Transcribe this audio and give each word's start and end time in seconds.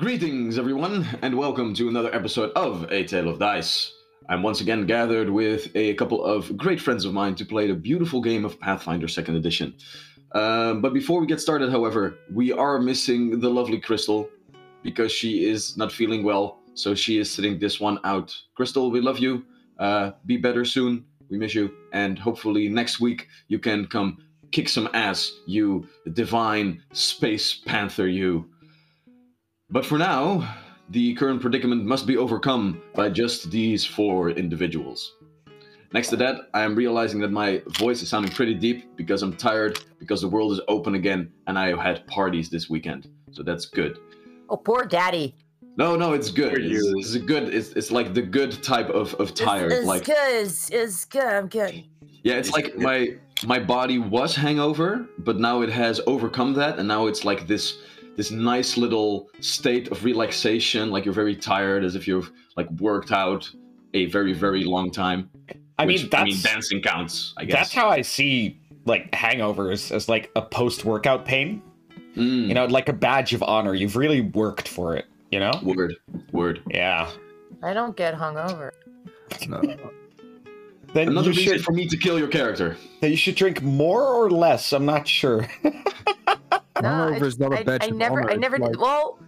Greetings, 0.00 0.56
everyone, 0.56 1.06
and 1.20 1.36
welcome 1.36 1.74
to 1.74 1.90
another 1.90 2.12
episode 2.14 2.52
of 2.56 2.90
A 2.90 3.04
Tale 3.04 3.28
of 3.28 3.38
Dice. 3.38 3.92
I'm 4.30 4.42
once 4.42 4.62
again 4.62 4.86
gathered 4.86 5.28
with 5.28 5.70
a 5.76 5.92
couple 5.92 6.24
of 6.24 6.56
great 6.56 6.80
friends 6.80 7.04
of 7.04 7.12
mine 7.12 7.34
to 7.34 7.44
play 7.44 7.66
the 7.66 7.74
beautiful 7.74 8.22
game 8.22 8.46
of 8.46 8.58
Pathfinder 8.58 9.08
2nd 9.08 9.36
Edition. 9.36 9.74
Um, 10.34 10.80
but 10.80 10.94
before 10.94 11.20
we 11.20 11.26
get 11.26 11.38
started, 11.38 11.70
however, 11.70 12.16
we 12.32 12.50
are 12.50 12.80
missing 12.80 13.40
the 13.40 13.50
lovely 13.50 13.78
Crystal 13.78 14.30
because 14.82 15.12
she 15.12 15.44
is 15.44 15.76
not 15.76 15.92
feeling 15.92 16.22
well, 16.22 16.60
so 16.72 16.94
she 16.94 17.18
is 17.18 17.30
sitting 17.30 17.58
this 17.58 17.78
one 17.78 17.98
out. 18.02 18.34
Crystal, 18.54 18.90
we 18.90 19.02
love 19.02 19.18
you. 19.18 19.44
Uh, 19.78 20.12
be 20.24 20.38
better 20.38 20.64
soon. 20.64 21.04
We 21.28 21.36
miss 21.36 21.54
you, 21.54 21.74
and 21.92 22.18
hopefully 22.18 22.70
next 22.70 23.00
week 23.00 23.28
you 23.48 23.58
can 23.58 23.86
come 23.86 24.16
kick 24.50 24.70
some 24.70 24.88
ass, 24.94 25.30
you 25.46 25.86
divine 26.14 26.82
space 26.90 27.54
panther, 27.54 28.08
you. 28.08 28.48
But 29.72 29.86
for 29.86 29.98
now, 29.98 30.56
the 30.88 31.14
current 31.14 31.40
predicament 31.40 31.84
must 31.84 32.06
be 32.06 32.16
overcome 32.16 32.82
by 32.94 33.08
just 33.08 33.50
these 33.50 33.84
four 33.84 34.30
individuals. 34.30 35.14
Next 35.92 36.08
to 36.08 36.16
that, 36.16 36.48
I 36.54 36.62
am 36.62 36.74
realizing 36.74 37.20
that 37.20 37.30
my 37.30 37.62
voice 37.78 38.02
is 38.02 38.08
sounding 38.08 38.32
pretty 38.32 38.54
deep 38.54 38.96
because 38.96 39.22
I'm 39.22 39.36
tired, 39.36 39.78
because 39.98 40.20
the 40.20 40.28
world 40.28 40.52
is 40.52 40.60
open 40.66 40.94
again, 40.96 41.32
and 41.46 41.58
I 41.58 41.80
had 41.80 42.06
parties 42.08 42.48
this 42.48 42.68
weekend. 42.68 43.08
So 43.30 43.42
that's 43.42 43.64
good. 43.64 43.98
Oh, 44.48 44.56
poor 44.56 44.84
daddy. 44.84 45.36
No, 45.76 45.94
no, 45.96 46.14
it's 46.14 46.30
good. 46.30 46.58
It's, 46.58 46.84
it's 46.84 47.14
a 47.14 47.20
good. 47.20 47.54
It's, 47.54 47.70
it's 47.70 47.92
like 47.92 48.12
the 48.12 48.22
good 48.22 48.62
type 48.62 48.90
of, 48.90 49.14
of 49.14 49.34
tired. 49.34 49.70
It's, 49.70 49.80
it's 49.80 49.86
like 49.86 50.04
good. 50.04 50.46
It's, 50.46 50.70
it's 50.70 51.04
good. 51.04 51.22
I'm 51.22 51.46
good. 51.46 51.84
yeah, 52.24 52.34
it's 52.34 52.50
like 52.50 52.76
my 52.76 53.16
my 53.44 53.58
body 53.58 53.98
was 53.98 54.34
hangover, 54.34 55.06
but 55.18 55.38
now 55.38 55.62
it 55.62 55.70
has 55.70 56.00
overcome 56.06 56.54
that, 56.54 56.78
and 56.78 56.88
now 56.88 57.06
it's 57.06 57.24
like 57.24 57.46
this 57.46 57.78
this 58.20 58.30
nice 58.30 58.76
little 58.76 59.30
state 59.40 59.90
of 59.90 60.04
relaxation. 60.04 60.90
Like 60.90 61.06
you're 61.06 61.14
very 61.14 61.34
tired, 61.34 61.84
as 61.84 61.94
if 61.94 62.06
you've 62.06 62.30
like 62.54 62.70
worked 62.72 63.12
out 63.12 63.50
a 63.94 64.04
very 64.06 64.34
very 64.34 64.62
long 64.62 64.90
time. 64.90 65.30
I 65.78 65.86
which, 65.86 66.02
mean, 66.02 66.10
that's 66.10 66.20
I 66.20 66.24
mean, 66.24 66.36
dancing 66.42 66.82
counts. 66.82 67.32
I 67.38 67.46
guess 67.46 67.56
that's 67.56 67.72
how 67.72 67.88
I 67.88 68.02
see 68.02 68.60
like 68.84 69.10
hangovers 69.12 69.90
as 69.90 70.06
like 70.10 70.30
a 70.36 70.42
post-workout 70.42 71.24
pain. 71.24 71.62
Mm, 72.14 72.48
You 72.48 72.52
know, 72.52 72.66
like 72.66 72.90
a 72.90 72.92
badge 72.92 73.32
of 73.32 73.42
honor. 73.42 73.72
You've 73.72 73.96
really 73.96 74.20
worked 74.20 74.68
for 74.68 74.94
it. 74.96 75.06
You 75.30 75.40
know? 75.40 75.52
word 75.62 75.94
word. 76.32 76.60
Yeah. 76.68 77.10
I 77.62 77.72
don't 77.72 77.96
get 77.96 78.14
hungover. 78.14 78.72
Then 80.92 81.06
Another 81.06 81.30
you 81.30 81.36
reason 81.36 81.52
should 81.54 81.64
for 81.64 81.70
me 81.72 81.86
to 81.86 81.96
kill 81.96 82.18
your 82.18 82.26
character. 82.26 82.76
then 83.00 83.12
you 83.12 83.16
should 83.16 83.36
drink 83.36 83.62
more 83.62 84.02
or 84.02 84.28
less. 84.28 84.72
I'm 84.72 84.84
not 84.84 85.06
sure. 85.06 85.46
Hungover 86.84 87.22
I, 87.22 87.26
is 87.26 87.38
not 87.38 87.52
a 87.52 87.58
I, 87.58 87.62
badge 87.62 87.82
I 87.82 87.86
of 87.86 87.96
never, 87.96 88.20
honor, 88.22 88.30
I 88.32 88.36
never. 88.36 88.58
like- 88.58 88.80
Well, 88.80 89.18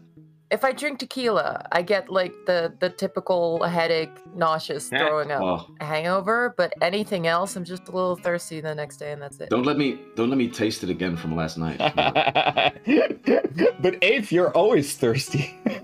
if 0.50 0.64
I 0.64 0.72
drink 0.72 0.98
tequila, 0.98 1.66
I 1.72 1.80
get 1.80 2.10
like 2.10 2.34
the 2.46 2.74
the 2.78 2.90
typical 2.90 3.62
headache, 3.62 4.10
nauseous, 4.36 4.90
throwing 4.90 5.32
up, 5.32 5.40
Oh, 5.42 5.66
hangover. 5.80 6.52
But 6.58 6.74
anything 6.82 7.26
else, 7.26 7.56
I'm 7.56 7.64
just 7.64 7.88
a 7.88 7.92
little 7.92 8.16
thirsty 8.16 8.60
the 8.60 8.74
next 8.74 8.98
day, 8.98 9.12
and 9.12 9.22
that's 9.22 9.40
it. 9.40 9.48
don't 9.48 9.64
let 9.64 9.78
me 9.78 9.98
don't 10.14 10.28
let 10.28 10.36
me 10.36 10.48
taste 10.48 10.82
it 10.84 10.90
again 10.90 11.16
from 11.16 11.34
last 11.34 11.56
night. 11.56 11.78
but 13.80 13.96
Ape, 14.02 14.30
you're 14.30 14.50
always 14.50 14.94
thirsty. 14.94 15.58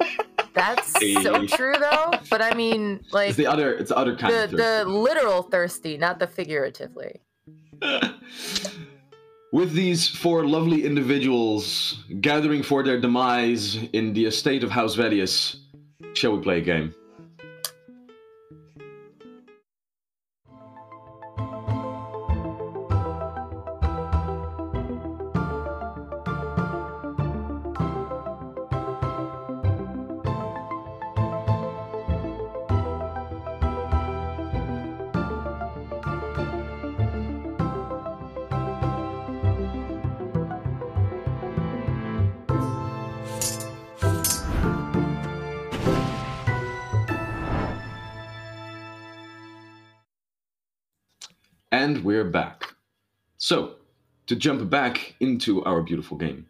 That's 0.55 0.93
so 1.23 1.47
true, 1.47 1.75
though. 1.79 2.11
But 2.29 2.43
I 2.43 2.53
mean, 2.55 3.01
like 3.13 3.29
it's 3.29 3.39
the 3.39 3.47
other 3.47 3.73
it's 3.75 3.91
the 3.91 3.97
other 3.97 4.17
kind 4.17 4.35
the 4.35 4.45
of 4.45 4.51
the 4.51 4.85
literal 4.87 5.43
thirsty, 5.45 5.97
not 5.97 6.19
the 6.19 6.27
figuratively. 6.27 7.21
With 9.51 9.73
these 9.73 10.07
four 10.07 10.47
lovely 10.47 10.85
individuals 10.85 12.05
gathering 12.21 12.63
for 12.63 12.83
their 12.83 13.01
demise 13.01 13.77
in 13.95 14.13
the 14.13 14.27
estate 14.27 14.63
of 14.63 14.71
House 14.71 14.95
Vedius, 14.95 15.57
shall 16.13 16.37
we 16.37 16.43
play 16.43 16.59
a 16.59 16.61
game? 16.61 16.95
And 51.89 52.05
we're 52.05 52.23
back. 52.23 52.75
So, 53.39 53.77
to 54.27 54.37
jump 54.37 54.69
back 54.69 55.15
into 55.21 55.65
our 55.65 55.81
beautiful 55.81 56.19
game. 56.19 56.45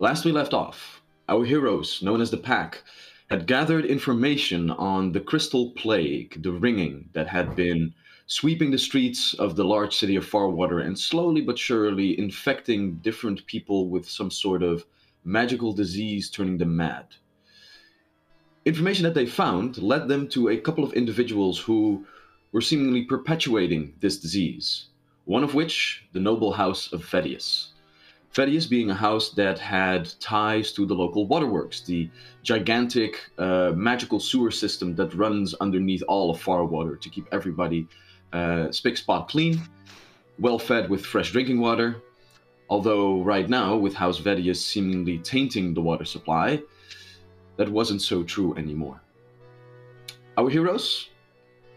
Last 0.00 0.24
we 0.24 0.32
left 0.32 0.52
off, 0.52 1.02
our 1.28 1.44
heroes, 1.44 2.02
known 2.02 2.20
as 2.20 2.32
the 2.32 2.36
Pack, 2.36 2.82
had 3.30 3.46
gathered 3.46 3.84
information 3.84 4.72
on 4.72 5.12
the 5.12 5.20
Crystal 5.20 5.70
Plague, 5.70 6.42
the 6.42 6.50
ringing 6.50 7.08
that 7.12 7.28
had 7.28 7.54
been 7.54 7.94
sweeping 8.26 8.72
the 8.72 8.76
streets 8.76 9.34
of 9.34 9.54
the 9.54 9.64
large 9.64 9.94
city 9.94 10.16
of 10.16 10.28
Farwater 10.28 10.84
and 10.84 10.98
slowly 10.98 11.40
but 11.40 11.56
surely 11.56 12.18
infecting 12.18 12.96
different 12.96 13.46
people 13.46 13.88
with 13.88 14.10
some 14.10 14.32
sort 14.32 14.64
of 14.64 14.84
magical 15.22 15.72
disease, 15.72 16.28
turning 16.28 16.58
them 16.58 16.76
mad. 16.76 17.06
Information 18.64 19.04
that 19.04 19.14
they 19.14 19.26
found 19.26 19.78
led 19.78 20.08
them 20.08 20.26
to 20.30 20.48
a 20.48 20.56
couple 20.56 20.82
of 20.82 20.92
individuals 20.94 21.60
who 21.60 22.04
were 22.52 22.60
seemingly 22.60 23.02
perpetuating 23.02 23.94
this 24.00 24.18
disease, 24.18 24.86
one 25.24 25.44
of 25.44 25.54
which 25.54 26.04
the 26.12 26.20
noble 26.20 26.52
house 26.52 26.92
of 26.92 27.04
Vedius. 27.04 27.68
Vedius 28.34 28.68
being 28.68 28.90
a 28.90 28.94
house 28.94 29.30
that 29.30 29.58
had 29.58 30.08
ties 30.20 30.72
to 30.72 30.86
the 30.86 30.94
local 30.94 31.26
waterworks, 31.26 31.80
the 31.80 32.10
gigantic 32.42 33.30
uh, 33.38 33.72
magical 33.74 34.20
sewer 34.20 34.50
system 34.50 34.94
that 34.94 35.14
runs 35.14 35.54
underneath 35.54 36.02
all 36.08 36.30
of 36.30 36.42
Farwater 36.42 37.00
to 37.00 37.08
keep 37.08 37.26
everybody 37.32 37.88
uh, 38.32 38.70
spick 38.70 38.96
spot 38.96 39.28
clean, 39.28 39.60
well 40.38 40.58
fed 40.58 40.88
with 40.88 41.04
fresh 41.04 41.32
drinking 41.32 41.60
water. 41.60 41.96
Although, 42.70 43.22
right 43.22 43.48
now, 43.48 43.76
with 43.76 43.94
House 43.94 44.20
Vedius 44.20 44.62
seemingly 44.62 45.18
tainting 45.18 45.72
the 45.72 45.80
water 45.80 46.04
supply, 46.04 46.62
that 47.56 47.68
wasn't 47.68 48.02
so 48.02 48.22
true 48.22 48.54
anymore. 48.56 49.00
Our 50.36 50.50
heroes, 50.50 51.08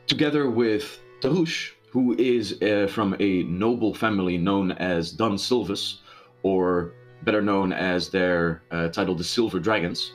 together 0.07 0.49
with 0.49 0.99
Tarush, 1.21 1.71
who 1.89 2.15
is 2.17 2.61
uh, 2.61 2.87
from 2.89 3.15
a 3.19 3.43
noble 3.43 3.93
family 3.93 4.37
known 4.37 4.71
as 4.73 5.11
Don 5.11 5.37
Silvus, 5.37 5.99
or 6.43 6.93
better 7.23 7.41
known 7.41 7.71
as 7.73 8.09
their 8.09 8.63
uh, 8.71 8.87
title, 8.89 9.15
the 9.15 9.23
Silver 9.23 9.59
Dragons, 9.59 10.13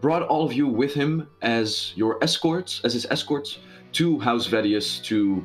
brought 0.00 0.22
all 0.22 0.44
of 0.44 0.52
you 0.52 0.66
with 0.66 0.92
him 0.92 1.28
as 1.42 1.92
your 1.96 2.22
escorts, 2.22 2.80
as 2.84 2.92
his 2.92 3.06
escorts, 3.10 3.58
to 3.92 4.18
House 4.18 4.46
Vedius 4.46 5.02
to 5.04 5.44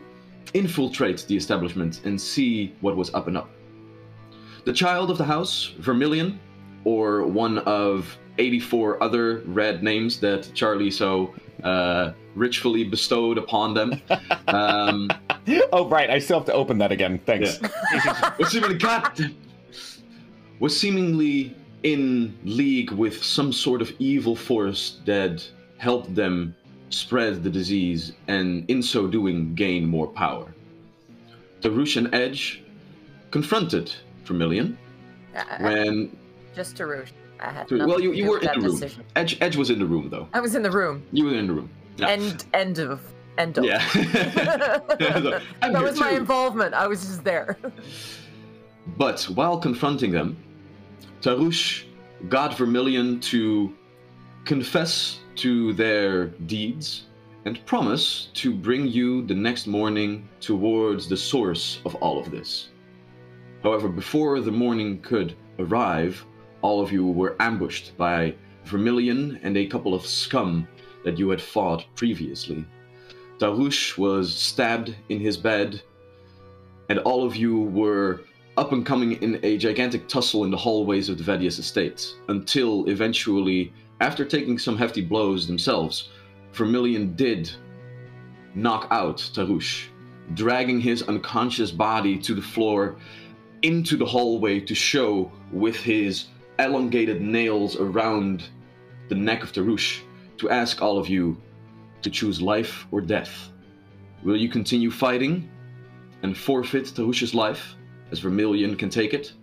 infiltrate 0.53 1.25
the 1.27 1.35
establishment 1.35 2.01
and 2.05 2.19
see 2.19 2.75
what 2.81 2.95
was 2.95 3.13
up 3.13 3.27
and 3.27 3.37
up. 3.37 3.49
The 4.65 4.73
child 4.73 5.09
of 5.09 5.17
the 5.17 5.23
house, 5.23 5.73
Vermilion, 5.79 6.39
or 6.83 7.23
one 7.23 7.59
of 7.59 8.17
84 8.37 9.01
other 9.01 9.39
red 9.45 9.83
names 9.83 10.19
that 10.19 10.51
Charlie 10.53 10.91
so 10.91 11.33
uh, 11.63 12.11
richfully 12.35 12.83
bestowed 12.83 13.37
upon 13.37 13.73
them. 13.73 14.01
Um, 14.47 15.09
oh 15.71 15.87
right, 15.87 16.09
I 16.09 16.19
still 16.19 16.37
have 16.39 16.45
to 16.47 16.53
open 16.53 16.77
that 16.79 16.91
again. 16.91 17.19
Thanks. 17.25 17.57
was 18.37 18.49
seemingly 18.51 18.77
God, 18.77 19.31
was 20.59 20.77
seemingly 20.77 21.55
in 21.83 22.37
league 22.43 22.91
with 22.91 23.23
some 23.23 23.53
sort 23.53 23.81
of 23.81 23.93
evil 23.99 24.35
force 24.35 24.99
that 25.05 25.47
helped 25.77 26.13
them 26.15 26.53
spread 26.89 27.43
the 27.43 27.49
disease 27.49 28.11
and 28.27 28.69
in 28.69 28.83
so 28.83 29.07
doing 29.07 29.55
gain 29.55 29.85
more 29.87 30.07
power. 30.07 30.53
The 31.61 31.71
Russian 31.71 32.13
Edge 32.13 32.61
confronted 33.31 33.93
Vermilion 34.25 34.77
I- 35.35 35.45
I- 35.59 35.63
when 35.63 36.17
just 36.53 36.75
to 36.77 36.85
Rouge. 36.87 37.11
I 37.39 37.51
had 37.51 37.71
well 37.71 38.01
you, 38.01 38.11
you 38.11 38.29
were 38.29 38.39
in 38.39 38.47
the 38.47 38.67
room. 38.67 38.71
decision. 38.79 39.03
Edge 39.15 39.37
Edge 39.41 39.55
was 39.55 39.69
in 39.69 39.79
the 39.79 39.85
room 39.85 40.09
though. 40.09 40.27
I 40.33 40.41
was 40.41 40.55
in 40.55 40.61
the 40.61 40.71
room. 40.71 41.03
You 41.13 41.25
were 41.25 41.35
in 41.35 41.47
the 41.47 41.53
room. 41.53 41.69
End 41.99 42.45
end 42.53 42.79
of 42.79 43.01
end 43.37 43.57
of. 43.57 43.65
Yeah. 43.65 43.85
that 45.61 45.83
was 45.83 45.99
my 45.99 46.11
involvement. 46.11 46.73
I 46.73 46.87
was 46.87 47.01
just 47.01 47.23
there. 47.23 47.57
But 48.97 49.23
while 49.23 49.57
confronting 49.57 50.11
them, 50.11 50.37
Tarush 51.21 51.85
got 52.29 52.57
Vermilion 52.57 53.19
to 53.21 53.73
confess 54.45 55.19
to 55.35 55.73
their 55.73 56.27
deeds 56.27 57.05
and 57.45 57.63
promise 57.65 58.29
to 58.33 58.53
bring 58.53 58.87
you 58.87 59.25
the 59.25 59.33
next 59.33 59.67
morning 59.67 60.27
towards 60.39 61.07
the 61.07 61.17
source 61.17 61.79
of 61.85 61.95
all 61.95 62.19
of 62.19 62.29
this. 62.31 62.69
However, 63.63 63.87
before 63.87 64.39
the 64.41 64.51
morning 64.51 65.01
could 65.01 65.35
arrive, 65.59 66.25
all 66.61 66.81
of 66.81 66.91
you 66.91 67.05
were 67.05 67.35
ambushed 67.39 67.97
by 67.97 68.35
Vermilion 68.65 69.39
and 69.43 69.57
a 69.57 69.65
couple 69.65 69.93
of 69.93 70.05
scum 70.05 70.67
that 71.03 71.17
you 71.17 71.29
had 71.29 71.41
fought 71.41 71.85
previously. 71.95 72.65
Tarush 73.39 73.97
was 73.97 74.33
stabbed 74.33 74.95
in 75.09 75.19
his 75.19 75.37
bed, 75.37 75.81
and 76.89 76.99
all 76.99 77.25
of 77.25 77.35
you 77.35 77.61
were 77.61 78.21
up 78.57 78.71
and 78.71 78.85
coming 78.85 79.13
in 79.23 79.39
a 79.43 79.57
gigantic 79.57 80.07
tussle 80.07 80.43
in 80.43 80.51
the 80.51 80.57
hallways 80.57 81.09
of 81.09 81.17
the 81.17 81.23
Vedius 81.23 81.57
estate, 81.57 82.13
until 82.27 82.87
eventually, 82.87 83.73
after 83.99 84.25
taking 84.25 84.59
some 84.59 84.77
hefty 84.77 85.01
blows 85.01 85.47
themselves, 85.47 86.09
Vermilion 86.53 87.15
did 87.15 87.49
knock 88.53 88.87
out 88.91 89.17
Tarush, 89.33 89.87
dragging 90.33 90.79
his 90.79 91.01
unconscious 91.03 91.71
body 91.71 92.17
to 92.17 92.33
the 92.33 92.41
floor 92.41 92.97
into 93.61 93.95
the 93.95 94.05
hallway 94.05 94.59
to 94.59 94.75
show 94.75 95.31
with 95.51 95.75
his 95.77 96.25
elongated 96.59 97.21
nails 97.21 97.75
around 97.77 98.43
the 99.09 99.15
neck 99.15 99.43
of 99.43 99.51
Tarush 99.51 100.01
to 100.41 100.49
ask 100.49 100.81
all 100.81 100.97
of 100.97 101.07
you 101.07 101.37
to 102.01 102.09
choose 102.09 102.41
life 102.41 102.87
or 102.91 102.99
death. 102.99 103.51
Will 104.23 104.35
you 104.35 104.49
continue 104.49 104.89
fighting 104.89 105.47
and 106.23 106.35
forfeit 106.35 106.85
Tarush's 106.95 107.35
life 107.35 107.75
as 108.11 108.17
Vermilion 108.19 108.75
can 108.75 108.89
take 108.89 109.13
it? 109.13 109.33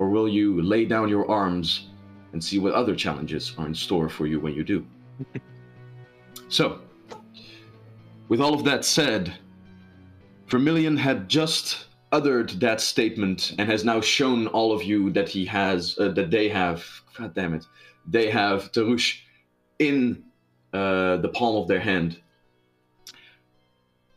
Or 0.00 0.08
will 0.10 0.28
you 0.28 0.60
lay 0.60 0.84
down 0.84 1.08
your 1.08 1.30
arms 1.30 1.90
and 2.32 2.42
see 2.42 2.58
what 2.58 2.74
other 2.74 2.96
challenges 2.96 3.54
are 3.58 3.66
in 3.66 3.74
store 3.74 4.08
for 4.08 4.26
you 4.26 4.40
when 4.40 4.54
you 4.54 4.64
do? 4.64 4.84
so, 6.48 6.80
with 8.28 8.40
all 8.40 8.54
of 8.54 8.64
that 8.64 8.84
said, 8.84 9.32
Vermilion 10.48 10.96
had 10.96 11.28
just 11.28 11.86
uttered 12.10 12.50
that 12.58 12.80
statement 12.80 13.54
and 13.56 13.70
has 13.70 13.84
now 13.84 14.00
shown 14.00 14.48
all 14.48 14.72
of 14.72 14.82
you 14.82 15.10
that 15.12 15.28
he 15.28 15.44
has, 15.44 15.96
uh, 16.00 16.08
that 16.08 16.32
they 16.32 16.48
have, 16.48 16.84
god 17.16 17.34
damn 17.34 17.54
it, 17.54 17.64
they 18.06 18.30
have 18.30 18.72
Tarush 18.72 19.20
in 19.78 20.24
uh, 20.72 21.16
the 21.18 21.28
palm 21.28 21.56
of 21.56 21.68
their 21.68 21.80
hand. 21.80 22.20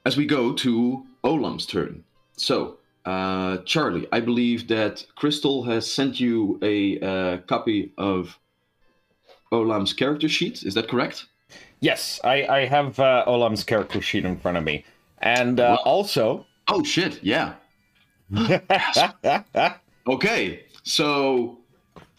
As 0.05 0.17
we 0.17 0.25
go 0.25 0.53
to 0.53 1.05
Olam's 1.23 1.65
turn. 1.65 2.03
So, 2.37 2.77
uh, 3.05 3.57
Charlie, 3.65 4.07
I 4.11 4.19
believe 4.19 4.67
that 4.67 5.05
Crystal 5.15 5.63
has 5.63 5.91
sent 5.91 6.19
you 6.19 6.59
a 6.61 6.99
uh, 6.99 7.37
copy 7.47 7.91
of 7.97 8.37
Olam's 9.51 9.93
character 9.93 10.29
sheet. 10.29 10.63
Is 10.63 10.73
that 10.75 10.87
correct? 10.87 11.25
Yes, 11.79 12.19
I, 12.23 12.45
I 12.47 12.65
have 12.65 12.99
uh, 12.99 13.23
Olam's 13.25 13.63
character 13.63 14.01
sheet 14.01 14.25
in 14.25 14.37
front 14.37 14.57
of 14.57 14.63
me. 14.63 14.85
And 15.19 15.59
uh, 15.59 15.77
also. 15.85 16.45
Oh, 16.67 16.83
shit, 16.83 17.23
yeah. 17.23 17.55
Okay, 20.07 20.65
so 20.83 21.57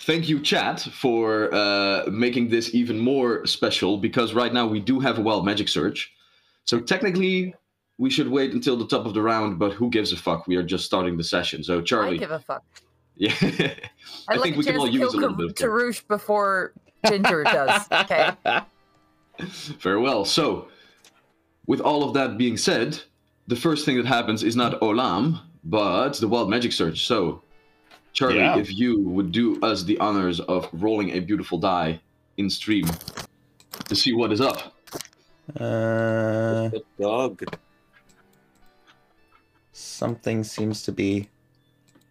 thank 0.01 0.29
you, 0.29 0.41
chat, 0.41 0.81
for 0.81 1.53
uh, 1.55 2.07
making 2.11 2.49
this 2.49 2.75
even 2.75 2.99
more 2.99 3.47
special 3.47 3.99
because 3.99 4.35
right 4.35 4.53
now 4.53 4.67
we 4.67 4.81
do 4.81 5.01
have 5.01 5.19
a 5.19 5.23
wild 5.23 5.45
magic 5.45 5.69
surge. 5.69 6.13
So 6.65 6.81
technically, 6.81 7.55
we 7.99 8.11
should 8.11 8.29
wait 8.29 8.53
until 8.53 8.77
the 8.77 8.87
top 8.87 9.07
of 9.07 9.15
the 9.15 9.23
round, 9.23 9.59
but 9.59 9.73
who 9.73 9.89
gives 9.89 10.13
a 10.13 10.17
fuck? 10.17 10.47
We 10.47 10.57
are 10.57 10.63
just 10.63 10.85
starting 10.85 11.17
the 11.17 11.25
session. 11.25 11.63
So, 11.65 11.81
Charlie. 11.81 12.17
I 12.17 12.19
give 12.19 12.31
a 12.31 12.41
fuck. 12.41 12.65
Yeah. 13.19 13.33
I'd 13.41 13.81
I 14.29 14.37
think 14.43 14.59
we 14.59 14.65
can 14.65 14.77
all 14.77 14.87
use 14.87 15.15
a 15.15 15.17
little 15.17 15.35
bit 15.35 15.47
of 15.47 15.55
that. 15.55 16.03
Before 16.07 16.75
Ginger 17.09 17.45
does. 17.45 17.87
Okay. 17.91 18.31
Very 19.79 19.99
well. 19.99 20.27
So, 20.27 20.69
with 21.67 21.81
all 21.81 22.05
of 22.05 22.13
that 22.13 22.37
being 22.37 22.59
said, 22.59 23.01
the 23.47 23.57
first 23.57 23.87
thing 23.87 23.97
that 23.97 24.05
happens 24.05 24.43
is 24.43 24.55
not 24.55 24.79
Olam, 24.83 25.41
but 25.65 26.21
the 26.21 26.29
wild 26.29 26.51
magic 26.51 26.73
surge. 26.73 27.07
So, 27.07 27.43
Charlie, 28.17 28.39
Yeah. 28.39 28.57
if 28.59 28.73
you 28.73 28.99
would 29.01 29.31
do 29.31 29.61
us 29.61 29.83
the 29.85 29.99
honors 29.99 30.41
of 30.41 30.71
rolling 30.73 31.11
a 31.11 31.21
beautiful 31.21 31.59
die 31.59 32.01
in 32.39 32.49
stream 32.49 32.87
to 33.89 33.95
see 33.95 34.15
what 34.15 34.33
is 34.33 34.41
up. 34.41 34.73
uh, 35.61 36.71
The 36.73 36.83
dog. 36.99 37.43
something 39.73 40.43
seems 40.45 40.83
to 40.85 40.93
be. 40.93 41.29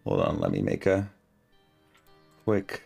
Hold 0.04 0.20
on, 0.20 0.38
let 0.38 0.52
me 0.52 0.62
make 0.62 0.86
a 0.86 1.10
quick. 2.44 2.82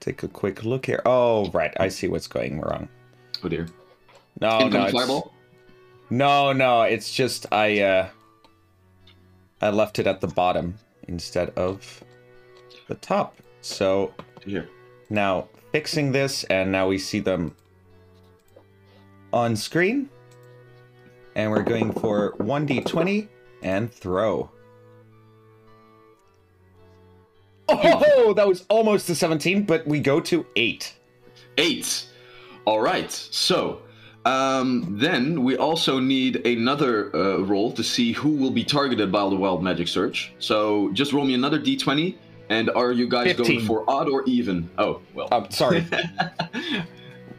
Take 0.00 0.22
a 0.22 0.28
quick 0.28 0.64
look 0.64 0.84
here. 0.86 1.00
Oh, 1.06 1.48
right. 1.52 1.72
I 1.80 1.88
see 1.88 2.06
what's 2.06 2.26
going 2.28 2.60
wrong. 2.60 2.88
Oh 3.42 3.48
dear. 3.48 3.66
No, 4.40 4.68
no, 4.68 4.84
it's, 4.84 4.92
fireball? 4.92 5.32
no, 6.10 6.52
no. 6.52 6.82
It's 6.82 7.10
just 7.12 7.46
I. 7.50 7.80
uh 7.80 8.08
I 9.62 9.70
left 9.70 9.98
it 9.98 10.06
at 10.06 10.20
the 10.20 10.28
bottom 10.28 10.74
instead 11.08 11.50
of 11.50 12.04
the 12.86 12.94
top. 12.96 13.36
So 13.60 14.14
Here. 14.44 14.68
now 15.10 15.48
fixing 15.72 16.12
this, 16.12 16.44
and 16.44 16.72
now 16.72 16.88
we 16.88 16.98
see 16.98 17.20
them 17.20 17.54
on 19.32 19.56
screen. 19.56 20.08
And 21.34 21.50
we're 21.50 21.62
going 21.62 21.92
for 21.92 22.32
1d20 22.38 23.28
and 23.62 23.92
throw. 23.92 24.50
Oh, 27.68 28.32
that 28.34 28.48
was 28.48 28.64
almost 28.68 29.08
a 29.10 29.14
17, 29.14 29.64
but 29.64 29.86
we 29.86 30.00
go 30.00 30.20
to 30.20 30.44
8. 30.56 30.94
Eight. 31.58 32.06
All 32.64 32.80
right. 32.80 33.10
So, 33.10 33.82
um, 34.28 34.84
then 34.98 35.42
we 35.42 35.56
also 35.56 35.98
need 35.98 36.46
another 36.46 37.14
uh, 37.16 37.38
roll 37.38 37.72
to 37.72 37.82
see 37.82 38.12
who 38.12 38.28
will 38.30 38.50
be 38.50 38.62
targeted 38.62 39.10
by 39.10 39.20
the 39.20 39.36
wild 39.36 39.62
magic 39.62 39.88
surge. 39.88 40.34
So, 40.38 40.92
just 40.92 41.12
roll 41.14 41.24
me 41.24 41.34
another 41.34 41.58
d20. 41.58 42.16
And 42.50 42.70
are 42.70 42.92
you 42.92 43.08
guys 43.08 43.34
going 43.34 43.60
for 43.60 43.84
odd 43.88 44.08
or 44.08 44.24
even? 44.24 44.68
Oh, 44.78 45.00
well. 45.14 45.28
Um, 45.32 45.50
sorry. 45.50 45.80
then 45.80 46.86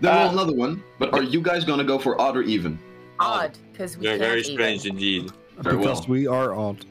roll 0.02 0.14
uh, 0.14 0.32
another 0.32 0.54
one. 0.54 0.84
But 0.98 1.14
are 1.14 1.24
you 1.24 1.42
guys 1.42 1.64
going 1.64 1.80
to 1.80 1.86
go 1.86 2.00
for 2.00 2.20
odd 2.20 2.36
or 2.36 2.42
even? 2.44 2.80
Odd, 3.20 3.58
because 3.72 3.98
we 3.98 4.06
They're 4.06 4.18
can't 4.18 4.30
very 4.30 4.40
even. 4.42 4.54
strange 4.54 4.86
indeed. 4.86 5.32
Very 5.60 5.78
because 5.78 6.02
well. 6.02 6.10
we 6.10 6.28
are 6.28 6.54
odd. 6.56 6.86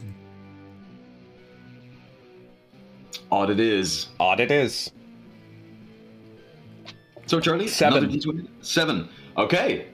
Odd 3.33 3.51
it 3.51 3.61
is. 3.61 4.09
Odd 4.21 4.41
it 4.41 4.51
is. 4.53 4.93
So, 7.27 7.41
Charlie, 7.41 7.67
Seven. 7.69 8.05
another 8.05 8.17
d20? 8.17 8.49
Seven. 8.63 9.09
Okay. 9.37 9.88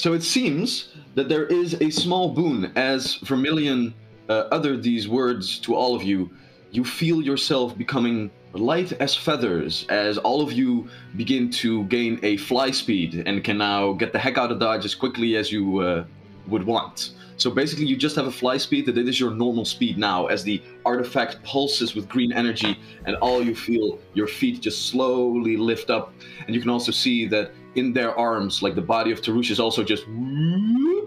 So 0.00 0.14
it 0.14 0.22
seems 0.22 0.88
that 1.14 1.28
there 1.28 1.44
is 1.44 1.74
a 1.82 1.90
small 1.90 2.30
boon 2.30 2.72
as 2.74 3.16
Vermilion 3.16 3.92
uh, 4.30 4.48
uttered 4.50 4.82
these 4.82 5.06
words 5.06 5.58
to 5.58 5.74
all 5.74 5.94
of 5.94 6.02
you. 6.02 6.30
You 6.70 6.86
feel 6.86 7.20
yourself 7.20 7.76
becoming 7.76 8.30
light 8.54 8.92
as 8.92 9.14
feathers 9.14 9.84
as 9.90 10.16
all 10.16 10.40
of 10.40 10.54
you 10.54 10.88
begin 11.18 11.50
to 11.50 11.84
gain 11.84 12.18
a 12.22 12.38
fly 12.38 12.70
speed 12.70 13.24
and 13.26 13.44
can 13.44 13.58
now 13.58 13.92
get 13.92 14.14
the 14.14 14.18
heck 14.18 14.38
out 14.38 14.50
of 14.50 14.58
Dodge 14.58 14.86
as 14.86 14.94
quickly 14.94 15.36
as 15.36 15.52
you 15.52 15.80
uh, 15.80 16.04
would 16.46 16.64
want. 16.64 17.12
So 17.36 17.50
basically, 17.50 17.84
you 17.84 17.96
just 17.96 18.16
have 18.16 18.26
a 18.26 18.32
fly 18.32 18.56
speed 18.56 18.86
that 18.86 18.96
it 18.96 19.06
is 19.06 19.20
your 19.20 19.32
normal 19.32 19.66
speed 19.66 19.98
now 19.98 20.28
as 20.28 20.42
the 20.42 20.62
artifact 20.86 21.42
pulses 21.42 21.94
with 21.94 22.08
green 22.08 22.32
energy, 22.32 22.78
and 23.04 23.16
all 23.16 23.42
you 23.42 23.54
feel 23.54 23.98
your 24.14 24.26
feet 24.26 24.60
just 24.62 24.88
slowly 24.88 25.58
lift 25.58 25.90
up. 25.90 26.14
And 26.46 26.54
you 26.54 26.60
can 26.62 26.70
also 26.70 26.90
see 26.90 27.26
that 27.28 27.52
in 27.74 27.92
their 27.92 28.16
arms, 28.18 28.62
like 28.62 28.74
the 28.74 28.82
body 28.82 29.12
of 29.12 29.20
Tarush 29.20 29.50
is 29.50 29.60
also 29.60 29.82
just 29.84 30.04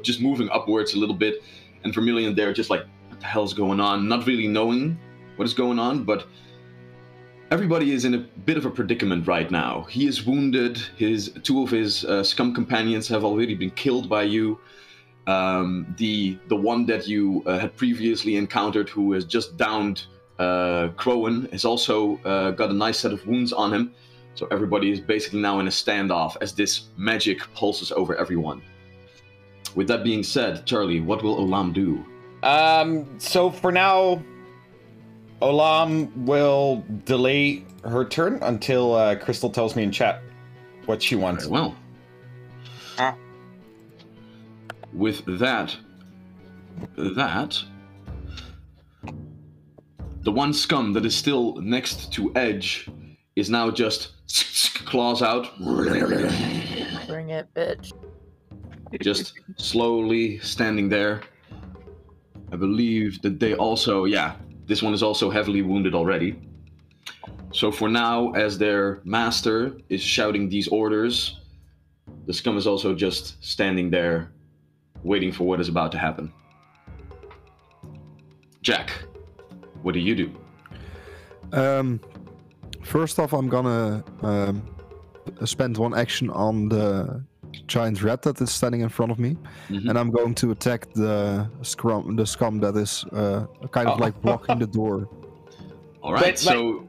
just 0.04 0.22
moving 0.22 0.50
upwards 0.50 0.94
a 0.94 1.00
little 1.00 1.16
bit. 1.16 1.44
And 1.84 1.94
Vermilion 1.94 2.34
there, 2.36 2.54
just 2.54 2.70
like, 2.70 2.86
what 3.10 3.20
the 3.20 3.26
hell's 3.26 3.54
going 3.54 3.80
on? 3.80 4.08
Not 4.08 4.26
really 4.26 4.48
knowing 4.48 4.98
what 5.36 5.46
is 5.46 5.54
going 5.54 5.80
on, 5.80 6.04
but 6.04 6.26
everybody 7.52 7.92
is 7.92 8.06
in 8.06 8.14
a 8.14 8.18
bit 8.18 8.58
of 8.58 8.66
a 8.66 8.70
predicament 8.70 9.28
right 9.28 9.52
now. 9.52 9.84
He 9.90 10.08
is 10.08 10.26
wounded. 10.26 10.78
His 10.98 11.32
two 11.44 11.62
of 11.64 11.70
his 11.70 12.06
uh, 12.06 12.24
scum 12.24 12.54
companions 12.54 13.08
have 13.10 13.24
already 13.26 13.56
been 13.56 13.72
killed 13.72 14.08
by 14.08 14.24
you. 14.24 14.60
Um, 15.28 15.94
the 15.98 16.38
the 16.48 16.56
one 16.56 16.86
that 16.88 17.08
you 17.08 17.44
uh, 17.46 17.60
had 17.60 17.76
previously 17.76 18.36
encountered, 18.36 18.90
who 18.90 19.14
has 19.14 19.26
just 19.26 19.58
downed 19.58 20.06
uh, 20.40 20.90
Crowan, 20.96 21.52
has 21.52 21.66
also 21.66 22.18
uh, 22.24 22.52
got 22.52 22.70
a 22.70 22.74
nice 22.74 23.00
set 23.00 23.14
of 23.14 23.26
wounds 23.28 23.54
on 23.54 23.74
him. 23.74 23.94
So 24.36 24.48
everybody 24.52 24.92
is 24.92 25.00
basically 25.00 25.42
now 25.42 25.60
in 25.60 25.68
a 25.68 25.72
standoff 25.72 26.38
as 26.42 26.54
this 26.54 26.86
magic 26.98 27.40
pulses 27.54 27.92
over 27.92 28.16
everyone. 28.16 28.62
With 29.76 29.88
that 29.88 30.04
being 30.04 30.24
said, 30.24 30.66
Charlie, 30.66 31.00
what 31.00 31.24
will 31.24 31.38
Olam 31.38 31.74
do? 31.74 32.04
Um, 32.44 33.20
so 33.20 33.50
for 33.50 33.72
now, 33.72 34.22
Olam 35.42 36.16
will 36.26 36.84
delay 37.06 37.64
her 37.84 38.06
turn 38.06 38.40
until 38.42 38.94
uh, 38.94 39.16
Crystal 39.16 39.50
tells 39.50 39.76
me 39.76 39.84
in 39.84 39.92
chat 39.92 40.22
what 40.86 41.02
she 41.02 41.16
wants. 41.16 41.46
Very 41.46 41.54
well. 41.54 41.76
Ah. 42.98 43.16
With 44.94 45.24
that, 45.40 45.76
that, 46.98 47.64
the 50.22 50.32
one 50.32 50.54
scum 50.54 50.94
that 50.94 51.06
is 51.06 51.16
still 51.16 51.56
next 51.56 52.12
to 52.14 52.32
Edge 52.36 52.90
is 53.36 53.50
now 53.50 53.72
just 53.72 54.12
claws 54.86 55.22
out, 55.22 55.58
Bring 55.60 57.30
it, 57.30 57.48
bitch. 57.54 57.92
just 59.02 59.34
slowly 59.58 60.40
standing 60.40 60.90
there. 60.90 61.22
I 62.52 62.56
believe 62.56 63.22
that 63.24 63.40
they 63.40 63.56
also, 63.56 64.06
yeah, 64.06 64.36
this 64.68 64.84
one 64.84 64.94
is 64.94 65.02
also 65.04 65.30
heavily 65.30 65.62
wounded 65.62 65.96
already. 65.96 66.40
So 67.52 67.72
for 67.72 67.90
now, 67.90 68.32
as 68.32 68.58
their 68.58 69.02
master 69.04 69.78
is 69.90 70.02
shouting 70.02 70.50
these 70.50 70.68
orders, 70.68 71.40
the 72.26 72.34
scum 72.34 72.58
is 72.58 72.68
also 72.68 72.96
just 72.96 73.44
standing 73.44 73.90
there, 73.90 74.32
waiting 75.04 75.32
for 75.32 75.46
what 75.46 75.60
is 75.60 75.70
about 75.70 75.92
to 75.92 75.98
happen. 75.98 76.32
Jack, 78.62 78.92
what 79.82 79.94
do 79.94 80.00
you 80.00 80.16
do? 80.16 80.32
Um, 81.52 82.00
first 82.84 83.20
off, 83.20 83.34
I'm 83.34 83.50
gonna 83.50 84.04
um, 84.22 84.64
spend 85.46 85.78
one 85.78 85.94
action 85.94 86.30
on 86.30 86.70
the 86.70 87.24
giant 87.68 88.02
rat 88.02 88.22
that 88.24 88.42
is 88.42 88.52
standing 88.52 88.82
in 88.82 88.90
front 88.90 89.12
of 89.12 89.20
me, 89.20 89.38
Mhm. 89.70 89.90
and 89.90 89.98
I'm 90.00 90.10
going 90.12 90.34
to 90.36 90.52
attack 90.52 90.92
the 90.94 91.50
scrum, 91.62 92.16
the 92.16 92.26
scum 92.26 92.60
that 92.60 92.76
is 92.76 93.06
uh, 93.12 93.46
kind 93.72 93.88
of 93.88 94.00
Oh. 94.00 94.04
like 94.04 94.20
blocking 94.26 94.60
the 94.60 94.68
door. 94.68 95.08
All 96.02 96.14
right, 96.14 96.24
Wait, 96.24 96.40
so 96.40 96.88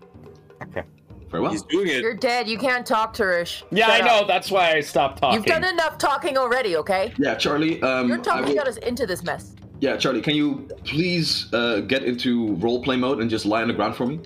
Okay. 0.62 0.82
very 1.30 1.42
well. 1.42 1.52
He's 1.52 1.62
doing 1.62 1.88
it. 1.88 2.00
You're 2.02 2.14
dead. 2.14 2.48
You 2.48 2.58
can't 2.58 2.84
talk, 2.86 3.14
Tarush. 3.14 3.62
Yeah, 3.70 3.86
Shut 3.86 4.02
I 4.02 4.06
know. 4.06 4.20
up. 4.22 4.26
That's 4.26 4.50
why 4.50 4.72
I 4.72 4.80
stopped 4.80 5.18
talking. 5.20 5.36
You've 5.36 5.46
done 5.46 5.64
enough 5.64 5.98
talking 5.98 6.36
already, 6.38 6.76
okay? 6.76 7.12
Yeah, 7.18 7.34
Charlie. 7.34 7.80
Um, 7.82 8.08
You're 8.08 8.18
talking 8.18 8.56
will- 8.56 8.66
us 8.68 8.76
into 8.78 9.06
this 9.06 9.22
mess. 9.22 9.54
Yeah, 9.80 9.96
Charlie. 9.98 10.22
Can 10.22 10.34
you 10.34 10.66
please 10.84 11.52
uh, 11.52 11.80
get 11.80 12.04
into 12.04 12.56
roleplay 12.56 12.98
mode 12.98 13.20
and 13.20 13.28
just 13.28 13.44
lie 13.44 13.60
on 13.60 13.68
the 13.68 13.74
ground 13.74 13.94
for 13.96 14.06
me? 14.06 14.20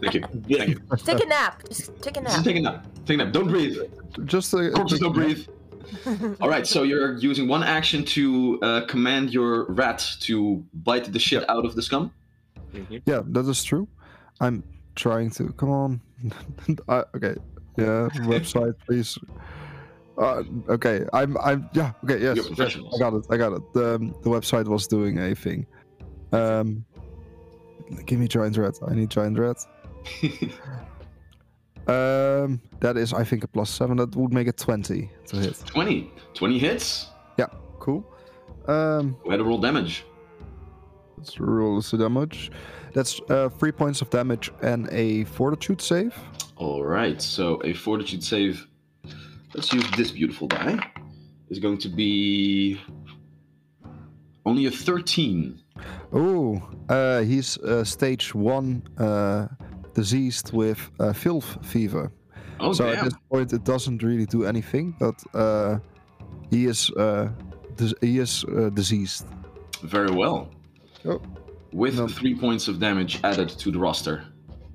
Thank 0.00 0.14
you. 0.14 0.20
Thank 0.22 0.68
you. 0.68 0.80
take 0.98 1.22
a 1.22 1.26
nap. 1.26 1.62
Just 1.68 2.00
take 2.02 2.16
a 2.16 2.20
Just 2.20 2.36
nap. 2.36 2.44
take 2.44 2.56
a 2.56 2.60
nap. 2.60 2.86
Take 3.06 3.14
a 3.20 3.24
nap. 3.24 3.32
Don't 3.32 3.48
breathe. 3.48 3.76
Just 4.24 4.52
a, 4.54 4.58
a 4.58 4.70
Corpses 4.72 4.98
quick- 4.98 5.12
don't 5.12 5.12
breathe. 5.12 5.46
All 6.40 6.48
right, 6.48 6.66
so 6.66 6.82
you're 6.82 7.16
using 7.18 7.46
one 7.46 7.62
action 7.62 8.04
to 8.06 8.58
uh, 8.60 8.80
command 8.86 9.32
your 9.32 9.66
rat 9.66 10.04
to 10.20 10.64
bite 10.74 11.12
the 11.12 11.18
shit 11.18 11.48
out 11.48 11.64
of 11.64 11.76
the 11.76 11.82
scum. 11.82 12.10
Yeah, 13.06 13.22
that 13.26 13.46
is 13.46 13.62
true. 13.62 13.86
I'm 14.40 14.64
trying 14.96 15.30
to. 15.30 15.52
Come 15.52 15.70
on. 15.70 16.00
I, 16.88 17.04
okay. 17.14 17.36
Yeah. 17.78 18.08
Website, 18.26 18.74
please. 18.86 19.16
Uh, 20.18 20.42
okay. 20.68 21.06
I'm. 21.12 21.36
I'm. 21.38 21.70
Yeah. 21.72 21.92
Okay. 22.04 22.20
Yes. 22.20 22.48
Yes. 22.56 22.76
I 22.94 22.98
got 22.98 23.14
it. 23.14 23.26
I 23.30 23.36
got 23.36 23.52
it. 23.52 23.62
The 23.72 23.94
um, 23.94 24.08
the 24.22 24.30
website 24.30 24.66
was 24.66 24.86
doing 24.86 25.18
a 25.18 25.34
thing. 25.34 25.66
Um. 26.32 26.84
Give 28.06 28.18
me 28.18 28.28
giant 28.28 28.56
rat. 28.56 28.78
I 28.86 28.94
need 28.94 29.10
giant 29.10 29.38
rat. 29.38 29.58
Um. 31.88 32.60
That 32.80 32.96
is, 32.96 33.12
I 33.12 33.22
think, 33.22 33.44
a 33.44 33.46
plus 33.46 33.70
seven. 33.70 33.96
That 33.98 34.14
would 34.16 34.32
make 34.32 34.48
it 34.48 34.56
twenty 34.56 35.08
to 35.28 35.36
hit. 35.36 35.62
20. 35.66 36.10
20 36.34 36.58
hits. 36.58 37.06
Yeah, 37.38 37.46
cool. 37.78 38.04
Um. 38.66 39.16
Go 39.22 39.28
ahead 39.28 39.38
and 39.38 39.48
roll 39.48 39.58
damage. 39.58 40.04
Let's 41.16 41.38
roll 41.38 41.80
the 41.80 41.96
damage. 41.96 42.50
That's 42.92 43.20
uh, 43.30 43.50
three 43.50 43.72
points 43.72 44.02
of 44.02 44.10
damage 44.10 44.50
and 44.62 44.88
a 44.90 45.24
fortitude 45.24 45.80
save. 45.80 46.14
All 46.56 46.84
right, 46.84 47.20
so 47.22 47.60
a 47.64 47.72
fortitude 47.72 48.24
save. 48.24 48.66
Let's 49.54 49.72
use 49.72 49.88
this 49.96 50.10
beautiful 50.10 50.48
die. 50.48 50.78
Is 51.50 51.58
going 51.60 51.78
to 51.78 51.88
be 51.88 52.80
only 54.46 54.66
a 54.66 54.70
13. 54.70 55.60
Oh, 56.12 56.62
uh, 56.88 57.20
he's 57.20 57.58
uh, 57.58 57.84
stage 57.84 58.34
one 58.34 58.82
uh, 58.98 59.48
diseased 59.92 60.52
with 60.52 60.78
uh, 61.00 61.12
filth 61.12 61.58
fever. 61.66 62.10
Oh, 62.60 62.72
so 62.72 62.88
at 62.88 63.04
this 63.04 63.14
point, 63.30 63.52
it 63.52 63.64
doesn't 63.64 64.02
really 64.02 64.24
do 64.24 64.44
anything, 64.44 64.94
but 64.98 65.14
uh, 65.34 65.78
he 66.50 66.64
is 66.66 66.90
uh, 66.92 67.28
he 68.00 68.18
is 68.18 68.44
uh, 68.44 68.70
diseased. 68.70 69.26
Very 69.82 70.10
well. 70.10 70.48
Oh. 71.04 71.20
With 71.72 71.96
No. 71.98 72.08
three 72.08 72.34
points 72.34 72.68
of 72.68 72.78
damage 72.78 73.20
added 73.24 73.50
to 73.50 73.70
the 73.70 73.78
roster. 73.78 74.24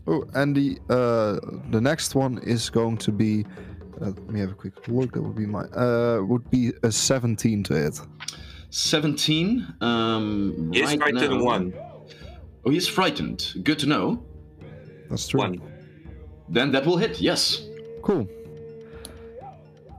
Oh, 0.05 0.23
and 0.35 0.55
the 0.55 0.77
uh, 0.89 1.39
the 1.71 1.81
next 1.81 2.13
one 2.15 2.37
is 2.43 2.69
going 2.69 2.97
to 2.97 3.11
be. 3.11 3.45
Uh, 4.01 4.05
let 4.05 4.29
me 4.29 4.39
have 4.39 4.51
a 4.51 4.55
quick 4.55 4.87
look. 4.87 5.13
That 5.13 5.21
would 5.23 5.35
be 5.35 5.47
my 5.47 5.63
uh, 5.75 6.19
would 6.21 6.49
be 6.51 6.73
a 6.83 6.91
17 6.91 7.63
to 7.63 7.73
hit. 7.73 7.99
17. 8.71 9.67
Um, 9.81 10.71
He's 10.73 10.83
right 10.87 10.97
frightened 10.99 11.39
now- 11.39 11.43
one. 11.43 11.73
Oh, 12.65 12.69
he's 12.69 12.87
frightened. 12.87 13.53
Good 13.63 13.79
to 13.79 13.87
know. 13.87 14.23
That's 15.09 15.27
true. 15.27 15.39
One. 15.39 15.61
Then 16.47 16.71
that 16.71 16.85
will 16.85 16.97
hit, 16.97 17.19
yes. 17.19 17.61
Cool. 18.01 18.27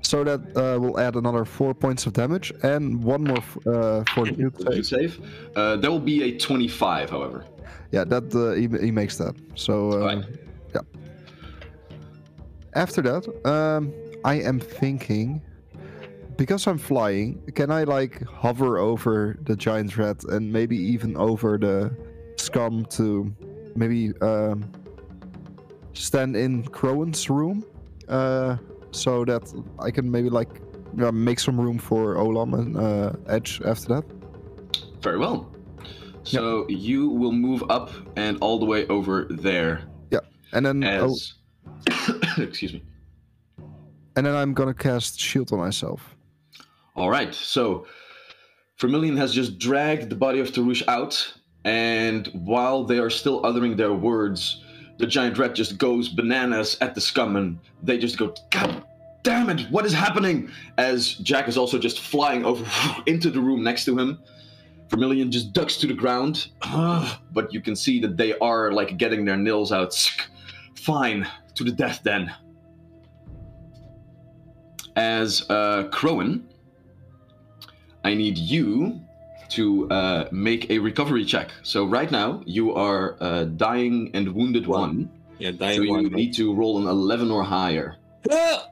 So 0.02 0.22
that 0.24 0.40
uh, 0.56 0.78
will 0.80 0.98
add 1.00 1.16
another 1.16 1.44
four 1.44 1.74
points 1.74 2.06
of 2.06 2.12
damage 2.12 2.52
and 2.62 3.02
one 3.02 3.24
more 3.24 3.38
f- 3.38 3.66
uh, 3.66 4.04
fortitude 4.14 4.54
Fortitude 4.56 4.86
save. 4.86 5.12
save. 5.14 5.56
Uh, 5.56 5.76
that 5.76 5.90
will 5.90 5.98
be 5.98 6.22
a 6.24 6.38
25, 6.38 7.10
however. 7.10 7.44
Yeah, 7.90 8.04
that 8.04 8.34
uh, 8.34 8.52
he, 8.52 8.68
he 8.86 8.90
makes 8.90 9.16
that. 9.18 9.34
So 9.54 9.92
uh, 9.92 9.96
Right. 10.06 10.24
yeah. 10.74 10.80
After 12.74 13.02
that, 13.02 13.26
um, 13.46 13.92
I 14.24 14.34
am 14.36 14.60
thinking 14.60 15.42
because 16.36 16.66
I'm 16.66 16.78
flying, 16.78 17.42
can 17.54 17.70
I 17.70 17.84
like 17.84 18.22
hover 18.24 18.78
over 18.78 19.36
the 19.42 19.56
giant 19.56 19.96
rat 19.96 20.24
and 20.24 20.52
maybe 20.52 20.76
even 20.76 21.16
over 21.16 21.58
the 21.58 21.94
scum 22.36 22.84
to 22.86 23.34
maybe 23.76 24.12
um, 24.20 24.70
stand 25.92 26.36
in 26.36 26.64
Crowan's 26.64 27.28
room, 27.28 27.64
uh, 28.08 28.56
so 28.90 29.24
that 29.24 29.42
I 29.78 29.90
can 29.90 30.10
maybe 30.10 30.30
like 30.30 30.60
make 30.94 31.40
some 31.40 31.60
room 31.60 31.78
for 31.78 32.16
Olam 32.16 32.54
and 32.54 32.76
uh, 32.76 33.12
Edge 33.26 33.60
after 33.64 33.88
that. 33.94 34.04
Very 35.00 35.18
well. 35.18 35.50
So 36.24 36.66
you 36.68 37.08
will 37.08 37.32
move 37.32 37.64
up 37.68 37.90
and 38.16 38.38
all 38.40 38.58
the 38.58 38.64
way 38.64 38.86
over 38.86 39.26
there 39.28 39.82
Yeah, 40.10 40.20
And 40.52 40.64
then 40.64 40.84
oh. 40.84 41.16
Excuse 42.38 42.74
me. 42.74 42.82
and 44.16 44.26
then 44.26 44.34
I'm 44.34 44.54
gonna 44.54 44.74
cast 44.74 45.18
shield 45.18 45.52
on 45.52 45.58
myself. 45.58 46.11
All 46.94 47.08
right, 47.08 47.34
so 47.34 47.86
Vermilion 48.78 49.16
has 49.16 49.32
just 49.32 49.58
dragged 49.58 50.10
the 50.10 50.16
body 50.16 50.40
of 50.40 50.48
Tarush 50.48 50.86
out, 50.88 51.34
and 51.64 52.26
while 52.28 52.84
they 52.84 52.98
are 52.98 53.10
still 53.10 53.44
uttering 53.46 53.76
their 53.76 53.94
words, 53.94 54.62
the 54.98 55.06
giant 55.06 55.38
rat 55.38 55.54
just 55.54 55.78
goes 55.78 56.08
bananas 56.08 56.76
at 56.80 56.94
the 56.94 57.00
scum, 57.00 57.36
and 57.36 57.58
they 57.82 57.96
just 57.96 58.18
go, 58.18 58.34
God 58.50 58.84
damn 59.22 59.48
it, 59.50 59.70
what 59.70 59.86
is 59.86 59.92
happening? 59.92 60.50
As 60.76 61.14
Jack 61.14 61.48
is 61.48 61.56
also 61.56 61.78
just 61.78 62.00
flying 62.00 62.44
over 62.44 62.64
into 63.06 63.30
the 63.30 63.40
room 63.40 63.62
next 63.62 63.84
to 63.86 63.98
him. 63.98 64.18
Vermilion 64.90 65.30
just 65.30 65.54
ducks 65.54 65.76
to 65.78 65.86
the 65.86 65.94
ground, 65.94 66.48
but 67.32 67.54
you 67.54 67.62
can 67.62 67.74
see 67.74 67.98
that 68.00 68.18
they 68.18 68.36
are 68.40 68.70
like 68.72 68.98
getting 68.98 69.24
their 69.24 69.38
nails 69.38 69.72
out. 69.72 69.94
Fine, 70.76 71.26
to 71.54 71.64
the 71.64 71.72
death 71.72 72.00
then. 72.02 72.30
As 74.96 75.46
uh, 75.48 75.88
Crowan, 75.90 76.42
I 78.04 78.14
need 78.14 78.36
you 78.38 79.00
to 79.50 79.88
uh, 79.90 80.28
make 80.32 80.70
a 80.70 80.78
recovery 80.78 81.24
check. 81.24 81.50
So 81.62 81.84
right 81.84 82.10
now 82.10 82.42
you 82.46 82.74
are 82.74 83.16
uh, 83.20 83.44
dying 83.44 84.10
and 84.14 84.32
wounded 84.34 84.66
One. 84.66 84.80
one. 84.80 85.10
Yeah, 85.38 85.50
So 85.58 85.82
you 85.82 85.90
one. 85.92 86.04
need 86.12 86.34
to 86.34 86.54
roll 86.54 86.78
an 86.78 86.86
11 86.86 87.30
or 87.30 87.42
higher. 87.42 87.96
Ah! 88.30 88.68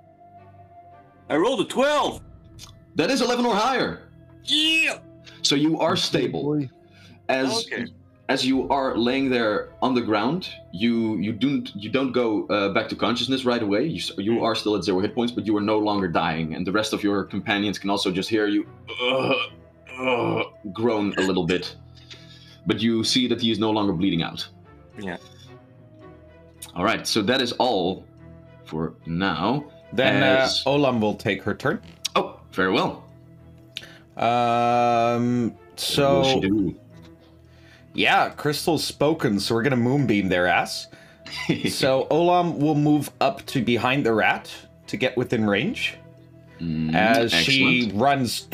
I 1.29 1.37
rolled 1.37 1.61
a 1.61 1.65
12. 1.65 2.21
That 2.97 3.11
is 3.11 3.21
11 3.23 3.45
or 3.45 3.55
higher. 3.55 4.09
Yeah. 4.45 4.99
So 5.43 5.55
you 5.55 5.79
are 5.79 5.97
stable. 5.97 6.67
As 7.29 7.67
Okay. 7.67 7.87
As 8.31 8.47
you 8.47 8.69
are 8.69 8.97
laying 8.97 9.29
there 9.29 9.71
on 9.83 9.93
the 9.93 10.01
ground, 10.01 10.49
you 10.71 11.17
you 11.19 11.33
don't 11.33 11.67
you 11.75 11.91
don't 11.91 12.13
go 12.13 12.47
uh, 12.47 12.69
back 12.73 12.89
to 12.89 12.95
consciousness 12.95 13.45
right 13.45 13.63
away. 13.63 13.83
You 13.85 14.01
you 14.19 14.45
are 14.45 14.55
still 14.55 14.77
at 14.77 14.85
zero 14.85 15.01
hit 15.01 15.15
points, 15.17 15.33
but 15.33 15.45
you 15.49 15.57
are 15.57 15.67
no 15.75 15.79
longer 15.79 16.07
dying, 16.07 16.55
and 16.55 16.65
the 16.65 16.73
rest 16.81 16.93
of 16.93 17.03
your 17.03 17.25
companions 17.25 17.77
can 17.81 17.91
also 17.91 18.11
just 18.13 18.29
hear 18.31 18.47
you 18.47 18.63
uh, 19.03 19.35
uh, 19.99 20.45
groan 20.73 21.13
a 21.19 21.23
little 21.23 21.45
bit. 21.45 21.75
But 22.67 22.81
you 22.81 23.03
see 23.03 23.27
that 23.27 23.41
he 23.41 23.51
is 23.51 23.59
no 23.59 23.71
longer 23.73 23.93
bleeding 23.93 24.23
out. 24.23 24.49
Yeah. 24.97 25.17
All 26.77 26.85
right, 26.85 27.05
so 27.07 27.23
that 27.23 27.41
is 27.41 27.53
all 27.53 28.05
for 28.65 28.95
now. 29.07 29.65
Then 29.93 30.23
uh, 30.23 30.45
As- 30.45 30.63
Olam 30.65 31.01
will 31.01 31.17
take 31.17 31.43
her 31.43 31.55
turn. 31.55 31.83
Oh, 32.15 32.39
very 32.53 32.71
well. 32.71 32.93
Um. 34.17 35.51
What 35.51 35.99
will 35.99 36.25
she 36.25 36.49
So? 36.49 36.90
Yeah, 37.95 38.31
Crystal's 38.31 38.85
spoken, 38.85 39.41
so 39.41 39.55
we're 39.55 39.63
gonna 39.63 39.77
moonbeam 39.77 40.29
their 40.29 40.47
ass. 40.47 40.89
so 41.69 42.07
Olam 42.11 42.59
will 42.59 42.75
move 42.75 43.11
up 43.21 43.45
to 43.47 43.63
behind 43.63 44.05
the 44.05 44.13
rat 44.13 44.51
to 44.89 44.97
get 44.97 45.17
within 45.17 45.47
range 45.49 45.97
Mm, 46.61 46.95
as 46.95 47.33
she 47.33 47.91
runs 47.95 48.49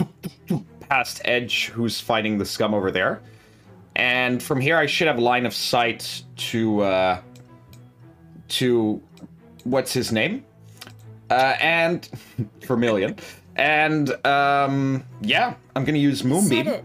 past 0.88 1.20
Edge, 1.24 1.66
who's 1.66 2.00
fighting 2.00 2.38
the 2.38 2.44
scum 2.44 2.72
over 2.72 2.90
there. 2.90 3.20
And 3.96 4.42
from 4.42 4.60
here, 4.60 4.76
I 4.76 4.86
should 4.86 5.08
have 5.08 5.18
line 5.18 5.46
of 5.46 5.54
sight 5.54 6.22
to 6.36 6.82
uh, 6.82 7.20
to 8.48 9.02
what's 9.64 9.92
his 9.92 10.12
name, 10.12 10.44
uh, 11.30 11.56
and 11.60 12.08
Vermilion. 12.60 13.16
And 13.56 14.10
um, 14.24 15.02
yeah, 15.22 15.54
I'm 15.74 15.84
gonna 15.84 15.98
use 15.98 16.18
Said 16.18 16.28
Moonbeam. 16.28 16.82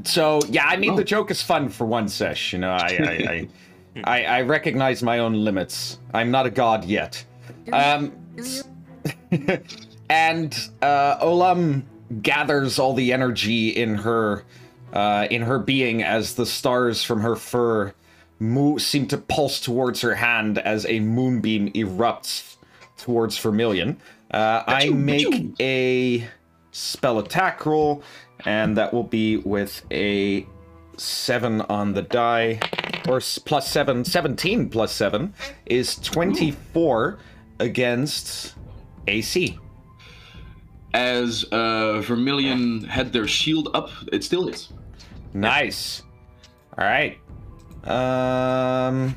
It. 0.00 0.08
So 0.08 0.40
yeah, 0.48 0.66
I 0.66 0.76
mean 0.76 0.92
Oh. 0.92 0.96
the 0.96 1.04
joke 1.04 1.30
is 1.30 1.42
fun 1.42 1.68
for 1.68 1.86
one 1.86 2.08
sesh. 2.08 2.52
You 2.52 2.58
know, 2.60 2.70
I 2.72 2.98
I, 3.00 3.12
I, 3.30 3.48
I, 4.04 4.24
I 4.24 4.42
recognize 4.42 5.02
my 5.02 5.18
own 5.18 5.32
limits. 5.44 5.98
I'm 6.14 6.30
not 6.30 6.46
a 6.46 6.50
god 6.50 6.84
yet. 6.84 7.24
Um, 7.72 8.12
and 10.10 10.56
uh, 10.82 11.18
Olam 11.18 11.82
gathers 12.22 12.78
all 12.78 12.94
the 12.94 13.12
energy 13.12 13.68
in 13.70 13.94
her 13.96 14.44
uh, 14.92 15.26
in 15.30 15.42
her 15.42 15.58
being 15.58 16.02
as 16.02 16.34
the 16.34 16.46
stars 16.46 17.04
from 17.04 17.20
her 17.20 17.36
fur 17.36 17.92
move, 18.38 18.80
seem 18.80 19.06
to 19.08 19.18
pulse 19.18 19.60
towards 19.60 20.00
her 20.00 20.14
hand 20.14 20.58
as 20.58 20.86
a 20.86 21.00
moonbeam 21.00 21.70
erupts 21.72 22.56
towards 22.96 23.36
Vermilion. 23.38 23.98
Uh, 24.30 24.62
I 24.66 24.90
make 24.90 25.54
a 25.60 26.26
spell 26.70 27.18
attack 27.18 27.66
roll, 27.66 28.02
and 28.44 28.76
that 28.76 28.92
will 28.92 29.04
be 29.04 29.38
with 29.38 29.82
a 29.90 30.46
seven 30.96 31.60
on 31.62 31.94
the 31.94 32.02
die, 32.02 32.60
or 33.08 33.20
plus 33.44 33.70
seven. 33.70 34.04
17 34.04 34.68
plus 34.68 34.92
seven 34.92 35.34
is 35.66 35.96
24 35.96 37.18
against 37.60 38.54
AC. 39.06 39.58
As 40.94 41.44
uh, 41.44 42.00
Vermilion 42.00 42.84
had 42.84 43.12
their 43.12 43.28
shield 43.28 43.70
up, 43.74 43.90
it 44.12 44.24
still 44.24 44.48
is. 44.48 44.68
Nice. 45.34 46.02
All 46.78 46.84
right. 46.86 47.18
Um. 47.84 49.16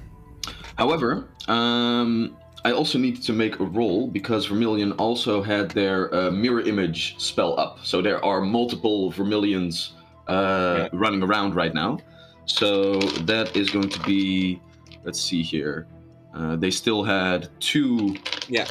However, 0.77 1.27
um, 1.47 2.35
I 2.63 2.71
also 2.73 2.99
need 2.99 3.21
to 3.23 3.33
make 3.33 3.59
a 3.59 3.63
roll 3.65 4.07
because 4.07 4.45
Vermilion 4.45 4.91
also 4.93 5.41
had 5.41 5.71
their 5.71 6.13
uh, 6.13 6.29
mirror 6.31 6.61
image 6.61 7.15
spell 7.19 7.59
up. 7.59 7.79
So 7.83 8.01
there 8.01 8.23
are 8.23 8.39
multiple 8.41 9.09
Vermilions 9.11 9.93
uh, 10.27 10.87
running 10.93 11.23
around 11.23 11.55
right 11.55 11.73
now. 11.73 11.97
So 12.45 12.99
that 13.25 13.55
is 13.55 13.69
going 13.71 13.89
to 13.89 13.99
be, 14.01 14.61
let's 15.03 15.19
see 15.19 15.41
here. 15.41 15.87
Uh, 16.35 16.55
they 16.55 16.69
still 16.71 17.03
had 17.03 17.49
two 17.59 18.15
Yeah. 18.47 18.67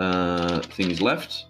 uh, 0.00 0.60
things 0.60 1.00
left. 1.00 1.46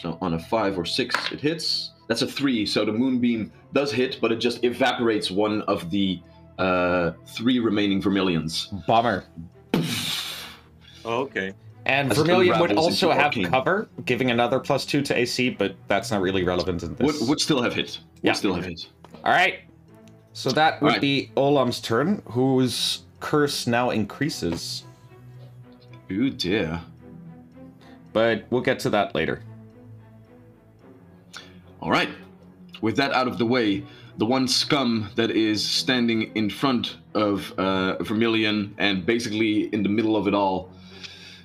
So 0.00 0.16
on 0.22 0.34
a 0.34 0.38
five 0.38 0.78
or 0.78 0.84
six, 0.84 1.14
it 1.30 1.40
hits. 1.40 1.92
That's 2.08 2.22
a 2.22 2.26
three. 2.26 2.64
So 2.64 2.84
the 2.86 2.92
moonbeam 2.92 3.52
does 3.74 3.92
hit, 3.92 4.18
but 4.20 4.32
it 4.32 4.36
just 4.36 4.64
evaporates 4.64 5.30
one 5.30 5.60
of 5.62 5.90
the 5.90 6.20
uh, 6.58 7.12
three 7.26 7.58
remaining 7.58 8.00
Vermilions. 8.00 8.68
Bummer. 8.86 9.24
Oh, 11.08 11.22
okay. 11.22 11.54
And 11.86 12.10
As 12.12 12.18
Vermilion 12.18 12.60
would 12.60 12.72
also 12.76 13.10
have 13.10 13.24
arcane. 13.26 13.46
cover, 13.50 13.88
giving 14.04 14.30
another 14.30 14.60
plus 14.60 14.84
two 14.84 15.00
to 15.02 15.16
AC, 15.16 15.48
but 15.50 15.74
that's 15.88 16.10
not 16.10 16.20
really 16.20 16.44
relevant 16.44 16.82
in 16.82 16.94
this. 16.96 17.18
Would, 17.20 17.28
would 17.30 17.40
still 17.40 17.62
have 17.62 17.74
hit. 17.74 17.98
Would 18.16 18.26
Yeah. 18.26 18.32
still 18.34 18.52
have 18.54 18.66
hit. 18.66 18.86
All 19.24 19.32
right. 19.32 19.60
So 20.34 20.50
that 20.50 20.82
would 20.82 20.88
Alright. 20.88 21.00
be 21.00 21.30
Olam's 21.34 21.80
turn, 21.80 22.20
whose 22.26 23.00
curse 23.20 23.66
now 23.66 23.88
increases. 23.88 24.84
Ooh 26.12 26.28
dear. 26.28 26.80
But 28.12 28.44
we'll 28.50 28.60
get 28.60 28.78
to 28.80 28.90
that 28.90 29.14
later. 29.14 29.42
All 31.80 31.90
right. 31.90 32.10
With 32.82 32.96
that 32.96 33.12
out 33.12 33.26
of 33.28 33.38
the 33.38 33.46
way, 33.46 33.82
the 34.18 34.26
one 34.26 34.46
scum 34.46 35.08
that 35.16 35.30
is 35.30 35.64
standing 35.64 36.30
in 36.34 36.50
front 36.50 36.96
of 37.14 37.52
uh, 37.58 38.02
Vermilion 38.02 38.74
and 38.78 39.06
basically 39.06 39.72
in 39.72 39.82
the 39.82 39.88
middle 39.88 40.16
of 40.16 40.28
it 40.28 40.34
all 40.34 40.70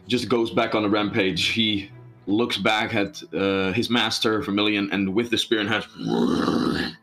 just 0.08 0.30
goes 0.30 0.52
back 0.52 0.76
on 0.76 0.86
a 0.86 0.90
rampage. 0.90 1.48
He 1.48 1.90
looks 2.26 2.58
back 2.58 2.94
at 2.96 3.22
uh, 3.34 3.72
his 3.74 3.90
master, 3.90 4.42
Vermilion, 4.42 4.90
and 4.92 5.14
with 5.14 5.30
the 5.30 5.38
spear 5.38 5.60
in 5.60 5.68
hand, 5.68 6.98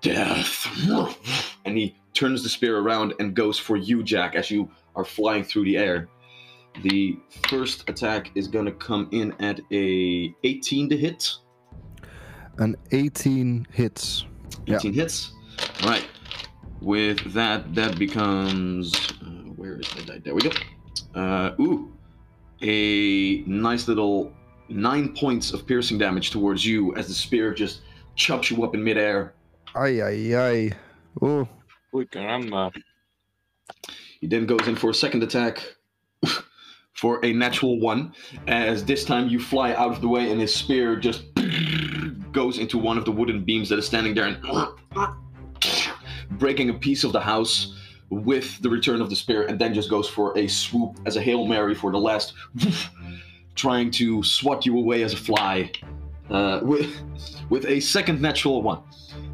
death. 0.00 0.66
And 1.64 1.76
he 1.76 1.96
turns 2.14 2.42
the 2.42 2.48
spear 2.48 2.78
around 2.78 3.14
and 3.18 3.34
goes 3.34 3.58
for 3.58 3.76
you, 3.76 4.02
Jack, 4.02 4.34
as 4.34 4.50
you 4.50 4.70
are 4.94 5.04
flying 5.04 5.44
through 5.44 5.64
the 5.64 5.76
air. 5.76 6.08
The 6.82 7.18
first 7.48 7.88
attack 7.88 8.30
is 8.34 8.48
gonna 8.48 8.72
come 8.72 9.08
in 9.12 9.32
at 9.40 9.60
a 9.72 10.34
18 10.44 10.90
to 10.90 10.96
hit. 10.96 11.32
An 12.58 12.76
18 12.92 13.66
hits. 13.72 14.26
Yeah. 14.66 14.76
18 14.76 14.92
hits. 14.92 15.32
All 15.82 15.90
right. 15.90 16.06
With 16.80 17.32
that, 17.32 17.74
that 17.74 17.98
becomes. 17.98 18.94
Uh, 19.22 19.50
where 19.56 19.78
is 19.78 19.88
the 19.90 20.02
die? 20.02 20.20
There 20.22 20.34
we 20.34 20.42
go. 20.42 20.50
Uh, 21.14 21.52
ooh. 21.60 21.92
A 22.62 23.42
nice 23.46 23.86
little 23.86 24.32
nine 24.68 25.14
points 25.14 25.52
of 25.52 25.66
piercing 25.66 25.98
damage 25.98 26.30
towards 26.30 26.64
you 26.64 26.94
as 26.96 27.08
the 27.08 27.14
spear 27.14 27.52
just 27.52 27.80
chops 28.14 28.50
you 28.50 28.64
up 28.64 28.74
in 28.74 28.82
midair. 28.82 29.34
Ay, 29.74 30.00
ay, 30.00 30.34
ay. 30.34 30.72
Oh, 31.20 31.48
Uy, 31.94 32.08
caramba. 32.10 32.72
He 34.20 34.26
then 34.26 34.46
goes 34.46 34.66
in 34.66 34.76
for 34.76 34.90
a 34.90 34.94
second 34.94 35.22
attack 35.22 35.62
for 36.94 37.24
a 37.24 37.32
natural 37.32 37.78
one, 37.78 38.12
as 38.46 38.84
this 38.84 39.04
time 39.04 39.28
you 39.28 39.38
fly 39.38 39.72
out 39.74 39.92
of 39.92 40.00
the 40.00 40.08
way 40.08 40.30
and 40.30 40.40
his 40.40 40.54
spear 40.54 40.96
just 40.96 41.24
goes 42.32 42.58
into 42.58 42.78
one 42.78 42.98
of 42.98 43.04
the 43.04 43.12
wooden 43.12 43.44
beams 43.44 43.68
that 43.68 43.78
is 43.78 43.86
standing 43.86 44.14
there 44.14 44.26
and 44.26 44.38
breaking 46.38 46.70
a 46.70 46.74
piece 46.74 47.04
of 47.04 47.12
the 47.12 47.20
house 47.20 47.74
with 48.10 48.60
the 48.62 48.70
return 48.70 49.00
of 49.00 49.10
the 49.10 49.16
spear, 49.16 49.46
and 49.46 49.58
then 49.58 49.74
just 49.74 49.90
goes 49.90 50.08
for 50.08 50.36
a 50.38 50.46
swoop 50.46 50.98
as 51.06 51.16
a 51.16 51.20
Hail 51.20 51.46
Mary 51.46 51.74
for 51.74 51.90
the 51.90 51.98
last, 51.98 52.34
trying 53.54 53.90
to 53.92 54.22
swat 54.22 54.64
you 54.66 54.78
away 54.78 55.02
as 55.02 55.12
a 55.12 55.16
fly 55.16 55.70
uh, 56.30 56.60
with, 56.62 57.00
with 57.50 57.64
a 57.66 57.80
second 57.80 58.20
natural 58.20 58.62
one. 58.62 58.80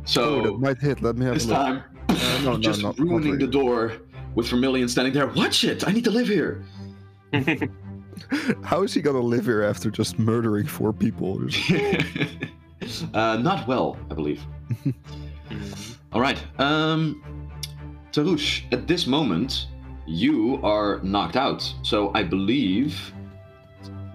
So 0.04 0.22
oh, 0.22 0.42
that 0.42 0.58
might 0.58 0.78
hit. 0.78 1.02
Let 1.02 1.16
me 1.16 1.24
have 1.26 1.34
this 1.34 1.44
a 1.46 1.48
look. 1.48 1.56
time, 1.56 1.84
Uh, 2.08 2.40
no, 2.44 2.52
no, 2.52 2.58
just 2.58 2.82
not 2.82 2.98
ruining 2.98 3.38
the 3.38 3.46
door 3.46 3.92
with 4.34 4.48
Vermilion 4.48 4.88
standing 4.88 5.12
there. 5.12 5.26
Watch 5.28 5.64
it! 5.64 5.86
I 5.86 5.92
need 5.92 6.04
to 6.04 6.10
live 6.10 6.28
here. 6.28 6.64
How 8.62 8.82
is 8.82 8.94
he 8.94 9.00
gonna 9.00 9.20
live 9.20 9.44
here 9.46 9.62
after 9.62 9.90
just 9.90 10.18
murdering 10.18 10.66
four 10.66 10.92
people? 10.92 11.40
Uh, 13.14 13.36
not 13.36 13.66
well, 13.68 13.96
I 14.10 14.14
believe. 14.14 14.42
All 16.12 16.20
right, 16.20 16.42
um, 16.58 17.22
Tarush. 18.12 18.62
At 18.72 18.86
this 18.86 19.06
moment, 19.06 19.66
you 20.06 20.60
are 20.62 21.00
knocked 21.02 21.36
out, 21.36 21.62
so 21.82 22.10
I 22.14 22.22
believe 22.22 23.12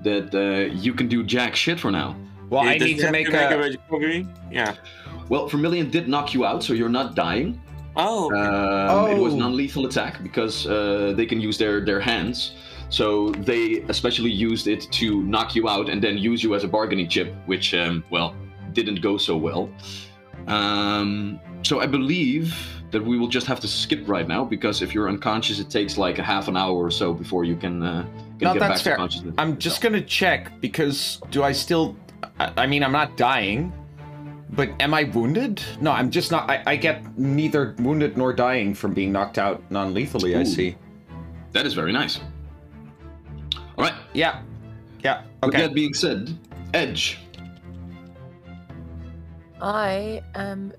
that 0.03 0.33
uh, 0.35 0.73
you 0.73 0.93
can 0.93 1.07
do 1.07 1.23
jack 1.23 1.55
shit 1.55 1.79
for 1.79 1.91
now. 1.91 2.15
Well, 2.49 2.63
Yeah, 2.63 2.71
I 2.71 2.77
does 2.77 2.87
need 2.87 2.95
he 2.97 3.01
to 3.01 3.11
make 3.11 3.29
a 3.29 3.55
a. 3.55 3.57
recovery? 3.57 4.27
Yeah. 4.51 4.75
Well, 5.29 5.47
Vermilion 5.47 5.89
did 5.89 6.07
knock 6.07 6.33
you 6.33 6.45
out, 6.45 6.63
so 6.63 6.73
you're 6.73 6.87
not 7.01 7.15
dying. 7.15 7.59
Oh. 7.95 8.27
okay. 8.31 8.39
Um, 9.11 9.17
It 9.17 9.21
was 9.21 9.33
Oh. 9.33 9.37
non-lethal 9.37 9.85
attack 9.85 10.21
because 10.23 10.65
uh, 10.67 11.13
they 11.17 11.25
can 11.25 11.41
use 11.41 11.57
their 11.57 11.81
their 11.83 11.99
hands. 11.99 12.53
So 12.89 13.31
they 13.31 13.83
especially 13.89 14.31
used 14.31 14.67
it 14.67 14.87
to 14.99 15.21
knock 15.23 15.55
you 15.55 15.67
out 15.67 15.89
and 15.89 16.01
then 16.01 16.17
use 16.17 16.41
you 16.43 16.55
as 16.55 16.63
a 16.63 16.67
bargaining 16.69 17.09
chip, 17.09 17.33
which 17.47 17.73
um, 17.73 18.03
well 18.09 18.33
didn't 18.71 19.01
go 19.01 19.17
so 19.17 19.35
well. 19.35 19.69
Um, 20.47 21.39
so 21.63 21.81
I 21.81 21.87
believe 21.87 22.55
that 22.91 23.03
we 23.03 23.17
will 23.17 23.27
just 23.27 23.47
have 23.47 23.59
to 23.59 23.67
skip 23.67 24.07
right 24.07 24.27
now 24.27 24.43
because 24.45 24.81
if 24.81 24.93
you're 24.93 25.09
unconscious, 25.09 25.59
it 25.59 25.69
takes 25.69 25.97
like 25.97 26.19
a 26.19 26.23
half 26.23 26.47
an 26.47 26.55
hour 26.55 26.75
or 26.77 26.89
so 26.91 27.13
before 27.13 27.43
you 27.43 27.55
can, 27.55 27.83
uh, 27.83 28.03
can 28.39 28.45
No, 28.47 28.53
get 28.53 28.59
that's 28.61 28.79
back 28.79 28.83
fair. 28.83 28.93
to 28.93 28.97
consciousness. 28.97 29.35
I'm 29.37 29.57
just 29.57 29.81
gonna 29.81 30.01
check 30.01 30.51
because 30.61 31.21
do 31.31 31.43
I 31.43 31.51
still? 31.51 31.95
I, 32.39 32.51
I 32.57 32.67
mean, 32.67 32.83
I'm 32.83 32.91
not 32.93 33.17
dying, 33.17 33.73
but 34.51 34.69
am 34.79 34.93
I 34.93 35.03
wounded? 35.05 35.61
No, 35.81 35.91
I'm 35.91 36.09
just 36.09 36.31
not. 36.31 36.49
I, 36.49 36.63
I 36.65 36.75
get 36.77 37.17
neither 37.17 37.75
wounded 37.79 38.17
nor 38.17 38.31
dying 38.33 38.73
from 38.73 38.93
being 38.93 39.11
knocked 39.11 39.37
out 39.37 39.61
non-lethally. 39.69 40.35
I 40.35 40.43
see. 40.43 40.75
That 41.51 41.65
is 41.65 41.73
very 41.73 41.91
nice. 41.91 42.19
All 43.77 43.83
right. 43.83 43.93
Yeah, 44.13 44.41
yeah. 45.03 45.23
With 45.43 45.49
Okay. 45.53 45.61
that 45.63 45.73
being 45.73 45.93
said, 45.93 46.37
Edge. 46.73 47.19
I 49.61 50.21
am 50.35 50.71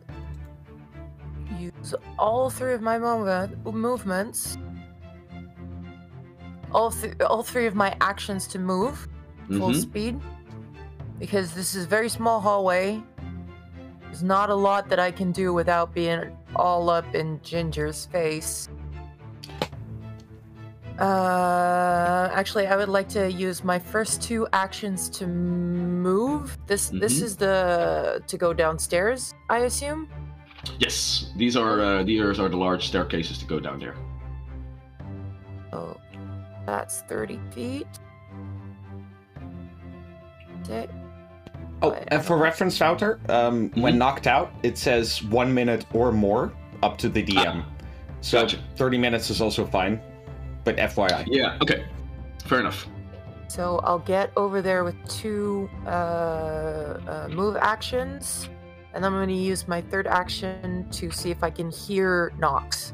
use 1.58 1.94
all 2.18 2.50
three 2.50 2.74
of 2.74 2.82
my 2.82 2.98
movement 2.98 3.64
movements. 3.74 4.58
All 6.72 6.90
th- 6.90 7.14
all 7.20 7.42
three 7.42 7.66
of 7.66 7.74
my 7.74 7.96
actions 8.00 8.46
to 8.48 8.58
move 8.58 9.08
full 9.48 9.70
Mhm. 9.70 9.80
speed 9.80 10.20
because 11.18 11.54
this 11.54 11.74
is 11.74 11.84
a 11.84 11.88
very 11.88 12.08
small 12.10 12.40
hallway. 12.40 13.02
There's 14.02 14.22
not 14.22 14.50
a 14.50 14.54
lot 14.54 14.88
that 14.90 14.98
I 14.98 15.10
can 15.10 15.32
do 15.32 15.52
without 15.54 15.94
being 15.94 16.36
all 16.56 16.90
up 16.90 17.14
in 17.14 17.40
Ginger's 17.42 18.06
face. 18.06 18.68
Uh, 20.98 22.28
actually, 22.32 22.66
I 22.66 22.76
would 22.76 22.88
like 22.88 23.08
to 23.10 23.30
use 23.30 23.62
my 23.62 23.78
first 23.78 24.20
two 24.20 24.48
actions 24.52 25.08
to 25.10 25.26
move. 25.28 26.58
This 26.66 26.88
this 26.88 27.20
Mhm. 27.20 27.22
is 27.22 27.36
the 27.36 28.22
to 28.26 28.36
go 28.36 28.52
downstairs. 28.52 29.32
I 29.48 29.58
assume. 29.58 30.08
Yes, 30.78 31.30
these 31.36 31.56
are 31.56 31.80
uh, 31.80 32.02
these 32.02 32.20
are 32.38 32.48
the 32.48 32.56
large 32.56 32.86
staircases 32.88 33.38
to 33.38 33.44
go 33.46 33.60
down 33.60 33.78
there. 33.78 33.94
Oh, 35.72 35.96
that's 36.66 37.02
thirty 37.02 37.40
feet. 37.52 37.86
Di- 40.64 40.88
Oh, 41.80 41.92
I- 41.92 41.98
I 41.98 42.04
and 42.10 42.24
for 42.24 42.36
reference, 42.36 42.76
Fouter, 42.76 43.20
um, 43.28 43.70
when 43.76 43.98
knocked 43.98 44.26
out, 44.26 44.50
it 44.64 44.76
says 44.76 45.22
one 45.22 45.54
minute 45.54 45.86
or 45.92 46.10
more 46.10 46.52
up 46.82 46.98
to 46.98 47.08
the 47.08 47.22
DM. 47.22 47.62
So 48.20 48.40
Gotcha. 48.42 48.58
30 48.74 48.98
minutes 48.98 49.30
is 49.30 49.40
also 49.40 49.64
fine, 49.64 50.00
but 50.64 50.76
FYI. 50.76 51.24
Yeah. 51.28 51.56
Okay. 51.62 51.84
Fair 52.44 52.58
enough. 52.58 52.88
So 53.46 53.78
I'll 53.84 54.00
get 54.00 54.32
over 54.36 54.60
there 54.60 54.82
with 54.82 54.96
two 55.08 55.70
uh, 55.86 55.88
uh, 55.88 57.28
move 57.30 57.56
actions, 57.56 58.48
and 58.98 59.06
I'm 59.06 59.12
going 59.12 59.28
to 59.28 59.34
use 59.34 59.68
my 59.68 59.80
third 59.80 60.08
action 60.08 60.84
to 60.90 61.08
see 61.12 61.30
if 61.30 61.44
I 61.44 61.50
can 61.50 61.70
hear 61.70 62.32
Nox. 62.36 62.92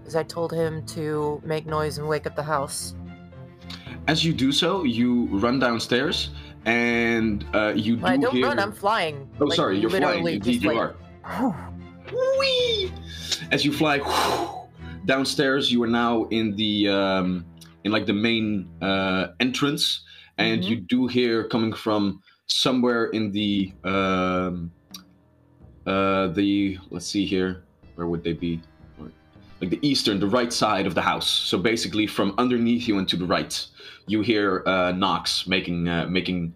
Because 0.00 0.16
I 0.16 0.22
told 0.22 0.54
him 0.54 0.86
to 0.86 1.38
make 1.44 1.66
noise 1.66 1.98
and 1.98 2.08
wake 2.08 2.26
up 2.26 2.34
the 2.34 2.42
house. 2.42 2.94
As 4.08 4.24
you 4.24 4.32
do 4.32 4.52
so, 4.52 4.84
you 4.84 5.26
run 5.26 5.58
downstairs, 5.58 6.30
and 6.64 7.44
uh, 7.52 7.74
you 7.76 7.96
do 7.98 8.06
I 8.06 8.16
don't 8.16 8.32
hear. 8.34 8.46
run, 8.46 8.58
I'm 8.58 8.72
flying. 8.72 9.28
Oh, 9.38 9.44
Like, 9.44 9.56
sorry, 9.56 9.78
you're 9.78 9.90
flying. 9.90 10.26
Indeed, 10.26 10.44
just 10.44 10.62
you 10.62 10.72
like- 10.72 10.94
are. 11.26 11.70
Whee! 12.40 12.90
As 13.50 13.66
you 13.66 13.72
fly 13.72 13.98
downstairs, 15.04 15.70
you 15.70 15.82
are 15.82 15.86
now 16.04 16.24
in 16.30 16.56
the 16.56 16.88
um, 16.88 17.44
in 17.84 17.92
like 17.92 18.06
the 18.06 18.14
main 18.14 18.66
uh, 18.80 19.26
entrance, 19.40 20.04
and 20.38 20.62
Mhm. 20.62 20.68
you 20.68 20.76
do 20.76 21.06
hear 21.06 21.44
coming 21.48 21.74
from 21.74 22.22
somewhere 22.46 23.06
in 23.06 23.30
the 23.30 23.72
um, 23.84 24.70
uh, 25.86 26.28
the 26.28 26.78
let's 26.90 27.06
see 27.06 27.26
here, 27.26 27.62
where 27.94 28.06
would 28.06 28.22
they 28.22 28.32
be? 28.32 28.60
Like 29.60 29.70
the 29.70 29.78
eastern, 29.86 30.18
the 30.18 30.26
right 30.26 30.52
side 30.52 30.86
of 30.86 30.94
the 30.94 31.02
house. 31.02 31.28
So 31.28 31.56
basically, 31.56 32.06
from 32.06 32.34
underneath 32.36 32.88
you 32.88 32.98
and 32.98 33.08
to 33.08 33.16
the 33.16 33.24
right, 33.24 33.64
you 34.06 34.20
hear 34.20 34.64
uh, 34.66 34.92
Nox 34.92 35.46
making 35.46 35.88
uh, 35.88 36.06
making 36.06 36.54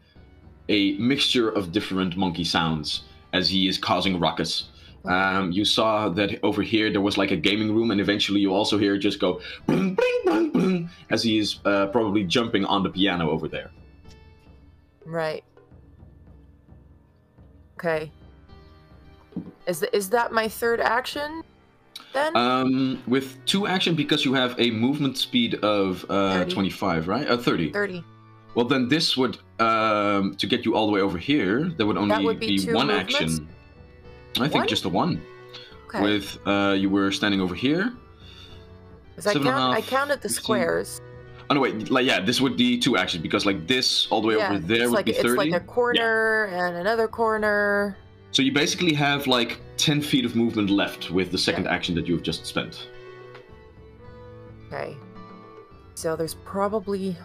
a 0.69 0.97
mixture 0.99 1.49
of 1.49 1.71
different 1.71 2.17
monkey 2.17 2.45
sounds 2.45 3.05
as 3.33 3.49
he 3.49 3.69
is 3.69 3.79
causing 3.79 4.19
ruckus. 4.19 4.71
Um, 5.05 5.53
you 5.53 5.65
saw 5.65 6.09
that 6.09 6.43
over 6.43 6.63
here 6.63 6.91
there 6.91 7.01
was 7.01 7.17
like 7.17 7.31
a 7.31 7.37
gaming 7.37 7.73
room, 7.73 7.93
and 7.93 8.01
eventually 8.01 8.41
you 8.41 8.53
also 8.53 8.77
hear 8.77 8.97
it 8.97 8.99
just 8.99 9.21
go 9.21 9.41
bling, 9.67 9.95
bling, 9.95 10.21
bling, 10.25 10.51
bling, 10.51 10.91
as 11.11 11.23
he 11.23 11.39
is 11.39 11.61
uh, 11.65 11.87
probably 11.87 12.25
jumping 12.25 12.65
on 12.65 12.83
the 12.83 12.91
piano 12.91 13.31
over 13.31 13.47
there. 13.47 13.71
Right. 15.05 15.45
Okay. 17.79 18.11
Is 19.67 19.81
th- 19.81 19.93
is 19.93 20.11
that 20.11 20.33
my 20.33 20.49
third 20.49 20.81
action? 20.81 21.43
Then 22.13 22.37
Um, 22.37 23.03
with 23.07 23.37
two 23.47 23.67
action, 23.67 23.95
because 23.95 24.25
you 24.25 24.33
have 24.35 24.55
a 24.59 24.71
movement 24.71 25.19
speed 25.19 25.57
of 25.57 26.05
uh, 26.09 26.39
30. 26.45 26.53
25, 26.53 27.09
right? 27.09 27.27
Uh, 27.29 27.37
30. 27.37 27.73
thirty. 27.73 28.05
Well, 28.55 28.65
then 28.67 28.89
this 28.89 29.17
would, 29.19 29.37
um, 29.61 30.35
to 30.37 30.47
get 30.47 30.65
you 30.65 30.75
all 30.75 30.87
the 30.87 30.93
way 30.93 31.01
over 31.03 31.19
here, 31.19 31.65
there 31.77 31.87
would 31.87 31.99
only 31.99 32.15
that 32.15 32.23
would 32.25 32.41
be 32.41 32.59
two 32.59 32.73
one 32.75 32.87
movements? 32.87 33.15
action. 33.15 33.49
I 34.39 34.49
think 34.49 34.55
One? 34.55 34.69
just 34.69 34.85
a 34.85 34.89
one. 34.89 35.21
Okay. 35.89 36.03
With, 36.03 36.39
uh, 36.47 36.75
you 36.79 36.89
were 36.91 37.11
standing 37.13 37.41
over 37.41 37.55
here. 37.55 37.93
I 39.17 39.21
seven 39.21 39.43
and 39.43 39.49
a 39.49 39.53
count. 39.53 39.77
I 39.77 39.81
counted 39.83 40.23
the 40.23 40.29
15. 40.29 40.43
squares. 40.43 41.01
Oh 41.49 41.55
no, 41.55 41.61
wait, 41.61 41.91
like 41.91 42.07
yeah, 42.07 42.21
this 42.21 42.41
would 42.41 42.57
be 42.57 42.77
two 42.79 42.97
actions 42.97 43.23
because 43.23 43.47
like 43.47 43.67
this 43.67 44.07
all 44.11 44.21
the 44.21 44.27
way 44.29 44.37
yeah, 44.37 44.51
over 44.51 44.59
there 44.59 44.89
would 44.91 44.97
like 44.97 45.07
be 45.07 45.13
it's 45.13 45.37
like 45.37 45.53
a 45.53 45.61
corner 45.61 46.47
and 46.47 46.77
another 46.77 47.07
corner. 47.09 47.97
So 48.37 48.43
you 48.43 48.53
basically 48.53 48.93
have 48.93 49.27
like 49.27 49.59
ten 49.79 50.03
feet 50.03 50.27
of 50.27 50.37
movement 50.37 50.69
left 50.69 51.11
with 51.11 51.33
the 51.33 51.39
second 51.39 51.67
action 51.69 51.95
that 51.95 52.07
you've 52.07 52.23
just 52.23 52.45
spent. 52.45 52.87
Okay. 54.67 54.95
So 55.95 56.17
there's 56.17 56.35
probably 56.35 57.17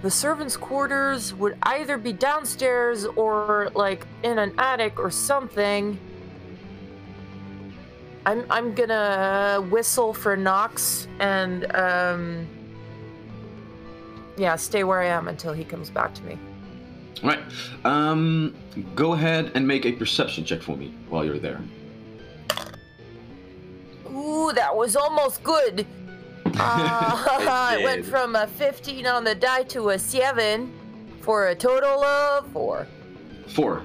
the 0.00 0.10
servants' 0.10 0.56
quarters 0.56 1.34
would 1.34 1.58
either 1.64 1.98
be 1.98 2.14
downstairs 2.14 3.04
or 3.04 3.70
like 3.74 4.06
in 4.22 4.38
an 4.38 4.54
attic 4.56 4.98
or 4.98 5.10
something. 5.10 6.00
I'm 8.24 8.46
I'm 8.48 8.74
gonna 8.74 9.62
whistle 9.68 10.14
for 10.14 10.38
Knox 10.38 11.06
and 11.18 11.70
um 11.76 12.46
yeah, 14.38 14.56
stay 14.56 14.84
where 14.84 15.02
I 15.02 15.08
am 15.08 15.28
until 15.28 15.52
he 15.52 15.64
comes 15.64 15.90
back 15.90 16.14
to 16.14 16.22
me. 16.22 16.38
All 17.22 17.30
right. 17.30 17.40
Um, 17.84 18.54
go 18.94 19.12
ahead 19.14 19.52
and 19.54 19.66
make 19.66 19.84
a 19.86 19.92
perception 19.92 20.44
check 20.44 20.62
for 20.62 20.76
me 20.76 20.94
while 21.08 21.24
you're 21.24 21.38
there. 21.38 21.60
Ooh, 24.10 24.52
that 24.54 24.74
was 24.74 24.96
almost 24.96 25.42
good. 25.42 25.86
Uh, 26.60 27.70
It 27.74 27.80
it 27.80 27.84
went 27.84 28.04
from 28.06 28.34
a 28.34 28.46
15 28.46 29.06
on 29.06 29.22
the 29.22 29.34
die 29.34 29.62
to 29.64 29.90
a 29.90 29.98
7 29.98 30.72
for 31.20 31.48
a 31.48 31.54
total 31.54 32.02
of 32.02 32.50
4. 32.52 32.86
Four. 33.48 33.82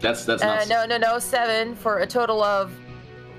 That's 0.00 0.24
that's 0.26 0.42
Uh, 0.42 0.56
not. 0.56 0.68
no, 0.68 0.84
no, 0.84 0.98
no, 0.98 1.18
7 1.18 1.74
for 1.76 2.00
a 2.00 2.06
total 2.06 2.42
of 2.42 2.72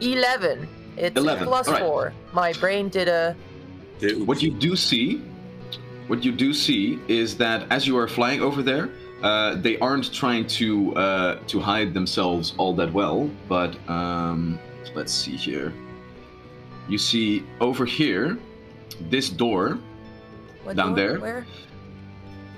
11. 0.02 0.68
It's 0.98 1.16
11, 1.18 1.46
plus 1.48 1.68
alright. 1.68 1.84
4. 1.84 2.14
My 2.32 2.54
brain 2.54 2.90
did 2.90 3.08
a. 3.08 3.36
What 4.26 4.42
you 4.42 4.50
do 4.52 4.76
see, 4.76 5.22
what 6.08 6.24
you 6.24 6.32
do 6.32 6.54
see 6.54 7.00
is 7.08 7.38
that 7.38 7.72
as 7.72 7.88
you 7.88 7.98
are 7.98 8.08
flying 8.08 8.42
over 8.42 8.62
there, 8.62 8.90
uh, 9.22 9.56
they 9.56 9.78
aren't 9.80 10.12
trying 10.14 10.46
to 10.46 10.94
uh, 10.96 11.40
to 11.48 11.60
hide 11.60 11.94
themselves 11.94 12.54
all 12.58 12.74
that 12.76 12.92
well. 12.92 13.30
But 13.48 13.78
um, 13.90 14.60
let's 14.96 15.14
see 15.14 15.36
here. 15.36 15.74
You 16.90 16.98
see 16.98 17.44
over 17.62 17.86
here, 17.86 18.38
this 19.10 19.30
door 19.30 19.80
What 20.64 20.76
Down 20.76 20.90
door? 20.90 20.96
there? 20.96 21.20
Where? 21.20 21.46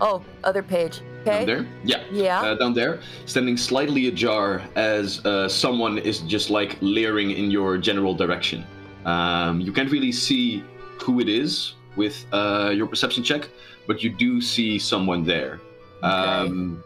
Oh, 0.01 0.23
other 0.43 0.63
page. 0.63 1.01
Okay. 1.21 1.37
down 1.37 1.45
there. 1.45 1.67
Yeah. 1.83 2.03
Yeah. 2.11 2.41
uh, 2.41 2.55
down 2.55 2.73
there, 2.73 2.99
standing 3.25 3.57
slightly 3.57 4.07
ajar 4.07 4.61
as 4.75 5.25
uh, 5.25 5.47
someone 5.47 5.97
is 5.97 6.19
just 6.21 6.49
like 6.49 6.77
leering 6.81 7.31
in 7.31 7.49
your 7.49 7.77
general 7.77 8.13
direction. 8.13 8.65
Um, 9.05 9.61
you 9.61 9.71
can't 9.71 9.91
really 9.91 10.11
see 10.11 10.63
who 11.01 11.19
it 11.19 11.29
is 11.29 11.74
with 11.95 12.25
uh, 12.31 12.71
your 12.73 12.87
perception 12.87 13.23
check, 13.23 13.49
but 13.87 14.03
you 14.03 14.09
do 14.09 14.41
see 14.41 14.79
someone 14.79 15.23
there. 15.23 15.59
Um, 16.03 16.83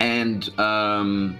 and 0.00 0.58
um, 0.58 1.38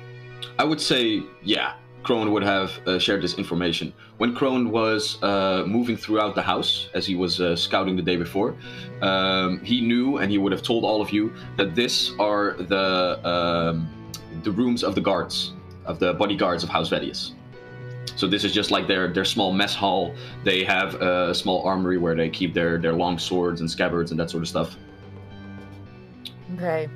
I 0.58 0.64
would 0.64 0.80
say, 0.80 1.22
yeah, 1.42 1.74
Crone 2.02 2.32
would 2.32 2.42
have 2.42 2.70
uh, 2.86 2.98
shared 2.98 3.22
this 3.22 3.38
information. 3.38 3.92
When 4.18 4.34
Crone 4.34 4.70
was 4.70 5.22
uh, 5.22 5.64
moving 5.66 5.96
throughout 5.96 6.34
the 6.34 6.42
house, 6.42 6.88
as 6.94 7.06
he 7.06 7.14
was 7.14 7.40
uh, 7.40 7.54
scouting 7.56 7.96
the 7.96 8.02
day 8.02 8.16
before, 8.16 8.56
um, 9.00 9.60
he 9.60 9.80
knew 9.80 10.18
and 10.18 10.30
he 10.30 10.38
would 10.38 10.52
have 10.52 10.62
told 10.62 10.84
all 10.84 11.00
of 11.00 11.10
you 11.10 11.32
that 11.56 11.74
this 11.74 12.12
are 12.18 12.54
the 12.54 13.20
um, 13.28 13.88
the 14.42 14.50
rooms 14.50 14.82
of 14.82 14.94
the 14.94 15.00
guards, 15.00 15.52
of 15.84 15.98
the 15.98 16.14
bodyguards 16.14 16.64
of 16.64 16.70
House 16.70 16.90
Vedius. 16.90 17.32
So 18.16 18.26
this 18.26 18.44
is 18.44 18.52
just 18.52 18.70
like 18.70 18.86
their 18.86 19.08
their 19.08 19.24
small 19.24 19.52
mess 19.52 19.74
hall. 19.74 20.14
They 20.44 20.64
have 20.64 20.94
a 20.96 21.34
small 21.34 21.62
armory 21.66 21.98
where 21.98 22.14
they 22.14 22.28
keep 22.28 22.54
their 22.54 22.78
their 22.78 22.92
long 22.92 23.18
swords 23.18 23.60
and 23.60 23.70
scabbards 23.70 24.10
and 24.10 24.20
that 24.20 24.30
sort 24.30 24.42
of 24.42 24.48
stuff. 24.48 24.76
Okay. 26.54 26.88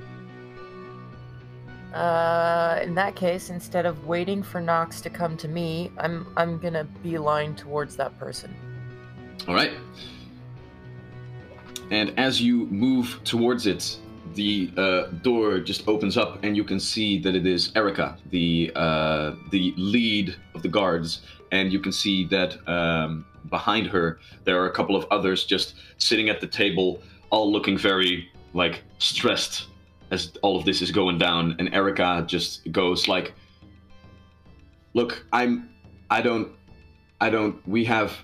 Uh, 1.94 2.78
in 2.82 2.94
that 2.94 3.16
case, 3.16 3.48
instead 3.48 3.86
of 3.86 4.06
waiting 4.06 4.42
for 4.42 4.60
Knox 4.60 5.00
to 5.00 5.08
come 5.08 5.36
to 5.38 5.48
me, 5.48 5.90
I'm 5.96 6.26
I'm 6.36 6.58
gonna 6.58 6.84
beeline 7.02 7.54
towards 7.54 7.96
that 7.96 8.18
person. 8.18 8.54
All 9.48 9.54
right. 9.54 9.72
And 11.90 12.12
as 12.18 12.42
you 12.42 12.66
move 12.66 13.20
towards 13.24 13.66
it, 13.66 13.98
the 14.36 14.70
uh, 14.76 15.06
door 15.22 15.58
just 15.58 15.88
opens 15.88 16.16
up, 16.16 16.44
and 16.44 16.56
you 16.56 16.62
can 16.62 16.78
see 16.78 17.18
that 17.20 17.34
it 17.34 17.46
is 17.46 17.72
Erica, 17.74 18.16
the 18.30 18.70
uh, 18.76 19.32
the 19.50 19.74
lead 19.76 20.36
of 20.54 20.62
the 20.62 20.68
guards, 20.68 21.22
and 21.50 21.72
you 21.72 21.80
can 21.80 21.90
see 21.90 22.24
that 22.26 22.56
um, 22.68 23.26
behind 23.50 23.86
her 23.88 24.20
there 24.44 24.60
are 24.62 24.66
a 24.66 24.72
couple 24.72 24.94
of 24.94 25.06
others 25.10 25.44
just 25.44 25.74
sitting 25.98 26.28
at 26.28 26.40
the 26.40 26.46
table, 26.46 27.02
all 27.30 27.50
looking 27.50 27.76
very 27.76 28.30
like 28.52 28.82
stressed 28.98 29.66
as 30.10 30.32
all 30.42 30.56
of 30.56 30.64
this 30.64 30.82
is 30.82 30.90
going 30.92 31.18
down. 31.18 31.56
And 31.58 31.74
Erica 31.74 32.24
just 32.26 32.70
goes 32.70 33.08
like, 33.08 33.34
"Look, 34.94 35.26
I'm, 35.32 35.70
I 36.10 36.20
don't, 36.22 36.52
I 37.20 37.30
don't. 37.30 37.66
We 37.66 37.84
have 37.86 38.16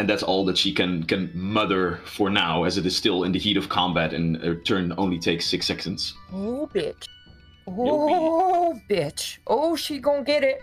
and 0.00 0.08
that's 0.08 0.22
all 0.22 0.46
that 0.46 0.56
she 0.56 0.72
can 0.72 1.02
can 1.04 1.30
mother 1.34 2.00
for 2.06 2.30
now, 2.30 2.64
as 2.64 2.78
it 2.78 2.86
is 2.86 2.96
still 2.96 3.24
in 3.24 3.32
the 3.32 3.38
heat 3.38 3.58
of 3.58 3.68
combat, 3.68 4.14
and 4.14 4.38
her 4.38 4.54
turn 4.54 4.94
only 4.96 5.18
takes 5.18 5.44
six 5.46 5.66
seconds. 5.66 6.14
Oh, 6.32 6.68
bitch. 6.74 7.04
Oh, 7.68 8.80
bitch. 8.88 9.38
Oh, 9.46 9.76
she 9.76 9.98
gonna 9.98 10.24
get 10.24 10.42
it. 10.42 10.60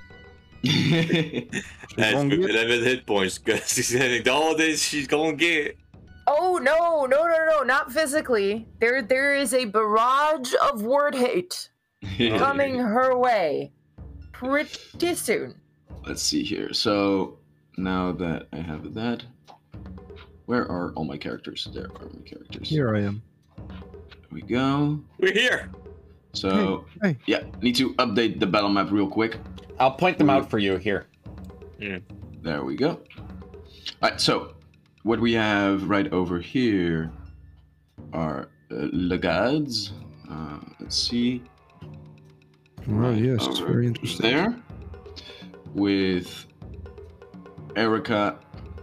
That's 1.95 2.13
gonna 2.15 2.35
get- 2.35 2.49
11 2.49 2.83
hit 2.83 3.05
points 3.05 3.37
because 3.37 3.71
she's 3.71 3.87
saying 3.89 4.27
all 4.27 4.55
this 4.57 4.81
she's 4.81 5.05
gonna 5.07 5.33
get. 5.33 5.77
Oh 6.25 6.59
no, 6.61 7.05
no, 7.05 7.27
no, 7.27 7.45
no, 7.51 7.61
not 7.63 7.91
physically. 7.93 8.67
There, 8.79 9.03
there 9.03 9.35
is 9.35 9.53
a 9.53 9.65
barrage 9.65 10.53
of 10.71 10.81
word 10.81 11.13
hate 11.13 11.69
coming 12.17 12.79
her 12.79 13.15
way 13.15 13.71
pretty 14.31 15.13
soon. 15.13 15.53
Let's 16.07 16.23
see 16.23 16.43
here. 16.43 16.73
So 16.73 17.36
now 17.77 18.11
that 18.13 18.47
I 18.51 18.57
have 18.57 18.93
that, 18.95 19.23
where 20.45 20.69
are 20.69 20.91
all 20.93 21.05
my 21.05 21.17
characters? 21.17 21.67
There 21.73 21.85
are 21.85 22.09
my 22.13 22.21
characters. 22.25 22.67
Here 22.67 22.95
I 22.95 23.01
am. 23.01 23.21
There 23.57 23.77
we 24.31 24.41
go. 24.41 24.99
We're 25.19 25.33
here. 25.33 25.69
So 26.33 26.85
Hey, 27.01 27.09
hey. 27.09 27.17
yeah, 27.25 27.43
need 27.61 27.75
to 27.77 27.93
update 27.95 28.39
the 28.39 28.45
battle 28.47 28.69
map 28.69 28.91
real 28.91 29.07
quick. 29.07 29.37
I'll 29.79 29.91
point 29.91 30.17
them 30.17 30.29
out 30.29 30.49
for 30.49 30.59
you 30.59 30.77
here. 30.77 31.05
There 31.79 32.01
There 32.41 32.63
we 32.63 32.75
go. 32.75 32.99
Alright, 34.03 34.19
so 34.21 34.53
what 35.03 35.19
we 35.19 35.33
have 35.33 35.89
right 35.89 36.11
over 36.11 36.39
here 36.39 37.11
are 38.13 38.49
uh, 38.71 38.87
Lagards. 38.91 39.93
Uh, 40.29 40.59
let's 40.79 40.97
see. 40.97 41.43
Oh 42.89 43.11
yes, 43.11 43.45
it's 43.47 43.59
very 43.59 43.87
interesting. 43.87 44.21
There. 44.23 44.55
With 45.73 46.46
Erica 47.75 48.39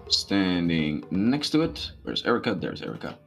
standing 0.08 1.04
next 1.10 1.50
to 1.50 1.62
it. 1.62 1.92
Where's 2.02 2.24
Erica? 2.24 2.54
There's 2.54 2.82
Erica. 2.82 3.18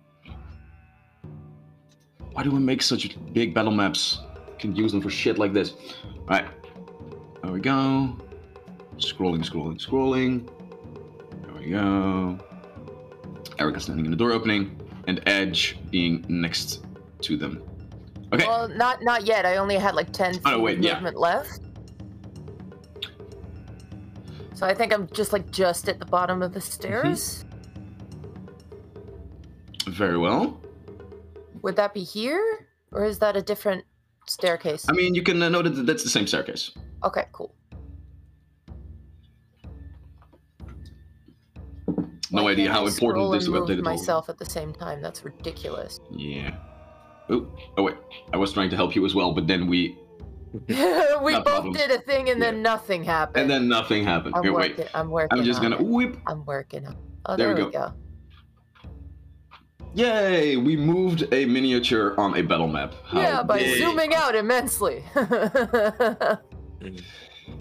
Why 2.33 2.43
do 2.43 2.51
we 2.51 2.59
make 2.59 2.81
such 2.81 3.17
big 3.33 3.53
battle 3.53 3.71
maps? 3.71 4.19
Can 4.59 4.75
use 4.75 4.91
them 4.91 5.01
for 5.01 5.09
shit 5.09 5.37
like 5.37 5.53
this. 5.53 5.73
Alright. 6.21 6.47
There 7.43 7.51
we 7.51 7.59
go. 7.59 8.17
Scrolling, 8.97 9.43
scrolling, 9.47 9.79
scrolling. 9.83 10.47
There 11.43 11.53
we 11.53 11.69
go. 11.71 12.37
Erica 13.59 13.79
standing 13.79 14.05
in 14.05 14.11
the 14.11 14.17
door 14.17 14.31
opening, 14.31 14.79
and 15.07 15.21
Edge 15.25 15.77
being 15.89 16.25
next 16.27 16.85
to 17.21 17.37
them. 17.37 17.61
Okay. 18.33 18.45
Well, 18.45 18.67
not 18.67 19.01
not 19.03 19.25
yet. 19.25 19.45
I 19.45 19.57
only 19.57 19.75
had 19.75 19.95
like 19.95 20.11
ten 20.11 20.33
feet 20.33 20.43
Oh, 20.45 20.59
wait, 20.59 20.77
of 20.79 20.83
yeah. 20.83 20.95
movement 20.95 21.17
left. 21.19 21.61
So 24.57 24.65
I 24.65 24.73
think 24.73 24.91
I'm 24.91 25.07
just 25.13 25.33
like 25.33 25.51
just 25.51 25.87
at 25.87 25.99
the 25.99 26.05
bottom 26.05 26.41
of 26.41 26.51
the 26.51 26.59
Mm-hmm. 26.59 26.71
stairs. 27.13 27.45
Very 29.85 30.17
well. 30.17 30.59
Would 31.61 31.75
that 31.75 31.93
be 31.93 32.03
here, 32.03 32.67
or 32.91 33.05
is 33.05 33.19
that 33.19 33.37
a 33.37 33.41
different 33.43 33.85
staircase? 34.25 34.87
I 34.89 34.93
mean, 34.93 35.13
you 35.13 35.21
can 35.21 35.43
uh, 35.43 35.49
note 35.49 35.65
that 35.65 35.85
that's 35.85 36.01
the 36.03 36.09
same 36.09 36.25
staircase. 36.25 36.71
okay, 37.03 37.25
cool. 37.33 37.53
No 42.31 42.43
Why 42.43 42.51
idea 42.53 42.71
how 42.71 42.87
important 42.87 43.31
this 43.31 43.43
is 43.43 43.47
and 43.47 43.55
to 43.55 43.59
move 43.61 43.69
update 43.69 43.83
myself 43.83 44.27
at 44.27 44.39
the 44.39 44.45
same 44.45 44.73
time. 44.73 45.01
That's 45.01 45.23
ridiculous. 45.23 45.99
Yeah. 46.11 46.57
Oh, 47.29 47.45
oh 47.77 47.83
wait. 47.83 47.95
I 48.33 48.37
was 48.37 48.51
trying 48.53 48.71
to 48.71 48.75
help 48.75 48.95
you 48.95 49.05
as 49.05 49.13
well, 49.13 49.31
but 49.33 49.45
then 49.47 49.67
we 49.67 49.97
we 50.67 50.75
No 51.33 51.41
both 51.41 51.45
problem. 51.45 51.73
did 51.73 51.91
a 51.91 51.99
thing 51.99 52.29
and 52.29 52.41
then 52.41 52.61
nothing 52.61 53.03
happened. 53.03 53.41
and 53.41 53.49
then 53.49 53.67
nothing 53.67 54.03
happened. 54.03 54.35
I'm 54.35 54.43
Here, 54.43 54.53
working. 54.53 54.77
wait. 54.77 54.89
I'm 54.93 55.09
working. 55.09 55.39
I'm 55.39 55.45
just 55.45 55.59
on 55.61 55.71
gonna 55.71 55.81
it. 55.83 55.87
whip. 55.87 56.17
I'm 56.27 56.45
working. 56.45 56.85
on 56.85 56.95
Oh, 57.25 57.35
There 57.35 57.47
there, 57.53 57.55
we 57.57 57.63
we 57.65 57.71
go. 57.71 57.93
Yay! 59.95 60.57
We 60.57 60.75
moved 60.77 61.27
a 61.33 61.45
miniature 61.45 62.13
on 62.19 62.35
a 62.37 62.41
battle 62.43 62.67
map. 62.67 62.93
How 63.05 63.19
Yeah, 63.19 63.43
by 63.43 63.59
Yay. 63.59 63.79
zooming 63.79 64.13
out 64.13 64.35
immensely. 64.35 65.03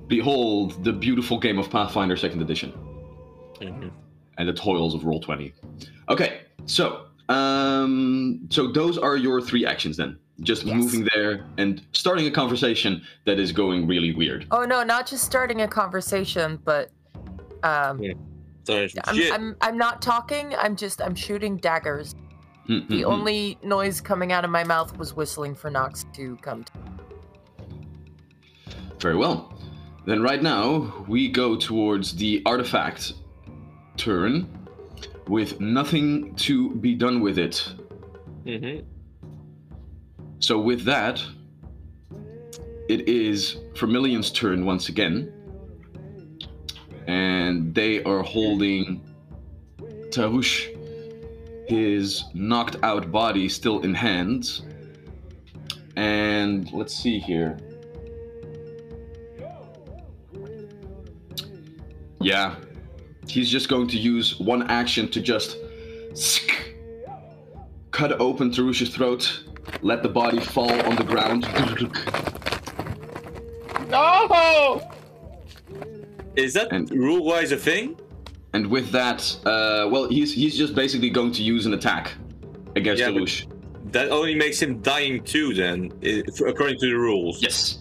Behold 0.09 0.85
the 0.85 0.93
beautiful 0.93 1.39
game 1.39 1.59
of 1.59 1.71
Pathfinder 1.71 2.17
Second 2.17 2.43
Edition 2.43 2.73
Mhm. 3.61 3.91
and 4.39 4.49
the 4.49 4.53
toils 4.53 4.95
of 4.95 5.05
Roll 5.05 5.21
Twenty. 5.21 5.53
Okay, 6.09 6.41
so 6.67 7.07
um, 7.29 8.41
so 8.51 8.69
those 8.71 8.99
are 8.99 9.17
your 9.17 9.41
three 9.41 9.65
actions 9.67 9.97
then. 9.97 10.19
Just 10.41 10.65
Yes. 10.65 10.77
moving 10.77 11.09
there 11.15 11.47
and 11.57 11.83
starting 11.93 12.27
a 12.27 12.31
conversation 12.31 13.03
that 13.25 13.39
is 13.39 13.53
going 13.53 13.87
really 13.87 14.15
weird. 14.15 14.47
oh 14.51 14.65
no, 14.65 14.83
not 14.85 15.07
just 15.07 15.25
starting 15.25 15.63
a 15.63 15.69
conversation, 15.69 16.59
but 16.65 16.91
um, 17.63 18.03
Yeah. 18.03 18.13
Sorry, 18.65 18.91
I'm. 19.05 19.33
I'm 19.33 19.57
I'm 19.61 19.79
not 19.79 20.03
talking. 20.03 20.55
I'm 20.57 20.75
just 20.77 21.01
I'm 21.01 21.15
shooting 21.15 21.57
daggers. 21.57 22.15
Hmm, 22.67 22.81
The 22.89 23.05
only 23.05 23.59
noise 23.63 24.01
coming 24.01 24.33
out 24.33 24.45
of 24.45 24.51
my 24.51 24.65
mouth 24.65 24.99
was 24.99 25.15
whistling 25.15 25.55
for 25.55 25.71
Nox 25.71 26.05
to 26.15 26.37
come. 26.43 26.65
To. 26.65 26.73
Very 29.01 29.17
well. 29.17 29.55
Then 30.05 30.21
right 30.23 30.43
now 30.43 31.05
we 31.09 31.29
go 31.29 31.57
towards 31.57 32.15
the 32.17 32.43
artifact 32.45 33.15
turn 33.97 34.49
with 35.29 35.61
nothing 35.61 36.35
to 36.37 36.71
be 36.77 36.95
done 36.95 37.21
with 37.21 37.39
it. 37.39 37.73
Mhm. 38.45 38.85
So 40.39 40.59
with 40.59 40.85
that, 40.85 41.23
it 42.89 43.09
is 43.09 43.57
Vermilion's 43.75 44.31
turn 44.31 44.65
once 44.65 44.89
again. 44.89 45.33
And 47.07 47.75
they 47.75 48.03
are 48.05 48.23
holding 48.23 49.01
Tarush, 50.11 50.69
his 51.69 52.25
knocked 52.35 52.77
out 52.83 53.11
body 53.11 53.49
still 53.49 53.81
in 53.81 53.95
hands. 53.95 54.63
And 55.97 56.71
let's 56.73 56.95
see 56.95 57.19
here. 57.19 57.59
Yeah. 62.21 62.57
He's 63.29 63.51
just 63.51 63.69
going 63.69 63.89
to 63.89 63.99
use 63.99 64.39
one 64.39 64.71
action 64.71 65.09
to 65.11 65.21
just 65.21 65.57
cut 67.91 68.21
open 68.21 68.51
Tarush's 68.51 68.95
throat, 68.95 69.45
let 69.83 70.03
the 70.03 70.09
body 70.09 70.41
fall 70.41 70.73
on 70.83 70.97
the 70.97 71.05
ground. 71.05 71.47
No! 73.89 74.83
Is 76.37 76.53
that 76.55 76.73
And- 76.73 76.91
rule-wise 76.91 77.53
a 77.53 77.57
thing? 77.57 77.97
And 78.53 78.67
with 78.69 78.91
that, 78.93 79.21
uh, 79.45 79.89
well, 79.91 80.09
he's 80.09 80.33
he's 80.33 80.57
just 80.57 80.75
basically 80.75 81.11
going 81.11 81.33
to 81.33 81.43
use 81.43 81.67
an 81.67 81.75
attack 81.75 82.13
against 82.75 83.01
Yeah, 83.01 83.11
but- 83.11 83.23
Tarush. 83.23 83.47
That 83.93 84.11
only 84.11 84.35
makes 84.35 84.61
him 84.61 84.81
dying 84.83 85.23
too, 85.23 85.55
then, 85.55 85.93
according 86.47 86.79
to 86.81 86.87
the 86.89 86.95
rules. 86.99 87.41
Yes. 87.43 87.79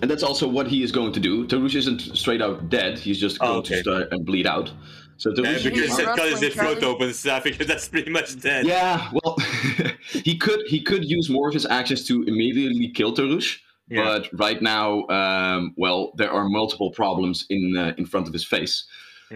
And 0.00 0.10
that's 0.10 0.22
also 0.22 0.46
what 0.46 0.66
he 0.68 0.82
is 0.82 0.92
going 0.92 1.12
to 1.12 1.20
do. 1.20 1.46
Tarush 1.46 1.74
isn't 1.74 2.00
straight 2.16 2.40
out 2.40 2.68
dead. 2.70 2.98
He's 2.98 3.18
just 3.18 3.38
Oh, 3.40 3.46
going 3.46 3.58
okay. 3.60 3.74
to 3.76 3.80
start 3.82 4.08
and 4.12 4.24
bleed 4.24 4.46
out. 4.46 4.72
So 5.16 5.30
Tarush 5.32 5.64
Yeah, 5.64 5.70
because 5.70 5.86
He's 5.88 5.96
that 5.96 6.16
cut 6.16 6.28
his 6.38 6.54
throat 6.54 6.80
Charlie. 6.80 6.86
open, 6.86 7.12
so 7.14 7.34
I 7.34 7.40
figured 7.40 7.68
that's 7.68 7.88
pretty 7.88 8.10
much 8.10 8.40
dead. 8.40 8.66
Yeah, 8.66 9.10
well, 9.12 9.36
he 10.12 10.36
could 10.36 10.62
he 10.66 10.80
could 10.82 11.04
use 11.04 11.28
more 11.30 11.48
of 11.48 11.54
his 11.54 11.66
actions 11.66 12.06
to 12.08 12.22
immediately 12.24 12.88
kill 12.88 13.14
Tarush, 13.14 13.58
Yeah. 13.88 14.04
but 14.04 14.28
right 14.38 14.60
now, 14.62 15.06
um, 15.08 15.74
well, 15.76 16.12
there 16.16 16.30
are 16.30 16.48
multiple 16.48 16.90
problems 16.90 17.46
in 17.50 17.76
uh, 17.76 17.94
in 17.98 18.06
front 18.06 18.26
of 18.26 18.32
his 18.32 18.44
face. 18.44 18.84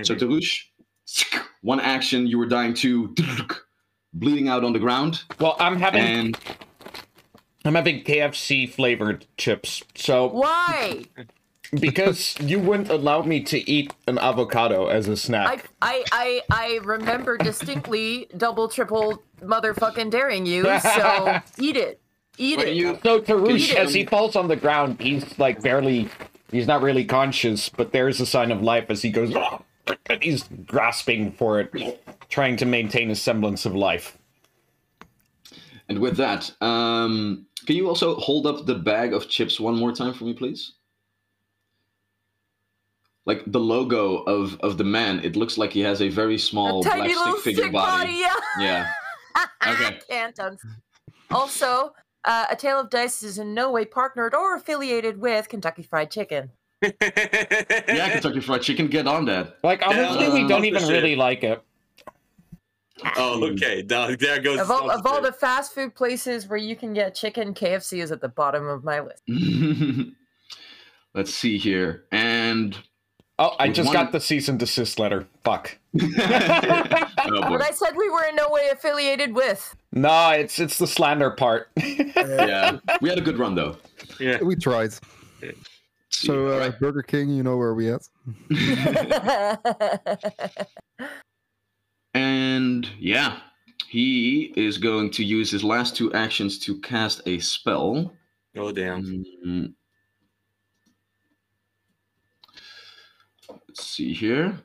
So 0.03 0.15
Mhm. 0.15 0.21
Tarush, 0.21 0.65
one 1.63 1.81
action, 1.81 2.27
you 2.27 2.39
were 2.39 2.47
dying 2.47 2.75
to 2.75 3.15
bleeding 4.13 4.49
out 4.49 4.65
on 4.65 4.73
the 4.73 4.79
ground, 4.79 5.23
Well, 5.41 5.57
I'm 5.59 5.77
having 5.77 6.01
and 6.03 6.39
I'm 7.65 7.75
having 7.75 8.05
KFC 8.05 8.67
flavored 8.71 9.27
chips. 9.37 9.83
So 9.95 10.29
Why? 10.29 11.05
Because 11.73 12.39
you 12.41 12.59
wouldn't 12.59 12.89
allow 12.89 13.23
me 13.23 13.43
to 13.45 13.71
eat 13.71 13.93
an 14.07 14.19
avocado 14.19 14.87
as 14.87 15.09
a 15.09 15.17
snack. 15.17 15.71
I 15.83 16.05
I 16.13 16.43
I 16.51 16.81
remember 16.83 17.37
distinctly 17.37 18.29
double 18.37 18.69
triple 18.69 19.23
motherfucking 19.43 20.11
daring 20.11 20.47
you. 20.47 20.65
So 20.81 21.41
eat 21.59 21.77
it. 21.77 22.01
Eat 22.39 22.59
Wait, 22.59 22.69
it. 22.69 22.75
you 22.75 22.99
So 23.03 23.21
Tarush, 23.21 23.75
as 23.75 23.93
he 23.93 24.07
falls 24.07 24.37
on 24.37 24.49
the 24.49 24.57
ground, 24.57 25.01
he's 25.01 25.39
like 25.39 25.61
barely, 25.61 26.09
he's 26.51 26.67
not 26.69 26.83
really 26.83 27.05
conscious, 27.05 27.69
but 27.69 27.93
there's 27.93 28.21
a 28.21 28.27
sign 28.27 28.53
of 28.53 28.63
life 28.63 28.87
as 28.91 29.03
he 29.03 29.11
goes, 29.11 29.35
and 30.07 30.23
he's 30.23 30.45
grasping 30.67 31.33
for 31.33 31.61
it, 31.61 32.01
trying 32.29 32.57
to 32.59 32.65
maintain 32.65 33.11
a 33.11 33.17
semblance 33.17 33.67
of 33.67 33.75
life. 33.75 34.17
and 35.89 35.99
with 35.99 36.17
that, 36.17 36.55
um, 36.63 37.47
can 37.67 37.75
you 37.75 37.89
also 37.89 38.15
hold 38.15 38.47
up 38.47 38.67
the 38.67 38.75
bag 38.77 39.13
of 39.13 39.29
chips 39.29 39.59
one 39.59 39.77
more 39.77 39.93
time 39.93 40.15
for 40.15 40.25
me, 40.25 40.33
please? 40.33 40.75
Like 43.29 43.43
the 43.47 43.61
logo 43.61 44.23
of 44.25 44.59
of 44.61 44.79
the 44.79 44.85
man, 44.85 45.21
it 45.23 45.37
looks 45.37 45.57
like 45.59 45.71
he 45.73 45.81
has 45.81 46.01
a 46.03 46.09
very 46.09 46.39
small 46.39 46.81
a 46.81 46.83
tiny 46.83 47.13
black 47.15 47.29
stick 47.35 47.45
figure 47.45 47.63
stick 47.65 47.73
body. 47.73 48.07
body. 48.07 48.19
Yeah. 48.19 48.35
Yeah. 48.59 48.91
Okay. 49.69 50.01
Can't 50.11 50.41
uns- 50.41 50.65
Also, 51.31 51.93
uh, 52.25 52.47
a 52.51 52.57
tale 52.57 52.81
of 52.81 52.89
dice 52.91 53.23
is 53.23 53.39
in 53.39 53.53
no 53.55 53.71
way 53.71 53.85
partnered 53.85 54.35
or 54.35 54.57
affiliated 54.57 55.21
with 55.21 55.49
Kentucky 55.49 55.83
Fried 55.83 56.11
Chicken. 56.11 56.51
Yeah, 56.83 58.09
Kentucky 58.13 58.41
Fried 58.41 58.63
Chicken, 58.63 58.89
get 58.89 59.07
on 59.07 59.27
that. 59.27 59.59
Like 59.63 59.83
honestly, 59.87 60.25
Yeah, 60.27 60.33
we 60.35 60.49
don't 60.49 60.65
even 60.65 60.81
sponsorship. 60.81 61.03
really 61.03 61.17
like 61.17 61.45
it. 61.45 61.63
Oh, 63.17 63.45
okay. 63.53 63.85
Now, 63.89 64.17
there 64.17 64.41
goes. 64.41 64.59
Of 64.59 64.71
all, 64.71 64.91
of 64.91 65.07
all 65.07 65.21
the 65.21 65.33
fast 65.33 65.73
food 65.75 65.95
places 65.95 66.49
where 66.49 66.59
you 66.59 66.75
can 66.75 66.95
get 66.95 67.15
chicken, 67.15 67.55
KFC 67.55 68.03
is 68.03 68.11
at 68.11 68.21
the 68.21 68.29
bottom 68.29 68.67
of 68.67 68.83
my 68.85 69.01
list. 69.01 69.23
Let's 71.15 71.33
see 71.33 71.59
here. 71.59 72.05
And 72.11 72.77
Oh, 73.41 73.55
I 73.59 73.69
just 73.69 73.87
one- 73.87 73.95
got 73.95 74.13
the 74.13 74.21
cease 74.21 74.49
and 74.49 74.59
desist 74.59 74.99
letter. 74.99 75.27
Fuck. 75.45 75.79
oh. 76.03 76.09
But 76.17 77.63
I 77.63 77.71
said 77.73 77.97
we 77.97 78.11
were 78.11 78.25
in 78.25 78.35
no 78.35 78.49
way 78.51 78.69
affiliated 78.73 79.33
with. 79.33 79.77
No, 79.93 80.31
it's 80.31 80.59
it's 80.59 80.79
the 80.79 80.87
slander 80.87 81.31
part. 81.31 81.69
yeah, 81.77 82.79
we 83.01 83.09
had 83.09 83.19
a 83.19 83.23
good 83.23 83.39
run 83.39 83.55
though. 83.55 83.77
Yeah. 84.19 84.43
We 84.43 84.57
tried. 84.57 84.93
So, 86.11 86.49
uh, 86.49 86.53
Alright. 86.55 86.81
Burger 86.81 87.03
King, 87.03 87.29
you 87.29 87.45
know 87.45 87.57
where 87.57 87.75
we 87.75 87.93
at? 87.93 88.09
and 92.15 92.89
yeah, 92.99 93.39
he 93.89 94.53
is 94.57 94.79
going 94.79 95.11
to 95.13 95.25
use 95.25 95.51
his 95.51 95.63
last 95.63 95.97
two 95.97 96.13
actions 96.13 96.59
to 96.61 96.81
cast 96.81 97.23
a 97.27 97.39
spell. 97.39 98.13
Oh 98.57 98.73
damn. 98.73 99.25
Mm. 99.47 99.75
Let's 103.79 103.87
Let's 103.87 103.97
see 103.97 104.13
here. 104.13 104.59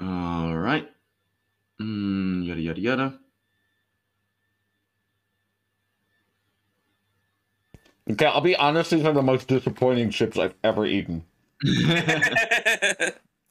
All 0.00 0.56
right. 0.56 0.90
Mm, 1.80 2.44
yada 2.44 2.60
yada 2.60 2.80
yada. 2.80 3.18
Okay, 8.10 8.26
I'll 8.26 8.40
be 8.40 8.56
honest, 8.56 8.90
these 8.90 9.04
are 9.04 9.12
the 9.12 9.22
most 9.22 9.46
disappointing 9.46 10.10
chips 10.10 10.36
I've 10.38 10.54
ever 10.64 10.84
eaten. 10.86 11.24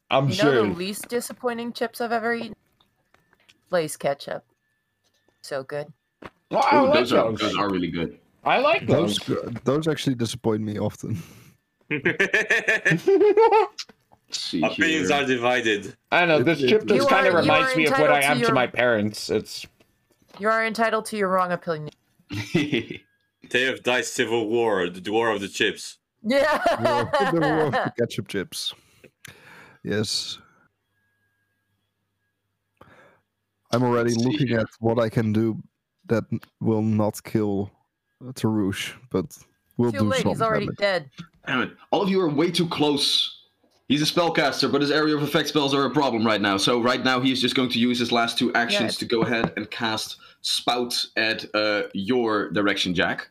I'm 0.10 0.30
You 0.30 0.38
know 0.38 0.52
the 0.52 0.74
least 0.76 1.08
disappointing 1.08 1.72
chips 1.72 2.02
I've 2.02 2.12
ever 2.12 2.34
eaten? 2.34 2.56
Lay's 3.72 3.96
ketchup. 3.96 4.44
So 5.42 5.64
good. 5.64 5.88
Well, 6.52 6.64
Ooh, 6.74 6.88
like 6.88 6.94
those, 6.94 7.14
are, 7.14 7.32
those. 7.32 7.40
those 7.40 7.58
are 7.58 7.70
really 7.70 7.92
good. 7.92 8.20
I 8.44 8.60
like 8.60 8.88
Those 8.88 9.18
those. 9.18 9.64
those 9.64 9.88
actually 9.88 10.16
disappoint 10.16 10.62
me 10.62 10.78
often. 10.78 11.18
Let's 11.90 13.04
see 14.32 14.64
Opinions 14.64 15.12
are 15.12 15.26
divided. 15.26 15.96
I 16.12 16.26
know 16.26 16.42
this 16.44 16.62
it- 16.62 16.70
chip 16.70 16.82
You 16.90 16.98
just 16.98 17.10
kind 17.10 17.28
of 17.28 17.36
are- 17.36 17.38
you 17.44 17.52
reminds 17.52 17.76
me 17.76 17.86
of 17.86 17.92
what 17.92 18.12
I 18.12 18.18
entitled 18.18 18.22
to 18.24 18.28
am 18.32 18.38
to 18.38 18.44
your- 18.44 18.54
my 18.54 18.68
parents. 18.68 19.30
It's 19.30 19.66
You 20.40 20.50
are 20.50 20.66
entitled 20.66 21.06
to 21.08 21.18
your 21.18 21.30
wrong 21.30 21.52
opinion. 21.52 21.92
They 23.52 23.62
have 23.62 23.84
died 23.84 24.06
civil 24.06 24.50
war, 24.50 24.90
the 24.90 25.12
war 25.12 25.30
of 25.30 25.40
the 25.40 25.48
chips. 25.48 26.00
Yeah. 26.24 26.58
the 26.58 27.40
war 27.40 27.62
of 27.68 27.72
the 27.74 27.94
ketchup 28.00 28.28
chips. 28.28 28.74
Yes. 29.84 30.40
I'm 33.72 33.84
already 33.84 34.10
Let's 34.14 34.24
see 34.24 34.30
looking 34.32 34.48
here. 34.48 34.60
at 34.62 34.68
what 34.80 34.98
I 34.98 35.10
can 35.10 35.32
do 35.32 35.62
that 36.08 36.24
will 36.60 36.82
not 36.82 37.22
kill 37.24 37.70
uh, 38.28 38.32
Tarush, 38.32 38.94
but 39.12 39.38
will 39.78 39.92
Too 39.92 40.00
do 40.00 40.06
late. 40.06 40.22
some 40.24 40.32
He's 40.32 40.42
already 40.42 40.66
damage. 40.66 40.78
dead. 40.80 41.10
Damn 41.48 41.62
it. 41.62 41.72
All 41.92 42.02
of 42.02 42.10
you 42.10 42.20
are 42.22 42.30
way 42.30 42.52
too 42.52 42.68
close. 42.68 43.32
He's 43.88 44.02
a 44.02 44.12
spellcaster, 44.12 44.72
but 44.72 44.82
his 44.82 44.90
area 44.92 45.16
of 45.16 45.22
effect 45.22 45.48
spells 45.48 45.74
are 45.74 45.86
a 45.86 45.92
problem 45.92 46.26
right 46.26 46.42
now. 46.42 46.58
So 46.58 46.82
right 46.82 47.04
now 47.04 47.20
he's 47.20 47.40
just 47.40 47.56
going 47.56 47.70
to 47.70 47.80
use 47.80 48.00
his 48.00 48.12
last 48.12 48.38
two 48.38 48.52
actions 48.56 48.96
Yeah. 48.96 49.00
to 49.00 49.06
go 49.06 49.22
ahead 49.22 49.54
and 49.58 49.70
cast 49.70 50.18
Spout 50.42 51.06
at 51.16 51.46
uh, 51.56 51.84
your 51.94 52.50
direction, 52.52 52.94
Jack. 52.96 53.30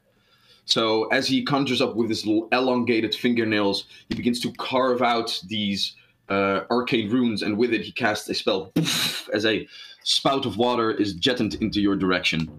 So 0.65 1.05
as 1.07 1.27
he 1.29 1.45
conjures 1.45 1.81
up 1.81 1.95
with 1.97 2.09
his 2.09 2.25
little 2.25 2.49
elongated 2.53 3.15
fingernails, 3.15 3.85
he 4.09 4.15
begins 4.15 4.41
to 4.41 4.53
carve 4.53 5.03
out 5.03 5.41
these 5.47 5.95
uh, 6.29 6.61
arcane 6.71 7.11
runes, 7.11 7.43
and 7.43 7.57
with 7.59 7.73
it 7.73 7.83
he 7.83 7.93
casts 7.93 8.29
a 8.31 8.35
spell 8.35 8.73
as 9.33 9.45
a 9.45 9.69
spout 10.05 10.47
of 10.47 10.57
water 10.57 10.91
is 10.91 11.15
jetted 11.15 11.55
into 11.63 11.81
your 11.81 11.97
direction. 11.97 12.51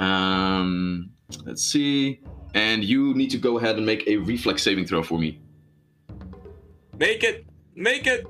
Um, 0.00 1.10
let's 1.44 1.64
see. 1.64 2.20
And 2.54 2.84
you 2.84 3.14
need 3.14 3.30
to 3.30 3.38
go 3.38 3.58
ahead 3.58 3.76
and 3.76 3.84
make 3.84 4.06
a 4.06 4.16
reflex 4.16 4.62
saving 4.62 4.86
throw 4.86 5.02
for 5.02 5.18
me. 5.18 5.40
Make 6.98 7.24
it! 7.24 7.44
Make 7.74 8.06
it! 8.06 8.24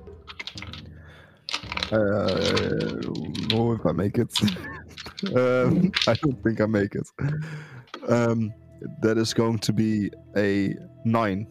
Uh, 1.93 3.01
know 3.51 3.73
if 3.73 3.85
I 3.85 3.93
make 3.93 4.19
it. 4.19 4.33
um, 5.37 5.93
I 6.09 6.15
don't 6.15 6.43
think 6.43 6.61
I 6.61 6.67
make 6.67 6.95
it. 6.95 7.07
Um, 8.09 8.53
that 9.03 9.19
is 9.19 9.35
going 9.35 9.59
to 9.61 9.73
be 9.73 10.11
a 10.37 10.75
nine. 11.05 11.47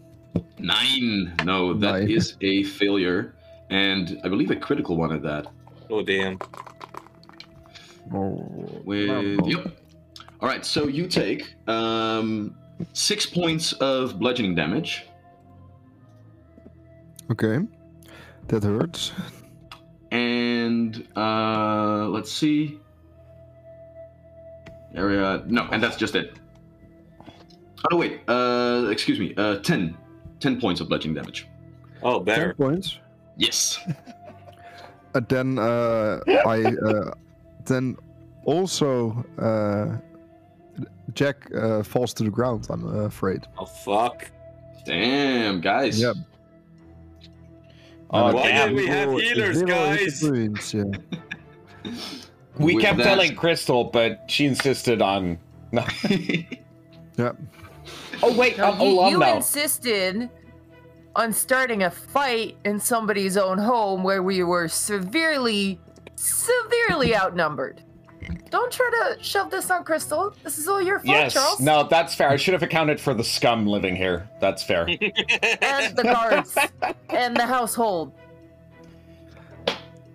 Nine. 0.57 1.33
No, 1.43 1.73
that 1.75 2.09
is 2.09 2.35
Nine. 2.41 2.49
a 2.49 2.63
failure, 2.63 3.35
and 3.69 4.19
I 4.23 4.29
believe 4.29 4.49
a 4.51 4.55
critical 4.55 4.97
one 4.97 5.11
at 5.11 5.21
that. 5.23 5.47
Oh 5.89 6.01
damn. 6.01 6.39
Oh, 8.13 8.81
With 8.83 9.45
yep. 9.45 9.79
All 10.41 10.49
right, 10.49 10.65
so 10.65 10.87
you 10.87 11.07
take 11.07 11.53
um, 11.67 12.55
six 12.93 13.25
points 13.25 13.73
of 13.73 14.19
bludgeoning 14.19 14.55
damage, 14.55 15.05
Okay, 17.31 17.59
that 18.47 18.63
hurts. 18.63 19.11
and 20.11 21.07
uh, 21.15 22.07
let's 22.09 22.31
see. 22.31 22.79
Area 24.95 25.43
no, 25.47 25.67
and 25.71 25.81
that's 25.81 25.95
just 25.97 26.15
it. 26.15 26.37
Oh 27.91 27.97
wait, 27.97 28.21
uh, 28.27 28.87
excuse 28.91 29.19
me, 29.19 29.33
uh, 29.37 29.57
10. 29.59 29.97
10 30.39 30.59
points 30.61 30.81
of 30.81 30.87
bludgeoning 30.89 31.15
damage. 31.15 31.47
Oh, 32.03 32.17
Ten 32.17 32.25
better. 32.25 32.53
points. 32.53 32.99
Yes. 33.37 33.79
Uh, 35.15 35.21
then 35.29 35.57
uh, 35.57 36.19
I 36.45 36.63
uh, 36.65 37.11
then 37.65 37.95
also 38.45 39.23
uh, 39.37 39.97
Jack 41.13 41.53
uh, 41.55 41.83
falls 41.83 42.13
to 42.15 42.23
the 42.23 42.29
ground. 42.29 42.67
I'm 42.69 42.85
uh, 42.87 43.01
afraid. 43.05 43.45
Oh 43.57 43.65
fuck. 43.65 44.29
Damn, 44.85 45.61
guys. 45.61 45.99
Yeah. 46.01 46.13
oh 48.09 48.33
Why 48.33 48.43
damn. 48.49 48.69
did 48.69 48.75
we 48.77 48.87
have 48.87 49.09
healers, 49.19 49.57
zero 49.57 49.67
guys? 49.67 50.21
points, 50.27 50.73
yeah. 50.73 50.83
We 52.59 52.75
With 52.75 52.83
kept 52.83 52.97
that- 52.99 53.03
telling 53.05 53.35
Crystal, 53.35 53.85
but 53.85 54.25
she 54.27 54.45
insisted 54.45 55.01
on. 55.01 55.39
No. 55.71 55.83
yeah. 57.17 57.31
Oh 58.21 58.37
wait, 58.37 58.59
No, 58.59 58.71
I'm 58.73 58.79
you, 58.79 58.87
alum 58.99 59.11
you 59.13 59.17
now. 59.17 59.37
insisted 59.37 60.29
on 61.15 61.33
starting 61.33 61.81
a 61.81 61.89
fight 61.89 62.57
in 62.63 62.79
somebody's 62.79 63.37
own 63.37 63.57
home 63.57 64.03
where 64.03 64.21
we 64.21 64.43
were 64.43 64.67
severely, 64.67 65.79
severely 66.15 67.15
outnumbered. 67.15 67.81
Don't 68.49 68.71
try 68.71 68.89
to 69.15 69.23
shove 69.23 69.49
this 69.51 69.69
on 69.71 69.83
Crystal. 69.83 70.33
This 70.43 70.57
is 70.57 70.67
all 70.67 70.81
your 70.81 70.99
fault, 70.99 71.07
Yes, 71.07 71.33
Charles. 71.33 71.59
no, 71.59 71.83
that's 71.83 72.13
fair. 72.15 72.29
I 72.29 72.35
should 72.35 72.53
have 72.53 72.63
accounted 72.63 72.99
for 72.99 73.13
the 73.13 73.23
scum 73.23 73.65
living 73.67 73.95
here. 73.95 74.27
That's 74.39 74.63
fair. 74.63 74.87
And 75.61 75.95
the 75.97 76.03
guards 76.03 76.57
and 77.09 77.35
the 77.35 77.45
household. 77.45 78.11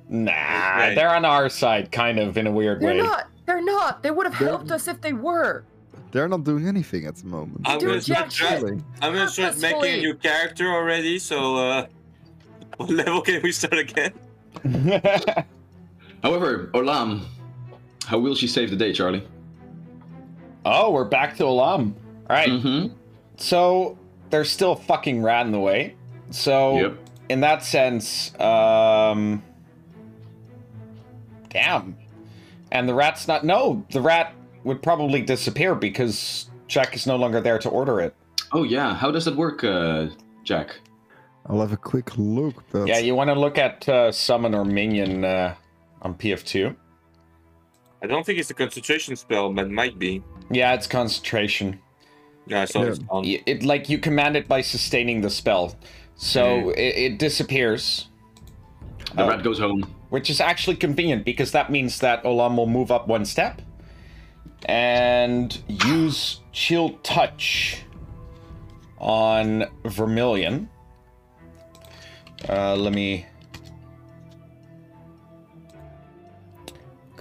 Nah, 0.08 0.30
Right. 0.32 0.94
they're 0.94 1.14
on 1.14 1.24
our 1.24 1.48
side, 1.48 1.92
kind 1.92 2.18
of 2.18 2.38
in 2.38 2.46
a 2.46 2.50
weird 2.50 2.80
They're 2.80 2.90
way. 2.92 2.96
not. 2.98 3.26
They're 3.46 3.64
not. 3.64 4.02
They 4.02 4.10
would 4.10 4.26
have 4.26 4.38
They're- 4.38 4.48
helped 4.48 4.70
us 4.70 4.88
if 4.88 5.00
they 5.00 5.12
were. 5.12 5.64
They're 6.12 6.28
not 6.28 6.44
doing 6.44 6.66
anything 6.66 7.04
at 7.04 7.16
the 7.16 7.26
moment. 7.26 7.60
I'm 7.66 7.78
Dude, 7.78 7.88
gonna 7.88 8.00
start, 8.00 8.30
try- 8.30 8.54
Really? 8.56 8.82
I'm 9.02 9.12
gonna 9.12 9.54
making 9.60 9.84
a 9.84 9.96
new 9.98 10.14
character 10.14 10.66
already, 10.72 11.18
so 11.18 11.56
uh 11.56 11.86
what 12.78 12.88
level 12.90 13.20
can 13.20 13.42
we 13.42 13.52
start 13.52 13.74
again? 13.78 14.12
However, 16.22 16.70
Olam, 16.72 17.24
how 18.08 18.18
will 18.18 18.34
she 18.34 18.46
save 18.48 18.70
the 18.70 18.76
day, 18.76 18.92
Charlie? 18.92 19.22
oh, 20.64 20.90
we're 20.90 21.04
back 21.04 21.36
to 21.36 21.44
Olam. 21.44 21.92
All 22.28 22.36
right, 22.36 22.48
Mm-hmm. 22.48 22.92
so 23.36 23.96
there's 24.30 24.50
still 24.50 24.72
a 24.72 24.76
fucking 24.76 25.22
rat 25.22 25.46
in 25.46 25.52
the 25.52 25.60
way. 25.60 25.94
So 26.30 26.78
Yep. 26.80 26.96
in 27.30 27.40
that 27.40 27.62
sense, 27.64 28.38
um, 28.40 29.42
damn. 31.48 31.96
And 32.70 32.88
the 32.88 32.94
rat's 32.94 33.26
not. 33.28 33.44
No, 33.44 33.84
the 33.92 34.00
rat 34.02 34.34
would 34.64 34.82
probably 34.82 35.22
disappear 35.22 35.74
because 35.74 36.50
Jack 36.66 36.94
is 36.94 37.06
no 37.06 37.16
longer 37.16 37.40
there 37.40 37.58
to 37.60 37.68
order 37.70 38.00
it. 38.00 38.14
Oh 38.52 38.62
yeah, 38.64 38.94
how 38.94 39.10
does 39.10 39.24
that 39.24 39.36
work, 39.36 39.64
uh, 39.64 40.08
Jack? 40.44 40.76
I'll 41.46 41.60
have 41.60 41.72
a 41.72 41.78
quick 41.78 42.18
look. 42.18 42.62
But 42.72 42.86
Yeah, 42.88 42.98
you 42.98 43.14
want 43.14 43.28
to 43.28 43.34
look 43.40 43.56
at 43.56 43.88
uh, 43.88 44.12
summon 44.12 44.54
or 44.54 44.66
minion 44.66 45.24
uh, 45.24 45.54
on 46.02 46.14
PF2. 46.14 46.76
I 48.02 48.06
don't 48.06 48.24
think 48.24 48.38
it's 48.38 48.50
a 48.50 48.54
concentration 48.54 49.16
spell, 49.16 49.52
but 49.52 49.66
it 49.66 49.70
might 49.72 49.98
be. 49.98 50.22
Yeah, 50.50 50.74
it's 50.74 50.87
concentration. 50.87 51.80
Yeah, 52.46 52.62
I 52.62 52.64
saw 52.64 52.82
Yeah. 52.82 52.88
it's 52.90 53.00
on. 53.11 53.24
It 53.24 53.62
like 53.64 53.88
you 53.88 53.98
command 53.98 54.37
it 54.37 54.46
by 54.48 54.61
sustaining 54.62 55.20
the 55.20 55.30
spell, 55.30 55.76
so 56.16 56.70
it, 56.70 56.94
it 56.96 57.18
disappears. 57.18 58.08
The 59.14 59.24
Oh. 59.24 59.28
rat 59.28 59.42
goes 59.42 59.58
home. 59.58 59.94
which 60.11 60.30
is 60.30 60.40
actually 60.40 60.76
convenient 60.76 61.22
because 61.24 61.52
that 61.52 61.70
means 61.70 61.98
that 62.00 62.22
Olam 62.24 62.56
will 62.56 62.66
move 62.66 62.90
up 62.90 63.08
one 63.08 63.26
step 63.26 63.61
and 64.64 65.61
use 65.68 66.40
Chill 66.53 66.90
Touch 67.03 67.82
on 68.99 69.66
Vermilion. 69.84 70.70
Uh, 72.49 72.74
let 72.76 72.94
me 72.94 73.26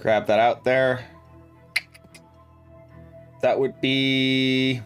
grab 0.00 0.26
that 0.26 0.38
out 0.38 0.64
there. 0.64 1.04
That 3.42 3.58
would 3.58 3.80
be. 3.80 4.80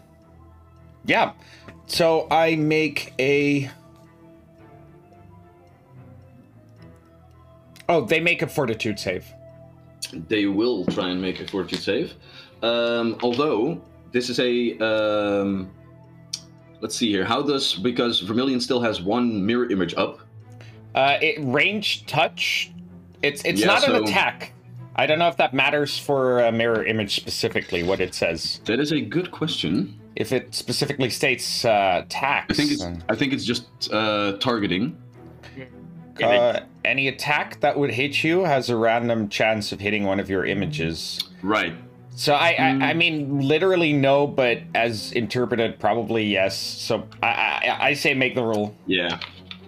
Yeah. 1.05 1.33
So 1.87 2.27
I 2.29 2.55
make 2.55 3.13
a. 3.19 3.69
Oh, 7.89 8.01
they 8.05 8.19
make 8.19 8.41
a 8.41 8.47
fortitude 8.47 8.99
save. 8.99 9.25
They 10.27 10.45
will 10.45 10.85
try 10.85 11.09
and 11.09 11.21
make 11.21 11.39
a 11.41 11.47
fortitude 11.47 11.81
save. 11.83 12.13
Um, 12.61 13.17
although 13.21 13.81
this 14.11 14.29
is 14.29 14.39
a 14.39 14.77
um, 14.79 15.69
let's 16.79 16.95
see 16.95 17.09
here. 17.09 17.25
How 17.25 17.41
does 17.41 17.73
because 17.75 18.19
Vermilion 18.21 18.61
still 18.61 18.79
has 18.81 19.01
one 19.01 19.45
mirror 19.45 19.69
image 19.69 19.93
up. 19.95 20.19
Uh, 20.95 21.17
it 21.21 21.37
range 21.39 22.05
touch. 22.05 22.71
It's 23.21 23.43
it's 23.43 23.59
Yeah, 23.61 23.67
not 23.67 23.81
so- 23.81 23.95
an 23.95 24.03
attack. 24.03 24.53
I 24.95 25.05
don't 25.05 25.19
know 25.19 25.27
if 25.27 25.37
that 25.37 25.53
matters 25.53 25.97
for 25.97 26.39
a 26.41 26.51
mirror 26.51 26.83
image 26.85 27.15
specifically. 27.15 27.83
What 27.83 27.99
it 27.99 28.13
says. 28.13 28.61
That 28.65 28.79
is 28.79 28.91
a 28.91 29.01
good 29.01 29.31
question. 29.31 29.99
if 30.15 30.31
it 30.31 30.53
specifically 30.53 31.09
states 31.09 31.65
uh, 31.65 32.05
tax. 32.09 32.45
I 32.51 32.53
think 32.53 32.71
it's 32.71 32.81
then- 32.83 33.03
I 33.09 33.15
think 33.15 33.33
it's 33.33 33.43
just 33.45 33.91
uh, 33.91 34.33
targeting. 34.39 34.97
Uh, 36.21 36.59
any 36.85 37.07
attack 37.07 37.59
that 37.61 37.75
would 37.79 37.89
hit 37.89 38.23
you 38.23 38.43
has 38.43 38.69
a 38.69 38.75
random 38.75 39.27
chance 39.29 39.71
of 39.71 39.79
hitting 39.79 40.03
one 40.03 40.19
of 40.19 40.29
your 40.29 40.45
images. 40.45 41.19
Right. 41.41 41.73
So 42.11 42.35
I, 42.35 42.53
Hmm. 42.53 42.83
I, 42.83 42.91
I 42.91 42.93
mean, 42.93 43.39
literally 43.39 43.93
no, 43.93 44.27
but 44.27 44.59
as 44.75 45.11
interpreted, 45.13 45.79
probably 45.79 46.25
yes. 46.25 46.55
So 46.55 47.07
I, 47.23 47.27
I, 47.27 47.77
I 47.89 47.93
say 47.95 48.13
make 48.13 48.35
the 48.35 48.43
rule. 48.43 48.75
Yeah. 48.85 49.19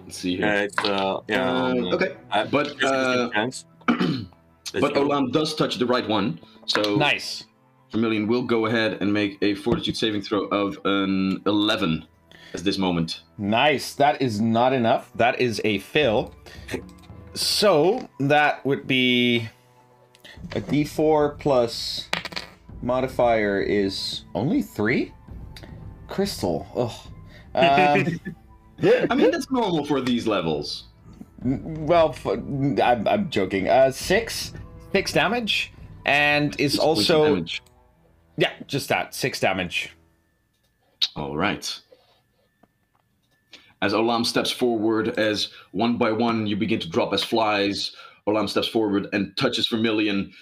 Let's 0.04 0.18
see 0.18 0.36
here. 0.36 0.46
Yeah, 0.46 0.60
it's 0.60 0.78
uh, 0.84 1.20
yeah. 1.26 1.50
Uh, 1.52 1.64
um, 1.64 1.84
okay. 1.94 2.14
uh, 2.30 2.46
but, 2.46 2.76
But 4.72 4.94
go. 4.94 5.08
Olam 5.08 5.32
does 5.32 5.54
touch 5.54 5.76
the 5.78 5.86
right 5.86 6.06
one. 6.08 6.40
So 6.66 6.96
Nice. 6.96 7.44
Vermilion 7.92 8.26
will 8.26 8.42
go 8.42 8.66
ahead 8.66 8.98
and 9.00 9.12
make 9.12 9.38
a 9.42 9.54
fortitude 9.54 9.96
saving 9.96 10.22
throw 10.22 10.46
of 10.46 10.78
an 10.84 11.40
11 11.46 12.04
at 12.54 12.60
this 12.60 12.78
moment. 12.78 13.22
Nice. 13.38 13.94
That 13.94 14.20
is 14.20 14.40
not 14.40 14.72
enough. 14.72 15.10
That 15.14 15.40
is 15.40 15.60
a 15.64 15.78
fill. 15.78 16.34
So 17.34 18.08
that 18.18 18.64
would 18.64 18.86
be 18.86 19.48
a 20.52 20.60
d4 20.60 21.38
plus 21.38 22.08
modifier 22.82 23.60
is 23.60 24.24
only 24.34 24.62
three. 24.62 25.12
Crystal. 26.08 26.66
Ugh. 26.74 27.12
Um, 27.54 28.20
I 29.10 29.14
mean, 29.14 29.30
that's 29.30 29.50
normal 29.50 29.84
for 29.84 30.00
these 30.00 30.26
levels. 30.26 30.88
Well, 31.86 32.10
f- 32.10 32.26
I'm, 32.26 33.06
I'm 33.08 33.30
joking. 33.30 33.68
Uh, 33.68 33.90
six, 33.90 34.52
six 34.92 35.12
damage, 35.12 35.72
and 36.04 36.58
is 36.60 36.72
Six 36.72 36.84
also 36.84 37.24
damage. 37.24 37.62
yeah, 38.36 38.52
just 38.66 38.88
that 38.88 39.14
six 39.14 39.40
damage. 39.40 39.90
All 41.14 41.36
right. 41.36 41.80
As 43.82 43.92
Olam 43.92 44.24
steps 44.24 44.50
forward, 44.50 45.18
as 45.18 45.50
one 45.72 45.98
by 45.98 46.10
one 46.10 46.46
you 46.46 46.56
begin 46.56 46.80
to 46.80 46.88
drop 46.88 47.12
as 47.12 47.22
flies, 47.22 47.94
Olam 48.26 48.48
steps 48.48 48.68
forward 48.68 49.08
and 49.12 49.36
touches 49.36 49.68
Vermilion. 49.68 50.32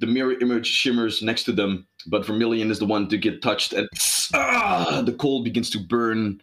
The 0.00 0.06
mirror 0.06 0.34
image 0.40 0.66
shimmers 0.66 1.22
next 1.22 1.44
to 1.44 1.52
them, 1.52 1.86
but 2.06 2.26
Vermilion 2.26 2.70
is 2.70 2.78
the 2.78 2.86
one 2.86 3.08
to 3.08 3.16
get 3.16 3.42
touched, 3.42 3.72
and 3.72 3.88
ah, 4.34 5.02
the 5.04 5.12
cold 5.12 5.44
begins 5.44 5.70
to 5.70 5.78
burn 5.78 6.42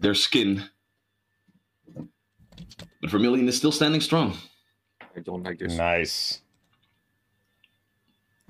their 0.00 0.14
skin. 0.14 0.64
But 3.04 3.10
Vermilion 3.10 3.46
is 3.50 3.54
still 3.58 3.70
standing 3.70 4.00
strong. 4.00 4.34
I 5.14 5.20
don't 5.20 5.42
like 5.42 5.58
this. 5.58 5.76
Nice. 5.76 6.40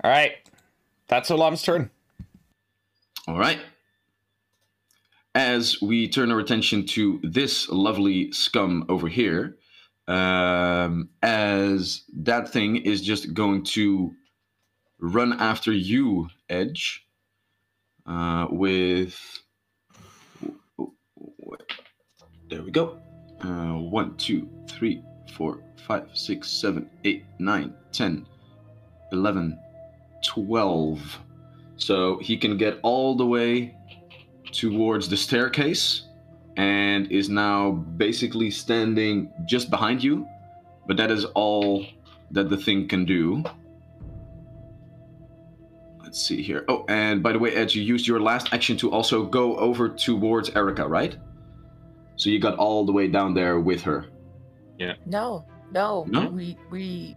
All 0.01 0.09
right, 0.09 0.31
that's 1.09 1.29
Olam's 1.29 1.61
turn. 1.61 1.89
All 3.27 3.37
right. 3.37 3.59
As 5.35 5.81
we 5.81 6.07
turn 6.07 6.31
our 6.31 6.39
attention 6.39 6.85
to 6.85 7.19
this 7.21 7.67
lovely 7.67 8.31
scum 8.31 8.85
over 8.87 9.09
here, 9.09 9.57
um, 10.07 11.09
as 11.21 12.03
that 12.13 12.47
thing 12.47 12.77
is 12.77 13.01
just 13.01 13.33
going 13.33 13.65
to 13.65 14.13
run 14.99 15.33
after 15.33 15.73
you, 15.73 16.29
Edge, 16.49 17.05
uh, 18.05 18.47
with. 18.49 19.19
There 22.47 22.63
we 22.63 22.71
go. 22.71 23.01
Uh, 23.45 23.77
1, 23.77 24.17
2, 24.17 24.49
3, 24.67 25.03
4, 25.33 25.59
5, 25.87 26.09
6, 26.13 26.49
7, 26.49 26.89
8, 27.03 27.25
9, 27.37 27.73
10, 27.91 28.25
11, 29.11 29.59
12. 30.25 31.19
So 31.77 32.17
he 32.17 32.37
can 32.37 32.57
get 32.57 32.79
all 32.81 33.15
the 33.15 33.25
way 33.25 33.75
towards 34.51 35.07
the 35.09 35.17
staircase 35.17 36.07
and 36.57 37.11
is 37.11 37.29
now 37.29 37.71
basically 37.71 38.49
standing 38.49 39.31
just 39.45 39.69
behind 39.69 40.03
you. 40.03 40.27
But 40.87 40.97
that 40.97 41.11
is 41.11 41.25
all 41.35 41.85
that 42.31 42.49
the 42.49 42.57
thing 42.57 42.87
can 42.87 43.05
do. 43.05 43.43
Let's 46.01 46.19
see 46.19 46.41
here. 46.41 46.65
Oh, 46.67 46.83
and 46.87 47.21
by 47.21 47.31
the 47.31 47.37
way, 47.37 47.53
Ed, 47.53 47.75
you 47.75 47.83
used 47.83 48.07
your 48.07 48.21
last 48.21 48.53
action 48.53 48.75
to 48.77 48.91
also 48.91 49.23
go 49.23 49.55
over 49.57 49.87
towards 49.87 50.49
Erica, 50.55 50.87
right? 50.87 51.15
So 52.15 52.29
you 52.29 52.39
got 52.39 52.57
all 52.57 52.85
the 52.85 52.91
way 52.91 53.07
down 53.07 53.33
there 53.33 53.59
with 53.59 53.81
her. 53.83 54.05
Yeah. 54.77 54.93
No, 55.05 55.45
no, 55.71 56.05
No? 56.07 56.29
we 56.29 56.57
we. 56.69 57.15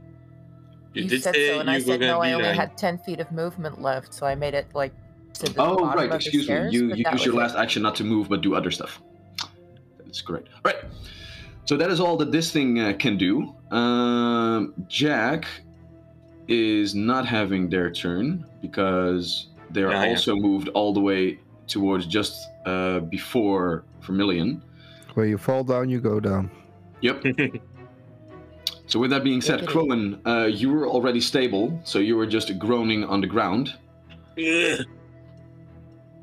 You 0.95 1.03
You, 1.05 1.09
did 1.09 1.23
said 1.23 1.35
say 1.35 1.49
so, 1.53 1.61
and 1.61 1.69
you 1.69 1.75
I 1.77 1.81
said 1.81 2.01
no. 2.01 2.21
I 2.21 2.33
only 2.33 2.45
there. 2.47 2.55
had 2.55 2.77
ten 2.77 2.99
feet 2.99 3.21
of 3.21 3.31
movement 3.31 3.81
left, 3.81 4.13
so 4.15 4.27
I 4.27 4.35
made 4.35 4.55
it 4.55 4.67
like 4.75 4.93
to 5.35 5.47
the 5.53 5.63
Oh, 5.63 5.77
bottom 5.77 5.89
right. 5.99 6.05
of 6.05 6.11
the 6.11 6.17
Excuse 6.17 6.43
me. 6.43 6.45
stairs, 6.45 6.75
You, 6.75 6.89
but 6.89 6.99
you 6.99 7.05
use 7.13 7.25
your 7.25 7.35
last 7.35 7.55
it. 7.55 7.59
action 7.59 7.83
not 7.83 7.95
to 7.97 8.05
move, 8.05 8.29
but 8.29 8.41
do 8.41 8.55
other 8.55 8.71
stuff. 8.71 9.01
That's 9.99 10.23
correct. 10.23 10.49
All 10.55 10.61
right. 10.73 10.77
So 11.67 11.77
that 11.77 11.91
is 11.91 12.01
all 12.01 12.17
that 12.17 12.33
this 12.33 12.51
thing 12.51 12.81
uh, 12.81 12.95
can 12.99 13.19
do. 13.19 13.55
Um, 13.71 14.73
Jack 14.89 15.47
is 16.49 16.95
not 16.95 17.27
having 17.27 17.69
their 17.69 17.91
turn 17.91 18.47
because 18.63 19.49
they 19.71 19.83
are 19.83 19.91
Yeah, 19.91 20.05
yeah. 20.05 20.11
also 20.11 20.35
moved 20.35 20.69
all 20.71 20.95
the 20.95 21.01
way 21.01 21.39
towards 21.67 22.07
just 22.07 22.49
uh, 22.65 23.01
before 23.01 23.85
Vermilion. 24.01 24.63
Where 25.19 25.27
you 25.27 25.37
fall 25.37 25.65
down, 25.65 25.91
you 25.91 26.01
go 26.01 26.21
down. 26.21 26.49
Yep. 27.01 27.25
So 28.87 28.99
with 28.99 29.11
that 29.11 29.23
being 29.23 29.43
said, 29.43 29.61
Yippee. 29.61 29.67
Crowan, 29.67 30.21
uh, 30.27 30.47
you 30.47 30.73
were 30.73 30.89
already 30.89 31.21
stable, 31.21 31.79
so 31.85 31.99
you 31.99 32.17
were 32.17 32.25
just 32.25 32.59
groaning 32.59 33.05
on 33.05 33.21
the 33.21 33.27
ground. 33.27 33.75
Ugh. 34.39 34.87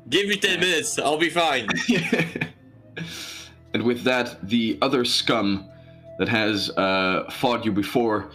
Give 0.08 0.26
me 0.26 0.36
10 0.36 0.58
minutes, 0.58 0.98
I'll 0.98 1.16
be 1.16 1.30
fine. 1.30 1.68
and 3.72 3.84
with 3.84 4.02
that, 4.02 4.48
the 4.48 4.78
other 4.82 5.04
scum 5.04 5.70
that 6.18 6.28
has 6.28 6.70
uh, 6.70 7.30
fought 7.30 7.64
you 7.64 7.70
before 7.70 8.32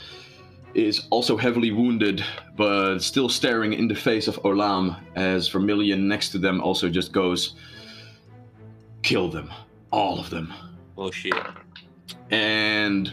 is 0.74 1.08
also 1.10 1.36
heavily 1.36 1.72
wounded, 1.72 2.24
but 2.56 3.00
still 3.00 3.28
staring 3.28 3.74
in 3.74 3.90
the 3.90 3.96
face 3.96 4.30
of 4.30 4.36
Olam 4.44 4.96
as 5.16 5.50
Vermilion 5.50 6.08
next 6.08 6.30
to 6.30 6.38
them 6.38 6.62
also 6.62 6.88
just 6.88 7.12
goes, 7.12 7.56
Kill 9.02 9.28
them. 9.28 9.52
All 9.92 10.20
of 10.20 10.30
them. 10.30 10.54
Oh 10.98 11.12
shit. 11.12 11.34
And 12.30 13.08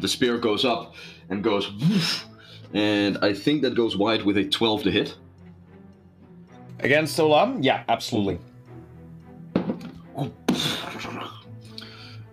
the 0.00 0.08
spear 0.08 0.38
goes 0.38 0.64
up 0.64 0.94
and 1.28 1.42
goes, 1.42 1.70
and 2.72 3.18
I 3.22 3.32
think 3.32 3.62
that 3.62 3.74
goes 3.74 3.96
wide 3.96 4.22
with 4.22 4.38
a 4.38 4.44
12 4.44 4.84
to 4.84 4.90
hit. 4.90 5.16
Against 6.80 7.18
Olam? 7.18 7.58
Yeah, 7.60 7.82
absolutely. 7.88 8.38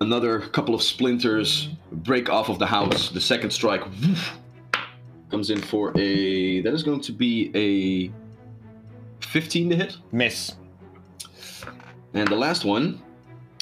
Another 0.01 0.41
couple 0.41 0.75
of 0.75 0.83
splinters 0.83 1.69
break 1.91 2.29
off 2.29 2.49
of 2.49 2.59
the 2.59 2.65
house. 2.65 3.09
The 3.09 3.21
second 3.21 3.51
strike 3.51 3.81
comes 5.31 5.49
in 5.49 5.61
for 5.61 5.97
a. 5.97 6.61
That 6.61 6.73
is 6.73 6.83
going 6.83 7.01
to 7.01 7.11
be 7.11 7.51
a 7.55 8.11
15 9.25 9.69
to 9.69 9.75
hit. 9.75 9.97
Miss. 10.11 10.55
And 12.13 12.27
the 12.27 12.35
last 12.35 12.65
one 12.65 13.01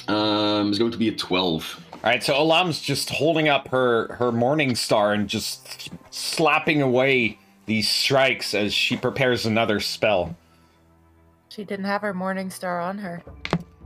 um, 0.08 0.70
is 0.70 0.78
going 0.78 0.90
to 0.92 0.98
be 0.98 1.08
a 1.08 1.14
12. 1.14 1.84
All 1.92 2.00
right, 2.02 2.22
so 2.22 2.34
Olam's 2.34 2.80
just 2.80 3.08
holding 3.08 3.48
up 3.48 3.68
her 3.68 4.14
her 4.14 4.30
morning 4.30 4.74
star 4.74 5.14
and 5.14 5.26
just 5.28 5.90
slapping 6.10 6.82
away 6.82 7.38
these 7.66 7.88
strikes 7.88 8.52
as 8.54 8.74
she 8.74 8.96
prepares 8.96 9.46
another 9.46 9.80
spell. 9.80 10.36
She 11.48 11.64
didn't 11.64 11.86
have 11.86 12.02
her 12.02 12.12
morning 12.12 12.50
star 12.50 12.80
on 12.80 12.98
her. 12.98 13.22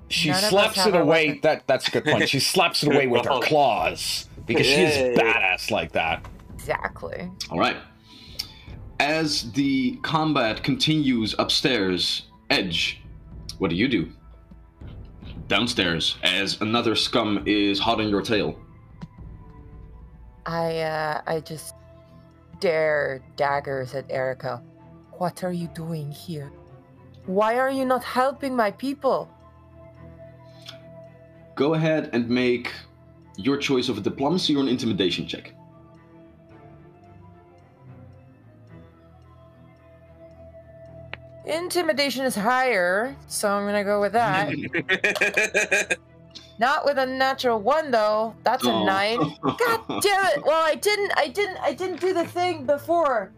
She 0.08 0.30
None 0.30 0.40
slaps 0.42 0.86
it 0.86 0.94
away. 0.94 1.26
weapon. 1.26 1.40
That 1.42 1.66
that's 1.66 1.86
a 1.88 1.90
good 1.90 2.04
point. 2.04 2.28
She 2.28 2.40
slaps 2.40 2.82
it 2.82 2.92
away 2.92 3.06
with 3.06 3.24
her 3.26 3.40
claws 3.40 4.26
because 4.46 4.66
she 4.66 4.82
is 4.82 5.16
badass 5.16 5.70
like 5.70 5.92
that. 5.92 6.26
Exactly. 6.54 7.30
All 7.50 7.58
right. 7.58 7.76
As 8.98 9.52
the 9.52 9.96
combat 10.02 10.64
continues 10.64 11.34
upstairs, 11.38 12.22
Edge, 12.50 13.00
what 13.58 13.70
do 13.70 13.76
you 13.76 13.86
do? 13.86 14.10
Downstairs, 15.48 16.16
as 16.22 16.60
another 16.60 16.94
scum 16.94 17.42
is 17.46 17.78
hot 17.78 18.00
on 18.00 18.08
your 18.10 18.20
tail. 18.20 18.58
I 20.44 20.78
uh 20.80 21.22
I 21.26 21.40
just 21.40 21.74
dare 22.60 23.22
daggers 23.36 23.94
at 23.94 24.04
Erica. 24.10 24.62
What 25.12 25.42
are 25.44 25.52
you 25.52 25.68
doing 25.68 26.12
here? 26.12 26.52
Why 27.24 27.58
are 27.58 27.70
you 27.70 27.86
not 27.86 28.04
helping 28.04 28.54
my 28.54 28.70
people? 28.70 29.30
Go 31.54 31.74
ahead 31.74 32.10
and 32.12 32.28
make 32.28 32.70
your 33.36 33.56
choice 33.56 33.88
of 33.88 33.98
a 33.98 34.00
diplomacy 34.00 34.54
or 34.54 34.60
an 34.60 34.68
intimidation 34.68 35.26
check. 35.26 35.54
Intimidation 41.48 42.24
is 42.24 42.34
higher, 42.34 43.16
so 43.26 43.50
I'm 43.50 43.64
gonna 43.66 43.84
go 43.84 44.00
with 44.00 44.12
that. 44.12 45.96
Not 46.60 46.84
with 46.84 46.98
a 46.98 47.06
natural 47.06 47.60
one 47.60 47.90
though. 47.90 48.34
That's 48.44 48.64
a 48.66 48.70
Oh. 48.72 48.84
nine. 48.84 49.18
God 49.42 49.80
damn 50.02 50.24
it! 50.26 50.44
Well, 50.44 50.60
I 50.64 50.74
didn't. 50.74 51.12
I 51.16 51.28
didn't. 51.28 51.56
I 51.58 51.72
didn't 51.72 52.00
do 52.00 52.12
the 52.12 52.24
thing 52.26 52.66
before. 52.66 53.30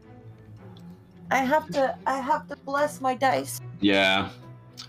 I 1.31 1.39
have 1.39 1.69
to. 1.71 1.97
I 2.07 2.19
have 2.19 2.49
to 2.49 2.57
bless 2.65 3.01
my 3.01 3.15
dice. 3.15 3.61
Yeah. 3.81 4.31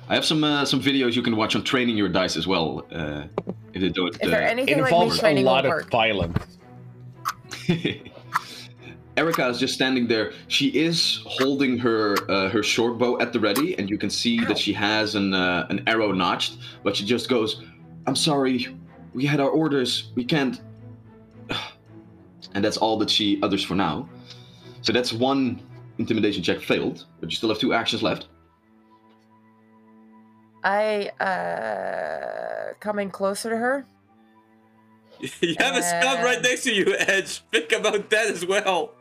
I 0.10 0.16
have 0.16 0.26
some 0.26 0.44
uh, 0.44 0.66
some 0.66 0.82
videos 0.82 1.14
you 1.16 1.22
can 1.22 1.36
watch 1.36 1.56
on 1.56 1.64
training 1.64 1.98
your 1.98 2.10
dice 2.10 2.36
as 2.38 2.48
well. 2.48 2.86
Uh, 2.92 3.24
if 3.74 3.82
they 3.82 3.90
don't. 3.90 4.16
Is 4.22 4.32
there 4.32 4.44
uh, 4.44 4.50
anything 4.50 4.80
It 4.80 4.82
like 4.82 4.92
me 4.92 4.98
involves 4.98 5.22
a 5.24 5.44
lot 5.44 5.66
of 5.66 5.70
work? 5.70 5.92
violence. 5.92 6.58
Erica 9.18 9.48
is 9.48 9.60
just 9.60 9.74
standing 9.74 10.08
there. 10.08 10.32
She 10.48 10.68
is 10.70 11.22
holding 11.26 11.78
her 11.80 12.16
uh, 12.30 12.50
her 12.50 12.64
short 12.64 12.98
bow 12.98 13.20
at 13.20 13.34
the 13.34 13.40
ready, 13.40 13.78
and 13.78 13.90
you 13.90 13.98
can 13.98 14.10
see 14.10 14.40
Ow. 14.42 14.48
that 14.48 14.58
she 14.58 14.74
has 14.74 15.16
an 15.16 15.34
uh, 15.34 15.68
an 15.70 15.84
arrow 15.88 16.12
notched. 16.12 16.58
But 16.84 16.96
she 16.96 17.06
just 17.06 17.28
goes, 17.28 17.62
"I'm 18.08 18.16
sorry, 18.16 18.68
we 19.14 19.26
had 19.26 19.40
our 19.40 19.50
orders. 19.50 20.12
We 20.16 20.26
can't." 20.26 20.62
And 22.54 22.66
that's 22.66 22.76
all 22.76 22.98
that 22.98 23.10
she 23.10 23.40
utters 23.44 23.64
for 23.64 23.76
now. 23.76 24.10
So 24.82 24.92
that's 24.92 25.14
one 25.14 25.62
intimidation 26.00 26.44
check 26.44 26.60
failed, 26.60 27.06
but 27.22 27.30
you 27.30 27.36
still 27.38 27.48
have 27.48 27.60
two 27.60 27.74
actions 27.74 28.04
left. 28.04 28.28
I 30.64 31.12
uh 31.22 32.74
coming 32.82 33.10
closer 33.10 33.52
to 33.52 33.58
her. 33.58 33.86
you 35.40 35.56
have 35.60 35.76
a 35.78 35.84
scum 35.84 36.24
right 36.26 36.42
next 36.42 36.64
to 36.64 36.74
you, 36.74 36.96
Edge. 36.98 37.42
Think 37.52 37.72
about 37.72 38.10
that 38.10 38.28
as 38.28 38.46
well. 38.46 38.96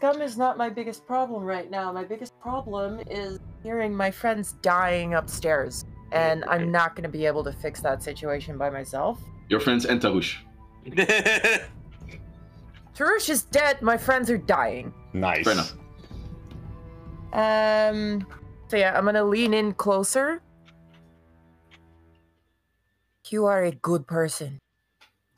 Scum 0.00 0.22
is 0.22 0.38
not 0.38 0.56
my 0.56 0.70
biggest 0.70 1.06
problem 1.06 1.44
right 1.44 1.70
now. 1.70 1.92
My 1.92 2.04
biggest 2.04 2.40
problem 2.40 3.00
is 3.10 3.38
hearing 3.62 3.94
my 3.94 4.10
friends 4.10 4.54
dying 4.62 5.12
upstairs. 5.12 5.84
And 6.10 6.42
I'm 6.46 6.72
not 6.72 6.96
going 6.96 7.02
to 7.02 7.10
be 7.10 7.26
able 7.26 7.44
to 7.44 7.52
fix 7.52 7.82
that 7.82 8.02
situation 8.02 8.56
by 8.56 8.70
myself. 8.70 9.20
Your 9.50 9.60
friends 9.60 9.84
and 9.84 10.00
Tarush. 10.00 10.36
Tarush 12.94 13.28
is 13.28 13.42
dead. 13.42 13.82
My 13.82 13.98
friends 13.98 14.30
are 14.30 14.38
dying. 14.38 14.94
Nice. 15.12 15.44
Fair 15.44 15.52
enough. 15.52 15.74
Um. 17.34 18.26
So 18.68 18.78
yeah, 18.78 18.96
I'm 18.96 19.04
gonna 19.04 19.22
lean 19.22 19.52
in 19.52 19.74
closer. 19.74 20.40
You 23.28 23.44
are 23.44 23.64
a 23.64 23.72
good 23.72 24.06
person. 24.06 24.60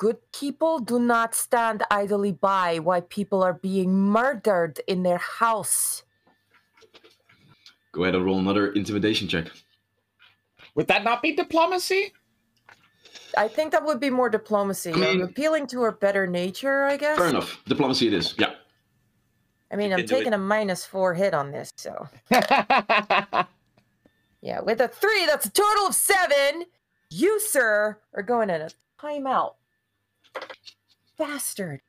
Good 0.02 0.32
people 0.32 0.80
do 0.80 0.98
not 0.98 1.32
stand 1.32 1.84
idly 1.88 2.32
by 2.32 2.80
while 2.80 3.02
people 3.02 3.40
are 3.40 3.52
being 3.54 3.94
murdered 3.94 4.80
in 4.88 5.04
their 5.04 5.18
house. 5.18 6.02
Go 7.92 8.02
ahead 8.02 8.16
and 8.16 8.24
roll 8.24 8.40
another 8.40 8.72
intimidation 8.72 9.28
check. 9.28 9.46
Would 10.74 10.88
that 10.88 11.04
not 11.04 11.22
be 11.22 11.36
diplomacy? 11.36 12.12
I 13.38 13.46
think 13.46 13.70
that 13.70 13.84
would 13.84 14.00
be 14.00 14.10
more 14.10 14.28
diplomacy. 14.28 14.92
I'm 14.92 15.20
appealing 15.22 15.68
to 15.68 15.82
her 15.82 15.92
better 15.92 16.26
nature, 16.26 16.82
I 16.82 16.96
guess. 16.96 17.16
Fair 17.16 17.28
enough. 17.28 17.62
Diplomacy 17.68 18.08
it 18.08 18.14
is. 18.14 18.34
Yeah. 18.36 18.54
I 19.70 19.76
mean, 19.76 19.90
You 19.90 19.98
I'm 19.98 20.00
can 20.00 20.04
it. 20.06 20.18
taking 20.18 20.32
a 20.32 20.38
minus 20.38 20.84
four 20.84 21.14
hit 21.14 21.32
on 21.32 21.52
this, 21.52 21.72
so 21.76 22.08
yeah. 22.32 23.44
With 24.64 24.80
a 24.80 24.88
three, 24.88 25.26
that's 25.26 25.46
a 25.46 25.50
total 25.52 25.86
of 25.86 25.94
seven. 25.94 26.64
You, 27.08 27.38
sir, 27.38 28.00
are 28.14 28.22
going 28.24 28.50
in 28.50 28.62
a 28.62 28.70
timeout. 29.00 29.52
Bastard. 31.18 31.80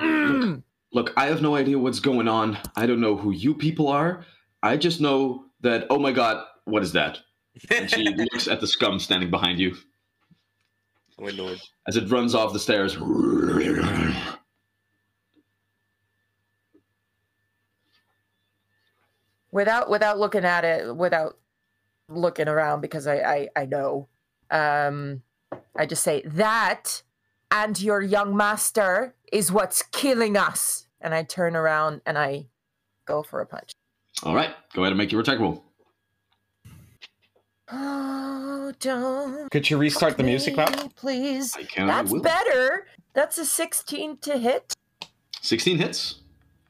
look, 0.00 0.62
look, 0.92 1.12
I 1.16 1.26
have 1.26 1.42
no 1.42 1.56
idea 1.56 1.78
what's 1.78 2.00
going 2.00 2.28
on. 2.28 2.58
I 2.76 2.86
don't 2.86 3.00
know 3.00 3.16
who 3.16 3.32
you 3.32 3.54
people 3.54 3.88
are. 3.88 4.24
I 4.62 4.76
just 4.76 5.00
know 5.00 5.44
that, 5.60 5.86
oh 5.90 5.98
my 5.98 6.12
god, 6.12 6.44
what 6.64 6.82
is 6.82 6.92
that? 6.92 7.18
And 7.70 7.90
she 7.90 8.04
looks 8.32 8.48
at 8.48 8.60
the 8.60 8.66
scum 8.66 8.98
standing 8.98 9.30
behind 9.30 9.58
you 9.58 9.76
oh 11.18 11.24
my 11.24 11.30
lord. 11.30 11.60
as 11.86 11.96
it 11.96 12.10
runs 12.10 12.34
off 12.34 12.52
the 12.52 12.58
stairs. 12.58 12.98
Without 19.50 19.90
without 19.90 20.18
looking 20.18 20.44
at 20.44 20.64
it, 20.64 20.94
without 20.94 21.38
looking 22.08 22.48
around, 22.48 22.80
because 22.80 23.06
I 23.06 23.16
I, 23.16 23.48
I 23.56 23.66
know. 23.66 24.08
Um, 24.50 25.22
I 25.76 25.86
just 25.86 26.02
say 26.02 26.22
that, 26.24 27.02
and 27.50 27.80
your 27.80 28.02
young 28.02 28.36
master 28.36 29.14
is 29.32 29.50
what's 29.52 29.82
killing 29.82 30.36
us. 30.36 30.86
And 31.00 31.14
I 31.14 31.22
turn 31.22 31.54
around 31.54 32.00
and 32.04 32.18
I 32.18 32.46
go 33.06 33.22
for 33.22 33.40
a 33.40 33.46
punch. 33.46 33.72
All 34.24 34.34
right, 34.34 34.50
go 34.74 34.82
ahead 34.82 34.92
and 34.92 34.98
make 34.98 35.12
your 35.12 35.20
attack 35.20 35.38
roll. 35.38 35.64
Oh, 38.70 38.72
don't. 38.80 39.50
Could 39.50 39.70
you 39.70 39.78
restart 39.78 40.16
the 40.18 40.22
music 40.22 40.56
now? 40.56 40.66
me, 40.70 40.90
Please. 40.94 41.54
I 41.56 41.62
can. 41.62 41.84
I 41.88 42.02
That's 42.02 42.12
will. 42.12 42.20
better. 42.20 42.86
That's 43.14 43.38
a 43.38 43.46
16 43.46 44.18
to 44.18 44.36
hit. 44.38 44.74
16 45.40 45.78
hits. 45.78 46.16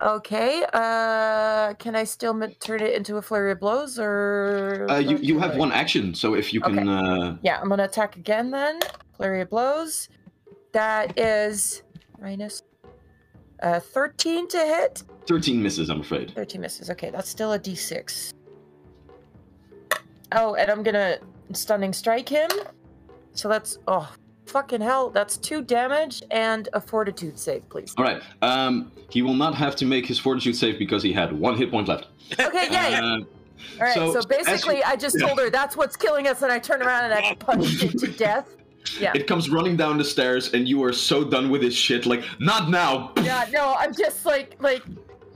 Okay. 0.00 0.64
Uh, 0.72 1.74
can 1.74 1.96
I 1.96 2.04
still 2.04 2.32
turn 2.60 2.80
it 2.82 2.94
into 2.94 3.16
a 3.16 3.22
flurry 3.22 3.50
of 3.52 3.60
blows, 3.60 3.98
or? 3.98 4.86
Uh, 4.88 4.98
you 4.98 5.16
you 5.16 5.38
have 5.40 5.56
one 5.56 5.72
action, 5.72 6.14
so 6.14 6.34
if 6.34 6.54
you 6.54 6.60
can. 6.60 6.88
Uh, 6.88 7.36
Yeah, 7.42 7.58
I'm 7.60 7.68
gonna 7.68 7.84
attack 7.84 8.16
again 8.16 8.50
then. 8.50 8.78
Flurry 9.16 9.40
of 9.40 9.50
blows. 9.50 10.08
That 10.72 11.18
is 11.18 11.82
minus 12.20 12.62
uh 13.62 13.80
13 13.80 14.46
to 14.48 14.58
hit. 14.58 15.02
13 15.26 15.60
misses, 15.62 15.90
I'm 15.90 16.00
afraid. 16.00 16.32
13 16.34 16.60
misses. 16.60 16.90
Okay, 16.90 17.10
that's 17.10 17.28
still 17.28 17.52
a 17.52 17.58
d6. 17.58 18.32
Oh, 20.32 20.54
and 20.54 20.70
I'm 20.70 20.82
gonna 20.84 21.18
stunning 21.52 21.92
strike 21.92 22.28
him. 22.28 22.50
So 23.32 23.48
that's 23.48 23.78
oh 23.88 24.08
fucking 24.48 24.80
hell. 24.80 25.10
That's 25.10 25.36
two 25.36 25.62
damage 25.62 26.22
and 26.30 26.68
a 26.72 26.80
fortitude 26.80 27.38
save, 27.38 27.68
please. 27.68 27.94
All 27.96 28.04
right. 28.04 28.22
Um, 28.42 28.90
he 29.10 29.22
will 29.22 29.34
not 29.34 29.54
have 29.54 29.76
to 29.76 29.84
make 29.86 30.06
his 30.06 30.18
fortitude 30.18 30.56
save 30.56 30.78
because 30.78 31.02
he 31.02 31.12
had 31.12 31.32
one 31.32 31.56
hit 31.56 31.70
point 31.70 31.88
left. 31.88 32.06
Okay, 32.38 32.68
yay! 32.70 32.94
Uh, 32.94 33.00
All 33.00 33.24
right, 33.80 33.94
so, 33.94 34.12
so, 34.20 34.26
basically, 34.28 34.76
you- 34.78 34.82
I 34.86 34.96
just 34.96 35.18
told 35.18 35.38
her 35.38 35.50
that's 35.50 35.76
what's 35.76 35.96
killing 35.96 36.26
us, 36.28 36.42
and 36.42 36.50
I 36.52 36.58
turn 36.58 36.82
around 36.82 37.04
and 37.04 37.14
I 37.14 37.34
punch 37.38 37.82
it 37.82 37.98
to 37.98 38.06
death. 38.08 38.54
Yeah. 39.00 39.12
It 39.14 39.26
comes 39.26 39.50
running 39.50 39.76
down 39.76 39.98
the 39.98 40.04
stairs, 40.04 40.54
and 40.54 40.66
you 40.68 40.82
are 40.84 40.92
so 40.92 41.22
done 41.24 41.50
with 41.50 41.60
this 41.60 41.74
shit. 41.74 42.06
Like, 42.06 42.24
not 42.40 42.70
now. 42.70 43.12
Yeah, 43.22 43.46
no, 43.52 43.74
I'm 43.78 43.94
just 43.94 44.24
like, 44.24 44.56
like, 44.60 44.82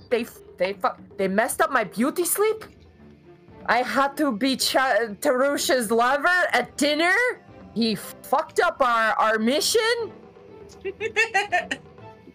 they, 0.08 0.26
they, 0.58 0.74
they 1.18 1.28
messed 1.28 1.60
up 1.60 1.70
my 1.70 1.84
beauty 1.84 2.24
sleep. 2.24 2.64
I 3.66 3.78
had 3.82 4.16
to 4.16 4.32
be 4.32 4.56
Ch- 4.56 4.76
Tarush's 5.20 5.90
lover 5.90 6.28
at 6.52 6.76
dinner. 6.76 7.14
He 7.74 7.94
fucked 7.94 8.60
up 8.60 8.80
our 8.80 9.12
our 9.14 9.38
mission. 9.38 10.12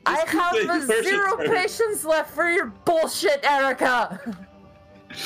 I 0.06 0.24
have 0.26 0.30
Tarush's 0.30 1.04
zero 1.04 1.38
patience 1.38 2.06
left 2.06 2.34
for 2.34 2.50
your 2.50 2.68
bullshit, 2.86 3.44
Erica. 3.44 4.38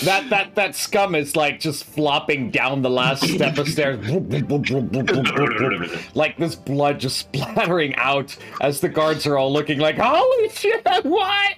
That 0.04 0.30
that 0.30 0.56
that 0.56 0.76
scum 0.76 1.16
is 1.16 1.36
like 1.36 1.60
just 1.60 1.84
flopping 1.84 2.50
down 2.50 2.82
the 2.82 2.90
last 2.90 3.28
step 3.28 3.58
of 3.58 3.68
stairs, 3.68 4.00
like 6.16 6.38
this 6.38 6.56
blood 6.56 7.00
just 7.00 7.18
splattering 7.18 7.96
out 7.96 8.36
as 8.62 8.80
the 8.80 8.90
guards 8.90 9.28
are 9.28 9.38
all 9.38 9.52
looking 9.52 9.80
like, 9.80 9.98
"Holy 9.98 10.50
shit! 10.50 10.86
What?" 11.04 11.56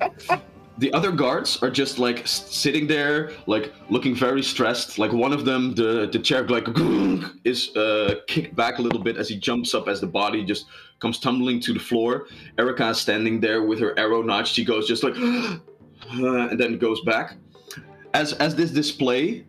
The 0.78 0.92
other 0.92 1.12
guards 1.12 1.62
are 1.62 1.70
just 1.70 2.00
like 2.00 2.26
sitting 2.26 2.88
there, 2.88 3.30
like 3.46 3.72
looking 3.90 4.14
very 4.14 4.42
stressed. 4.42 4.98
Like 4.98 5.12
one 5.12 5.32
of 5.32 5.44
them, 5.44 5.74
the 5.74 6.08
the 6.10 6.18
chair 6.18 6.46
like 6.48 6.66
is 7.44 7.74
uh, 7.76 8.16
kicked 8.26 8.56
back 8.56 8.78
a 8.78 8.82
little 8.82 9.00
bit 9.00 9.16
as 9.16 9.28
he 9.28 9.36
jumps 9.38 9.72
up 9.74 9.86
as 9.86 10.00
the 10.00 10.06
body 10.08 10.44
just 10.44 10.66
comes 10.98 11.20
tumbling 11.20 11.60
to 11.60 11.72
the 11.72 11.78
floor. 11.80 12.26
Erica 12.58 12.90
is 12.90 12.98
standing 12.98 13.40
there 13.40 13.62
with 13.62 13.78
her 13.78 13.96
arrow 13.98 14.22
notched. 14.22 14.54
She 14.54 14.64
goes 14.64 14.88
just 14.88 15.04
like, 15.04 15.14
and 16.10 16.58
then 16.58 16.78
goes 16.78 17.00
back. 17.02 17.36
As 18.12 18.32
as 18.34 18.56
this 18.56 18.72
display 18.72 19.46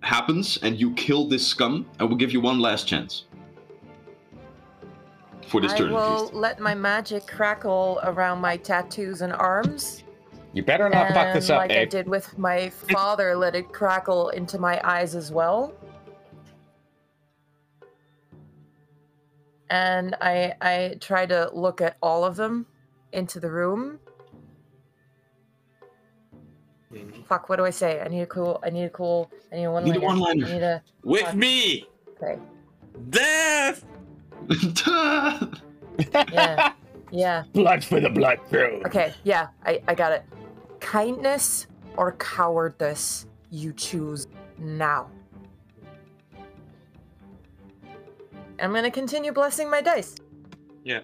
happens 0.00 0.58
and 0.62 0.78
you 0.78 0.92
kill 0.92 1.26
this 1.26 1.46
scum, 1.46 1.86
I 1.98 2.04
will 2.04 2.16
give 2.16 2.32
you 2.32 2.40
one 2.40 2.60
last 2.60 2.86
chance 2.86 3.24
for 5.46 5.60
this 5.60 5.72
I 5.72 5.78
turn. 5.78 5.86
at 5.88 5.92
will 5.92 6.30
let 6.32 6.60
my 6.60 6.74
magic 6.74 7.26
crackle 7.26 8.00
around 8.02 8.40
my 8.40 8.56
tattoos 8.56 9.22
and 9.22 9.32
arms. 9.32 10.02
You 10.56 10.62
better 10.62 10.88
not 10.88 11.12
fuck 11.12 11.34
this 11.34 11.50
And 11.50 11.56
up, 11.58 11.68
like 11.68 11.72
I 11.72 11.84
did 11.84 12.08
with 12.08 12.38
my 12.38 12.70
father, 12.70 13.36
let 13.36 13.54
it 13.54 13.74
crackle 13.74 14.30
into 14.30 14.58
my 14.58 14.80
eyes 14.82 15.14
as 15.14 15.30
well. 15.30 15.74
And 19.68 20.16
I 20.22 20.54
I 20.62 20.94
try 20.98 21.26
to 21.26 21.50
look 21.52 21.82
at 21.82 21.98
all 22.02 22.24
of 22.24 22.36
them 22.36 22.64
into 23.12 23.38
the 23.38 23.50
room. 23.50 23.98
Fuck, 27.28 27.50
what 27.50 27.56
do 27.56 27.66
I 27.66 27.70
say? 27.70 28.00
I 28.00 28.08
need 28.08 28.22
a 28.22 28.26
cool 28.26 28.58
I 28.64 28.70
need 28.70 28.84
a 28.84 28.88
cool 28.88 29.30
I 29.52 29.56
need 29.56 29.64
a 29.64 29.70
one 29.70 29.84
Need 29.84 29.96
a 29.96 29.98
liner. 29.98 30.06
one-liner. 30.06 30.46
I 30.46 30.52
need 30.54 30.62
a 30.62 30.82
With 31.04 31.34
me! 31.34 31.86
okay. 32.22 32.38
Death! 33.10 33.84
Yeah. 36.32 36.72
Yeah. 37.10 37.44
Blood 37.52 37.84
for 37.84 38.00
the 38.00 38.10
blood 38.10 38.38
crew. 38.48 38.82
Okay, 38.86 39.14
yeah, 39.24 39.48
I, 39.64 39.80
I 39.88 39.94
got 39.94 40.12
it. 40.12 40.24
Kindness 40.80 41.66
or 41.96 42.12
cowardice, 42.12 43.26
you 43.50 43.72
choose 43.72 44.26
now. 44.58 45.10
I'm 48.60 48.72
gonna 48.72 48.90
continue 48.90 49.32
blessing 49.32 49.70
my 49.70 49.80
dice. 49.82 50.14
Yeah. 50.84 51.00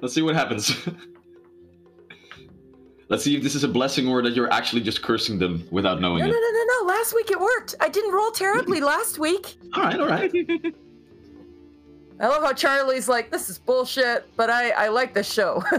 Let's 0.00 0.14
see 0.14 0.22
what 0.22 0.34
happens. 0.34 0.74
Let's 3.08 3.24
see 3.24 3.36
if 3.36 3.42
this 3.42 3.54
is 3.54 3.64
a 3.64 3.68
blessing 3.68 4.06
or 4.08 4.22
that 4.22 4.34
you're 4.34 4.52
actually 4.52 4.82
just 4.82 5.02
cursing 5.02 5.38
them 5.38 5.66
without 5.70 6.00
knowing 6.00 6.18
No, 6.20 6.26
no, 6.26 6.30
it. 6.30 6.34
no, 6.40 6.50
no, 6.52 6.64
no. 6.82 6.86
Last 6.94 7.14
week 7.14 7.30
it 7.30 7.40
worked. 7.40 7.74
I 7.80 7.88
didn't 7.88 8.12
roll 8.12 8.30
terribly 8.30 8.80
last 8.80 9.18
week. 9.18 9.56
All 9.74 9.82
right, 9.82 9.98
all 10.00 10.06
right. 10.06 10.32
I 12.20 12.26
love 12.28 12.42
how 12.42 12.52
Charlie's 12.52 13.08
like, 13.08 13.30
this 13.30 13.48
is 13.48 13.58
bullshit, 13.58 14.28
but 14.36 14.50
I, 14.50 14.70
I 14.70 14.88
like 14.88 15.14
this 15.14 15.32
show. 15.32 15.62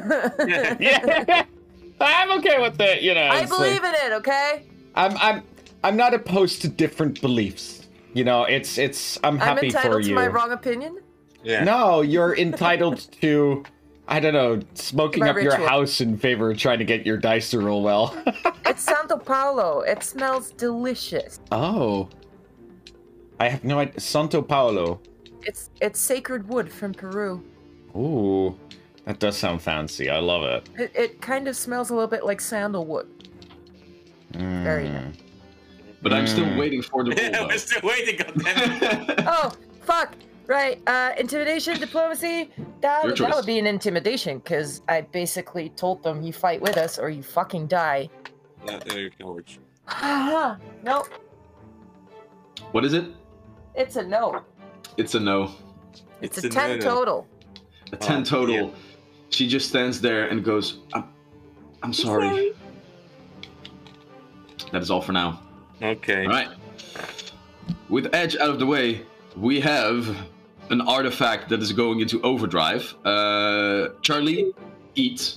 yeah, 0.47 1.45
I'm 2.01 2.31
okay 2.39 2.59
with 2.59 2.81
it. 2.81 3.03
You 3.03 3.13
know, 3.13 3.21
I 3.21 3.41
it's 3.41 3.51
like- 3.51 3.59
believe 3.59 3.83
in 3.83 3.93
it, 3.93 4.13
okay? 4.13 4.65
I'm 4.95 5.15
I'm 5.17 5.43
I'm 5.83 5.95
not 5.95 6.13
opposed 6.13 6.61
to 6.63 6.67
different 6.67 7.21
beliefs. 7.21 7.87
You 8.13 8.23
know, 8.23 8.43
it's 8.43 8.77
it's 8.77 9.19
I'm 9.23 9.37
happy 9.37 9.49
I'm 9.49 9.55
happy 9.55 9.69
for 9.69 9.77
entitled 9.77 10.03
to 10.03 10.13
my 10.15 10.27
wrong 10.27 10.51
opinion. 10.51 10.97
Yeah. 11.43 11.63
No, 11.63 12.01
you're 12.01 12.35
entitled 12.35 13.07
to 13.21 13.63
I 14.07 14.19
don't 14.19 14.33
know, 14.33 14.59
smoking 14.73 15.21
My 15.21 15.29
up 15.29 15.37
your 15.37 15.55
house 15.55 16.01
in 16.01 16.17
favor 16.17 16.51
of 16.51 16.57
trying 16.57 16.79
to 16.79 16.85
get 16.85 17.05
your 17.05 17.17
dice 17.17 17.51
to 17.51 17.59
roll 17.59 17.81
well. 17.83 18.21
It's 18.65 18.83
Santo 18.83 19.17
Paulo. 19.17 19.81
It 19.81 20.03
smells 20.03 20.51
delicious. 20.51 21.39
oh. 21.51 22.09
I 23.39 23.49
have 23.49 23.63
no 23.63 23.79
idea. 23.79 23.99
Santo 23.99 24.41
Paulo. 24.43 25.01
It's 25.43 25.69
it's 25.81 25.99
sacred 25.99 26.47
wood 26.47 26.71
from 26.71 26.93
Peru. 26.93 27.43
Ooh. 27.95 28.57
That 29.05 29.19
does 29.19 29.35
sound 29.37 29.61
fancy. 29.61 30.09
I 30.09 30.19
love 30.19 30.43
it. 30.43 30.69
It, 30.79 30.91
it 30.95 31.21
kind 31.21 31.47
of 31.47 31.55
smells 31.55 31.89
a 31.89 31.93
little 31.93 32.07
bit 32.07 32.23
like 32.25 32.39
sandalwood. 32.39 33.07
Very 34.33 34.85
Mm. 34.87 34.93
nice. 34.93 35.15
But 36.03 36.13
I'm 36.13 36.27
still 36.27 36.45
Mm. 36.45 36.57
waiting 36.59 36.81
for 36.81 37.03
the 37.03 37.11
Yeah, 37.17 37.39
roll. 37.39 37.47
we're 37.47 37.57
still 37.57 37.81
waiting, 37.83 38.17
goddammit. 38.17 39.23
Oh, 39.27 39.51
fuck. 39.81 40.13
Right. 40.47 40.81
Uh, 40.87 41.11
intimidation, 41.17 41.79
diplomacy. 41.79 42.49
That, 42.81 43.03
Your 43.03 43.11
that 43.11 43.17
choice. 43.17 43.35
would 43.35 43.45
be 43.45 43.57
an 43.59 43.67
intimidation 43.67 44.39
because 44.39 44.81
I 44.87 45.01
basically 45.01 45.69
told 45.69 46.03
them 46.03 46.21
you 46.21 46.33
fight 46.33 46.61
with 46.61 46.77
us 46.77 46.97
or 46.99 47.09
you 47.09 47.23
fucking 47.23 47.67
die. 47.67 48.09
Yeah, 48.65 48.79
there 48.85 48.99
you 48.99 49.11
go. 49.19 49.31
Rich. 49.31 49.59
nope. 50.83 51.07
what 52.71 52.85
is 52.85 52.93
it? 52.93 53.05
It's 53.75 53.95
a 53.95 54.03
no. 54.03 54.41
It's 54.97 55.15
a 55.15 55.19
no. 55.19 55.51
It's, 56.21 56.37
It's 56.37 56.45
a 56.45 56.47
a 56.47 56.51
10 56.51 56.69
no-no. 56.79 56.81
total. 56.81 57.27
A 57.91 57.95
10 57.97 58.21
Oh, 58.21 58.23
total. 58.23 58.55
yeah. 58.55 58.69
She 59.29 59.47
just 59.47 59.69
stands 59.69 60.01
there 60.01 60.27
and 60.27 60.43
goes, 60.43 60.79
I'm, 60.93 61.05
I'm 61.83 61.93
sorry. 61.93 62.53
That 64.71 64.81
is 64.81 64.91
all 64.91 65.01
for 65.01 65.11
now. 65.13 65.41
Okay. 65.81 66.25
All 66.25 66.31
right. 66.31 66.49
With 67.89 68.13
Edge 68.13 68.35
out 68.37 68.49
of 68.49 68.59
the 68.59 68.65
way, 68.65 69.01
we 69.35 69.59
have 69.61 70.15
an 70.69 70.81
artifact 70.81 71.49
that 71.49 71.61
is 71.61 71.71
going 71.73 71.99
into 71.99 72.21
overdrive. 72.21 72.93
Uh, 73.05 73.89
Charlie, 74.01 74.53
eat 74.95 75.35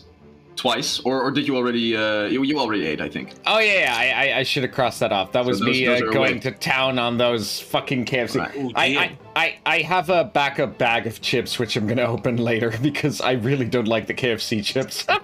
twice, 0.57 1.01
or, 1.01 1.21
or 1.23 1.31
did 1.31 1.47
you 1.49 1.57
already? 1.57 1.97
Uh, 1.97 2.25
you, 2.25 2.43
you 2.45 2.59
already 2.59 2.87
ate, 2.87 3.01
I 3.01 3.09
think. 3.09 3.33
Oh 3.47 3.59
yeah, 3.59 3.95
I 3.97 4.11
I, 4.31 4.39
I 4.39 4.43
should 4.43 4.63
have 4.63 4.73
crossed 4.73 5.01
that 5.01 5.13
off. 5.13 5.33
That 5.33 5.45
was 5.45 5.59
those- 5.61 5.69
me 5.69 5.85
those 5.87 6.03
uh, 6.03 6.07
going 6.07 6.33
away. 6.33 6.39
to 6.41 6.51
town 6.53 6.99
on 6.99 7.17
those 7.19 7.61
fucking 7.61 8.05
KFC. 8.07 8.39
Right. 8.41 8.57
Ooh, 8.57 8.71
I. 8.75 8.85
I, 8.87 9.19
I, 9.37 9.57
I 9.67 9.79
have 9.81 10.11
a 10.11 10.23
backup 10.25 10.79
bag 10.79 11.09
of 11.09 11.21
chips 11.21 11.59
which 11.59 11.75
I'm 11.77 11.89
gonna 11.89 12.03
open 12.03 12.37
later 12.51 12.73
because 12.81 13.21
I 13.21 13.33
really 13.33 13.65
don't 13.67 13.89
like 13.89 14.07
the 14.07 14.15
KFC 14.15 14.65
chips. 14.65 15.05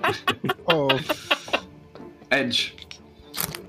Oh, 0.68 0.98
Edge. 2.30 2.74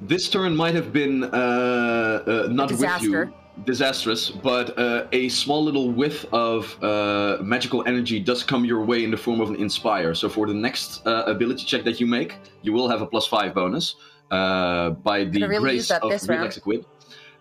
This 0.01 0.30
turn 0.30 0.55
might 0.55 0.76
have 0.76 0.91
been 0.91 1.24
uh, 1.24 1.28
uh, 1.28 2.47
not 2.51 2.70
Disaster. 2.70 3.20
with 3.26 3.30
you, 3.30 3.34
disastrous, 3.66 4.30
but 4.30 4.78
uh, 4.78 5.07
a 5.12 5.30
small 5.30 5.64
little 5.64 5.91
whiff 5.91 6.26
of 6.34 6.82
uh, 6.84 7.38
magical 7.41 7.84
energy 7.88 8.20
does 8.20 8.43
come 8.43 8.66
your 8.66 8.84
way 8.84 9.03
in 9.03 9.12
the 9.12 9.18
form 9.18 9.41
of 9.41 9.49
an 9.49 9.55
inspire. 9.55 10.14
So 10.16 10.30
for 10.30 10.47
the 10.47 10.53
next 10.53 11.05
uh, 11.07 11.24
ability 11.28 11.66
check 11.66 11.84
that 11.84 11.99
you 11.99 12.07
make, 12.07 12.36
you 12.62 12.74
will 12.74 12.89
have 12.89 13.01
a 13.01 13.05
plus 13.05 13.28
five 13.28 13.53
bonus 13.53 13.95
uh, 14.32 14.91
by 14.91 15.26
the 15.26 15.39
Gonna 15.41 15.47
really 15.49 15.64
grace 15.64 15.89
that 15.89 16.01
of 16.03 16.09
this 16.12 16.28
Real 16.28 16.39
round. 16.39 16.47
Exequid. 16.47 16.86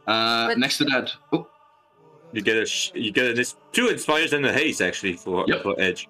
Uh, 0.06 0.54
next 0.56 0.78
to 0.78 0.84
that, 0.86 1.12
oh, 1.32 1.46
You 2.32 2.42
get 2.42 2.56
a 2.56 2.66
sh- 2.66 2.92
you 2.94 3.12
get 3.12 3.26
a 3.26 3.32
this 3.34 3.56
two 3.72 3.88
inspires 3.88 4.32
and 4.32 4.44
a 4.46 4.52
haze 4.52 4.80
actually 4.80 5.14
for 5.14 5.44
Yep. 5.48 5.62
for 5.62 5.74
Edge. 5.78 6.08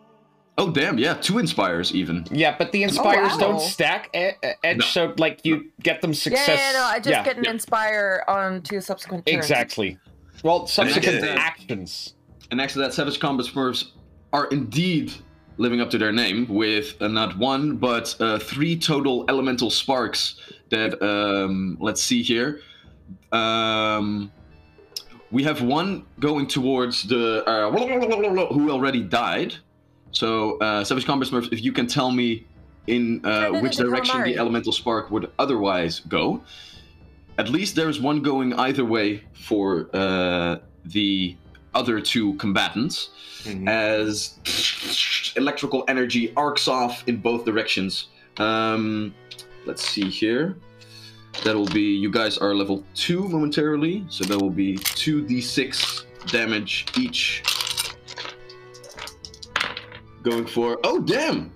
Oh 0.61 0.71
damn, 0.71 0.99
yeah, 0.99 1.15
two 1.15 1.39
inspires 1.39 1.93
even. 1.95 2.27
yeah, 2.31 2.55
but 2.57 2.71
the 2.73 2.83
inspires 2.83 3.33
wow. 3.33 3.39
don't 3.39 3.61
stack 3.61 4.11
edge, 4.15 4.37
No. 4.65 4.85
so 4.85 5.15
like 5.19 5.45
you 5.45 5.71
get 5.83 6.01
them 6.03 6.11
Yeah, 6.11 6.17
success. 6.19 6.49
yeah, 6.49 6.73
no, 6.79 6.85
I 6.85 6.99
just 6.99 7.09
yeah, 7.09 7.25
get 7.25 7.39
an 7.39 7.45
yeah. 7.45 7.51
inspire 7.51 8.23
on 8.29 8.63
two 8.63 8.81
subsequent 8.81 9.27
turns. 9.27 9.37
exactly. 9.37 9.99
Well, 10.45 10.67
subsequent 10.67 11.23
that- 11.23 11.39
actions. 11.39 12.15
And 12.51 12.59
next 12.59 12.73
to 12.75 12.81
that, 12.81 12.93
Savage 12.93 13.21
Combat 13.21 13.47
Smurfs 13.47 13.93
are 14.33 14.47
indeed 14.47 15.13
living 15.57 15.81
up 15.81 15.91
to 15.91 15.99
their 15.99 16.13
name 16.13 16.47
with 16.49 17.01
uh, 17.01 17.07
not 17.09 17.37
one, 17.39 17.77
but 17.77 18.17
uh, 18.21 18.39
three 18.39 18.77
total 18.77 19.25
elemental 19.29 19.71
sparks 19.71 20.41
that, 20.71 21.01
um, 21.03 21.77
let's 21.81 22.03
see 22.03 22.23
here. 22.23 22.61
Um, 23.31 24.33
we 25.31 25.45
have 25.45 25.63
one 25.63 26.07
going 26.19 26.47
towards 26.49 27.05
the, 27.05 27.45
uh, 27.47 27.71
who 28.53 28.71
already 28.71 29.03
died. 29.03 29.55
So, 30.13 30.59
uh, 30.59 30.85
Savage 30.85 31.07
Combat 31.07 31.29
Smurfs, 31.29 31.53
if 31.53 31.63
you 31.63 31.73
can 31.73 31.87
tell 31.87 32.11
me 32.11 32.47
in 32.87 33.25
uh, 33.25 33.51
which 33.51 33.77
direction 33.77 34.17
calamari. 34.21 34.25
the 34.27 34.37
elemental 34.39 34.73
spark 34.73 35.11
would 35.11 35.31
otherwise 35.39 36.01
go. 36.01 36.43
At 37.39 37.49
least 37.49 37.77
there's 37.77 38.01
one 38.01 38.21
going 38.23 38.53
either 38.55 38.85
way 38.85 39.23
for 39.33 39.89
uh, 39.95 40.59
the 40.85 41.37
other 41.75 42.01
two 42.01 42.35
combatants, 42.35 43.11
Mhm. 43.45 43.69
as 43.69 44.35
electrical 45.37 45.85
energy 45.89 46.33
arcs 46.37 46.67
off 46.69 47.05
in 47.07 47.17
both 47.19 47.45
directions. 47.45 48.09
Um, 48.39 49.15
let's 49.67 49.87
see 49.89 50.11
here. 50.11 50.57
That'll 51.45 51.67
be 51.69 51.83
you 51.97 52.11
guys 52.11 52.37
are 52.39 52.55
level 52.55 52.83
two 52.95 53.29
momentarily, 53.29 54.05
so 54.09 54.25
that 54.25 54.39
will 54.39 54.51
be 54.51 54.77
two 54.77 55.23
d6 55.25 56.05
damage 56.27 56.87
each. 56.99 57.43
Going 60.23 60.47
for 60.47 60.79
oh 60.85 61.01
damn, 61.01 61.51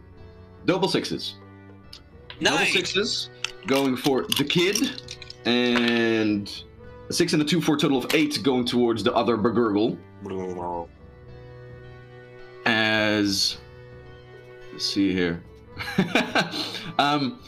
double 0.64 0.88
sixes. 0.88 1.34
Nice. 2.40 2.52
Double 2.52 2.66
sixes 2.66 3.30
going 3.66 3.96
for 3.96 4.24
the 4.38 4.44
kid, 4.44 5.02
and 5.44 6.64
a 7.08 7.12
six 7.12 7.32
and 7.32 7.42
a 7.42 7.44
two 7.44 7.60
for 7.60 7.74
a 7.74 7.78
total 7.78 7.98
of 7.98 8.14
eight 8.14 8.42
going 8.42 8.64
towards 8.64 9.02
the 9.02 9.12
other 9.14 9.36
Burgurgle. 9.36 9.98
As 12.66 13.58
let's 14.72 14.86
see 14.86 15.12
here, 15.12 15.42
um, 16.98 17.40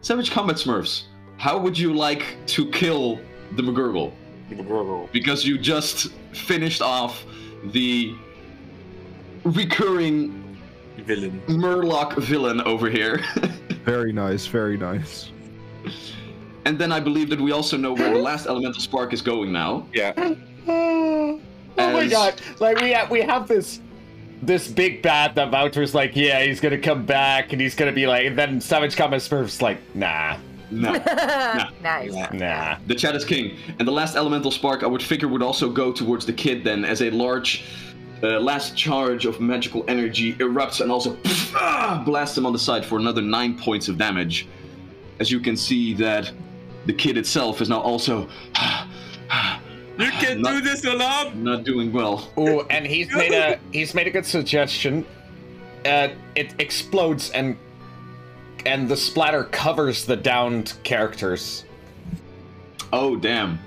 Savage 0.00 0.30
Combat 0.30 0.56
Smurfs. 0.56 1.04
How 1.36 1.58
would 1.58 1.78
you 1.78 1.92
like 1.92 2.36
to 2.46 2.70
kill 2.70 3.20
the 3.56 3.62
McGurgle? 3.62 4.12
Because 5.12 5.44
you 5.44 5.58
just 5.58 6.12
finished 6.32 6.80
off 6.80 7.24
the 7.64 8.14
recurring 9.44 10.41
Villain. 11.04 11.42
Murloc 11.46 12.16
villain 12.18 12.60
over 12.62 12.88
here. 12.88 13.20
very 13.84 14.12
nice, 14.12 14.46
very 14.46 14.76
nice. 14.76 15.30
and 16.64 16.78
then 16.78 16.92
I 16.92 17.00
believe 17.00 17.28
that 17.30 17.40
we 17.40 17.52
also 17.52 17.76
know 17.76 17.92
where 17.92 18.12
the 18.12 18.18
last 18.20 18.46
elemental 18.46 18.80
spark 18.80 19.12
is 19.12 19.22
going 19.22 19.52
now. 19.52 19.86
Yeah. 19.92 20.34
Oh 21.78 21.90
my 21.90 22.06
god! 22.06 22.34
Like 22.60 22.80
we 22.80 22.90
have 22.90 23.10
we 23.10 23.22
have 23.22 23.48
this 23.48 23.80
this 24.42 24.68
big 24.68 25.00
bad 25.02 25.34
that 25.36 25.50
Wouter's 25.50 25.94
like, 25.94 26.14
yeah, 26.14 26.42
he's 26.42 26.60
gonna 26.60 26.78
come 26.78 27.06
back 27.06 27.52
and 27.52 27.60
he's 27.60 27.74
gonna 27.74 27.92
be 27.92 28.06
like, 28.06 28.26
and 28.26 28.38
then 28.38 28.60
Savage 28.60 28.94
Combat 28.94 29.20
Smurf's 29.20 29.62
like, 29.62 29.78
nah, 29.94 30.36
No. 30.70 30.92
nice. 31.82 32.12
Yeah. 32.12 32.28
nah. 32.32 32.78
The 32.86 32.94
chat 32.94 33.14
is 33.16 33.24
king. 33.24 33.56
And 33.78 33.88
the 33.88 33.92
last 33.92 34.16
elemental 34.16 34.50
spark 34.50 34.82
I 34.82 34.86
would 34.86 35.02
figure 35.02 35.28
would 35.28 35.42
also 35.42 35.70
go 35.70 35.92
towards 35.92 36.26
the 36.26 36.32
kid 36.32 36.62
then, 36.64 36.84
as 36.84 37.00
a 37.02 37.10
large 37.10 37.64
uh, 38.22 38.38
last 38.40 38.76
charge 38.76 39.26
of 39.26 39.40
magical 39.40 39.84
energy 39.88 40.34
erupts 40.34 40.80
and 40.80 40.90
also 40.90 41.16
ah, 41.54 42.02
blasts 42.04 42.38
him 42.38 42.46
on 42.46 42.52
the 42.52 42.58
side 42.58 42.84
for 42.84 42.98
another 42.98 43.20
nine 43.22 43.58
points 43.58 43.88
of 43.88 43.98
damage. 43.98 44.46
As 45.18 45.30
you 45.30 45.40
can 45.40 45.56
see 45.56 45.94
that 45.94 46.30
the 46.86 46.92
kid 46.92 47.16
itself 47.16 47.60
is 47.60 47.68
now 47.68 47.80
also 47.80 48.28
You 49.98 50.10
can 50.10 50.40
Not- 50.40 50.52
do 50.54 50.60
this, 50.62 50.84
Alarm! 50.84 51.44
not 51.44 51.64
doing 51.64 51.92
well. 51.92 52.30
Oh, 52.36 52.62
and 52.70 52.86
he's 52.86 53.12
made 53.14 53.32
a 53.32 53.58
he's 53.72 53.94
made 53.94 54.06
a 54.06 54.10
good 54.10 54.26
suggestion. 54.26 55.04
Uh, 55.84 56.08
it 56.34 56.54
explodes 56.58 57.30
and 57.30 57.56
and 58.64 58.88
the 58.88 58.96
splatter 58.96 59.44
covers 59.44 60.04
the 60.06 60.16
downed 60.16 60.74
characters. 60.84 61.64
Oh, 62.92 63.16
damn. 63.16 63.58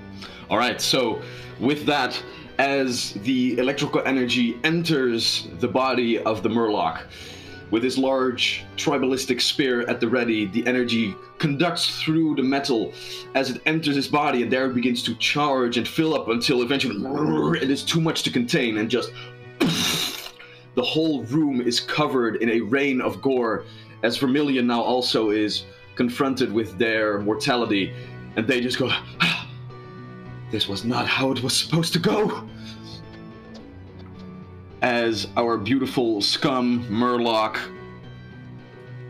All 0.48 0.56
right, 0.56 0.80
so 0.80 1.20
with 1.60 1.84
that, 1.86 2.20
as 2.58 3.12
the 3.24 3.58
electrical 3.58 4.02
energy 4.06 4.58
enters 4.64 5.48
the 5.60 5.68
body 5.68 6.18
of 6.20 6.42
the 6.42 6.48
Murloc, 6.48 7.02
with 7.70 7.82
his 7.82 7.98
large 7.98 8.64
tribalistic 8.76 9.40
spear 9.40 9.82
at 9.88 10.00
the 10.00 10.08
ready, 10.08 10.46
the 10.46 10.66
energy 10.66 11.14
conducts 11.38 12.00
through 12.00 12.36
the 12.36 12.42
metal. 12.42 12.92
As 13.34 13.50
it 13.50 13.60
enters 13.66 13.96
his 13.96 14.08
body, 14.08 14.42
and 14.42 14.50
there 14.50 14.66
it 14.66 14.74
begins 14.74 15.02
to 15.02 15.14
charge 15.16 15.76
and 15.76 15.86
fill 15.86 16.14
up 16.14 16.28
until 16.28 16.62
eventually 16.62 16.96
it 17.60 17.70
is 17.70 17.82
too 17.82 18.00
much 18.00 18.22
to 18.22 18.30
contain, 18.30 18.78
and 18.78 18.88
just 18.88 19.10
the 19.58 20.82
whole 20.82 21.24
room 21.24 21.60
is 21.60 21.80
covered 21.80 22.36
in 22.36 22.50
a 22.50 22.60
rain 22.60 23.00
of 23.00 23.20
gore, 23.20 23.64
as 24.02 24.16
Vermilion 24.16 24.66
now 24.66 24.80
also 24.80 25.30
is 25.30 25.64
confronted 25.96 26.52
with 26.52 26.78
their 26.78 27.18
mortality, 27.20 27.92
and 28.36 28.46
they 28.46 28.60
just 28.60 28.78
go, 28.78 28.88
"Ah, 28.90 29.35
"This 30.56 30.68
was 30.68 30.86
not 30.86 31.06
how 31.06 31.32
it 31.32 31.42
was 31.42 31.54
supposed 31.54 31.92
to 31.92 31.98
go." 31.98 32.48
As 34.80 35.26
our 35.36 35.58
beautiful 35.58 36.22
scum 36.22 36.86
Murloc 36.88 37.58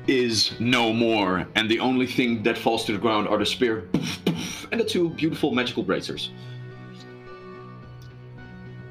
is 0.08 0.58
no 0.58 0.92
more, 0.92 1.46
and 1.54 1.70
the 1.70 1.78
only 1.78 2.08
thing 2.08 2.42
that 2.42 2.58
falls 2.58 2.84
to 2.86 2.92
the 2.92 2.98
ground 2.98 3.28
are 3.28 3.38
the 3.38 3.46
spear 3.46 3.88
and 4.72 4.80
the 4.80 4.84
two 4.84 5.10
beautiful 5.10 5.52
magical 5.52 5.84
bracers. 5.84 6.32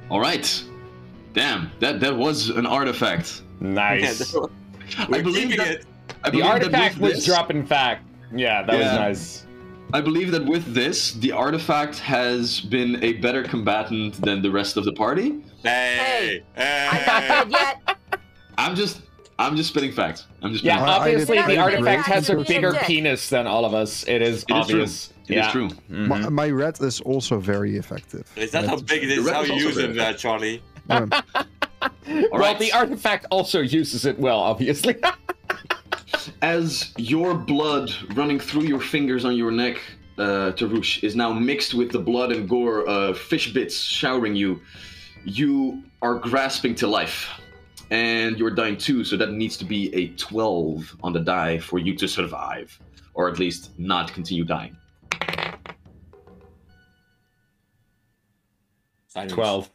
All 0.09 0.21
right, 0.21 0.47
damn 1.33 1.69
that 1.81 1.99
that 1.99 2.15
was 2.15 2.51
an 2.51 2.65
artifact. 2.65 3.41
Nice. 3.59 4.33
We're 4.33 4.47
I 5.17 5.21
believe 5.21 5.57
that- 5.57 5.67
it. 5.67 5.85
I 6.23 6.29
The 6.29 6.31
believe 6.31 6.45
that 6.45 6.51
artifact 6.53 6.93
with 6.99 7.01
was 7.01 7.13
this- 7.15 7.25
dropping 7.25 7.65
fact. 7.65 8.05
Yeah, 8.33 8.63
that 8.63 8.77
was 8.77 8.85
nice. 8.85 9.45
I 9.93 10.01
believe 10.01 10.31
that 10.31 10.45
with 10.45 10.73
this, 10.73 11.13
the 11.13 11.31
artifact 11.31 11.99
has 11.99 12.59
been 12.59 13.01
a 13.03 13.13
better 13.13 13.43
combatant 13.43 14.15
than 14.21 14.41
the 14.41 14.51
rest 14.51 14.77
of 14.77 14.83
the 14.85 14.91
party. 14.93 15.41
Hey, 15.63 16.43
hey. 16.55 17.05
I'm 17.07 17.49
not 17.49 17.77
yet. 17.87 17.97
I'm 18.57 18.75
just, 18.75 19.01
I'm 19.39 19.55
just 19.55 19.69
spitting 19.69 19.91
facts. 19.91 20.25
I'm 20.41 20.51
just 20.51 20.63
Yeah, 20.63 20.75
spitting 20.77 20.89
I- 20.89 20.95
I 20.95 20.99
obviously 20.99 21.37
the 21.41 21.57
artifact 21.59 22.07
has 22.07 22.29
a 22.29 22.33
Being 22.35 22.41
a 22.41 22.47
bigger 22.47 22.73
penis 22.83 23.29
than 23.29 23.47
all 23.47 23.63
of 23.65 23.73
us. 23.73 24.03
It 24.07 24.21
is 24.21 24.29
It 24.29 24.31
is 24.31 24.43
true. 24.45 24.55
obvious. 24.57 25.13
It 25.27 25.31
is 25.31 25.35
yeah. 25.37 25.51
true. 25.51 25.69
Mhm. 25.89 26.07
My, 26.07 26.29
my 26.29 26.49
red 26.49 26.81
is 26.81 27.01
also 27.01 27.39
very 27.39 27.77
effective. 27.77 28.29
Is 28.35 28.51
that 28.51 28.65
how 28.65 28.77
big 28.77 29.03
it 29.03 29.09
is? 29.11 29.17
The 29.23 29.31
red 29.31 29.33
How 29.35 29.41
is 29.43 29.49
you 29.49 29.55
use 29.55 29.77
it, 29.77 29.97
uh, 29.97 30.13
Charlie? 30.13 30.61
Um, 30.89 31.11
All 31.35 31.89
well, 32.31 32.39
right. 32.41 32.59
the 32.59 32.71
artifact 32.73 33.25
also 33.31 33.59
uses 33.61 34.05
it 34.05 34.17
well, 34.19 34.39
obviously. 34.39 34.95
As 36.41 36.93
your 36.97 37.33
blood 37.33 37.91
running 38.15 38.39
through 38.39 38.63
your 38.63 38.79
fingers 38.79 39.25
on 39.25 39.35
your 39.35 39.51
neck, 39.51 39.81
uh, 40.17 40.51
Tarush, 40.51 41.03
is 41.03 41.15
now 41.15 41.31
mixed 41.31 41.73
with 41.73 41.91
the 41.91 41.99
blood 41.99 42.31
and 42.31 42.47
gore 42.47 42.87
of 42.87 43.17
fish 43.17 43.53
bits 43.53 43.77
showering 43.77 44.35
you, 44.35 44.61
you 45.25 45.83
are 46.01 46.15
grasping 46.15 46.75
to 46.75 46.87
life. 46.87 47.29
And 47.91 48.37
you're 48.39 48.51
dying 48.51 48.77
too, 48.77 49.03
so 49.03 49.15
that 49.17 49.31
needs 49.31 49.57
to 49.57 49.65
be 49.65 49.93
a 49.93 50.07
12 50.15 50.97
on 51.03 51.13
the 51.13 51.19
die 51.19 51.59
for 51.59 51.77
you 51.79 51.95
to 51.95 52.07
survive. 52.07 52.79
Or 53.13 53.29
at 53.29 53.39
least 53.39 53.77
not 53.77 54.13
continue 54.13 54.43
dying. 54.43 54.75
Silence. 59.07 59.31
Twelve. 59.31 59.71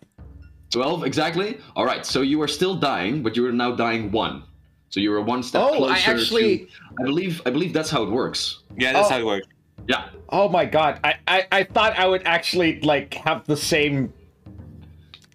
12, 0.70 1.04
exactly? 1.04 1.58
Alright, 1.76 2.04
so 2.04 2.20
you 2.20 2.40
are 2.42 2.48
still 2.48 2.74
dying, 2.74 3.22
but 3.22 3.36
you 3.36 3.46
are 3.46 3.52
now 3.52 3.72
dying 3.72 4.12
one. 4.12 4.44
So 4.90 4.98
you 5.00 5.12
are 5.14 5.20
one 5.20 5.42
step 5.42 5.62
Oh, 5.64 5.76
closer 5.76 5.92
I 5.94 5.98
actually. 5.98 6.58
to. 6.58 6.68
I 7.00 7.04
believe 7.04 7.40
I 7.46 7.50
believe 7.50 7.72
that's 7.72 7.90
how 7.90 8.02
it 8.02 8.10
works. 8.10 8.62
Yeah, 8.76 8.92
that's 8.92 9.06
Oh. 9.06 9.10
how 9.10 9.18
it 9.18 9.22
oh. 9.22 9.26
works. 9.26 9.46
Yeah. 9.88 10.08
Oh 10.28 10.48
my 10.48 10.64
god! 10.66 11.00
I, 11.02 11.14
I 11.26 11.46
I 11.52 11.64
thought 11.64 11.98
I 11.98 12.06
would 12.06 12.22
actually 12.26 12.80
like 12.80 13.14
have 13.14 13.46
the 13.46 13.56
same 13.56 14.12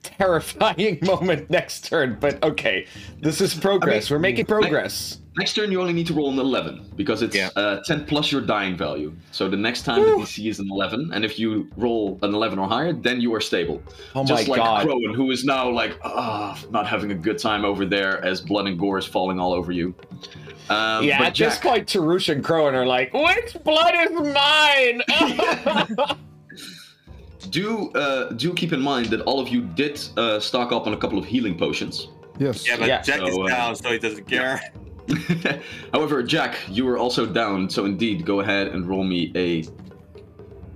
terrifying 0.04 1.00
moment 1.04 1.50
next 1.50 1.86
turn, 1.86 2.18
but 2.20 2.42
okay, 2.44 2.86
this 3.22 3.42
is 3.42 3.54
progress. 3.54 4.12
We're 4.12 4.20
making 4.20 4.46
progress. 4.46 5.20
Next 5.38 5.54
turn, 5.54 5.70
you 5.70 5.82
only 5.82 5.92
need 5.92 6.08
to 6.08 6.14
roll 6.14 6.32
an 6.32 6.40
11 6.40 6.94
because 6.96 7.22
it's 7.22 7.36
Yeah. 7.36 7.50
uh, 7.58 7.82
10 7.84 8.06
plus 8.06 8.32
your 8.32 8.40
dying 8.40 8.78
value. 8.78 9.14
So 9.32 9.50
the 9.50 9.58
next 9.58 9.84
time 9.84 10.02
the 10.02 10.12
DC 10.24 10.48
is 10.50 10.60
an 10.60 10.68
11, 10.72 11.12
and 11.14 11.26
if 11.26 11.38
you 11.38 11.68
roll 11.76 12.18
an 12.22 12.34
11 12.34 12.58
or 12.58 12.70
higher, 12.70 12.94
then 12.94 13.20
you 13.20 13.36
are 13.36 13.42
stable. 13.42 13.82
Oh 14.16 14.24
my 14.24 14.30
god. 14.30 14.38
Just 14.38 14.48
like 14.48 14.60
god! 14.60 14.86
Crowan, 14.88 15.14
who 15.14 15.32
is 15.32 15.44
now 15.44 15.70
like, 15.70 16.00
ah, 16.06 16.58
not 16.72 16.88
having 16.88 17.12
a 17.12 17.16
good 17.16 17.38
time 17.38 17.66
over 17.66 17.86
there 17.86 18.24
as 18.24 18.40
blood 18.40 18.68
and 18.68 18.80
gore 18.80 18.98
is 18.98 19.06
falling 19.06 19.38
all 19.40 19.54
over 19.54 19.74
you. 19.74 19.94
Um, 20.70 21.04
yeah, 21.04 21.20
but 21.20 21.28
at 21.28 21.36
this 21.36 21.58
point, 21.60 21.88
Tarush 21.88 22.30
and 22.30 22.44
Crowan 22.44 22.74
are 22.74 22.88
like, 22.88 23.14
"Which 23.14 23.56
blood 23.64 23.94
is 23.94 24.12
mine?" 24.34 25.02
do 27.52 27.92
uh, 27.92 28.32
do 28.34 28.54
keep 28.54 28.74
in 28.74 28.82
mind 28.82 29.08
that 29.08 29.22
all 29.22 29.40
of 29.40 29.50
you 29.50 29.62
did 29.62 30.00
uh, 30.18 30.40
stock 30.40 30.72
up 30.72 30.88
on 30.88 30.94
a 30.94 30.98
couple 30.98 31.20
of 31.20 31.26
healing 31.26 31.58
potions. 31.58 32.08
yes. 32.40 32.68
Yeah, 32.68 32.78
but 32.78 32.88
Yeah. 32.88 33.02
Jack 33.02 33.22
is 33.28 33.36
So, 33.36 33.44
uh, 33.44 33.48
down, 33.48 33.76
so 33.76 33.92
he 33.92 34.00
doesn't 34.00 34.28
care. 34.28 34.62
However, 35.94 36.24
Jack, 36.24 36.58
you 36.68 36.86
were 36.86 36.98
also 36.98 37.26
down, 37.26 37.70
so 37.70 37.86
indeed, 37.86 38.26
go 38.26 38.40
ahead 38.40 38.68
and 38.68 38.88
roll 38.88 39.04
me 39.04 39.32
a 39.36 39.64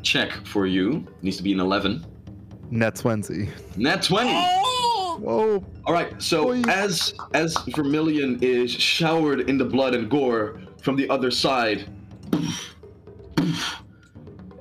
check 0.04 0.32
for 0.46 0.68
you. 0.68 1.06
Needs 1.22 1.38
to 1.38 1.44
be 1.44 1.54
an 1.54 1.60
11. 1.60 2.06
Net 2.72 2.96
20. 2.96 3.50
Nat 3.78 4.04
20. 4.04 4.30
Whoa. 5.20 5.66
All 5.86 5.94
right. 5.94 6.22
So 6.22 6.50
Oi. 6.50 6.62
as 6.70 7.14
as 7.34 7.58
Vermilion 7.76 8.40
is 8.42 8.72
showered 8.72 9.50
in 9.50 9.58
the 9.58 9.66
blood 9.66 9.94
and 9.94 10.10
gore 10.10 10.62
from 10.82 10.96
the 10.96 11.10
other 11.10 11.30
side, 11.30 11.90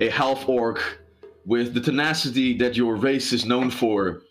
a 0.01 0.09
half 0.09 0.49
orc 0.49 0.99
with 1.45 1.73
the 1.73 1.79
tenacity 1.79 2.57
that 2.57 2.75
your 2.75 2.95
race 2.95 3.31
is 3.31 3.45
known 3.45 3.69
for 3.69 4.21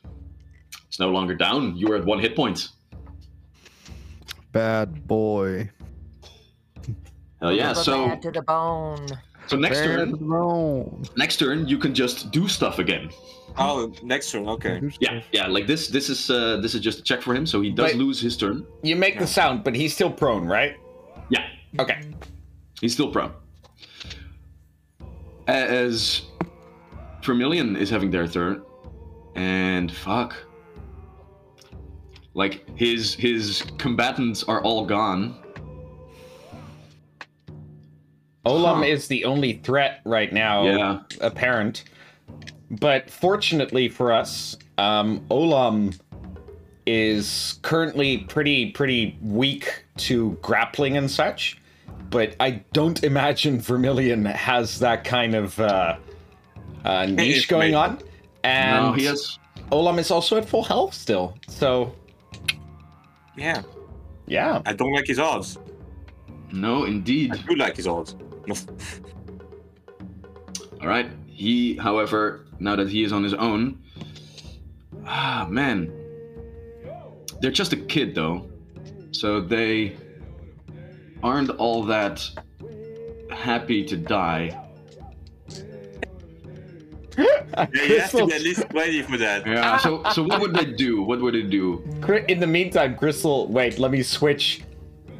is 0.90 0.98
no 0.98 1.08
longer 1.08 1.34
down. 1.34 1.76
You 1.76 1.92
are 1.92 1.96
at 1.96 2.04
one 2.04 2.18
hit 2.18 2.36
point. 2.36 2.68
Bad 4.52 5.06
boy. 5.06 5.70
Hell 7.40 7.52
yeah. 7.52 7.72
So 7.72 8.16
to 8.16 8.30
the 8.30 8.42
bone. 8.42 9.06
so 9.46 9.56
next 9.56 9.78
Bad 9.78 9.86
turn, 9.86 10.16
wrong. 10.26 11.06
next 11.16 11.36
turn 11.38 11.68
you 11.68 11.78
can 11.78 11.94
just 11.94 12.30
do 12.30 12.48
stuff 12.48 12.78
again. 12.78 13.10
Oh, 13.56 13.92
next 14.02 14.30
turn, 14.30 14.48
okay. 14.48 14.80
Yeah, 15.00 15.20
yeah. 15.32 15.46
Like 15.46 15.66
this. 15.66 15.88
This 15.88 16.08
is 16.08 16.30
uh, 16.30 16.58
this 16.58 16.74
is 16.74 16.80
just 16.80 17.00
a 17.00 17.02
check 17.02 17.22
for 17.22 17.34
him, 17.34 17.44
so 17.46 17.60
he 17.60 17.70
does 17.70 17.92
Wait. 17.92 17.96
lose 17.96 18.20
his 18.20 18.36
turn. 18.36 18.66
you 18.82 18.96
make 18.96 19.18
the 19.18 19.26
sound, 19.26 19.64
but 19.64 19.74
he's 19.74 19.94
still 19.94 20.10
prone, 20.10 20.46
right? 20.46 20.76
Yeah. 21.28 21.46
Okay. 21.78 22.00
He's 22.80 22.92
still 22.92 23.10
prone. 23.10 23.32
As 25.48 26.22
Vermilion 27.22 27.76
is 27.76 27.90
having 27.90 28.10
their 28.10 28.28
turn, 28.28 28.62
and 29.34 29.90
fuck, 29.90 30.36
like 32.38 32.64
his 32.78 33.14
his 33.14 33.64
combatants 33.78 34.44
are 34.44 34.62
all 34.62 34.86
gone. 34.86 35.34
Olam 38.46 38.76
Huh. 38.76 38.82
is 38.82 39.08
the 39.08 39.24
only 39.24 39.54
threat 39.64 40.00
right 40.04 40.32
now. 40.32 40.62
Yeah, 40.64 41.00
apparent. 41.20 41.84
But 42.70 43.10
fortunately 43.10 43.88
for 43.88 44.12
us, 44.12 44.56
um, 44.78 45.20
Olam 45.30 45.98
is 46.86 47.58
currently 47.62 48.18
pretty 48.18 48.70
pretty 48.70 49.18
weak 49.20 49.84
to 49.96 50.38
grappling 50.40 50.96
and 50.96 51.10
such. 51.10 51.60
But 52.08 52.36
I 52.40 52.62
don't 52.72 53.02
imagine 53.02 53.60
Vermilion 53.60 54.24
has 54.24 54.78
that 54.78 55.02
kind 55.04 55.34
of 55.34 55.58
uh, 55.58 55.96
uh, 56.84 57.06
niche 57.06 57.48
going 57.48 57.74
on. 57.74 57.98
And 58.44 58.86
no, 58.86 58.92
he 58.92 59.04
has. 59.06 59.38
Olam 59.72 59.98
is 59.98 60.10
also 60.12 60.36
at 60.38 60.48
full 60.48 60.62
health 60.62 60.94
still. 60.94 61.36
So 61.48 61.92
Yeah, 63.38 63.62
yeah. 64.26 64.60
I 64.66 64.72
don't 64.72 64.92
like 64.92 65.06
his 65.06 65.18
odds. 65.18 65.58
No, 66.52 66.84
indeed. 66.84 67.32
I 67.32 67.36
do 67.36 67.54
like 67.54 67.76
his 67.76 67.86
odds. 67.86 68.16
All 70.80 70.88
right. 70.88 71.10
He, 71.26 71.76
however, 71.76 72.46
now 72.58 72.74
that 72.76 72.88
he 72.88 73.04
is 73.04 73.12
on 73.12 73.22
his 73.22 73.34
own, 73.34 73.78
ah 75.06 75.46
man, 75.48 75.92
they're 77.40 77.52
just 77.52 77.72
a 77.72 77.76
kid 77.76 78.14
though, 78.14 78.50
so 79.12 79.40
they 79.40 79.96
aren't 81.22 81.50
all 81.50 81.84
that 81.84 82.28
happy 83.30 83.84
to 83.84 83.96
die. 83.96 84.67
Yeah, 87.58 87.66
you 87.72 87.98
have 87.98 88.10
to 88.12 88.26
be 88.26 88.32
at 88.34 88.42
least 88.42 88.70
20 88.70 89.02
for 89.02 89.16
that. 89.16 89.44
Yeah. 89.44 89.78
So, 89.78 90.02
so 90.12 90.22
what 90.22 90.40
would 90.40 90.54
they 90.54 90.66
do? 90.66 91.02
What 91.02 91.20
would 91.20 91.34
it 91.34 91.50
do? 91.50 91.82
In 92.28 92.38
the 92.38 92.46
meantime, 92.46 92.96
Crystal, 92.96 93.48
wait, 93.48 93.80
let 93.80 93.90
me 93.90 94.02
switch 94.02 94.62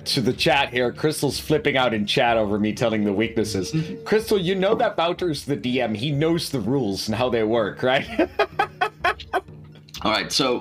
to 0.05 0.21
the 0.21 0.33
chat 0.33 0.71
here. 0.71 0.93
Crystal's 0.93 1.39
flipping 1.39 1.77
out 1.77 1.93
in 1.93 2.07
chat 2.07 2.37
over 2.37 2.59
me 2.59 2.73
telling 2.73 3.05
the 3.05 3.13
weaknesses. 3.13 3.75
Crystal, 4.05 4.39
you 4.39 4.55
know 4.55 4.75
that 4.77 4.97
Wouter's 4.97 5.45
the 5.45 5.57
DM. 5.57 5.97
He 5.97 6.11
knows 6.11 6.51
the 6.51 6.61
rules 6.61 7.09
and 7.09 7.17
how 7.17 7.29
they 7.29 7.43
work, 7.43 7.83
right? 7.83 8.09
All 10.03 10.13
right. 10.13 10.31
So, 10.31 10.61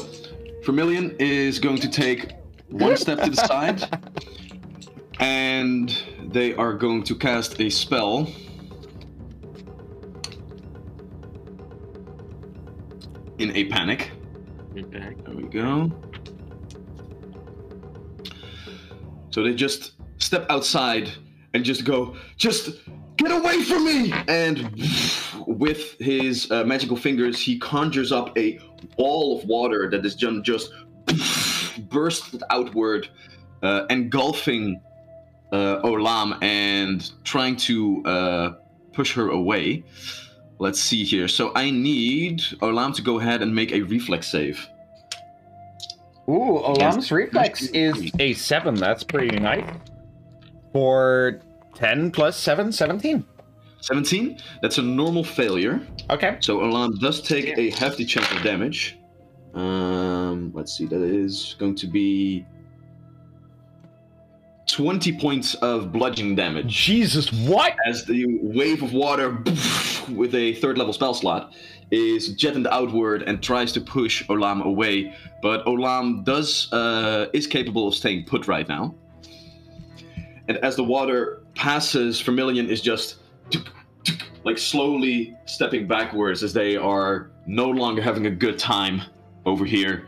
Vermilion 0.64 1.16
is 1.20 1.60
going 1.60 1.78
to 1.78 1.90
take 1.90 2.32
one 2.70 2.98
step 2.98 3.22
to 3.22 3.30
the 3.30 3.36
side, 3.36 4.02
and 5.20 5.96
they 6.30 6.54
are 6.56 6.74
going 6.74 7.04
to 7.04 7.16
cast 7.16 7.60
a 7.62 7.70
spell. 7.70 8.28
In 13.40 13.56
a 13.56 13.66
panic. 13.66 14.12
Okay. 14.78 15.16
There 15.26 15.36
we 15.36 15.44
go. 15.44 15.92
So 19.30 19.44
they 19.44 19.54
just 19.54 19.94
step 20.18 20.46
outside 20.50 21.12
and 21.54 21.64
just 21.64 21.86
go, 21.86 22.16
just 22.38 22.82
get 23.18 23.32
away 23.32 23.64
from 23.64 23.86
me! 23.86 24.14
And 24.28 24.72
with 25.48 25.98
his 26.00 26.50
uh, 26.52 26.64
magical 26.64 26.98
fingers, 26.98 27.40
he 27.40 27.60
conjures 27.60 28.12
up 28.12 28.38
a 28.38 28.60
wall 28.98 29.38
of 29.38 29.48
water 29.48 29.90
that 29.90 30.06
is 30.06 30.16
ju- 30.16 30.42
just 30.42 30.72
burst 31.90 32.42
outward, 32.50 33.10
uh, 33.64 33.86
engulfing 33.90 34.82
uh, 35.52 35.82
Olam 35.84 36.42
and 36.44 37.12
trying 37.24 37.56
to 37.58 38.04
uh, 38.06 38.54
push 38.94 39.14
her 39.14 39.30
away. 39.30 39.84
Let's 40.60 40.80
see 40.80 41.04
here. 41.04 41.28
So 41.28 41.52
I 41.56 41.70
need 41.70 42.40
Olam 42.62 42.96
to 42.96 43.02
go 43.02 43.20
ahead 43.20 43.42
and 43.42 43.54
make 43.54 43.72
a 43.72 43.82
reflex 43.82 44.28
save. 44.28 44.68
Ooh, 46.30 46.62
Olam's 46.66 47.12
reflex 47.12 47.68
is 47.68 48.12
a 48.20 48.34
7. 48.34 48.76
That's 48.76 49.04
pretty 49.04 49.40
nice. 49.40 49.66
For 50.74 51.42
10 51.76 52.12
plus 52.12 52.36
7, 52.38 52.72
17. 52.72 53.24
17. 53.82 54.40
That's 54.62 54.80
a 54.80 54.82
normal 54.82 55.24
failure. 55.24 55.80
Okay. 56.10 56.38
So 56.42 56.60
Olam 56.60 57.00
does 57.00 57.22
take 57.22 57.58
a 57.58 57.70
hefty 57.70 58.04
chunk 58.04 58.30
of 58.36 58.42
damage. 58.44 58.98
Um, 59.54 60.52
let's 60.54 60.76
see. 60.76 60.86
That 60.86 61.02
is 61.02 61.56
going 61.60 61.76
to 61.76 61.88
be 61.88 62.46
20 64.68 65.18
points 65.18 65.56
of 65.56 65.94
bludgeoning 65.94 66.36
damage. 66.36 66.68
Jesus, 66.68 67.32
what? 67.32 67.76
as 67.86 68.04
the 68.06 68.26
wave 68.42 68.84
of 68.84 68.94
water 68.94 69.32
with 70.10 70.36
a 70.36 70.54
third 70.56 70.78
level 70.78 70.94
spell 70.94 71.14
slot 71.14 71.54
is 71.92 72.34
jetted 72.34 72.68
outward 72.68 73.24
and 73.24 73.42
tries 73.42 73.72
to 73.74 73.82
push 73.82 74.24
Olam 74.28 74.64
away, 74.64 75.14
but 75.42 75.66
Olam 75.66 76.24
does 76.24 76.72
uh, 76.74 77.28
is 77.34 77.48
capable 77.48 77.88
of 77.88 77.96
staying 77.96 78.26
put 78.26 78.48
right 78.48 78.68
now. 78.68 78.94
And 80.48 80.58
as 80.58 80.76
the 80.76 80.84
water 80.84 81.44
passes, 81.56 82.22
Vermilion 82.22 82.70
is 82.70 82.82
just 82.82 83.18
like 84.44 84.58
slowly 84.58 85.36
stepping 85.46 85.88
backwards 85.88 86.44
as 86.44 86.54
they 86.54 86.78
are 86.78 87.32
no 87.46 87.70
longer 87.70 88.02
having 88.02 88.28
a 88.28 88.32
good 88.32 88.58
time 88.58 89.02
over 89.46 89.66
here, 89.66 90.08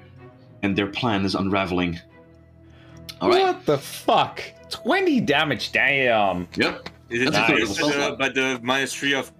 and 0.64 0.78
their 0.78 0.88
plan 0.88 1.26
is 1.26 1.36
unraveling. 1.36 2.00
All 3.22 3.30
right. 3.30 3.41
What 3.41 3.66
the 3.66 3.78
fuck? 3.78 4.41
20 4.70 5.22
damage, 5.22 5.72
damn. 5.72 6.47
Yep. 6.56 6.89
Is 7.10 7.22
it 7.24 7.34
Nice. 7.34 7.82
uh, 7.82 8.16
by 8.16 8.30
the 8.30 8.60
minus 8.62 8.93
three 8.93 9.14
of 9.14 9.32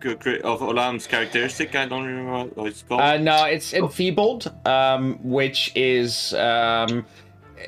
of 0.44 0.60
Olam's 0.62 1.06
characteristic? 1.08 1.76
I 1.76 1.86
don't 1.86 2.06
remember 2.06 2.50
what 2.56 2.68
it's 2.68 2.82
called. 2.82 3.02
Uh, 3.02 3.18
no, 3.18 3.46
it's 3.46 3.74
enfeebled, 3.74 4.52
um, 4.66 5.20
which 5.22 5.72
is 5.76 6.34
um, 6.34 7.06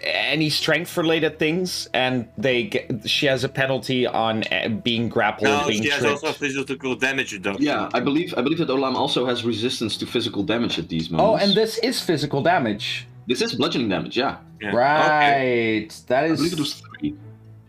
any 0.04 0.50
strength 0.50 0.98
related 0.98 1.38
things, 1.38 1.88
and 1.94 2.28
they 2.38 2.64
get, 2.64 3.08
she 3.08 3.28
has 3.28 3.44
a 3.44 3.50
penalty 3.50 4.08
on 4.08 4.44
uh, 4.52 4.70
being 4.70 5.08
grappled, 5.10 5.50
no, 5.50 5.68
being 5.68 5.84
she 5.84 5.90
has 5.90 6.00
tripped. 6.00 6.24
also 6.24 6.32
physical 6.32 6.96
damage 6.96 7.34
reduction. 7.34 7.64
Yeah, 7.64 7.90
I 7.94 8.00
believe 8.00 8.34
I 8.38 8.42
believe 8.42 8.58
that 8.60 8.70
Olam 8.70 8.96
also 8.96 9.26
has 9.28 9.44
resistance 9.44 9.98
to 9.98 10.06
physical 10.08 10.42
damage 10.44 10.80
at 10.80 10.88
these 10.90 11.10
moments. 11.12 11.44
Oh, 11.44 11.46
and 11.46 11.56
this 11.56 11.78
is 11.80 12.02
physical 12.02 12.42
damage. 12.42 13.06
this 13.28 13.42
is 13.42 13.54
bludgeoning 13.54 13.90
damage. 13.90 14.18
Yeah, 14.18 14.38
Yeah. 14.62 14.72
Right. 14.76 15.90
That 16.08 16.26
is. 16.26 16.32
I 16.32 16.36
believe 16.38 16.54
it 16.54 16.60
was 16.60 16.74
three. 16.74 17.16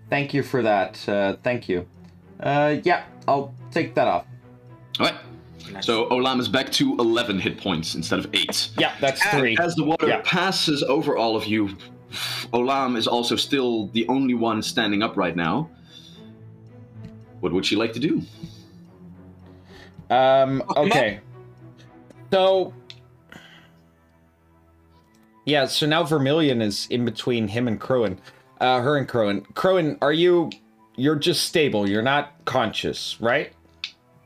Thank 0.08 0.32
you 0.32 0.42
for 0.42 0.62
that. 0.62 0.92
Uh, 1.08 1.36
thank 1.42 1.68
you. 1.68 1.86
Uh, 2.42 2.76
yeah, 2.84 3.04
I'll 3.28 3.54
take 3.70 3.94
that 3.94 4.08
off. 4.08 4.26
All 4.98 5.06
right. 5.06 5.14
Okay. 5.68 5.80
So 5.80 6.08
Olam 6.10 6.40
is 6.40 6.48
back 6.48 6.70
to 6.72 6.96
11 6.98 7.38
hit 7.38 7.56
points 7.58 7.94
instead 7.94 8.18
of 8.18 8.26
eight. 8.34 8.70
Yeah, 8.78 8.94
that's 9.00 9.24
And 9.26 9.38
three. 9.38 9.56
As 9.60 9.74
the 9.76 9.84
water 9.84 10.08
Yeah. 10.08 10.20
passes 10.24 10.82
over 10.82 11.16
all 11.16 11.36
of 11.36 11.46
you, 11.46 11.76
Olam 12.52 12.96
is 12.96 13.06
also 13.06 13.36
still 13.36 13.86
the 13.88 14.06
only 14.08 14.34
one 14.34 14.60
standing 14.62 15.02
up 15.02 15.16
right 15.16 15.36
now. 15.36 15.70
What 17.40 17.52
would 17.52 17.64
she 17.64 17.76
like 17.76 17.92
to 17.94 18.00
do? 18.00 18.22
Um, 20.10 20.62
okay. 20.76 21.20
So. 22.32 22.72
Yeah, 25.44 25.66
so 25.66 25.86
now 25.86 26.04
Vermilion 26.04 26.60
is 26.62 26.86
in 26.90 27.04
between 27.04 27.48
him 27.48 27.66
and 27.66 27.80
Crowan. 27.80 28.18
Uh, 28.60 28.80
her 28.80 28.96
and 28.96 29.08
Crowan. 29.08 29.44
Crowan, 29.54 29.98
are 30.02 30.12
you. 30.12 30.50
You're 30.96 31.16
just 31.16 31.44
stable. 31.44 31.88
You're 31.88 32.02
not 32.02 32.32
conscious, 32.44 33.20
right? 33.20 33.52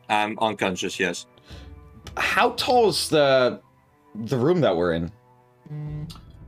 I'm 0.09 0.39
unconscious. 0.41 0.99
Yes. 0.99 1.27
How 2.17 2.51
tall 2.51 2.89
is 2.89 3.09
the 3.09 3.61
the 4.25 4.37
room 4.37 4.61
that 4.63 4.77
we're 4.77 4.95
in? 4.95 5.11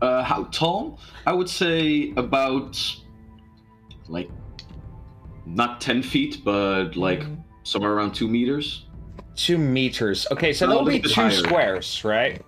Uh, 0.01 0.23
how 0.23 0.45
tall? 0.45 0.99
I 1.27 1.33
would 1.33 1.49
say 1.49 2.13
about 2.17 2.81
like 4.09 4.31
not 5.45 5.81
10 5.81 6.03
feet, 6.03 6.43
but 6.45 6.97
like 6.97 7.25
somewhere 7.65 7.93
around 7.93 8.13
two 8.15 8.29
meters. 8.29 8.87
Two 9.35 9.59
meters. 9.59 10.27
Okay, 10.33 10.53
so 10.53 10.67
No, 10.67 10.73
that'll 10.73 10.87
be 10.87 11.01
two 11.01 11.11
higher. 11.13 11.31
squares, 11.31 12.05
right? 12.05 12.43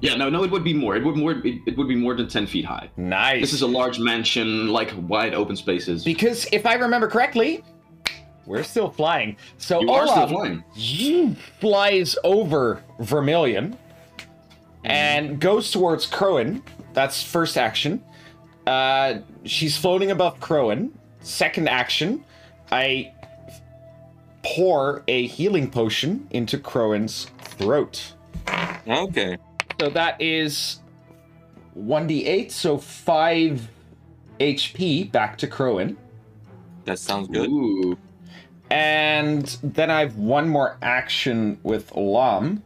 Yeah, 0.00 0.14
no, 0.14 0.28
no, 0.28 0.44
it 0.44 0.50
would 0.50 0.64
be 0.64 0.74
more. 0.74 0.96
It 0.96 1.04
would 1.04 1.16
more. 1.16 1.32
It, 1.32 1.60
it 1.66 1.76
would 1.76 1.88
be 1.88 1.94
more 1.96 2.14
than 2.14 2.28
10 2.28 2.46
feet 2.46 2.64
high. 2.64 2.90
Nice. 2.96 3.40
This 3.40 3.52
is 3.52 3.62
a 3.62 3.66
large 3.66 3.98
mansion, 3.98 4.68
like 4.68 4.92
wide 5.08 5.34
open 5.34 5.56
spaces. 5.56 6.04
Because 6.04 6.46
if 6.52 6.66
I 6.66 6.74
remember 6.74 7.08
correctly, 7.08 7.64
we're 8.44 8.62
still 8.62 8.90
flying. 8.90 9.36
So 9.58 9.80
you 9.80 9.90
are 9.90 10.06
still 10.06 10.28
flying. 10.28 10.64
zoom, 10.76 11.36
flies 11.60 12.16
over 12.24 12.82
Vermilion 13.00 13.76
and 14.84 15.40
goes 15.40 15.70
towards 15.70 16.08
Crowan. 16.08 16.62
That's 16.92 17.22
first 17.22 17.56
action. 17.56 18.02
Uh, 18.66 19.18
she's 19.44 19.76
floating 19.76 20.10
above 20.10 20.40
Crowan. 20.40 20.90
Second 21.20 21.68
action, 21.68 22.24
I 22.70 23.12
pour 24.42 25.02
a 25.08 25.26
healing 25.26 25.70
potion 25.70 26.26
into 26.30 26.56
Crowan's 26.56 27.26
throat. 27.40 28.14
Okay. 28.86 29.36
So 29.80 29.90
that 29.90 30.20
is 30.20 30.80
1d8, 31.78 32.50
so 32.50 32.78
5 32.78 33.68
HP 34.40 35.12
back 35.12 35.36
to 35.38 35.46
Crowan. 35.46 35.96
That 36.84 36.98
sounds 36.98 37.28
good. 37.28 37.48
Ooh. 37.48 37.98
And 38.70 39.44
then 39.62 39.90
I 39.90 40.00
have 40.00 40.16
one 40.16 40.48
more 40.48 40.76
action 40.82 41.58
with 41.62 41.90
Olam. 41.92 42.62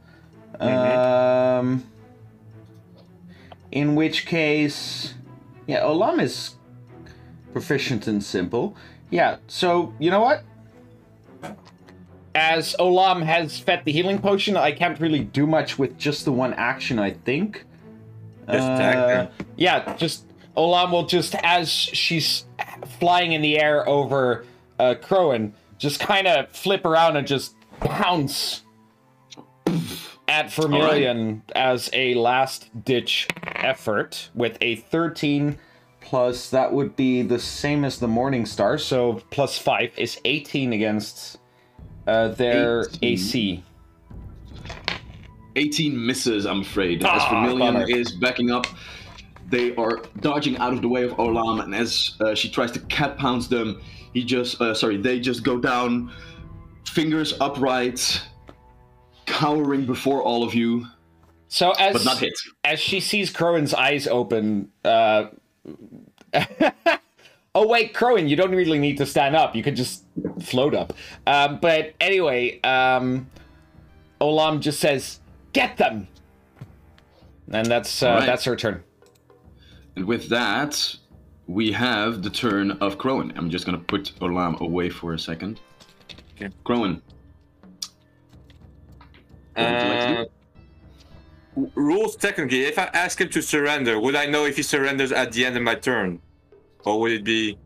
Mhm. 0.60 1.58
Um, 1.58 1.84
in 3.72 3.94
which 3.94 4.26
case, 4.26 5.14
yeah, 5.66 5.80
Olam 5.80 6.20
is 6.20 6.54
proficient 7.52 8.06
in 8.08 8.20
simple. 8.20 8.76
Yeah, 9.10 9.36
so 9.46 9.92
you 9.98 10.10
know 10.10 10.20
what? 10.20 10.44
As 12.34 12.76
Olam 12.78 13.22
has 13.24 13.58
fed 13.58 13.84
the 13.84 13.92
healing 13.92 14.20
potion, 14.20 14.56
I 14.56 14.72
can't 14.72 14.98
really 15.00 15.24
do 15.24 15.46
much 15.46 15.78
with 15.78 15.98
just 15.98 16.24
the 16.24 16.32
one 16.32 16.54
action, 16.54 16.98
I 16.98 17.10
think. 17.10 17.64
Just 18.48 18.66
her. 18.66 19.30
Yeah, 19.56 19.96
just 19.96 20.26
Olam 20.56 20.92
will 20.92 21.06
just 21.06 21.34
as 21.42 21.70
she's 21.70 22.44
flying 22.98 23.32
in 23.32 23.42
the 23.42 23.58
air 23.58 23.88
over 23.88 24.44
uh, 24.78 24.94
Crowan, 25.00 25.52
just 25.78 26.00
kind 26.00 26.26
of 26.26 26.48
flip 26.50 26.84
around 26.84 27.16
and 27.16 27.26
just 27.26 27.54
pounce 27.80 28.62
at 30.28 30.52
Vermilion 30.52 31.42
as 31.54 31.90
a 31.92 32.14
last 32.14 32.70
ditch 32.84 33.26
effort 33.42 34.30
with 34.34 34.56
a 34.60 34.76
13 34.76 35.58
plus 36.00 36.50
that 36.50 36.72
would 36.72 36.96
be 36.96 37.22
the 37.22 37.38
same 37.38 37.84
as 37.84 37.98
the 37.98 38.08
Morning 38.08 38.46
Star, 38.46 38.78
so 38.78 39.22
plus 39.30 39.58
5 39.58 39.92
is 39.96 40.18
18 40.24 40.72
against 40.72 41.38
uh, 42.10 42.28
their 42.28 42.86
18. 43.02 43.12
AC. 43.12 43.64
18 45.56 46.06
misses, 46.06 46.46
I'm 46.46 46.60
afraid. 46.60 47.02
Ah, 47.04 47.16
as 47.16 47.30
Vermilion 47.30 47.74
bummer. 47.74 47.88
is 47.90 48.12
backing 48.12 48.50
up, 48.50 48.66
they 49.48 49.74
are 49.76 50.00
dodging 50.20 50.56
out 50.58 50.72
of 50.72 50.80
the 50.82 50.88
way 50.88 51.02
of 51.04 51.12
Olam, 51.12 51.62
and 51.62 51.74
as 51.74 52.14
uh, 52.20 52.34
she 52.34 52.48
tries 52.48 52.70
to 52.72 52.80
cat 52.80 53.18
pounce 53.18 53.48
them, 53.48 53.80
he 54.14 54.24
just, 54.24 54.60
uh, 54.60 54.74
sorry, 54.74 54.96
they 54.96 55.18
just 55.20 55.42
go 55.42 55.58
down, 55.58 56.12
fingers 56.86 57.34
upright, 57.40 58.22
cowering 59.26 59.86
before 59.86 60.22
all 60.22 60.42
of 60.44 60.54
you, 60.54 60.86
So 61.48 61.72
as 61.72 61.92
but 61.94 62.04
not 62.04 62.18
hit. 62.18 62.32
as 62.64 62.78
she 62.78 63.00
sees 63.00 63.32
Crowan's 63.32 63.74
eyes 63.74 64.06
open, 64.06 64.70
uh 64.84 65.26
Oh 67.54 67.66
wait, 67.66 67.94
Crowan, 67.94 68.28
you 68.28 68.36
don't 68.36 68.54
really 68.54 68.78
need 68.78 68.96
to 68.98 69.06
stand 69.06 69.34
up. 69.34 69.56
You 69.56 69.62
could 69.62 69.74
just 69.74 70.04
float 70.40 70.74
up. 70.74 70.92
Um, 71.26 71.58
but 71.60 71.94
anyway, 72.00 72.60
um 72.62 73.28
Olam 74.20 74.60
just 74.60 74.80
says, 74.80 75.20
"Get 75.52 75.76
them," 75.76 76.06
and 77.50 77.66
that's 77.66 78.02
uh, 78.02 78.08
Alright. 78.08 78.26
that's 78.26 78.44
her 78.44 78.54
turn. 78.54 78.84
And 79.96 80.04
with 80.04 80.28
that, 80.28 80.94
we 81.48 81.72
have 81.72 82.22
the 82.22 82.30
turn 82.30 82.72
of 82.72 82.98
Crowan. 82.98 83.32
I'm 83.36 83.50
just 83.50 83.66
gonna 83.66 83.78
put 83.78 84.12
Olam 84.20 84.60
away 84.60 84.88
for 84.88 85.14
a 85.14 85.18
second. 85.18 85.60
Okay. 86.36 86.54
Crowan. 86.64 87.00
What 89.54 89.72
like? 89.72 90.18
Uh, 90.18 90.24
rules 91.74 92.14
technically, 92.14 92.62
if 92.62 92.78
I 92.78 92.84
ask 92.94 93.20
him 93.20 93.28
to 93.30 93.42
surrender, 93.42 93.98
would 93.98 94.14
I 94.14 94.26
know 94.26 94.44
if 94.44 94.56
he 94.56 94.62
surrenders 94.62 95.10
at 95.10 95.32
the 95.32 95.44
end 95.44 95.56
of 95.56 95.62
my 95.64 95.74
turn? 95.74 96.20
Or 96.84 97.00
would 97.00 97.12
it 97.12 97.24
be. 97.24 97.58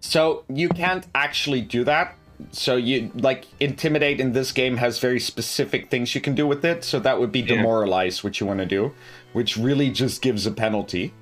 So 0.00 0.44
you 0.48 0.68
can't 0.68 1.06
actually 1.14 1.60
do 1.62 1.84
that. 1.84 2.14
So 2.52 2.76
you 2.76 3.10
like 3.14 3.46
intimidate 3.60 4.20
in 4.20 4.32
this 4.32 4.52
game 4.52 4.76
has 4.76 4.98
very 4.98 5.18
specific 5.20 5.90
things 5.90 6.14
you 6.14 6.20
can 6.20 6.34
do 6.34 6.46
with 6.46 6.64
it. 6.64 6.84
So 6.84 6.98
that 7.00 7.18
would 7.18 7.32
be 7.32 7.40
Yeah. 7.40 7.56
demoralize, 7.56 8.22
which 8.22 8.40
you 8.40 8.46
want 8.46 8.60
to 8.60 8.66
do, 8.66 8.92
which 9.32 9.56
really 9.56 9.90
just 9.90 10.20
gives 10.22 10.46
a 10.46 10.50
penalty. 10.50 11.12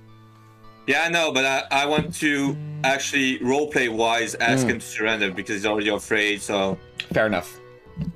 Yeah, 0.86 1.04
I 1.06 1.08
know, 1.08 1.32
but 1.32 1.44
I, 1.46 1.62
I 1.70 1.86
want 1.86 2.14
to 2.16 2.56
actually 2.82 3.38
roleplay 3.38 3.88
wise 3.88 4.34
ask 4.34 4.66
Mm. 4.66 4.70
him 4.72 4.78
to 4.80 4.86
surrender 4.86 5.30
because 5.30 5.54
he's 5.56 5.66
already 5.66 5.88
afraid. 5.88 6.42
So 6.42 6.76
Fair 7.12 7.26
enough. 7.26 7.58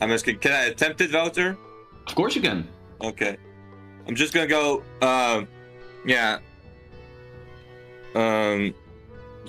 I'm 0.01 0.11
asking, 0.11 0.39
can 0.41 0.53
I 0.53 0.65
attempt 0.65 1.01
it, 1.01 1.13
Wouter? 1.13 1.57
Of 2.07 2.15
course 2.15 2.35
you 2.35 2.43
can. 2.43 2.67
Okay. 3.01 3.37
I'm 4.09 4.17
just 4.17 4.35
gonna 4.35 4.47
go. 4.49 4.83
Um, 5.01 5.47
yeah. 6.05 6.39
Um, 8.15 8.75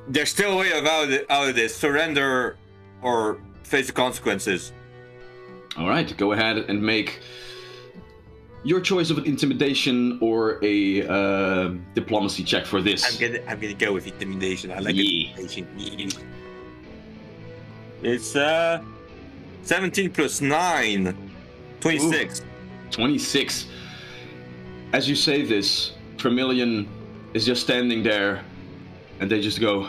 there's 0.10 0.30
still 0.30 0.54
a 0.54 0.58
way 0.58 0.72
of 0.72 0.86
out 0.86 1.10
of, 1.12 1.22
out 1.30 1.50
of 1.50 1.56
this. 1.56 1.76
Surrender 1.76 2.58
or 3.02 3.40
face 3.64 3.88
the 3.88 3.94
consequences. 3.94 4.74
All 5.78 5.88
right, 5.88 6.16
go 6.18 6.32
ahead 6.34 6.58
and 6.58 6.82
make 6.82 7.20
your 8.64 8.82
choice 8.82 9.10
of 9.10 9.18
an 9.20 9.26
intimidation 9.26 10.18
or 10.22 10.60
a 10.64 11.08
uh, 11.08 11.74
diplomacy 11.94 12.44
check 12.44 12.66
for 12.66 12.82
this. 12.82 13.06
I'm 13.06 13.32
gonna 13.32 13.44
I'm 13.48 13.60
gonna 13.60 13.74
go 13.74 13.94
with 13.94 14.08
intimidation. 14.08 14.72
I 14.72 14.80
like 14.80 14.96
Yeah. 14.96 15.38
intimidation. 15.38 16.22
It's 18.02 18.36
uh 18.36 18.82
17 19.64 20.12
plus 20.12 20.42
9. 20.42 21.16
26. 21.80 22.42
26. 22.92 23.68
As 24.92 25.08
you 25.08 25.16
say 25.16 25.46
this, 25.46 25.92
Vermilion 26.18 26.88
is 27.34 27.46
just 27.46 27.62
standing 27.62 28.04
there, 28.04 28.44
and 29.20 29.30
they 29.32 29.40
just 29.40 29.62
go, 29.62 29.88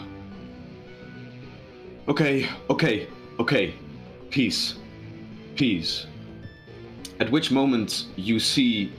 Okay, 2.11 2.49
okay, 2.69 3.07
okay, 3.39 3.73
peace, 4.31 4.75
peace. 5.55 6.09
At 7.21 7.31
which 7.31 7.53
moment 7.53 8.07
you 8.17 8.41
see 8.41 8.93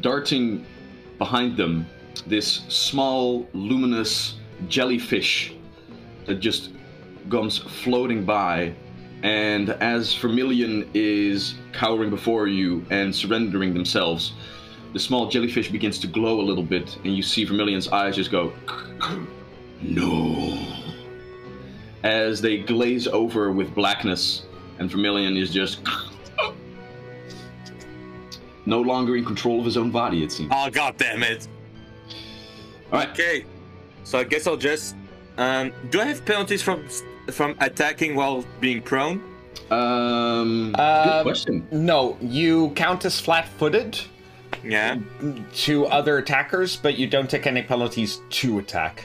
darting 0.00 0.66
behind 1.18 1.56
them 1.56 1.86
this 2.26 2.62
small, 2.66 3.46
luminous 3.52 4.34
jellyfish 4.66 5.54
that 6.26 6.40
just 6.40 6.70
comes 7.30 7.58
floating 7.58 8.24
by 8.24 8.74
and 9.22 9.70
as 9.80 10.12
Vermilion 10.16 10.90
is 10.94 11.54
cowering 11.72 12.10
before 12.10 12.48
you 12.48 12.84
and 12.90 13.14
surrendering 13.14 13.72
themselves, 13.72 14.32
the 14.92 14.98
small 14.98 15.28
jellyfish 15.28 15.70
begins 15.70 16.00
to 16.00 16.08
glow 16.08 16.40
a 16.40 16.42
little 16.42 16.64
bit, 16.64 16.98
and 17.04 17.14
you 17.14 17.22
see 17.22 17.44
Vermilion's 17.44 17.86
eyes 17.86 18.16
just 18.16 18.32
go, 18.32 18.52
No. 19.80 20.81
As 22.04 22.40
they 22.40 22.58
glaze 22.58 23.06
over 23.06 23.52
with 23.52 23.74
blackness, 23.74 24.42
and 24.78 24.90
Vermilion 24.90 25.36
is 25.36 25.50
just 25.50 25.80
no 28.66 28.80
longer 28.80 29.16
in 29.16 29.24
control 29.24 29.58
of 29.60 29.64
his 29.64 29.76
own 29.76 29.90
body, 29.90 30.22
it 30.22 30.32
seems. 30.32 30.50
Oh 30.54 30.70
god 30.70 30.96
damn 30.96 31.22
it. 31.22 31.46
Alright, 32.92 33.10
Okay. 33.10 33.44
So 34.04 34.18
I 34.18 34.24
guess 34.24 34.46
I'll 34.46 34.56
just 34.56 34.96
um 35.38 35.72
do 35.90 36.00
I 36.00 36.04
have 36.06 36.24
penalties 36.24 36.62
from 36.62 36.84
from 37.30 37.54
attacking 37.60 38.14
while 38.16 38.44
being 38.60 38.82
prone? 38.82 39.22
um, 39.70 40.72
good 40.72 40.80
Um, 40.80 41.22
question. 41.22 41.66
No, 41.70 42.16
you 42.20 42.70
count 42.74 43.04
as 43.04 43.18
flat-footed 43.20 43.98
Yeah. 44.64 44.98
to 45.54 45.86
other 45.86 46.18
attackers, 46.18 46.76
but 46.76 46.98
you 46.98 47.06
don't 47.06 47.30
take 47.30 47.46
any 47.46 47.62
penalties 47.62 48.20
to 48.30 48.58
attack. 48.58 49.04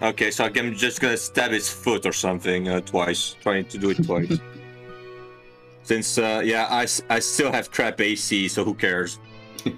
Okay, 0.00 0.30
so 0.30 0.44
I'm 0.44 0.74
just 0.74 1.00
gonna 1.00 1.16
stab 1.16 1.50
his 1.50 1.68
foot 1.68 2.06
or 2.06 2.12
something 2.12 2.68
uh, 2.68 2.80
twice, 2.80 3.34
trying 3.40 3.64
to 3.66 3.78
do 3.78 3.90
it 3.90 4.04
twice. 4.04 4.38
Since 5.82 6.18
uh, 6.18 6.42
yeah, 6.44 6.68
I 6.70 7.18
still 7.18 7.50
have 7.50 7.70
crap 7.70 8.00
AC, 8.00 8.48
so 8.48 8.64
who 8.64 8.74
cares? 8.74 9.18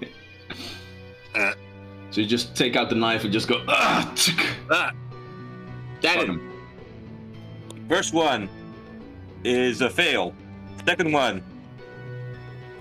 So 2.11 2.19
you 2.19 2.27
just 2.27 2.55
take 2.57 2.75
out 2.75 2.89
the 2.89 2.95
knife 2.95 3.23
and 3.23 3.31
just 3.31 3.47
go, 3.47 3.63
ah, 3.69 4.11
tsk. 4.15 4.37
Ah, 4.69 4.91
Fuck 4.91 6.01
damn 6.01 6.29
him. 6.29 6.51
First 7.87 8.13
one 8.13 8.49
is 9.45 9.79
a 9.79 9.89
fail. 9.89 10.33
Second 10.85 11.13
one 11.13 11.41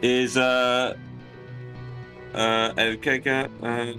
is 0.03 0.37
uh 0.37 0.97
uh 2.35 2.73
okay, 2.77 3.19
okay, 3.19 3.47
uh 3.63 3.93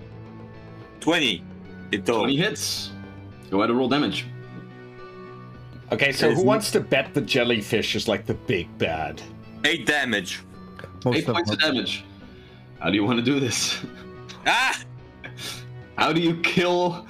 twenty 0.99 1.43
in 1.93 2.01
total. 2.03 2.23
20 2.23 2.35
hits. 2.35 2.91
Go 3.51 3.57
ahead 3.57 3.69
and 3.69 3.77
roll 3.77 3.89
damage. 3.89 4.25
Okay, 5.91 6.13
so 6.13 6.31
who 6.33 6.43
wants 6.43 6.71
to 6.71 6.79
bet 6.79 7.13
the 7.13 7.19
jellyfish 7.19 7.95
is 7.95 8.07
like 8.07 8.25
the 8.25 8.33
big 8.33 8.75
bad? 8.77 9.21
Eight 9.65 9.85
damage. 9.85 10.39
Most 11.03 11.17
Eight 11.17 11.25
points 11.25 11.51
of 11.51 11.59
damage. 11.59 12.05
How 12.79 12.89
do 12.89 12.95
you 12.95 13.03
want 13.03 13.19
to 13.19 13.25
do 13.25 13.39
this? 13.39 13.83
Ah! 14.47 14.81
How 15.97 16.13
do 16.13 16.21
you 16.21 16.37
kill 16.41 17.05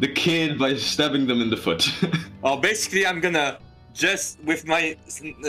the 0.00 0.08
kid 0.08 0.58
by 0.58 0.74
stabbing 0.74 1.26
them 1.26 1.40
in 1.40 1.48
the 1.48 1.56
foot? 1.56 1.88
Well, 2.42 2.58
basically, 2.58 3.04
I'm 3.04 3.18
gonna 3.18 3.58
just 3.92 4.38
with 4.44 4.68
my 4.68 4.96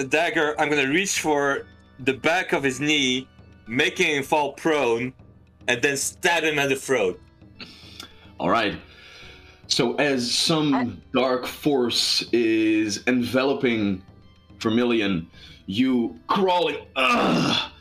dagger, 0.09 0.59
I'm 0.59 0.67
gonna 0.67 0.87
reach 0.87 1.19
for 1.19 1.67
the 1.99 2.13
back 2.13 2.53
of 2.53 2.63
his 2.63 2.79
knee, 2.79 3.27
making 3.67 4.15
him 4.15 4.23
fall 4.23 4.53
prone, 4.53 5.13
and 5.67 5.79
then 5.79 5.95
stab 5.95 6.43
him 6.43 6.57
at 6.57 6.69
the 6.69 6.75
throat. 6.75 7.21
All 8.39 8.49
right. 8.49 8.79
So 9.67 9.95
as 9.95 10.31
some 10.31 11.01
dark 11.13 11.45
force 11.45 12.23
is 12.31 13.03
enveloping 13.07 14.01
Vermilion, 14.59 15.29
you 15.67 16.19
crawling, 16.27 16.77
ugh, 16.95 17.71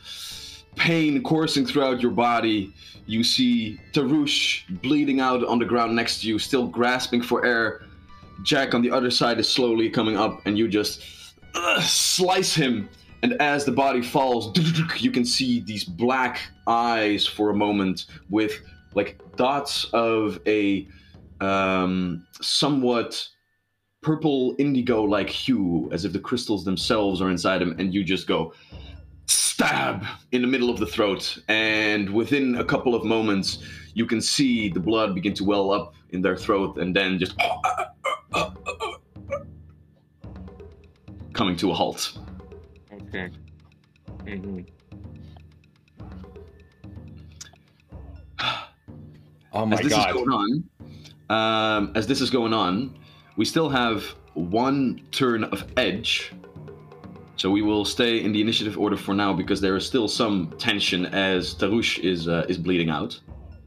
pain 0.75 1.23
coursing 1.23 1.65
throughout 1.65 2.01
your 2.01 2.11
body. 2.11 2.73
You 3.05 3.23
see 3.23 3.79
Tarush 3.93 4.63
bleeding 4.81 5.21
out 5.21 5.43
on 5.45 5.59
the 5.59 5.65
ground 5.65 5.95
next 5.95 6.21
to 6.21 6.27
you, 6.27 6.37
still 6.37 6.67
grasping 6.67 7.21
for 7.21 7.45
air. 7.45 7.81
Jack 8.43 8.75
on 8.75 8.81
the 8.81 8.91
other 8.91 9.09
side 9.09 9.39
is 9.39 9.49
slowly 9.49 9.89
coming 9.89 10.17
up, 10.17 10.45
and 10.45 10.57
you 10.57 10.67
just 10.67 11.01
ugh, 11.55 11.81
slice 11.81 12.53
him. 12.53 12.89
And 13.23 13.33
as 13.41 13.65
the 13.65 13.71
body 13.71 14.01
falls, 14.01 14.55
you 15.01 15.09
can 15.09 15.25
see 15.25 15.61
these 15.61 15.83
black 15.83 16.41
eyes 16.67 17.25
for 17.25 17.49
a 17.49 17.55
moment 17.55 18.05
with 18.29 18.61
like 18.93 19.19
dots 19.37 19.85
of 19.93 20.39
a 20.45 20.87
um, 21.41 22.25
somewhat 22.41 23.27
purple 24.01 24.55
indigo 24.59 25.03
like 25.03 25.29
hue, 25.29 25.89
as 25.91 26.05
if 26.05 26.13
the 26.13 26.19
crystals 26.19 26.63
themselves 26.63 27.21
are 27.21 27.29
inside 27.29 27.61
him, 27.61 27.75
and 27.79 27.93
you 27.93 28.03
just 28.03 28.27
go 28.27 28.53
stab 29.27 30.05
in 30.31 30.41
the 30.41 30.47
middle 30.47 30.69
of 30.69 30.79
the 30.79 30.85
throat. 30.85 31.37
And 31.47 32.09
within 32.09 32.55
a 32.55 32.63
couple 32.63 32.95
of 32.95 33.03
moments, 33.03 33.63
you 33.93 34.05
can 34.05 34.21
see 34.21 34.69
the 34.69 34.79
blood 34.79 35.15
begin 35.15 35.33
to 35.33 35.43
well 35.43 35.71
up 35.71 35.95
in 36.11 36.21
their 36.21 36.37
throat, 36.37 36.77
and 36.77 36.95
then 36.95 37.19
just 37.19 37.35
coming 41.33 41.55
to 41.57 41.71
a 41.71 41.73
halt. 41.73 42.17
Okay. 42.93 43.29
hmm 44.25 44.59
Oh 49.53 49.65
my 49.65 49.77
as 49.77 49.81
this 49.81 49.91
god. 49.91 50.09
is 50.09 50.13
going 50.13 50.29
on, 50.29 50.63
um, 51.29 51.91
as 51.95 52.07
this 52.07 52.21
is 52.21 52.29
going 52.29 52.53
on, 52.53 52.97
we 53.35 53.45
still 53.45 53.69
have 53.69 54.03
one 54.33 55.01
turn 55.11 55.43
of 55.45 55.65
edge. 55.77 56.33
So 57.35 57.51
we 57.51 57.61
will 57.61 57.85
stay 57.85 58.23
in 58.23 58.31
the 58.31 58.41
initiative 58.41 58.77
order 58.77 58.97
for 58.97 59.13
now 59.13 59.31
because 59.31 59.61
there 59.61 59.75
is 59.75 59.85
still 59.85 60.07
some 60.07 60.53
tension 60.57 61.05
as 61.05 61.53
Tarush 61.53 61.99
is 61.99 62.27
uh, 62.27 62.45
is 62.49 62.57
bleeding 62.57 62.89
out. 62.89 63.19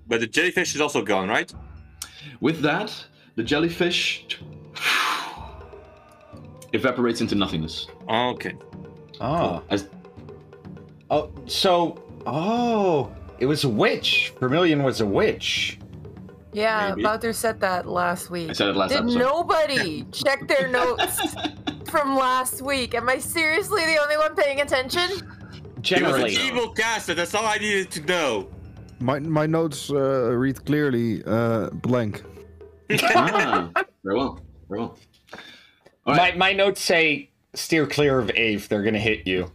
But 0.08 0.20
the 0.20 0.26
jellyfish 0.26 0.74
is 0.74 0.80
also 0.80 1.02
gone, 1.02 1.28
right? 1.28 1.52
With 2.40 2.62
that, 2.62 2.92
the 3.36 3.44
jellyfish 3.44 4.40
evaporates 6.72 7.20
into 7.20 7.36
nothingness. 7.36 7.86
Okay. 8.08 8.54
Oh. 9.20 9.62
As 9.70 9.86
Oh, 11.10 11.28
so 11.46 12.00
oh, 12.24 13.12
it 13.40 13.46
was 13.46 13.64
a 13.64 13.68
witch. 13.68 14.32
Vermilion 14.38 14.84
was 14.84 15.00
a 15.00 15.06
witch. 15.06 15.78
Yeah, 16.52 16.90
Maybe. 16.90 17.04
Wouter 17.04 17.32
said 17.32 17.60
that 17.60 17.86
last 17.86 18.30
week. 18.30 18.50
I 18.50 18.52
said 18.54 18.68
it 18.68 18.76
last 18.76 18.90
Did 18.90 19.00
episode. 19.02 19.18
nobody 19.18 20.02
check 20.12 20.48
their 20.48 20.68
notes 20.68 21.34
from 21.90 22.16
last 22.16 22.60
week? 22.62 22.94
Am 22.94 23.08
I 23.08 23.18
seriously 23.18 23.84
the 23.86 23.98
only 24.02 24.16
one 24.16 24.34
paying 24.34 24.60
attention? 24.60 25.08
He 25.82 26.02
was 26.02 26.16
an 26.16 26.28
evil 26.28 26.70
caster. 26.70 27.14
That's 27.14 27.34
all 27.34 27.46
I 27.46 27.56
needed 27.58 27.90
to 27.92 28.00
know. 28.02 28.48
My 28.98 29.18
my 29.18 29.46
notes 29.46 29.90
uh, 29.90 30.30
read 30.36 30.62
clearly 30.66 31.22
uh, 31.24 31.70
blank. 31.70 32.22
ah, 33.14 33.70
very 34.04 34.16
well, 34.18 34.40
very 34.68 34.80
well. 34.80 34.98
All 36.06 36.14
My 36.16 36.32
my 36.32 36.52
notes 36.52 36.82
say 36.82 37.30
steer 37.54 37.86
clear 37.86 38.18
of 38.18 38.28
Ave. 38.30 38.56
They're 38.68 38.82
gonna 38.82 38.98
hit 38.98 39.26
you. 39.26 39.50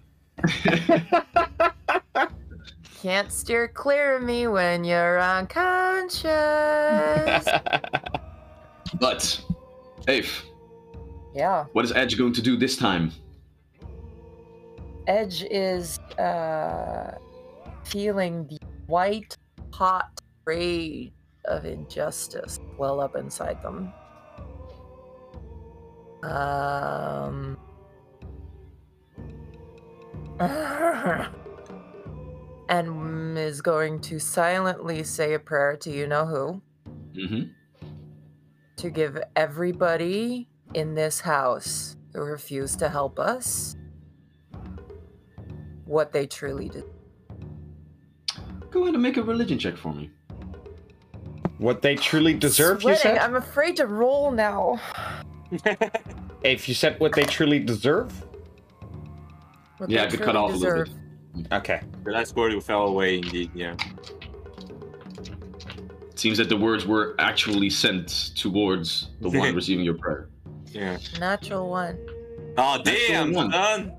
Can't 3.05 3.31
steer 3.31 3.67
clear 3.67 4.15
of 4.15 4.23
me 4.23 4.47
when 4.47 4.83
you're 4.83 5.21
unconscious. 5.21 6.25
But, 8.99 9.41
Ave, 10.07 10.27
yeah. 11.35 11.65
what 11.73 11.85
is 11.85 11.91
Edge 11.91 12.17
going 12.17 12.33
to 12.33 12.41
do 12.41 12.57
this 12.57 12.75
time? 12.75 13.11
Edge 15.05 15.43
is 15.51 15.99
uh, 16.17 17.19
feeling 17.83 18.47
the 18.47 18.57
white 18.87 19.37
hot 19.71 20.19
rage 20.45 21.11
of 21.45 21.65
injustice 21.65 22.59
well 22.75 22.99
up 22.99 23.15
inside 23.15 23.61
them. 23.61 23.93
Um. 26.23 27.55
and 32.69 33.37
is 33.37 33.61
going 33.61 33.99
to 34.01 34.19
silently 34.19 35.03
say 35.03 35.33
a 35.33 35.39
prayer 35.39 35.77
to 35.77 35.91
you 35.91 36.07
know 36.07 36.25
who 36.25 36.61
Mm-hmm. 37.15 37.43
to 38.75 38.89
give 38.89 39.17
everybody 39.37 40.49
in 40.73 40.93
this 40.95 41.21
house 41.21 41.95
who 42.13 42.21
refused 42.21 42.77
to 42.79 42.89
help 42.89 43.19
us 43.19 43.77
what 45.85 46.11
they 46.11 46.27
truly 46.27 46.67
did. 46.67 46.83
Go 48.69 48.81
ahead 48.83 48.95
and 48.95 49.01
make 49.03 49.15
a 49.15 49.23
religion 49.23 49.57
check 49.57 49.77
for 49.77 49.93
me. 49.93 50.09
What 51.57 51.81
they 51.81 51.95
truly 51.95 52.33
deserve, 52.33 52.83
you 52.83 52.95
said? 52.97 53.17
I'm 53.19 53.35
afraid 53.35 53.77
to 53.77 53.87
roll 53.87 54.29
now. 54.31 54.81
If 56.43 56.67
you 56.67 56.75
said 56.75 56.99
what 56.99 57.13
they 57.13 57.23
truly 57.23 57.59
deserve? 57.59 58.11
What 59.77 59.89
Yeah, 59.89 60.03
I 60.03 60.07
could 60.07 60.19
cut 60.19 60.33
truly 60.33 60.37
off 60.37 60.53
a 60.53 60.57
little 60.57 60.83
bit. 60.83 60.93
Okay. 61.51 61.81
The 62.03 62.11
last 62.11 62.35
word 62.35 62.61
fell 62.63 62.87
away 62.87 63.17
indeed, 63.17 63.51
yeah. 63.53 63.75
It 66.09 66.19
seems 66.19 66.37
that 66.37 66.49
the 66.49 66.57
words 66.57 66.85
were 66.85 67.15
actually 67.19 67.69
sent 67.69 68.31
towards 68.35 69.09
the 69.21 69.29
one 69.29 69.53
receiving 69.61 69.83
your 69.83 69.95
prayer. 69.95 70.29
Yeah. 70.71 70.97
Natural 71.19 71.69
one. 71.69 71.97
Oh 72.57 72.81
damn, 72.83 73.33
one. 73.33 73.51
son! 73.51 73.93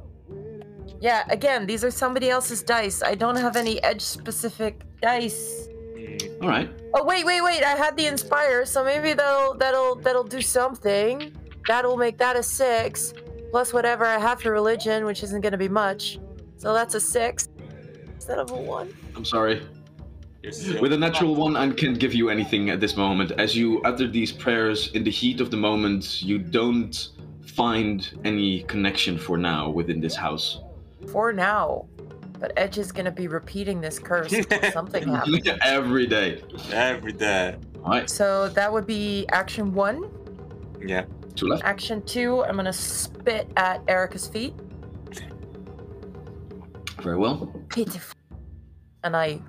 Yeah, 1.01 1.25
again, 1.29 1.67
these 1.67 1.85
are 1.85 1.91
somebody 1.91 2.31
else's 2.31 2.63
dice. 2.63 3.03
I 3.03 3.15
don't 3.15 3.37
have 3.37 3.55
any 3.55 3.83
edge 3.83 4.01
specific 4.01 4.81
dice. 5.03 5.69
Mm, 5.95 6.43
All 6.43 6.49
right. 6.49 6.71
Oh 6.95 7.05
wait, 7.05 7.27
wait, 7.27 7.43
wait! 7.43 7.63
I 7.63 7.77
had 7.77 7.97
the 7.99 8.07
inspire, 8.07 8.65
so 8.65 8.83
maybe 8.83 9.13
that'll 9.13 9.55
that'll 9.55 9.97
that'll 9.97 10.25
do 10.25 10.41
something. 10.41 11.37
That'll 11.69 11.99
make 11.99 12.17
that 12.19 12.37
a 12.37 12.43
six, 12.43 13.13
plus 13.51 13.75
whatever 13.75 14.07
I 14.07 14.19
have 14.19 14.41
for 14.41 14.53
religion, 14.53 15.05
which 15.05 15.23
isn't 15.23 15.43
gonna 15.43 15.59
be 15.59 15.69
much. 15.69 16.19
So 16.57 16.73
that's 16.73 16.95
a 16.95 17.01
six 17.01 17.49
instead 18.15 18.39
of 18.39 18.51
a 18.51 18.57
one. 18.57 18.95
I'm 19.15 19.25
sorry. 19.25 19.63
With 20.81 20.93
a 20.93 20.97
natural 20.97 21.35
one, 21.35 21.57
I 21.57 21.69
can't 21.71 21.99
give 21.99 22.15
you 22.15 22.31
anything 22.31 22.71
at 22.71 22.79
this 22.79 22.97
moment. 22.97 23.33
As 23.33 23.57
you 23.57 23.83
utter 23.83 24.07
these 24.07 24.31
prayers 24.31 24.93
in 24.93 25.03
the 25.03 25.11
heat 25.11 25.41
of 25.41 25.51
the 25.51 25.57
moment, 25.57 26.23
you 26.23 26.39
don't 26.39 27.09
find 27.45 28.09
any 28.25 28.63
connection 28.65 29.19
for 29.19 29.37
now 29.37 29.69
within 29.69 30.01
this 30.01 30.15
house. 30.15 30.61
For 31.11 31.33
now. 31.33 31.89
But 32.39 32.53
Edge 32.57 32.79
is 32.79 32.93
gonna 32.93 33.11
be 33.11 33.29
repeating 33.29 33.81
this 33.81 33.99
curse 33.99 34.33
until 34.33 34.71
something 34.73 35.09
happens. 35.15 35.49
Every 35.63 36.07
day. 36.07 36.43
Every 36.71 37.13
day. 37.13 37.57
All 37.83 37.91
right. 37.91 38.11
So 38.11 38.49
that 38.51 38.73
would 38.73 38.87
be 38.87 39.27
action 39.33 39.73
one. 39.73 40.11
Yeah. 40.85 41.07
Two 41.35 41.49
left. 41.49 41.65
Action 41.65 42.03
two, 42.03 42.45
I'm 42.45 42.57
gonna 42.57 42.73
spit 42.73 43.51
at 43.57 43.83
Erica's 43.89 44.29
feet. 44.29 44.55
Very 47.07 47.19
well. 47.19 47.47
Pitiful. 47.69 48.17
And 49.05 49.17
I 49.17 49.41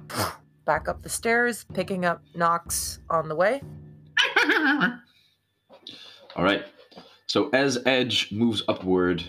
back 0.65 0.87
up 0.87 1.01
the 1.01 1.09
stairs, 1.09 1.65
picking 1.73 2.05
up 2.05 2.21
Knox 2.35 2.99
on 3.09 3.27
the 3.27 3.35
way. 3.35 3.63
All 6.35 6.43
right. 6.43 6.65
So 7.25 7.49
as 7.53 7.79
Edge 7.87 8.31
moves 8.31 8.61
upward, 8.67 9.23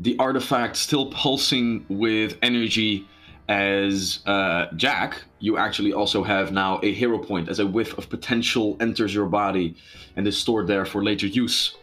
the 0.00 0.16
artifact 0.18 0.76
still 0.76 1.10
pulsing 1.10 1.84
with 1.90 2.38
energy 2.40 3.06
as 3.50 4.20
uh, 4.24 4.68
Jack, 4.76 5.24
you 5.40 5.58
actually 5.58 5.92
also 5.92 6.22
have 6.22 6.52
now 6.52 6.80
a 6.82 6.94
hero 6.94 7.18
point 7.18 7.50
as 7.50 7.58
a 7.58 7.66
whiff 7.66 7.98
of 7.98 8.08
potential 8.08 8.78
enters 8.80 9.14
your 9.14 9.26
body 9.26 9.76
and 10.16 10.26
is 10.26 10.38
stored 10.38 10.66
there 10.66 10.86
for 10.86 11.04
later 11.04 11.26
use. 11.26 11.76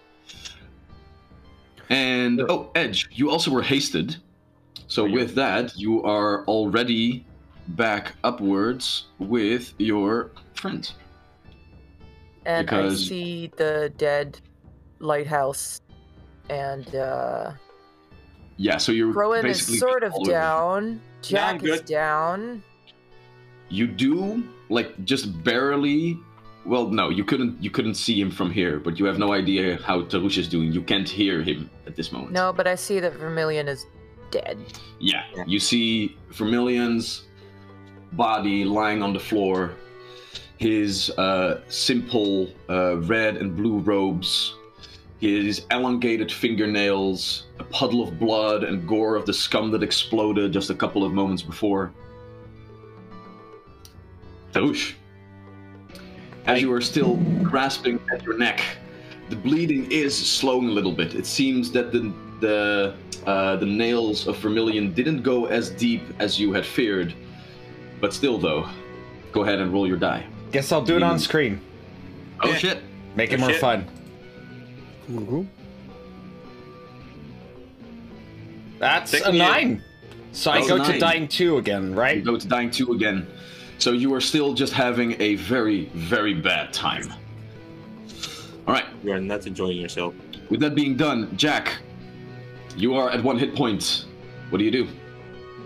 And 1.89 2.41
oh, 2.49 2.71
Edge, 2.75 3.09
you 3.11 3.29
also 3.29 3.51
were 3.51 3.61
hasted. 3.61 4.17
So 4.87 5.09
with 5.09 5.35
that, 5.35 5.75
you 5.77 6.03
are 6.03 6.45
already 6.45 7.25
back 7.69 8.13
upwards 8.23 9.05
with 9.19 9.73
your 9.77 10.31
friend. 10.53 10.89
And 12.45 12.69
I 12.69 12.93
see 12.93 13.51
the 13.57 13.91
dead 13.97 14.39
lighthouse. 14.99 15.81
And 16.49 16.95
uh 16.95 17.53
Yeah, 18.57 18.77
so 18.77 18.91
you're 18.91 19.11
Rowan 19.11 19.45
is 19.45 19.59
basically 19.59 19.77
sort 19.79 20.03
of 20.03 20.13
all 20.13 20.21
over. 20.21 20.31
down. 20.31 21.01
Yeah, 21.23 21.47
I'm 21.47 21.59
Jack 21.59 21.69
is 21.69 21.81
down. 21.81 22.63
You 23.69 23.87
do 23.87 24.43
like 24.69 25.03
just 25.05 25.43
barely. 25.43 26.19
Well, 26.65 26.87
no, 26.89 27.09
you 27.09 27.23
couldn't. 27.23 27.61
You 27.63 27.69
couldn't 27.69 27.93
see 27.93 28.19
him 28.19 28.31
from 28.31 28.49
here, 28.49 28.79
but 28.79 28.97
you 28.99 29.05
have 29.05 29.19
no 29.19 29.33
idea 29.33 29.77
how 29.83 30.01
Tarush 30.01 30.37
is 30.37 30.47
doing. 30.47 30.71
You 30.71 30.81
can't 30.81 31.07
hear 31.07 31.43
him 31.43 31.69
at 31.85 31.95
this 31.95 32.11
moment. 32.11 32.31
No, 32.31 32.51
but 32.51 32.65
I 32.65 32.75
see 32.75 32.99
that 32.99 33.13
Vermilion 33.13 33.67
is 33.67 33.85
dead. 34.31 34.57
Yeah, 34.99 35.23
Yeah. 35.35 35.43
you 35.45 35.59
see 35.59 36.17
Vermilion's 36.31 37.25
body 38.13 38.65
lying 38.65 39.03
on 39.03 39.13
the 39.13 39.19
floor. 39.19 39.73
His 40.57 41.11
uh, 41.11 41.61
simple 41.67 42.49
uh, 42.69 42.97
red 42.97 43.37
and 43.37 43.55
blue 43.55 43.79
robes, 43.79 44.55
his 45.19 45.65
elongated 45.69 46.31
fingernails, 46.31 47.47
a 47.59 47.63
puddle 47.65 48.01
of 48.01 48.17
blood 48.17 48.63
and 48.63 48.87
gore 48.87 49.15
of 49.17 49.25
the 49.25 49.33
scum 49.33 49.69
that 49.71 49.83
exploded 49.83 50.51
just 50.53 50.69
a 50.69 50.75
couple 50.75 51.03
of 51.03 51.11
moments 51.13 51.43
before. 51.43 51.91
Tarush, 54.53 54.93
as 56.47 56.61
you 56.61 56.71
are 56.73 56.81
still 56.81 57.15
grasping 57.43 57.99
at 58.13 58.23
your 58.23 58.37
neck, 58.37 58.61
the 59.29 59.35
bleeding 59.35 59.89
is 59.91 60.15
slowing 60.15 60.67
a 60.69 60.71
little 60.71 60.91
bit. 60.91 61.15
It 61.15 61.25
seems 61.25 61.71
that 61.71 61.91
the 61.91 62.13
the 62.41 62.95
uh, 63.25 63.55
the 63.55 63.65
nails 63.65 64.27
of 64.27 64.37
Vermilion 64.37 64.93
didn't 64.93 65.23
go 65.23 65.45
as 65.45 65.69
deep 65.71 66.01
as 66.19 66.39
you 66.39 66.53
had 66.53 66.65
feared, 66.65 67.13
but 67.99 68.13
still, 68.13 68.37
though, 68.37 68.69
go 69.31 69.41
ahead 69.43 69.59
and 69.59 69.73
roll 69.73 69.87
your 69.87 69.97
die. 69.97 70.25
Guess 70.51 70.71
I'll 70.71 70.83
do 70.83 70.95
it 70.95 71.01
on 71.03 71.17
screen. 71.17 71.59
Oh 72.43 72.49
Yeah. 72.49 72.57
shit! 72.57 72.83
Make 73.15 73.31
it 73.31 73.37
Oh, 73.37 73.41
more 73.41 73.49
shit. 73.51 73.61
fun. 73.61 73.85
Cool, 75.07 75.25
cool. 75.25 75.47
That's 78.79 79.13
a 79.13 79.17
Technically- 79.17 79.39
nine. 79.39 79.83
So 80.33 80.51
I 80.51 80.67
go 80.67 80.75
a 80.81 80.85
to 80.91 80.99
dying 80.99 81.29
two 81.29 81.57
again, 81.57 81.91
You 81.91 81.95
right? 81.95 82.23
go 82.23 82.37
to 82.37 82.45
dying 82.47 82.69
two 82.69 82.91
again, 82.91 83.25
so 83.77 83.91
you 83.91 84.13
are 84.13 84.21
still 84.21 84.53
just 84.53 84.73
having 84.73 85.19
a 85.21 85.35
very, 85.35 85.85
very 85.93 86.33
bad 86.33 86.73
time. 86.73 87.11
All 88.67 88.73
right. 88.73 88.85
You 89.03 89.11
are 89.13 89.19
not 89.19 89.45
enjoying 89.47 89.77
yourself. 89.77 90.13
With 90.49 90.59
that 90.61 90.75
being 90.75 90.95
done, 90.97 91.35
Jack, 91.37 91.77
you 92.77 92.95
are 92.95 93.09
at 93.09 93.23
one 93.23 93.37
hit 93.37 93.55
point. 93.55 94.05
What 94.49 94.59
do 94.59 94.63
you 94.63 94.71
do? 94.71 94.87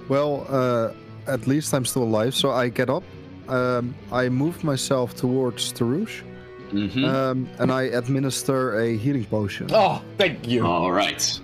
Well, 0.10 0.46
uh, 0.50 0.92
at 1.28 1.48
least 1.48 1.74
I'm 1.74 1.86
still 1.86 2.04
alive, 2.04 2.34
so 2.36 2.52
I 2.52 2.70
get 2.70 2.90
up. 2.90 3.04
Um, 3.48 3.96
I 4.12 4.30
move 4.30 4.64
myself 4.64 5.16
towards 5.16 5.72
Tarush, 5.74 6.22
Mm-hmm. 6.72 7.04
um, 7.04 7.50
and 7.58 7.72
I 7.72 7.84
administer 7.84 8.80
a 8.80 8.96
healing 8.96 9.26
potion. 9.26 9.68
Oh, 9.72 10.04
thank 10.20 10.48
you. 10.48 10.64
All 10.68 10.92
right. 10.92 11.40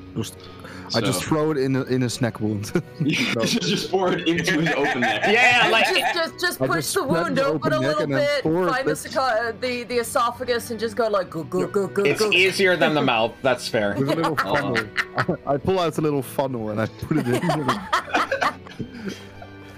Just- 1.00 1.04
I 1.04 1.12
just 1.12 1.24
throw 1.26 1.52
it 1.52 1.58
in 1.58 1.76
a, 1.76 1.84
in 1.84 2.02
his 2.02 2.22
neck 2.22 2.40
wound. 2.40 2.72
just 3.06 3.92
pour 3.92 4.12
it 4.14 4.28
into 4.28 4.60
his 4.62 4.70
open 4.72 5.02
neck. 5.02 5.24
Yeah, 5.28 5.70
like 5.72 5.86
just, 5.88 6.14
just, 6.14 6.40
just 6.40 6.60
push 6.60 6.70
just 6.70 6.94
the 6.96 7.04
wound 7.04 7.38
the 7.38 7.46
open 7.46 7.74
a 7.74 7.78
open 7.78 8.10
neck 8.10 8.44
little 8.44 8.62
bit, 8.64 8.72
find 8.72 8.88
the, 8.88 8.92
with- 8.92 9.62
the 9.62 9.84
the 9.84 9.96
esophagus, 9.98 10.72
and 10.72 10.80
just 10.80 10.96
go 10.96 11.08
like 11.08 11.30
go 11.30 11.44
go 11.44 11.68
go 11.68 11.88
go 11.88 12.04
it's 12.04 12.20
go. 12.22 12.32
easier 12.32 12.76
than 12.78 12.94
the 12.94 13.02
mouth. 13.02 13.34
That's 13.42 13.68
fair. 13.68 13.96
with 13.96 14.10
a 14.10 14.16
little 14.16 14.38
Oh. 14.40 14.54
funnel. 14.56 15.38
I 15.46 15.58
pull 15.58 15.80
out 15.80 15.98
a 15.98 16.02
little 16.02 16.22
funnel 16.22 16.70
and 16.70 16.80
I 16.82 16.86
put 16.88 17.18
it 17.18 17.28
in. 17.28 17.70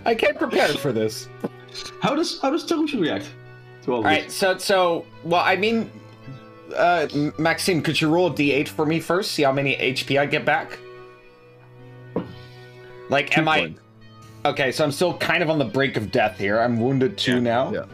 I 0.06 0.16
can't 0.16 0.38
prepare 0.38 0.70
for 0.70 0.92
this. 0.92 1.28
How 2.02 2.16
does 2.16 2.40
how 2.42 2.50
does 2.50 2.66
Tarush 2.66 3.00
react 3.00 3.30
to 3.84 3.92
all 3.92 3.98
All 3.98 4.04
this? 4.04 4.08
right, 4.10 4.32
so 4.32 4.58
so 4.58 5.06
well, 5.24 5.42
I 5.44 5.56
mean, 5.56 5.92
uh, 6.76 7.08
M- 7.14 7.34
Maxime, 7.38 7.82
could 7.82 8.00
you 8.00 8.10
roll 8.10 8.28
a 8.28 8.32
d8 8.34 8.68
for 8.68 8.86
me 8.86 9.00
first? 9.00 9.32
See 9.34 9.44
how 9.44 9.52
many 9.52 9.76
HP 9.76 10.20
I 10.20 10.26
get 10.26 10.46
back. 10.46 10.80
Like, 13.10 13.30
Two 13.32 13.42
am 13.42 13.48
I 13.48 13.74
okay? 14.46 14.72
So 14.72 14.84
I'm 14.84 14.92
still 14.92 15.18
kind 15.18 15.42
of 15.44 15.50
on 15.50 15.58
the 15.60 15.66
brink 15.66 15.96
of 15.98 16.12
death 16.12 16.38
here. 16.38 16.60
I'm 16.60 16.80
wounded 16.80 17.18
two 17.18 17.36
Yeah, 17.36 17.40
now. 17.40 17.72
yeah. 17.74 17.86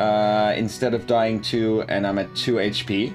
Uh, 0.00 0.52
instead 0.56 0.94
of 0.94 1.06
dying 1.06 1.40
two, 1.40 1.82
and 1.88 2.06
I'm 2.06 2.18
at 2.18 2.34
two 2.36 2.54
HP. 2.54 3.12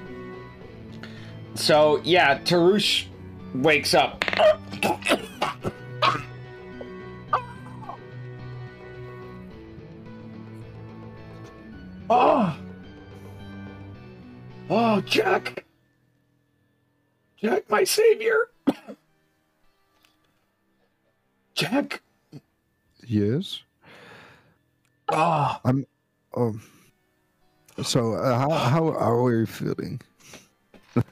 So 1.54 2.00
yeah, 2.04 2.38
Tarush 2.38 3.06
wakes 3.54 3.94
up. 3.94 4.24
Oh. 12.10 12.56
Oh, 14.70 15.00
Jack. 15.02 15.64
Jack, 17.36 17.68
my 17.68 17.84
savior. 17.84 18.48
Jack. 21.54 22.02
Yes. 23.06 23.62
Ah, 25.10 25.60
I'm. 25.64 25.86
Um, 26.36 26.62
so 27.82 28.14
uh, 28.14 28.38
how 28.38 28.50
how 28.50 28.92
how 28.92 29.24
are 29.24 29.38
you 29.40 29.46
feeling? 29.46 30.00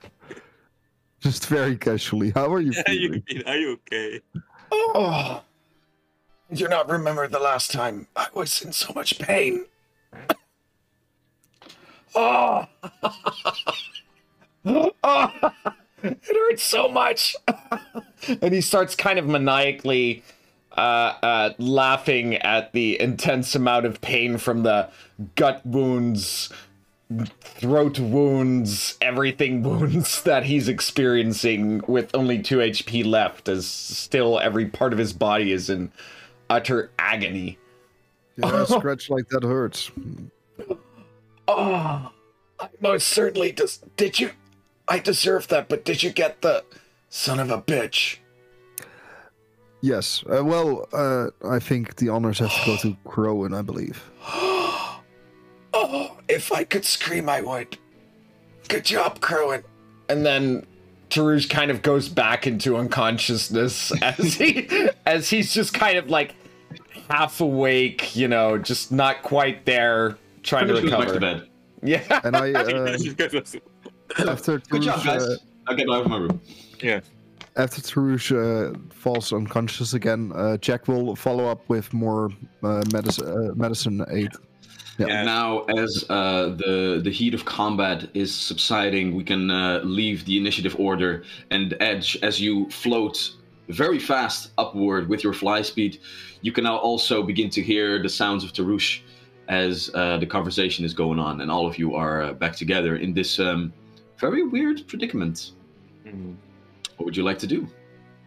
Just 1.21 1.47
very 1.47 1.77
casually, 1.77 2.31
how 2.31 2.53
are 2.53 2.61
you 2.61 2.73
Are 2.87 2.93
you, 2.93 3.23
feeling? 3.29 3.47
are 3.47 3.57
you 3.57 3.73
okay? 3.73 4.21
oh. 4.73 5.43
I 6.51 6.55
do 6.55 6.69
not 6.69 6.89
remember 6.91 7.29
the 7.29 7.39
last 7.39 7.71
time 7.71 8.09
I 8.17 8.27
was 8.35 8.61
in 8.63 8.73
so 8.73 8.93
much 8.95 9.19
pain. 9.19 9.65
Oh, 12.15 12.67
oh. 15.05 15.53
it 16.03 16.19
hurts 16.27 16.63
so 16.63 16.89
much. 16.89 17.37
and 18.43 18.55
he 18.55 18.61
starts 18.61 18.95
kind 18.95 19.19
of 19.19 19.27
maniacally 19.27 20.23
uh, 20.77 21.15
uh, 21.23 21.53
laughing 21.59 22.37
at 22.37 22.73
the 22.73 23.01
intense 23.01 23.55
amount 23.55 23.87
of 23.87 24.01
pain 24.01 24.39
from 24.39 24.63
the 24.63 24.89
gut 25.35 25.65
wounds, 25.67 26.51
throat 27.41 27.99
wounds, 27.99 28.97
everything 29.01 29.63
wounds 29.63 30.23
that 30.23 30.45
he's 30.45 30.69
experiencing 30.69 31.83
with 31.87 32.15
only 32.15 32.43
2 32.43 32.59
HP 32.59 33.05
left, 33.05 33.49
as 33.49 33.67
still 33.67 34.39
every 34.41 34.67
part 34.67 34.93
of 34.93 34.99
his 34.99 35.13
body 35.13 35.53
is 35.53 35.69
in 35.69 35.93
utter 36.49 36.91
agony. 36.99 37.59
Yeah, 38.37 38.63
a 38.63 38.67
scratch 38.79 39.11
like 39.11 39.29
that 39.29 39.43
hurts. 39.43 39.91
Oh, 41.49 42.13
I 42.61 42.69
most 42.81 43.09
certainly 43.09 43.53
does. 43.53 43.79
Did 43.97 44.19
you? 44.19 44.31
I 44.93 44.99
deserve 44.99 45.49
that, 45.49 45.71
but 45.71 45.87
did 45.87 46.03
you 46.03 46.11
get 46.11 46.43
the 46.43 46.65
son 47.09 47.41
of 47.41 47.51
a 47.51 47.63
bitch? 47.63 48.19
Yes. 49.81 50.23
Uh, 50.31 50.45
well, 50.45 50.87
uh, 50.93 51.29
I 51.49 51.61
think 51.61 51.97
the 51.97 52.11
honors 52.11 52.41
have 52.41 52.53
to 52.53 52.67
go 52.67 52.77
to 52.77 52.97
Crowan, 53.07 53.57
I 53.57 53.63
believe. 53.63 54.11
Oh, 55.75 56.19
if 56.29 56.53
I 56.53 56.65
could 56.65 56.85
scream, 56.85 57.31
I 57.31 57.41
would. 57.41 57.79
Good 58.69 58.85
job, 58.85 59.21
Crowan. 59.21 59.65
And 60.11 60.27
then 60.27 60.67
Tarush 61.09 61.49
kind 61.49 61.71
of 61.71 61.81
goes 61.81 62.11
back 62.11 62.47
into 62.47 62.77
unconsciousness 62.77 63.91
as 64.03 64.35
he 64.35 64.69
as 65.07 65.31
he's 65.31 65.55
just 65.55 65.73
kind 65.73 65.97
of 65.97 66.11
like 66.11 66.35
half 67.09 67.41
awake, 67.41 68.15
you 68.15 68.29
know, 68.29 68.59
just 68.59 68.93
not 68.93 69.23
quite 69.23 69.65
there, 69.65 70.19
trying 70.43 70.69
to 70.69 70.75
Finish 70.75 70.91
goes 70.91 71.05
back 71.07 71.15
to 71.15 71.21
bed. 71.21 71.49
Yeah. 71.83 72.21
And 72.23 72.37
I, 72.37 72.53
uh, 72.53 72.99
after 74.19 74.59
Good 74.59 74.83
job, 74.83 75.05
guys. 75.05 75.23
uh, 75.23 75.37
I'll 75.67 75.77
get 75.77 75.89
out 75.89 76.03
of 76.03 76.09
my 76.09 76.19
room. 76.19 76.41
Yeah. 76.81 77.01
after 77.57 77.81
Tarush 77.81 78.33
uh, 78.33 78.77
falls 78.91 79.33
unconscious 79.33 79.95
again, 79.95 80.33
uh, 80.35 80.57
Jack 80.57 80.89
will 80.89 81.15
follow 81.17 81.47
up 81.47 81.69
with 81.69 81.93
more 81.93 82.31
uh, 82.63 82.83
medicine 82.93 83.29
uh, 83.29 83.55
medicine 83.55 84.05
aid. 84.11 84.31
Yeah. 84.99 85.07
Yeah. 85.07 85.23
Now, 85.25 85.63
as 85.65 86.05
uh, 86.11 86.51
the 86.57 87.01
the 87.03 87.11
heat 87.11 87.35
of 87.35 87.45
combat 87.45 88.09
is 88.15 88.35
subsiding, 88.35 89.15
we 89.15 89.25
can 89.25 89.51
uh, 89.51 89.81
leave 89.85 90.25
the 90.25 90.37
initiative 90.37 90.77
order 90.79 91.25
and 91.51 91.75
edge 91.81 92.19
as 92.23 92.41
you 92.41 92.69
float 92.71 93.33
very 93.69 93.99
fast 93.99 94.51
upward 94.59 95.09
with 95.09 95.23
your 95.25 95.33
fly 95.33 95.63
speed. 95.63 95.99
You 96.43 96.53
can 96.53 96.65
now 96.65 96.77
also 96.77 97.23
begin 97.23 97.49
to 97.51 97.63
hear 97.63 98.03
the 98.03 98.09
sounds 98.09 98.45
of 98.45 98.53
Tarush 98.53 99.01
as 99.49 99.91
uh, 99.95 100.19
the 100.19 100.27
conversation 100.27 100.85
is 100.85 100.95
going 100.95 101.19
on, 101.19 101.41
and 101.41 101.51
all 101.51 101.67
of 101.67 101.79
you 101.79 101.95
are 101.95 102.23
uh, 102.23 102.33
back 102.33 102.55
together 102.57 102.97
in 102.97 103.15
this 103.15 103.39
um, 103.39 103.73
very 104.23 104.43
weird 104.55 104.79
predicament. 104.89 105.37
Mhm. 106.07 106.35
What 106.97 107.05
would 107.07 107.17
you 107.19 107.25
like 107.31 107.39
to 107.41 107.47
do? 107.57 107.61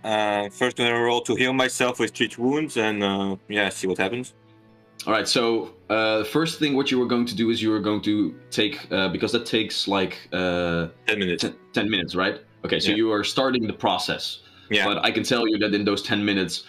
Uh, 0.03 0.49
first, 0.49 0.77
gonna 0.77 0.93
roll 1.09 1.22
to 1.22 1.34
heal 1.41 1.53
myself 1.53 1.93
with 1.99 2.11
treat 2.13 2.38
wounds, 2.38 2.77
and 2.77 2.97
uh, 3.03 3.35
yeah, 3.57 3.69
see 3.69 3.88
what 3.88 3.97
happens. 3.97 4.34
All 5.07 5.13
right. 5.17 5.27
So 5.27 5.41
uh, 5.89 6.23
first 6.38 6.59
thing, 6.59 6.72
what 6.80 6.88
you 6.91 6.97
were 7.01 7.07
going 7.15 7.26
to 7.31 7.35
do 7.41 7.45
is 7.51 7.55
you 7.65 7.72
were 7.76 7.84
going 7.89 8.01
to 8.09 8.15
take 8.59 8.76
uh, 8.91 9.09
because 9.15 9.31
that 9.38 9.45
takes 9.57 9.88
like 9.97 10.13
uh, 10.34 10.88
Ten 11.07 11.19
minutes. 11.19 11.41
10, 11.43 11.53
10 11.73 11.89
minutes, 11.89 12.13
right? 12.23 12.38
Okay. 12.65 12.80
So 12.80 12.89
Yeah. 12.91 12.97
you 13.01 13.11
are 13.15 13.23
starting 13.23 13.63
the 13.67 13.77
process, 13.88 14.23
Yeah. 14.69 14.85
but 14.88 14.97
I 15.07 15.11
can 15.15 15.23
tell 15.23 15.43
you 15.51 15.57
that 15.63 15.73
in 15.73 15.84
those 15.85 16.01
ten 16.11 16.23
minutes, 16.31 16.63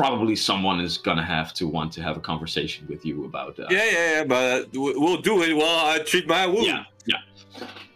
probably 0.00 0.36
someone 0.36 0.78
is 0.88 0.98
gonna 1.06 1.24
have 1.36 1.48
to 1.60 1.64
want 1.76 1.90
to 1.96 2.00
have 2.02 2.16
a 2.16 2.20
conversation 2.32 2.86
with 2.92 3.02
you 3.08 3.24
about. 3.30 3.52
Uh, 3.58 3.66
yeah, 3.70 3.84
yeah, 3.96 4.10
yeah, 4.14 4.24
but 4.34 4.58
we- 4.82 4.96
we'll 5.02 5.22
do 5.30 5.34
it 5.46 5.52
while 5.62 5.80
I 5.94 5.98
treat 6.10 6.26
my 6.36 6.44
wound. 6.46 6.66
Yeah, 6.66 6.84
yeah. 7.12 7.20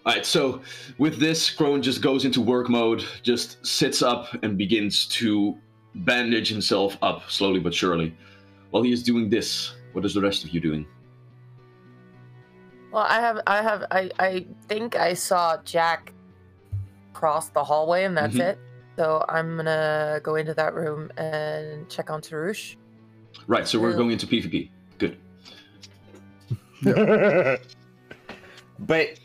All 0.04 0.12
right, 0.12 0.26
so 0.26 0.60
with 0.98 1.18
this, 1.18 1.48
Crone 1.48 1.80
just 1.80 2.02
goes 2.02 2.24
into 2.24 2.40
work 2.40 2.68
mode, 2.68 3.04
just 3.22 3.64
sits 3.64 4.02
up 4.02 4.26
and 4.42 4.58
begins 4.58 5.06
to 5.08 5.56
bandage 5.94 6.48
himself 6.48 6.96
up 7.02 7.30
slowly 7.30 7.60
but 7.60 7.72
surely. 7.72 8.16
While 8.70 8.82
he 8.82 8.92
is 8.92 9.02
doing 9.04 9.28
this, 9.28 9.74
what 9.92 10.04
is 10.04 10.14
the 10.14 10.20
rest 10.20 10.42
of 10.42 10.50
you 10.50 10.60
doing? 10.60 10.86
Well, 12.90 13.06
I 13.08 13.20
have, 13.20 13.40
I 13.46 13.62
have, 13.62 13.84
I, 13.92 14.10
I 14.18 14.46
think 14.66 14.96
I 14.96 15.14
saw 15.14 15.56
Jack 15.64 16.12
cross 17.12 17.50
the 17.50 17.62
hallway, 17.62 18.04
and 18.04 18.16
that's 18.16 18.34
Mhm. 18.34 18.40
it. 18.40 18.58
So 18.96 19.24
I'm 19.28 19.56
gonna 19.56 20.20
go 20.22 20.34
into 20.34 20.52
that 20.54 20.74
room 20.74 21.10
and 21.16 21.88
check 21.88 22.10
on 22.10 22.20
Tarush. 22.20 22.76
Right, 23.46 23.66
so 23.66 23.78
we're 23.80 23.94
going 23.94 24.10
into 24.10 24.26
PvP. 24.26 24.68
Good. 24.98 25.16
but 28.80 29.18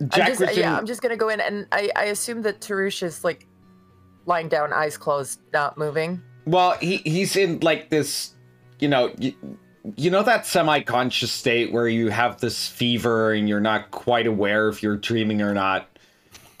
I'm 0.00 0.08
just, 0.08 0.42
uh, 0.42 0.46
was 0.46 0.56
yeah, 0.56 0.76
I'm 0.76 0.86
just 0.86 1.02
gonna 1.02 1.16
go 1.16 1.28
in, 1.28 1.40
and 1.40 1.66
I, 1.72 1.90
I 1.96 2.04
assume 2.04 2.42
that 2.42 2.60
Tarush 2.60 3.02
is 3.02 3.24
like 3.24 3.46
lying 4.26 4.48
down, 4.48 4.72
eyes 4.72 4.96
closed, 4.96 5.40
not 5.52 5.78
moving. 5.78 6.22
Well, 6.46 6.72
he 6.80 6.98
he's 6.98 7.36
in 7.36 7.60
like 7.60 7.90
this, 7.90 8.34
you 8.80 8.88
know, 8.88 9.12
you, 9.18 9.34
you 9.96 10.10
know 10.10 10.22
that 10.22 10.46
semi-conscious 10.46 11.30
state 11.30 11.72
where 11.72 11.88
you 11.88 12.08
have 12.08 12.40
this 12.40 12.68
fever 12.68 13.32
and 13.32 13.48
you're 13.48 13.60
not 13.60 13.90
quite 13.90 14.26
aware 14.26 14.68
if 14.68 14.82
you're 14.82 14.96
dreaming 14.96 15.42
or 15.42 15.54
not. 15.54 15.88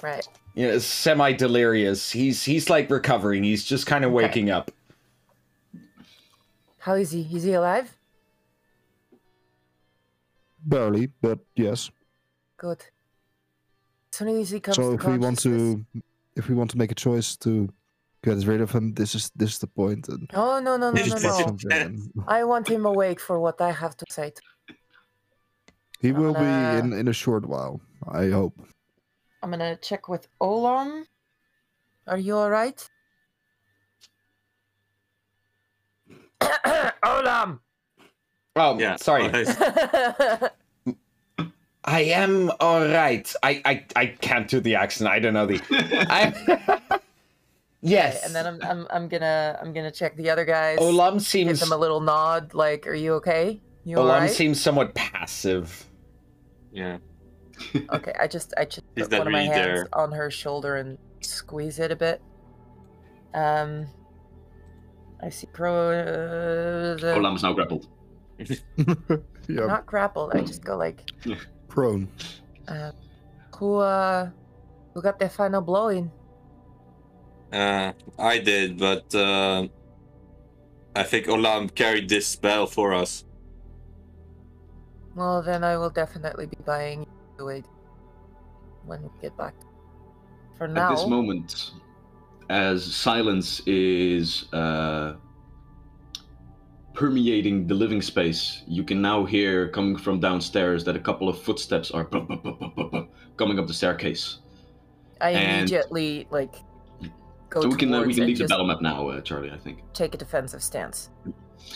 Right. 0.02 0.26
You 0.54 0.68
know, 0.68 0.78
semi-delirious. 0.78 2.10
He's 2.12 2.44
he's 2.44 2.70
like 2.70 2.88
recovering. 2.88 3.42
He's 3.42 3.64
just 3.64 3.86
kind 3.86 4.04
of 4.04 4.12
Okay. 4.12 4.26
waking 4.26 4.50
up. 4.50 4.70
How 6.78 6.94
is 6.94 7.10
he? 7.10 7.28
Is 7.32 7.42
he 7.42 7.54
alive? 7.54 7.96
Barely, 10.64 11.10
but 11.20 11.40
yes. 11.56 11.90
Good. 12.56 12.84
As 14.14 14.18
soon 14.18 14.28
as 14.28 14.48
he 14.50 14.60
comes 14.60 14.76
So 14.76 14.90
to 14.90 14.94
if 14.94 15.04
we 15.04 15.18
want 15.18 15.40
to, 15.40 15.84
if 16.36 16.48
we 16.48 16.54
want 16.54 16.70
to 16.70 16.78
make 16.78 16.92
a 16.92 16.94
choice 16.94 17.36
to 17.38 17.68
get 18.22 18.36
rid 18.46 18.60
of 18.60 18.70
him, 18.70 18.94
this 18.94 19.16
is 19.16 19.32
this 19.34 19.54
is 19.54 19.58
the 19.58 19.66
point. 19.66 20.06
And 20.08 20.30
Oh 20.32 20.60
no 20.60 20.76
no 20.76 20.92
no 20.92 20.94
This 20.94 21.08
no 21.08 21.16
no! 21.16 21.20
just- 21.20 21.40
something, 21.40 21.72
and 21.72 21.98
I 22.28 22.44
want 22.44 22.68
him 22.68 22.86
awake 22.86 23.18
for 23.18 23.40
what 23.40 23.60
I 23.60 23.72
have 23.72 23.96
to 23.96 24.04
say. 24.08 24.30
To 24.30 24.42
he 25.98 26.12
will 26.12 26.36
Uh, 26.36 26.38
be 26.46 26.78
in 26.78 26.92
in 26.92 27.08
a 27.08 27.12
short 27.12 27.44
while. 27.44 27.80
I 28.06 28.30
hope. 28.30 28.54
I'm 29.42 29.50
gonna 29.50 29.74
check 29.82 30.06
with 30.08 30.28
Olam. 30.40 31.06
Are 32.06 32.18
you 32.18 32.36
alright? 32.36 32.88
Olam! 37.02 37.58
Oh, 38.54 38.78
Yeah. 38.78 38.94
sorry. 38.94 39.26
Nice. 41.86 41.94
I 41.94 42.00
am 42.22 42.50
all 42.60 42.80
right. 42.80 43.32
I, 43.42 43.60
I 43.64 43.84
I 43.96 44.06
can't 44.06 44.48
do 44.48 44.60
the 44.60 44.74
accent. 44.76 45.10
I 45.10 45.18
don't 45.18 45.34
know 45.34 45.46
the. 45.46 45.60
I. 46.10 47.00
yes. 47.82 48.24
and 48.24 48.34
then 48.34 48.46
I'm, 48.46 48.58
I'm 48.62 48.86
I'm 48.90 49.08
gonna 49.08 49.58
I'm 49.60 49.72
gonna 49.72 49.90
check 49.90 50.16
the 50.16 50.30
other 50.30 50.44
guys. 50.44 50.78
Olam 50.78 51.20
seems 51.20 51.22
give 51.22 51.58
seems. 51.58 51.60
them 51.60 51.72
a 51.72 51.76
little 51.76 52.00
nod, 52.00 52.54
like, 52.54 52.86
"Are 52.86 52.94
you 52.94 53.14
okay? 53.14 53.60
You 53.84 53.96
Olam 53.98 54.00
alright?" 54.00 54.30
seems 54.30 54.60
somewhat 54.60 54.94
passive. 54.94 55.84
yeah. 56.72 56.98
Okay, 57.92 58.12
I 58.18 58.26
just 58.26 58.52
I 58.56 58.64
just 58.64 58.82
He's 58.96 59.04
put 59.04 59.12
not 59.12 59.18
one 59.18 59.26
of 59.28 59.32
my 59.32 59.38
really 59.44 59.54
hands 59.54 59.66
there. 59.82 59.88
on 59.92 60.10
her 60.10 60.28
shoulder 60.30 60.76
and 60.76 60.98
squeeze 61.20 61.78
it 61.78 61.92
a 61.92 61.96
bit. 61.96 62.20
Um, 63.32 63.86
I 65.22 65.28
see 65.28 65.46
Pro. 65.52 65.90
Uh, 65.90 66.96
the- 66.96 67.14
Olam 67.16 67.36
is 67.36 67.42
now 67.44 67.52
grappled. 67.52 67.86
yeah, 68.38 69.66
Not 69.66 69.86
grappled. 69.86 70.32
I 70.34 70.40
just 70.40 70.64
go 70.64 70.76
like, 70.76 71.08
prone. 71.74 72.08
uh, 72.68 72.92
who 73.58 73.76
uh, 73.82 74.30
who 74.94 75.02
got 75.02 75.18
the 75.18 75.28
final 75.28 75.60
blow 75.60 75.88
in? 75.88 76.10
Uh, 77.52 77.92
I 78.18 78.38
did, 78.38 78.78
but 78.78 79.12
uh, 79.14 79.66
I 80.94 81.02
think 81.02 81.26
Olam 81.26 81.74
carried 81.74 82.08
this 82.08 82.26
spell 82.26 82.66
for 82.66 82.94
us. 82.94 83.24
Well, 85.14 85.42
then 85.42 85.62
I 85.62 85.76
will 85.76 85.90
definitely 85.90 86.46
be 86.46 86.58
buying 86.64 87.06
you 87.38 87.48
it 87.48 87.66
when 88.84 89.02
we 89.02 89.10
get 89.22 89.36
back. 89.36 89.54
For 90.58 90.66
now, 90.66 90.90
At 90.90 90.96
this 90.96 91.06
moment, 91.06 91.72
as 92.50 92.82
silence 92.94 93.62
is 93.66 94.46
uh, 94.52 95.14
permeating 96.94 97.66
the 97.66 97.74
living 97.74 98.00
space, 98.00 98.62
you 98.66 98.82
can 98.82 99.02
now 99.02 99.24
hear 99.24 99.68
coming 99.68 99.96
from 99.96 100.20
downstairs 100.20 100.84
that 100.84 100.96
a 100.96 101.00
couple 101.00 101.28
of 101.28 101.40
footsteps 101.40 101.90
are 101.90 102.04
coming 102.04 103.58
up 103.58 103.66
the 103.66 103.74
staircase. 103.74 104.38
I 105.20 105.30
and- 105.30 105.70
immediately 105.70 106.26
like 106.30 106.54
go 107.50 107.62
so 107.62 107.68
we 107.68 107.76
can 107.76 107.92
uh, 107.92 108.02
we 108.02 108.14
can 108.14 108.26
leave 108.26 108.38
the 108.38 108.46
battle 108.46 108.66
map 108.66 108.80
now, 108.80 109.08
uh, 109.08 109.20
Charlie. 109.20 109.50
I 109.50 109.58
think. 109.58 109.80
take 109.92 110.14
a 110.14 110.18
defensive 110.18 110.62
stance. 110.62 111.10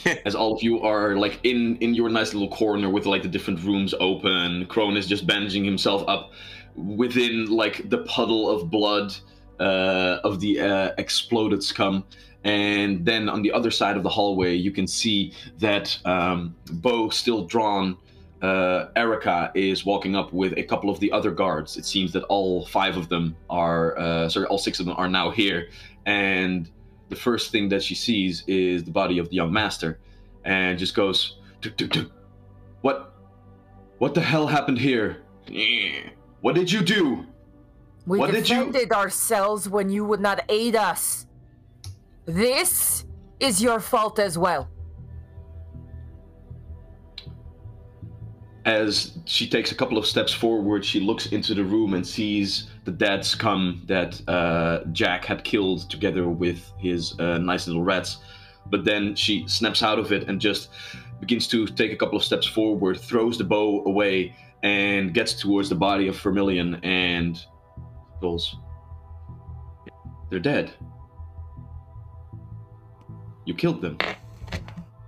as 0.26 0.34
all 0.34 0.54
of 0.54 0.62
you 0.62 0.80
are 0.82 1.16
like 1.16 1.40
in 1.44 1.76
in 1.76 1.94
your 1.94 2.08
nice 2.08 2.34
little 2.34 2.48
corner 2.48 2.90
with 2.90 3.06
like 3.06 3.22
the 3.22 3.28
different 3.28 3.62
rooms 3.62 3.94
open. 4.00 4.66
Crone 4.66 4.96
is 4.96 5.06
just 5.06 5.26
bandaging 5.26 5.64
himself 5.64 6.04
up 6.08 6.32
within 6.76 7.46
like 7.46 7.88
the 7.90 7.98
puddle 7.98 8.48
of 8.50 8.70
blood 8.70 9.14
uh, 9.60 10.18
of 10.24 10.40
the 10.40 10.60
uh, 10.60 10.90
exploded 10.98 11.62
scum. 11.62 12.04
And 12.44 13.04
then 13.04 13.28
on 13.28 13.42
the 13.42 13.52
other 13.52 13.70
side 13.70 13.96
of 13.96 14.02
the 14.02 14.08
hallway, 14.08 14.54
you 14.54 14.70
can 14.70 14.86
see 14.86 15.32
that 15.58 15.98
um, 16.04 16.54
bow 16.70 17.10
still 17.10 17.44
drawn. 17.44 17.96
Uh, 18.40 18.86
Erica 18.94 19.50
is 19.54 19.84
walking 19.84 20.14
up 20.14 20.32
with 20.32 20.56
a 20.56 20.62
couple 20.62 20.90
of 20.90 21.00
the 21.00 21.10
other 21.10 21.32
guards. 21.32 21.76
It 21.76 21.84
seems 21.84 22.12
that 22.12 22.22
all 22.24 22.64
five 22.66 22.96
of 22.96 23.08
them 23.08 23.36
are, 23.50 23.98
uh, 23.98 24.28
sorry, 24.28 24.46
all 24.46 24.58
six 24.58 24.78
of 24.78 24.86
them 24.86 24.94
are 24.96 25.08
now 25.08 25.30
here. 25.30 25.70
And 26.06 26.70
the 27.08 27.16
first 27.16 27.50
thing 27.50 27.68
that 27.70 27.82
she 27.82 27.96
sees 27.96 28.44
is 28.46 28.84
the 28.84 28.92
body 28.92 29.18
of 29.18 29.28
the 29.28 29.34
young 29.34 29.52
master, 29.52 29.98
and 30.44 30.78
just 30.78 30.94
goes, 30.94 31.38
"Tuk, 31.60 31.76
tuk, 31.76 31.90
tuk. 31.90 32.12
"What? 32.82 33.14
What 33.98 34.14
the 34.14 34.20
hell 34.20 34.46
happened 34.46 34.78
here? 34.78 35.22
What 36.40 36.54
did 36.54 36.70
you 36.70 36.82
do?" 36.82 37.26
We 38.06 38.18
What 38.20 38.30
did 38.30 38.48
you- 38.48 38.66
defended 38.66 38.92
ourselves 38.92 39.68
when 39.68 39.90
you 39.90 40.04
would 40.04 40.20
not 40.20 40.42
aid 40.48 40.76
us. 40.76 41.26
This 42.28 43.06
is 43.40 43.62
your 43.62 43.80
fault 43.80 44.18
as 44.18 44.36
well. 44.36 44.68
As 48.66 49.16
she 49.24 49.48
takes 49.48 49.72
a 49.72 49.74
couple 49.74 49.96
of 49.96 50.04
steps 50.04 50.30
forward, 50.30 50.84
she 50.84 51.00
looks 51.00 51.28
into 51.32 51.54
the 51.54 51.64
room 51.64 51.94
and 51.94 52.06
sees 52.06 52.68
the 52.84 52.90
dead 52.90 53.24
scum 53.24 53.82
that 53.86 54.20
uh, 54.28 54.84
Jack 54.92 55.24
had 55.24 55.42
killed 55.42 55.88
together 55.88 56.28
with 56.28 56.70
his 56.76 57.18
uh, 57.18 57.38
nice 57.38 57.66
little 57.66 57.82
rats. 57.82 58.18
But 58.66 58.84
then 58.84 59.14
she 59.14 59.48
snaps 59.48 59.82
out 59.82 59.98
of 59.98 60.12
it 60.12 60.28
and 60.28 60.38
just 60.38 60.68
begins 61.20 61.46
to 61.48 61.66
take 61.66 61.92
a 61.92 61.96
couple 61.96 62.18
of 62.18 62.24
steps 62.24 62.46
forward, 62.46 63.00
throws 63.00 63.38
the 63.38 63.44
bow 63.44 63.82
away, 63.86 64.36
and 64.62 65.14
gets 65.14 65.32
towards 65.32 65.70
the 65.70 65.76
body 65.76 66.08
of 66.08 66.20
Vermilion 66.20 66.74
and 66.82 67.42
goes, 68.20 68.54
They're 70.28 70.40
dead. 70.40 70.74
You 73.48 73.54
killed 73.54 73.80
them. 73.80 73.96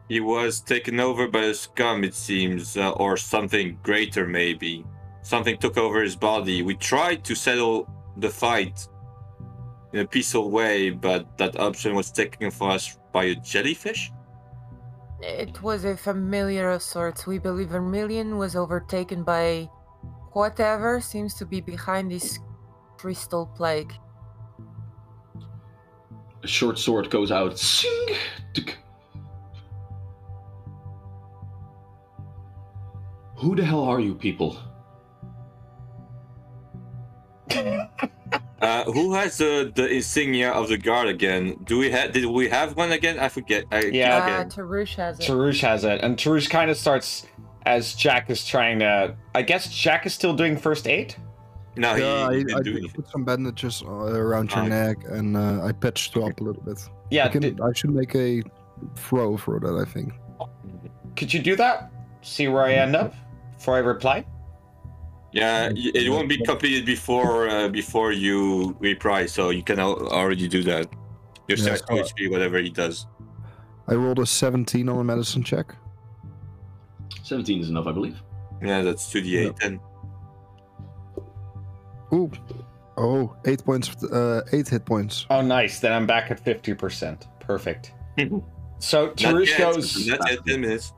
He 0.09 0.21
was 0.21 0.63
taken 0.63 0.99
over 0.99 1.29
by 1.29 1.45
a 1.53 1.55
scum, 1.55 2.05
it 2.05 2.15
seems, 2.15 2.75
uh, 2.75 2.93
or 2.93 3.19
something 3.19 3.77
greater, 3.83 4.27
maybe. 4.27 4.83
Something 5.21 5.59
took 5.59 5.77
over 5.77 6.01
his 6.01 6.17
body. 6.17 6.63
We 6.63 6.75
tried 6.75 7.23
to 7.25 7.35
settle 7.35 7.87
the 8.17 8.31
fight 8.31 8.89
in 9.93 10.01
a 10.01 10.07
peaceful 10.07 10.51
way, 10.51 10.89
but 10.89 11.37
that 11.37 11.61
option 11.61 11.95
was 11.95 12.11
taken 12.11 12.51
from 12.51 12.71
us 12.71 12.99
by 13.13 13.25
a 13.25 13.35
jellyfish? 13.35 14.11
It 15.21 15.63
was 15.63 15.85
a 15.85 15.95
familiar 15.95 16.71
of 16.71 16.83
sorts. 16.83 17.27
We 17.27 17.39
believe 17.39 17.69
Vermilion 17.69 18.39
was 18.39 18.57
overtaken 18.57 19.23
by 19.23 19.69
whatever 20.33 20.99
seems 21.03 21.35
to 21.35 21.45
be 21.45 21.61
behind 21.61 22.11
this 22.11 22.39
crystal 22.97 23.45
plague. 23.55 23.93
A 26.43 26.47
short 26.47 26.79
sword 26.79 27.11
goes 27.11 27.31
out. 27.31 27.59
Sing! 27.59 28.17
Who 33.37 33.57
the 33.57 33.65
hell 33.65 33.85
are 33.85 34.01
you 34.01 34.15
people? 34.15 34.59
Uh, 38.61 38.85
who 38.85 39.15
has 39.15 39.39
the, 39.39 39.73
the 39.75 39.89
insignia 39.89 40.51
of 40.51 40.69
the 40.69 40.77
guard 40.77 41.09
again? 41.09 41.57
Do 41.65 41.79
we 41.79 41.91
have? 41.91 42.13
Did 42.13 42.27
we 42.27 42.51
have 42.51 42.77
one 42.77 42.93
again? 42.93 43.19
I 43.19 43.31
forget. 43.31 43.65
I, 43.73 43.85
Yeah. 43.87 44.19
Uh. 44.19 44.45
Tarush 44.45 44.97
has 44.97 45.19
it. 45.19 45.23
Tarush 45.23 45.61
has 45.63 45.85
it, 45.85 46.03
and 46.03 46.19
Tarush 46.19 46.51
kind 46.51 46.71
of 46.71 46.77
starts 46.77 47.27
as 47.65 47.95
Jack 47.95 48.29
is 48.29 48.45
trying 48.47 48.81
to. 48.81 49.17
I 49.35 49.43
guess 49.43 49.73
Jack 49.73 50.05
is 50.05 50.13
still 50.13 50.35
doing 50.35 50.59
first 50.59 50.87
aid. 50.87 51.15
No, 51.77 51.95
he, 51.95 52.03
yeah, 52.03 52.19
he 52.31 52.37
I, 52.37 52.39
didn't 52.39 52.55
I 52.59 52.63
do 52.63 52.81
did 52.81 52.95
put 52.95 53.09
some 53.09 53.25
bandages 53.25 53.83
uh, 53.87 53.91
around 53.91 54.51
your 54.51 54.61
Ah. 54.65 54.69
neck 54.69 54.97
and 55.09 55.37
uh, 55.37 55.65
I 55.65 55.73
patched 55.73 56.15
you 56.17 56.25
up 56.25 56.41
a 56.41 56.45
little 56.45 56.63
bit. 56.63 56.81
Yeah, 57.11 57.27
I, 57.27 57.29
can, 57.29 57.43
did- 57.43 57.61
I 57.61 57.73
should 57.73 57.91
make 57.91 58.15
a 58.15 58.43
throw 58.97 59.37
for 59.37 59.61
that, 59.61 59.75
I 59.75 59.85
think. 59.91 60.13
could 61.17 61.33
you 61.33 61.41
do 61.41 61.55
that? 61.57 61.91
See 62.23 62.49
where 62.49 62.65
I 62.65 62.75
end 62.75 62.97
up 62.97 63.15
before 63.57 63.77
I 63.77 63.79
reply. 63.81 64.27
Yeah, 65.33 65.71
it 65.75 66.11
won't 66.11 66.29
be 66.29 66.39
completed 66.45 66.85
before 66.85 67.49
uh, 67.49 67.69
before 67.69 68.11
you 68.11 68.77
reply, 68.81 69.27
so 69.27 69.51
you 69.51 69.63
can 69.63 69.79
already 69.79 70.49
do 70.49 70.65
that. 70.65 70.89
Your 71.47 71.57
Yeah, 71.59 71.65
set 71.77 71.79
so- 71.87 71.95
HP, 71.95 72.31
whatever 72.31 72.59
he 72.59 72.69
does. 72.71 73.07
I 73.87 73.95
rolled 73.95 74.19
a 74.19 74.27
17 74.27 74.89
on 74.89 74.99
a 74.99 75.05
medicine 75.05 75.43
check. 75.45 75.75
17 77.23 77.61
is 77.61 77.71
enough, 77.71 77.87
I 77.87 77.93
believe. 77.93 78.21
Yeah, 78.63 78.83
that's 78.83 79.11
two 79.11 79.21
d 79.23 79.37
eight 79.39 79.57
then. 79.61 79.81
Ooh. 82.13 82.31
Oh, 82.97 83.35
eight 83.47 83.65
points, 83.65 84.03
uh, 84.05 84.43
eight 84.53 84.69
hit 84.69 84.85
points. 84.85 85.27
Oh, 85.31 85.41
nice. 85.41 85.81
Then 85.81 85.93
I'm 85.93 86.07
back 86.07 86.31
at 86.31 86.39
fifty 86.41 86.75
percent. 86.75 87.27
Perfect. 87.41 87.93
so 88.79 89.07
Not 89.07 89.17
Tarush 89.17 89.49
yet. 89.49 89.59
goes. 89.59 90.07
Not 90.07 90.21
yet. 90.31 90.47
Ten 90.47 90.61
minutes. 90.61 90.93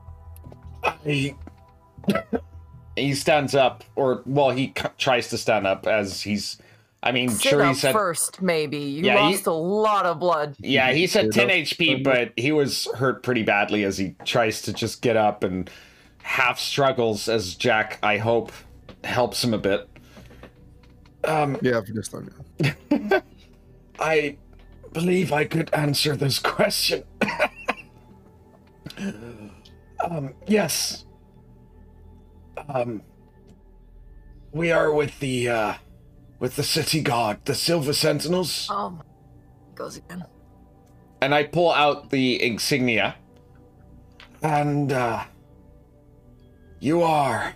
He, 1.05 1.33
he 2.97 3.13
stands 3.13 3.55
up, 3.55 3.83
or 3.95 4.21
well, 4.25 4.49
he 4.49 4.73
c- 4.77 4.85
tries 4.97 5.29
to 5.29 5.37
stand 5.37 5.65
up 5.65 5.87
as 5.87 6.21
he's. 6.21 6.57
I 7.01 7.11
mean, 7.11 7.29
Sit 7.29 7.49
sure, 7.49 7.65
he 7.65 7.73
said. 7.73 7.91
first, 7.91 8.41
maybe. 8.41 8.77
You 8.77 9.03
Yeah, 9.03 9.27
he- 9.27 9.33
lost 9.33 9.47
a 9.47 9.51
lot 9.53 10.05
of 10.05 10.19
blood. 10.19 10.55
Yeah, 10.59 10.93
he 10.93 11.05
said 11.07 11.33
10. 11.33 11.49
HP, 11.49 12.01
but 12.03 12.31
he 12.37 12.53
was 12.53 12.87
hurt 12.95 13.23
pretty 13.23 13.43
badly 13.43 13.83
as 13.83 13.97
he 13.97 14.15
tries 14.23 14.61
to 14.63 14.73
just 14.73 15.01
get 15.01 15.17
up 15.17 15.43
and 15.43 15.69
half 16.21 16.59
struggles 16.59 17.27
as 17.27 17.55
Jack, 17.55 17.99
I 18.01 18.17
hope, 18.19 18.53
helps 19.03 19.43
him 19.43 19.53
a 19.53 19.57
bit. 19.57 19.89
Um, 21.25 21.57
Yeah, 21.61 21.81
for 21.81 21.93
this 21.93 22.07
time. 22.09 22.29
Yeah. 22.59 23.21
I 23.99 24.37
believe 24.91 25.31
I 25.31 25.45
could 25.45 25.73
answer 25.73 26.15
this 26.15 26.39
question. 26.39 27.03
um, 30.03 30.33
yes. 30.47 31.05
Um, 32.69 33.01
we 34.51 34.71
are 34.71 34.91
with 34.93 35.17
the, 35.19 35.49
uh, 35.49 35.73
with 36.39 36.55
the 36.55 36.63
city 36.63 37.01
guard, 37.01 37.39
the 37.45 37.55
Silver 37.55 37.93
Sentinels. 37.93 38.67
Oh. 38.69 38.99
Goes 39.75 39.97
again. 39.97 40.23
and 41.21 41.33
I 41.33 41.43
pull 41.43 41.71
out 41.71 42.09
the 42.11 42.41
insignia. 42.43 43.15
And 44.43 44.91
uh 44.91 45.23
you 46.79 47.01
are 47.01 47.55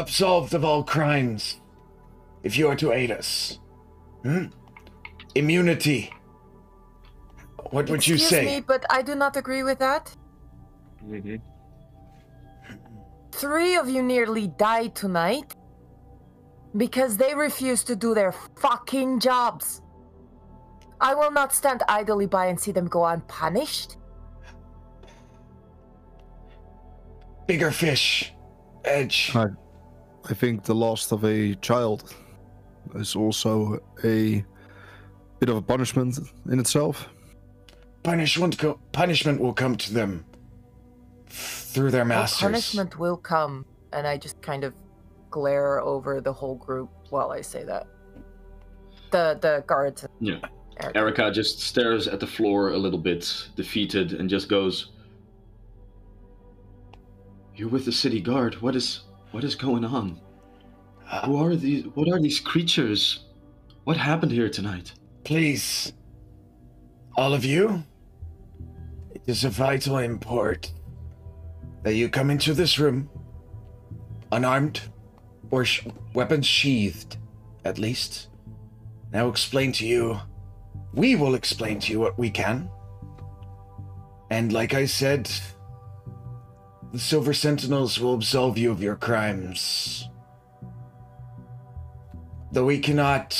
absolved 0.00 0.54
of 0.54 0.64
all 0.64 0.82
crimes 0.82 1.60
if 2.42 2.56
you 2.56 2.66
are 2.68 2.76
to 2.76 2.92
aid 2.92 3.10
us. 3.10 3.58
Hmm? 4.22 4.46
Immunity. 5.34 6.12
What 7.70 7.88
would 7.90 8.06
you 8.06 8.18
say? 8.18 8.42
Excuse 8.42 8.56
me, 8.56 8.64
but 8.66 8.84
I 8.90 9.02
do 9.02 9.14
not 9.14 9.36
agree 9.36 9.62
with 9.62 9.78
that. 9.78 10.14
Mm-hmm. 11.04 11.36
Three 13.32 13.76
of 13.76 13.88
you 13.88 14.02
nearly 14.02 14.48
died 14.48 14.94
tonight 14.94 15.54
because 16.76 17.16
they 17.16 17.34
refused 17.34 17.86
to 17.86 17.96
do 17.96 18.14
their 18.14 18.32
fucking 18.32 19.20
jobs. 19.20 19.82
I 21.00 21.14
will 21.14 21.30
not 21.30 21.54
stand 21.54 21.82
idly 21.88 22.26
by 22.26 22.46
and 22.46 22.60
see 22.60 22.72
them 22.72 22.88
go 22.88 23.06
unpunished. 23.06 23.96
Bigger 27.46 27.70
fish. 27.70 28.34
Edge. 28.84 29.30
Hi. 29.32 29.46
I 30.28 30.34
think 30.34 30.64
the 30.64 30.74
loss 30.74 31.10
of 31.12 31.24
a 31.24 31.54
child 31.56 32.14
is 32.94 33.16
also 33.16 33.78
a 34.04 34.44
bit 35.38 35.48
of 35.48 35.56
a 35.56 35.62
punishment 35.62 36.18
in 36.50 36.58
itself. 36.60 37.08
Punishment 38.02 38.58
go- 38.58 38.78
punishment 38.92 39.40
will 39.40 39.52
come 39.54 39.76
to 39.76 39.92
them 39.94 40.24
through 41.28 41.90
their 41.90 42.02
Well, 42.04 42.20
masters. 42.20 42.40
punishment 42.42 42.98
will 42.98 43.16
come, 43.16 43.64
and 43.92 44.06
I 44.06 44.16
just 44.16 44.40
kind 44.42 44.64
of 44.64 44.74
glare 45.30 45.80
over 45.80 46.20
the 46.20 46.32
whole 46.32 46.56
group 46.56 46.90
while 47.10 47.30
I 47.30 47.40
say 47.40 47.64
that. 47.64 47.86
The 49.10 49.38
the 49.40 49.64
guards. 49.66 50.06
Yeah. 50.20 50.40
Eric. 50.82 50.96
Erica 50.96 51.30
just 51.30 51.60
stares 51.60 52.08
at 52.08 52.20
the 52.20 52.26
floor 52.26 52.70
a 52.70 52.78
little 52.78 52.98
bit, 52.98 53.48
defeated, 53.54 54.14
and 54.14 54.30
just 54.30 54.48
goes, 54.48 54.92
You're 57.54 57.68
with 57.68 57.84
the 57.84 57.92
city 57.92 58.20
guard. 58.20 58.54
What 58.62 58.74
is 58.76 59.02
what 59.32 59.44
is 59.44 59.54
going 59.54 59.84
on? 59.84 60.20
Who 61.24 61.36
are 61.36 61.56
these 61.56 61.84
what 61.94 62.08
are 62.08 62.20
these 62.20 62.40
creatures? 62.40 63.26
What 63.84 63.96
happened 63.96 64.32
here 64.32 64.48
tonight? 64.48 64.92
Please, 65.24 65.92
all 67.16 67.34
of 67.34 67.44
you, 67.44 67.82
it 69.14 69.22
is 69.26 69.44
of 69.44 69.52
vital 69.52 69.98
import 69.98 70.72
that 71.82 71.94
you 71.94 72.08
come 72.08 72.30
into 72.30 72.54
this 72.54 72.78
room 72.78 73.08
unarmed 74.32 74.80
or 75.50 75.64
sh- 75.64 75.86
weapons 76.14 76.46
sheathed, 76.46 77.16
at 77.64 77.78
least. 77.78 78.28
Now 79.12 79.28
explain 79.28 79.72
to 79.72 79.86
you 79.86 80.20
we 80.92 81.16
will 81.16 81.34
explain 81.34 81.78
to 81.80 81.92
you 81.92 82.00
what 82.00 82.18
we 82.18 82.30
can. 82.30 82.68
And 84.30 84.52
like 84.52 84.74
I 84.74 84.86
said, 84.86 85.30
the 86.92 86.98
Silver 86.98 87.32
Sentinels 87.32 88.00
will 88.00 88.14
absolve 88.14 88.58
you 88.58 88.70
of 88.70 88.82
your 88.82 88.96
crimes. 88.96 90.08
Though 92.52 92.64
we 92.64 92.80
cannot 92.80 93.32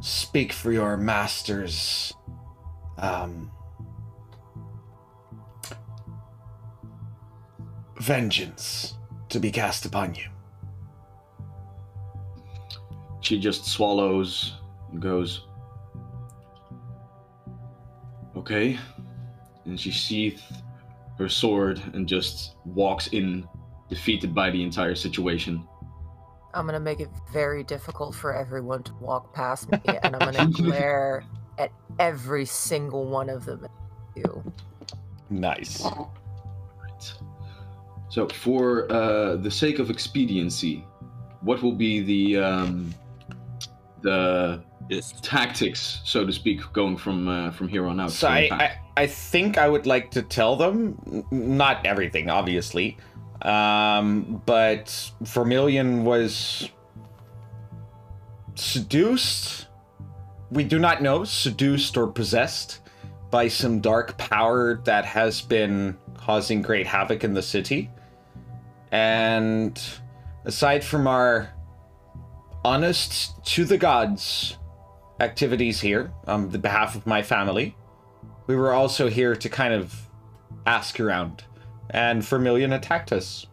speak 0.00 0.52
for 0.52 0.72
your 0.72 0.96
masters. 0.96 2.12
Um, 2.96 3.50
vengeance 8.00 8.94
to 9.28 9.38
be 9.38 9.50
cast 9.50 9.84
upon 9.84 10.14
you. 10.14 10.24
She 13.20 13.38
just 13.38 13.66
swallows 13.66 14.54
and 14.90 15.02
goes, 15.02 15.44
Okay. 18.36 18.78
And 19.64 19.78
she 19.78 19.90
sheaths 19.90 20.42
her 21.18 21.28
sword 21.28 21.82
and 21.94 22.06
just 22.06 22.54
walks 22.64 23.08
in, 23.08 23.46
defeated 23.88 24.34
by 24.34 24.50
the 24.50 24.62
entire 24.62 24.94
situation. 24.94 25.66
I'm 26.54 26.66
gonna 26.66 26.80
make 26.80 27.00
it 27.00 27.10
very 27.32 27.62
difficult 27.62 28.14
for 28.14 28.34
everyone 28.34 28.82
to 28.84 28.94
walk 28.94 29.34
past 29.34 29.70
me, 29.70 29.78
and 30.02 30.16
I'm 30.16 30.32
gonna 30.32 30.50
glare 30.52 31.24
at 31.58 31.70
every 31.98 32.44
single 32.44 33.06
one 33.06 33.28
of 33.28 33.44
them. 33.44 33.66
You. 34.14 34.52
Nice. 35.30 35.84
Right. 35.84 37.12
So, 38.08 38.26
for 38.28 38.90
uh, 38.90 39.36
the 39.36 39.50
sake 39.50 39.78
of 39.78 39.90
expediency, 39.90 40.84
what 41.42 41.62
will 41.62 41.74
be 41.74 42.00
the 42.00 42.42
um, 42.42 42.94
the 44.00 44.62
Yes. 44.88 45.12
tactics, 45.20 46.00
so 46.04 46.24
to 46.24 46.32
speak, 46.32 46.60
going 46.72 46.96
from 46.96 47.28
uh, 47.28 47.50
from 47.50 47.68
here 47.68 47.86
on 47.86 48.00
out? 48.00 48.10
So 48.10 48.28
I. 48.28 48.48
I, 48.50 48.78
I 48.96 49.06
think 49.06 49.58
I 49.58 49.68
would 49.68 49.86
like 49.86 50.10
to 50.12 50.22
tell 50.22 50.56
them, 50.56 51.24
not 51.30 51.86
everything, 51.86 52.30
obviously, 52.30 52.96
um, 53.42 54.42
but 54.44 55.12
Vermilion 55.20 56.04
was 56.04 56.68
seduced. 58.56 59.66
We 60.50 60.64
do 60.64 60.78
not 60.78 61.00
know, 61.00 61.22
seduced 61.22 61.96
or 61.96 62.08
possessed 62.08 62.80
by 63.30 63.48
some 63.48 63.80
dark 63.80 64.16
power 64.18 64.80
that 64.84 65.04
has 65.04 65.42
been 65.42 65.96
causing 66.16 66.62
great 66.62 66.86
havoc 66.86 67.22
in 67.22 67.34
the 67.34 67.42
city. 67.42 67.90
And 68.90 69.80
aside 70.44 70.82
from 70.82 71.06
our 71.06 71.50
honest 72.64 73.44
to 73.44 73.64
the 73.64 73.78
gods 73.78 74.56
activities 75.20 75.80
here 75.80 76.12
on 76.26 76.50
the 76.50 76.58
behalf 76.58 76.94
of 76.94 77.06
my 77.06 77.22
family, 77.22 77.76
we 78.46 78.56
were 78.56 78.72
also 78.72 79.08
here 79.08 79.34
to 79.36 79.48
kind 79.48 79.74
of 79.74 80.08
ask 80.66 81.00
around. 81.00 81.44
And 81.90 82.22
Vermilion 82.22 82.72
attacked 82.72 83.12
us. 83.12 83.46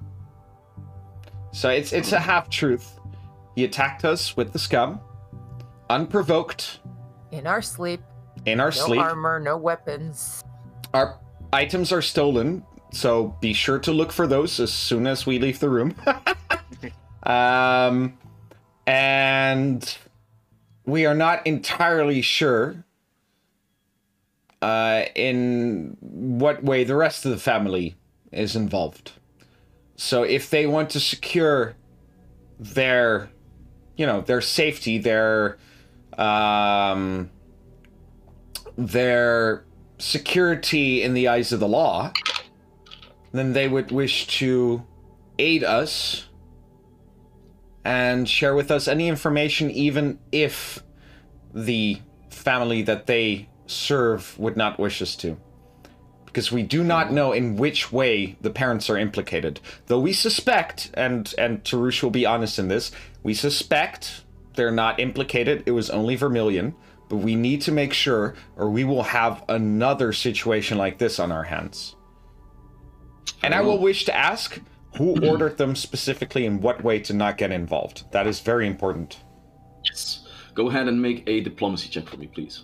So 1.52 1.70
it's 1.70 1.94
it's 1.94 2.12
a 2.12 2.20
half 2.20 2.50
truth. 2.50 3.00
He 3.56 3.64
attacked 3.64 4.04
us 4.04 4.36
with 4.36 4.52
the 4.52 4.60
scum, 4.60 5.00
unprovoked, 5.90 6.80
In 7.32 7.48
our 7.48 7.62
sleep, 7.62 8.02
in 8.46 8.60
our 8.60 8.68
no 8.68 8.72
sleep. 8.72 9.00
No 9.00 9.06
armor, 9.06 9.40
no 9.40 9.56
weapons. 9.56 10.44
Our 10.94 11.18
items 11.54 11.94
are 11.94 12.02
stolen, 12.02 12.66
so 12.92 13.38
be 13.40 13.54
sure 13.54 13.80
to 13.80 13.94
look 13.94 14.12
for 14.12 14.28
those 14.28 14.60
as 14.60 14.74
soon 14.74 15.08
as 15.08 15.26
we 15.26 15.40
leave 15.40 15.60
the 15.60 15.70
room. 15.70 15.96
um, 17.24 18.18
and 18.86 19.98
we 20.86 21.06
are 21.06 21.16
not 21.16 21.46
entirely 21.46 22.22
sure 22.22 22.84
uh, 24.62 25.06
in 25.16 25.98
what 26.00 26.64
way 26.64 26.84
the 26.84 26.96
rest 26.96 27.26
of 27.26 27.32
the 27.32 27.38
family 27.38 27.96
is 28.32 28.56
involved. 28.56 29.14
So 29.96 30.24
if 30.24 30.50
they 30.50 30.66
want 30.68 30.90
to 30.92 31.00
secure 31.00 31.76
their, 32.60 33.30
you 33.96 34.06
know, 34.06 34.22
their 34.22 34.42
safety, 34.42 34.98
their, 34.98 35.58
um, 36.18 37.30
their 38.78 39.66
security 39.98 41.02
in 41.02 41.14
the 41.14 41.28
eyes 41.28 41.52
of 41.52 41.60
the 41.60 41.68
law, 41.68 42.12
then 43.32 43.54
they 43.54 43.68
would 43.68 43.92
wish 43.92 44.28
to 44.40 44.86
aid 45.38 45.64
us 45.64 46.26
and 47.86 48.28
share 48.28 48.56
with 48.56 48.72
us 48.72 48.88
any 48.88 49.08
information, 49.08 49.70
even 49.72 50.20
if 50.32 50.84
the 51.54 52.00
family 52.32 52.82
that 52.82 53.06
they 53.06 53.48
serve 53.68 54.38
would 54.40 54.58
not 54.58 54.80
wish 54.80 55.02
us 55.02 55.16
to. 55.18 55.38
Because 56.26 56.52
we 56.52 56.64
do 56.64 56.84
not 56.84 57.14
know 57.14 57.32
in 57.32 57.56
which 57.56 57.94
way 57.94 58.36
the 58.42 58.50
parents 58.50 58.90
are 58.90 58.98
implicated. 58.98 59.62
Though 59.86 60.00
we 60.00 60.12
suspect, 60.12 60.90
and 60.96 61.34
and 61.38 61.64
Tarush 61.64 62.04
will 62.04 62.10
be 62.10 62.26
honest 62.26 62.60
in 62.60 62.68
this, 62.68 62.92
we 63.24 63.34
suspect 63.34 64.24
they're 64.56 64.72
not 64.72 65.00
implicated. 65.00 65.64
It 65.66 65.72
was 65.72 65.90
only 65.90 66.16
Vermilion. 66.16 66.76
But 67.08 67.18
we 67.18 67.36
need 67.36 67.62
to 67.62 67.72
make 67.72 67.94
sure, 67.94 68.34
or 68.56 68.68
we 68.70 68.84
will 68.84 69.04
have 69.04 69.44
another 69.48 70.12
situation 70.12 70.80
like 70.80 70.98
this 70.98 71.20
on 71.20 71.32
our 71.32 71.44
hands. 71.44 71.96
And 73.44 73.54
I 73.54 73.62
will 73.62 73.78
wish 73.78 74.06
to 74.06 74.16
ask 74.16 74.60
who 74.98 75.16
ordered 75.28 75.58
them 75.58 75.76
specifically 75.76 76.46
in 76.46 76.62
what 76.62 76.84
way 76.84 77.00
to 77.00 77.14
not 77.14 77.38
get 77.38 77.52
involved. 77.52 78.10
That 78.12 78.28
is 78.28 78.40
very 78.40 78.68
important. 78.68 79.20
Yes. 79.84 80.28
Go 80.54 80.70
ahead 80.70 80.88
and 80.88 81.02
make 81.02 81.24
a 81.28 81.42
diplomacy 81.42 81.90
check 81.90 82.08
for 82.08 82.18
me, 82.18 82.28
please. 82.28 82.64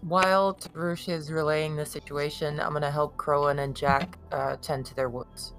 While 0.00 0.54
Tarush 0.54 1.08
is 1.08 1.32
relaying 1.32 1.76
the 1.76 1.84
situation, 1.84 2.60
I'm 2.60 2.72
gonna 2.72 2.90
help 2.90 3.16
Crowan 3.16 3.58
and 3.58 3.76
Jack 3.76 4.16
uh, 4.32 4.56
tend 4.62 4.86
to 4.86 4.94
their 4.94 5.08
wounds. 5.08 5.52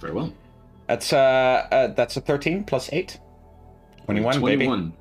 Very 0.00 0.12
well. 0.12 0.32
That's 0.86 1.12
uh, 1.12 1.68
uh 1.70 1.86
that's 1.88 2.16
a 2.16 2.20
13 2.20 2.64
plus 2.64 2.90
8. 2.92 3.20
21, 4.06 4.40
baby. 4.42 4.92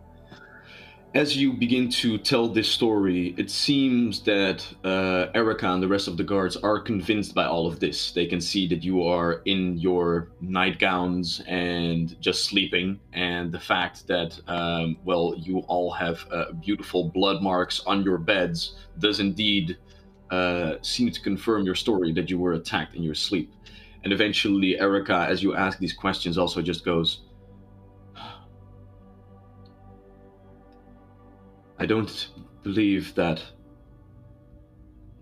21. 1.14 1.22
As 1.26 1.38
you 1.38 1.54
begin 1.54 1.90
to 1.90 2.18
tell 2.18 2.48
this 2.48 2.70
story, 2.70 3.34
it 3.38 3.50
seems 3.50 4.22
that 4.24 4.66
uh, 4.84 5.28
Erica 5.34 5.68
and 5.68 5.82
the 5.82 5.88
rest 5.88 6.08
of 6.08 6.18
the 6.18 6.24
guards 6.24 6.58
are 6.58 6.80
convinced 6.80 7.34
by 7.34 7.46
all 7.46 7.68
of 7.68 7.80
this. 7.80 8.12
They 8.12 8.26
can 8.26 8.42
see 8.42 8.68
that 8.68 8.84
you 8.84 9.04
are 9.04 9.42
in 9.46 9.78
your 9.78 10.30
nightgowns 10.42 11.42
and 11.48 12.20
just 12.22 12.46
sleeping, 12.46 13.00
and 13.14 13.52
the 13.52 13.60
fact 13.60 14.08
that, 14.08 14.40
um, 14.48 14.98
well, 15.06 15.36
you 15.38 15.60
all 15.68 15.92
have 15.92 16.26
uh, 16.32 16.52
beautiful 16.54 17.10
blood 17.10 17.42
marks 17.42 17.82
on 17.86 18.04
your 18.04 18.18
beds 18.18 18.76
does 19.00 19.20
indeed 19.20 19.78
uh, 20.32 20.76
seem 20.82 21.12
to 21.12 21.22
confirm 21.22 21.64
your 21.64 21.76
story 21.76 22.12
that 22.14 22.30
you 22.30 22.38
were 22.38 22.54
attacked 22.54 22.96
in 22.96 23.04
your 23.04 23.16
sleep. 23.16 23.54
And 24.04 24.14
eventually, 24.14 24.80
Erica, 24.80 25.26
as 25.30 25.42
you 25.42 25.56
ask 25.56 25.80
these 25.80 25.94
questions, 25.94 26.38
also 26.38 26.62
just 26.62 26.86
goes, 26.86 27.22
I 31.80 31.86
don't 31.86 32.30
believe 32.64 33.14
that 33.16 33.42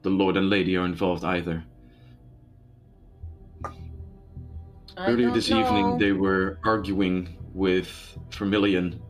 the 0.02 0.10
Lord 0.10 0.38
and 0.38 0.50
Lady 0.50 0.78
are 0.78 0.86
involved 0.86 1.24
either. 1.24 1.64
I 4.98 5.08
Earlier 5.08 5.28
don't 5.28 5.34
this 5.36 5.52
evening, 5.52 5.98
they 5.98 6.14
were 6.14 6.60
arguing 6.64 7.38
with 7.54 8.18
Vermilion. 8.32 9.02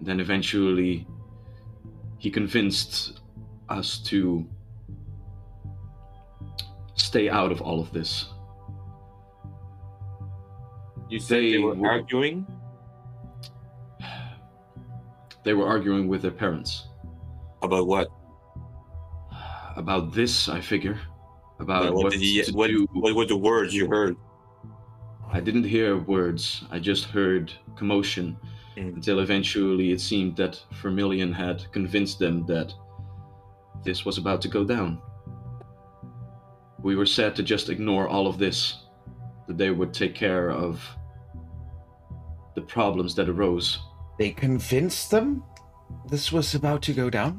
Then 0.00 0.20
eventually, 0.20 1.06
he 2.18 2.30
convinced 2.30 3.20
us 3.70 3.98
to 4.00 4.46
stay 6.96 7.30
out 7.30 7.50
of 7.50 7.62
all 7.62 7.80
of 7.80 7.92
this. 7.92 8.26
You 11.08 11.18
said 11.18 11.38
they, 11.42 11.52
They 11.52 11.58
were 11.58 11.74
were- 11.74 11.88
arguing. 11.90 12.46
They 15.44 15.54
were 15.54 15.66
arguing 15.66 16.08
with 16.08 16.22
their 16.22 16.30
parents 16.30 16.88
About 17.62 17.86
what? 17.86 18.08
about 19.76 20.12
this, 20.14 20.48
I 20.48 20.60
figure. 20.60 21.00
About 21.58 21.92
what, 21.92 22.04
what, 22.04 22.12
did 22.12 22.20
he, 22.20 22.44
what, 22.52 22.70
what 22.92 23.14
were 23.14 23.26
the 23.26 23.36
words 23.36 23.74
you 23.74 23.88
heard? 23.88 24.16
I 25.32 25.40
didn't 25.40 25.64
hear 25.64 25.98
words. 25.98 26.64
I 26.70 26.78
just 26.78 27.06
heard 27.06 27.52
commotion 27.76 28.36
Mm. 28.76 28.94
until 28.96 29.20
eventually 29.20 29.92
it 29.92 30.00
seemed 30.00 30.36
that 30.36 30.60
Vermilion 30.82 31.32
had 31.32 31.70
convinced 31.72 32.18
them 32.18 32.44
that 32.46 32.74
this 33.84 34.04
was 34.04 34.18
about 34.18 34.42
to 34.42 34.48
go 34.48 34.64
down. 34.64 35.00
We 36.82 36.96
were 36.96 37.06
said 37.06 37.36
to 37.36 37.42
just 37.42 37.70
ignore 37.70 38.08
all 38.08 38.26
of 38.26 38.36
this, 38.38 38.82
that 39.46 39.58
they 39.58 39.70
would 39.70 39.94
take 39.94 40.14
care 40.14 40.50
of 40.50 40.82
the 42.56 42.62
problems 42.62 43.14
that 43.14 43.28
arose. 43.28 43.78
They 44.18 44.30
convinced 44.30 45.10
them 45.10 45.42
this 46.08 46.32
was 46.32 46.54
about 46.54 46.82
to 46.82 46.92
go 46.92 47.10
down? 47.10 47.34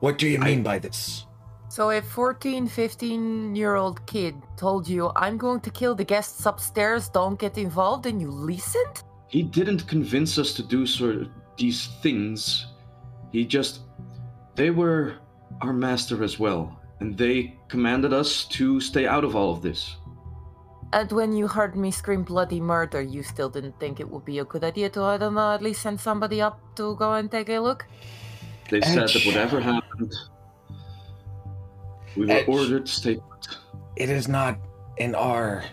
What 0.00 0.18
do 0.18 0.26
you 0.28 0.38
I- 0.40 0.44
mean 0.44 0.62
by 0.62 0.78
this? 0.78 1.26
So 1.68 1.90
a 1.90 2.02
14, 2.02 2.66
15 2.66 3.56
year 3.56 3.76
old 3.76 4.04
kid 4.06 4.34
told 4.58 4.86
you, 4.86 5.10
I'm 5.16 5.38
going 5.38 5.60
to 5.60 5.70
kill 5.70 5.94
the 5.94 6.04
guests 6.04 6.44
upstairs, 6.44 7.08
don't 7.08 7.38
get 7.38 7.56
involved, 7.56 8.04
and 8.06 8.20
you 8.20 8.30
listened? 8.30 9.02
He 9.28 9.42
didn't 9.42 9.86
convince 9.88 10.36
us 10.36 10.52
to 10.54 10.62
do 10.62 10.86
sort 10.86 11.16
of 11.16 11.28
these 11.56 11.86
things. 12.02 12.66
He 13.32 13.46
just 13.46 13.80
They 14.54 14.70
were 14.70 15.14
our 15.62 15.72
master 15.72 16.22
as 16.22 16.38
well, 16.38 16.78
and 17.00 17.16
they 17.16 17.56
commanded 17.68 18.12
us 18.12 18.44
to 18.48 18.78
stay 18.80 19.06
out 19.06 19.24
of 19.24 19.34
all 19.34 19.50
of 19.50 19.62
this. 19.62 19.96
And 20.92 21.10
when 21.10 21.32
you 21.32 21.48
heard 21.48 21.74
me 21.74 21.90
scream 21.90 22.22
bloody 22.22 22.60
murder, 22.60 23.00
you 23.00 23.22
still 23.22 23.48
didn't 23.48 23.80
think 23.80 23.98
it 23.98 24.08
would 24.10 24.24
be 24.26 24.38
a 24.40 24.44
good 24.44 24.62
idea 24.62 24.90
to, 24.90 25.02
I 25.02 25.16
don't 25.16 25.34
know, 25.34 25.52
at 25.52 25.62
least 25.62 25.80
send 25.82 25.98
somebody 25.98 26.42
up 26.42 26.60
to 26.76 26.94
go 26.96 27.14
and 27.14 27.30
take 27.30 27.48
a 27.48 27.58
look? 27.58 27.86
They 28.70 28.80
said 28.82 29.08
that 29.08 29.22
whatever 29.24 29.60
happened, 29.60 30.12
we 32.16 32.26
were 32.26 32.32
Edge. 32.32 32.48
ordered 32.48 32.86
to 32.86 32.92
stay 32.92 33.16
put. 33.16 33.58
It 33.96 34.10
is 34.10 34.28
not 34.28 34.58
in 34.98 35.14
our 35.14 35.64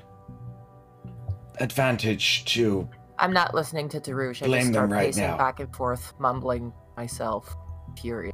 advantage 1.60 2.46
to. 2.46 2.90
I'm 3.18 3.34
not 3.34 3.54
listening 3.54 3.90
to 3.90 4.00
Tarush. 4.00 4.41
I 4.41 4.46
Blame 4.46 4.62
just 4.62 4.74
them 4.74 4.74
start 4.74 4.90
right 4.91 5.06
pacing 5.08 5.24
now. 5.24 5.38
back 5.38 5.60
and 5.60 5.74
forth, 5.76 6.14
mumbling 6.20 6.72
myself, 6.96 7.54
furious. 8.00 8.34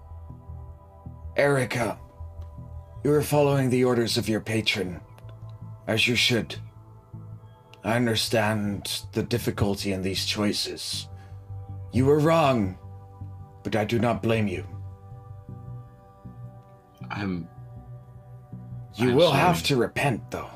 Erica, 1.36 1.98
you 3.04 3.12
are 3.12 3.24
following 3.24 3.72
the 3.72 3.84
orders 3.84 4.18
of 4.18 4.30
your 4.30 4.40
patron, 4.40 5.02
as 5.88 6.08
you 6.08 6.16
should. 6.16 6.56
I 7.86 7.96
understand 7.96 9.04
the 9.14 9.22
difficulty 9.24 9.94
in 9.94 10.02
these 10.02 10.26
choices. 10.26 11.08
You 11.94 12.06
were 12.08 12.20
wrong, 12.20 12.78
but 13.64 13.76
I 13.76 13.86
do 13.86 14.00
not 14.00 14.24
blame 14.24 14.48
you. 14.48 14.66
I'm 17.12 17.48
You 18.96 19.10
I'm 19.12 19.16
will 19.16 19.30
sorry. 19.30 19.40
have 19.40 19.64
to 19.64 19.76
repent, 19.78 20.32
though. 20.32 20.50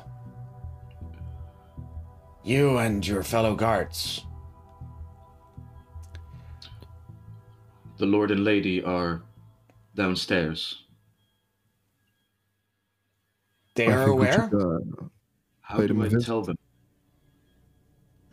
You 2.42 2.78
and 2.78 3.06
your 3.06 3.22
fellow 3.22 3.54
guards. 3.54 4.26
the 7.98 8.06
Lord 8.06 8.30
and 8.30 8.44
Lady 8.44 8.82
are 8.82 9.20
downstairs. 9.94 10.84
They 13.74 13.88
I 13.88 13.92
are 13.92 14.06
aware? 14.08 14.48
should, 14.50 14.54
uh, 14.58 15.04
How 15.60 15.76
do 15.82 15.88
them 15.88 16.00
a 16.00 16.04
I 16.06 16.08
visit. 16.08 16.24
tell 16.26 16.40
them? 16.42 16.56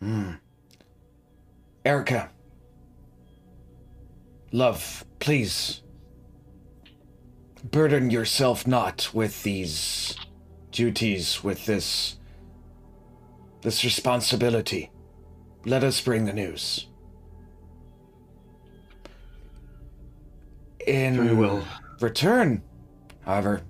Hmm. 0.00 0.32
Erica. 1.84 2.30
Love, 4.52 5.04
please. 5.18 5.82
Burden 7.64 8.10
yourself 8.10 8.66
not 8.66 9.10
with 9.12 9.42
these 9.42 10.16
duties, 10.70 11.42
with 11.42 11.66
this. 11.66 12.16
this 13.62 13.84
responsibility. 13.84 14.90
Let 15.64 15.82
us 15.82 16.00
bring 16.00 16.24
the 16.24 16.32
news. 16.32 16.86
In 20.86 21.16
Very 21.16 21.34
well. 21.34 21.66
return, 22.00 22.62
however, 23.24 23.62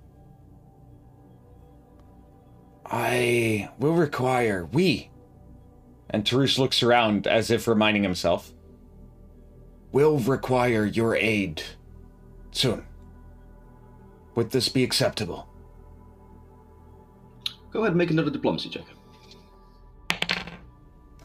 I 2.87 3.71
will 3.79 3.95
require 3.95 4.67
we 4.67 5.11
and 6.11 6.25
Tarush 6.25 6.59
looks 6.59 6.83
around 6.83 7.27
as 7.27 7.51
if 7.51 7.67
reminding 7.69 8.03
himself. 8.03 8.53
Will 9.93 10.19
require 10.19 10.85
your 10.85 11.15
aid 11.17 11.63
soon. 12.51 12.85
Would 14.35 14.51
this 14.51 14.69
be 14.69 14.85
acceptable? 14.85 15.49
Go 17.71 17.81
ahead 17.81 17.93
and 17.93 17.99
make 17.99 18.11
another 18.11 18.31
diplomacy 18.31 18.71
check. 18.71 18.85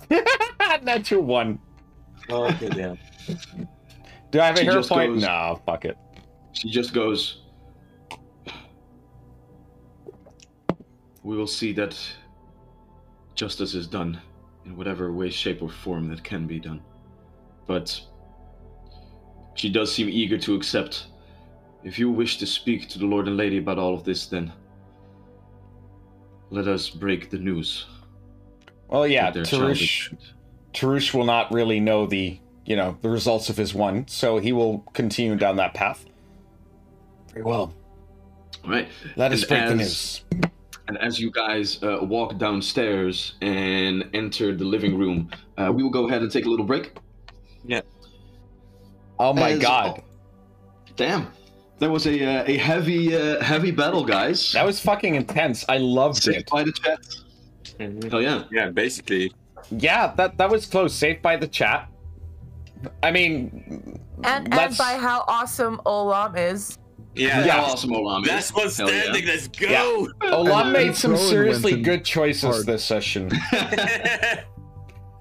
Natural 0.84 1.22
one. 1.22 1.60
Okay, 2.30 2.70
yeah. 2.76 2.96
Do 4.32 4.40
I 4.42 4.46
have 4.48 4.56
a 4.56 4.60
She 4.60 4.64
hero 4.64 4.76
just 4.78 4.90
point? 4.90 5.14
goes- 5.14 5.22
No, 5.24 5.62
fuck 5.66 5.86
it. 5.86 5.98
She 6.54 6.70
just 6.70 6.94
goes. 6.94 7.42
We 11.24 11.38
will 11.38 11.48
see 11.48 11.72
that 11.74 11.98
justice 13.36 13.74
is 13.74 13.88
done 13.88 14.20
in 14.66 14.76
whatever 14.78 15.12
way, 15.12 15.30
shape, 15.30 15.62
or 15.62 15.70
form 15.70 16.08
that 16.10 16.24
can 16.24 16.48
be 16.48 16.60
done. 16.60 16.82
But 17.68 18.00
she 19.56 19.70
does 19.70 19.94
seem 19.94 20.10
eager 20.10 20.38
to 20.40 20.56
accept. 20.56 21.08
If 21.84 22.00
you 22.00 22.10
wish 22.10 22.38
to 22.38 22.46
speak 22.46 22.88
to 22.90 23.00
the 23.00 23.06
Lord 23.06 23.28
and 23.28 23.38
Lady 23.38 23.58
about 23.58 23.78
all 23.78 23.94
of 23.94 24.04
this, 24.04 24.28
then 24.28 24.52
let 26.50 26.68
us 26.68 26.90
break 26.90 27.30
the 27.30 27.38
news. 27.38 27.86
Well, 28.88 29.08
yeah, 29.08 29.32
that 29.32 29.34
their 29.34 29.46
child 29.46 29.72
is 29.72 29.80
Tarush. 29.80 30.16
Tarush 30.74 31.14
will 31.14 31.26
not 31.26 31.52
really 31.52 31.80
know 31.80 32.06
the, 32.06 32.40
you 32.66 32.76
know, 32.76 32.98
the 33.02 33.10
results 33.10 33.50
of 33.50 33.58
his 33.58 33.74
one, 33.74 34.08
so 34.08 34.38
he 34.38 34.54
will 34.54 34.80
continue 34.94 35.36
down 35.36 35.58
that 35.58 35.74
path. 35.74 36.06
Very 37.32 37.44
well. 37.44 37.74
All 38.64 38.70
right. 38.70 38.88
Let 39.16 39.32
us 39.32 39.42
And 39.42 39.50
break 39.50 39.68
the 39.68 39.76
news. 39.76 40.24
And 40.94 41.02
as 41.02 41.20
you 41.20 41.32
guys 41.32 41.82
uh, 41.82 41.98
walk 42.04 42.38
downstairs 42.38 43.34
and 43.42 44.08
enter 44.14 44.56
the 44.56 44.64
living 44.64 44.96
room, 44.96 45.32
uh, 45.58 45.72
we 45.74 45.82
will 45.82 45.90
go 45.90 46.08
ahead 46.08 46.22
and 46.22 46.30
take 46.32 46.46
a 46.46 46.50
little 46.50 46.68
break. 46.68 46.96
Yeah. 47.66 47.82
Oh 49.18 49.34
my 49.34 49.52
As- 49.54 49.60
god. 49.60 50.04
Damn, 50.96 51.32
that 51.80 51.90
was 51.90 52.06
a 52.06 52.14
uh, 52.24 52.44
a 52.46 52.58
heavy 52.58 53.16
uh, 53.16 53.42
heavy 53.42 53.72
battle, 53.72 54.06
guys. 54.06 54.52
That 54.52 54.64
was 54.68 54.80
fucking 54.80 55.16
intense. 55.16 55.66
I 55.68 55.78
loved 55.80 56.22
Saved 56.22 56.38
it. 56.38 56.50
by 56.52 56.64
the 56.64 56.72
chat. 56.72 57.00
Mhm. 57.80 58.12
Hell 58.12 58.22
yeah. 58.22 58.44
Yeah, 58.52 58.70
basically. 58.70 59.34
Yeah, 59.72 60.14
that 60.18 60.38
that 60.38 60.52
was 60.52 60.68
close. 60.68 60.94
Saved 60.94 61.24
by 61.24 61.38
the 61.38 61.48
chat. 61.48 61.90
I 63.02 63.10
mean, 63.10 64.00
And, 64.24 64.54
and 64.54 64.78
by 64.78 64.98
how 65.00 65.26
awesome 65.28 65.82
Olam 65.88 66.38
is. 66.38 66.78
Yeah, 67.16 67.46
Yeah. 67.46 67.62
awesome, 67.62 67.92
Olam. 67.92 68.26
Last 68.26 68.56
one 68.56 68.70
Hell 68.70 68.90
yeah. 68.92 69.02
standing. 69.04 69.26
Let's 69.28 69.48
go. 69.48 70.08
Olam 70.22 70.62
And 70.64 70.74
made 70.74 70.96
some 70.96 71.16
seriously 71.16 71.82
good 71.82 72.04
choices 72.06 72.44
hard. 72.44 72.66
this 72.66 72.84
session. 72.84 73.32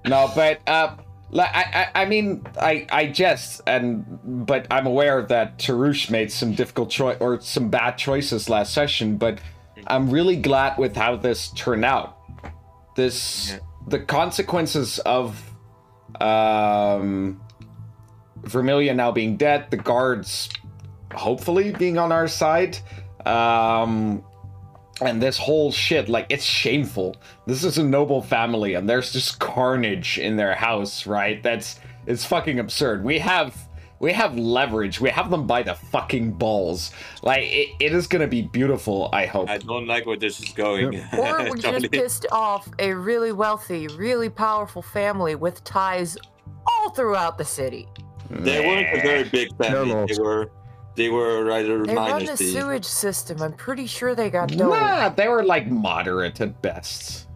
No, 0.05 0.29
but 0.35 0.59
uh, 0.67 0.97
I, 1.33 1.87
I, 1.95 2.01
I 2.01 2.05
mean, 2.05 2.43
I, 2.59 2.85
I 2.91 3.05
jest, 3.07 3.61
and 3.65 4.03
but 4.45 4.67
I'm 4.69 4.85
aware 4.85 5.21
that 5.21 5.57
Tarush 5.59 6.09
made 6.11 6.29
some 6.29 6.53
difficult 6.53 6.89
choice 6.89 7.15
or 7.21 7.39
some 7.39 7.69
bad 7.69 7.97
choices 7.97 8.49
last 8.49 8.73
session. 8.73 9.15
But 9.15 9.39
I'm 9.87 10.09
really 10.09 10.35
glad 10.35 10.77
with 10.77 10.97
how 10.97 11.15
this 11.15 11.51
turned 11.51 11.85
out. 11.85 12.17
This 12.97 13.51
Yeah. 13.51 13.59
the 13.87 13.99
consequences 13.99 14.99
of 14.99 15.41
um, 16.19 17.39
Vermilion 18.43 18.97
now 18.97 19.11
being 19.13 19.37
dead, 19.37 19.71
the 19.71 19.77
guards 19.77 20.49
hopefully 21.13 21.71
being 21.71 21.97
on 21.97 22.11
our 22.11 22.27
side. 22.27 22.77
Um, 23.25 24.23
and 25.01 25.21
this 25.21 25.37
whole 25.37 25.71
shit 25.71 26.07
like 26.09 26.27
it's 26.29 26.43
shameful. 26.43 27.15
This 27.45 27.63
is 27.63 27.77
a 27.77 27.83
noble 27.83 28.21
family 28.21 28.75
and 28.75 28.87
there's 28.87 29.11
just 29.11 29.39
carnage 29.39 30.19
in 30.19 30.35
their 30.35 30.53
house 30.53 31.07
right? 31.07 31.41
That's 31.41 31.79
it's 32.05 32.25
fucking 32.25 32.59
absurd. 32.59 33.03
We 33.03 33.19
have 33.19 33.55
we 33.99 34.11
have 34.11 34.37
leverage. 34.37 34.99
We 34.99 35.09
have 35.09 35.29
them 35.29 35.47
by 35.47 35.63
the 35.63 35.75
fucking 35.75 36.33
balls. 36.33 36.91
Like 37.21 37.43
it, 37.43 37.69
it 37.79 37.93
is 37.93 38.05
gonna 38.05 38.27
be 38.27 38.41
beautiful 38.41 39.09
i 39.13 39.25
hope. 39.25 39.49
I 39.49 39.57
don't 39.57 39.87
like 39.87 40.05
where 40.05 40.17
this 40.17 40.39
is 40.39 40.49
going. 40.49 41.01
Or 41.17 41.49
we 41.49 41.59
just 41.59 41.89
pissed 41.91 42.25
off 42.31 42.67
a 42.79 42.93
really 42.93 43.31
wealthy, 43.31 43.87
really 43.87 44.29
powerful 44.29 44.81
family 44.81 45.35
with 45.35 45.63
ties 45.63 46.17
all 46.67 46.89
throughout 46.89 47.37
the 47.37 47.45
city. 47.45 47.87
They 48.29 48.65
weren't 48.65 48.97
a 48.97 49.01
very 49.01 49.23
big 49.23 49.55
family. 49.57 49.93
They're 49.93 50.07
They 50.07 50.21
were, 50.21 50.51
they 50.95 51.09
were 51.09 51.43
rather 51.43 51.85
They 51.85 51.95
run 51.95 52.07
a 52.07 52.19
dynasty. 52.25 52.51
sewage 52.51 52.85
system. 52.85 53.41
I'm 53.41 53.53
pretty 53.53 53.87
sure 53.87 54.13
they 54.15 54.29
got 54.29 54.49
dough. 54.49 54.69
nah 54.69 55.09
they 55.09 55.27
were 55.27 55.43
like 55.43 55.67
moderate 55.67 56.39
at 56.41 56.61
best 56.61 57.27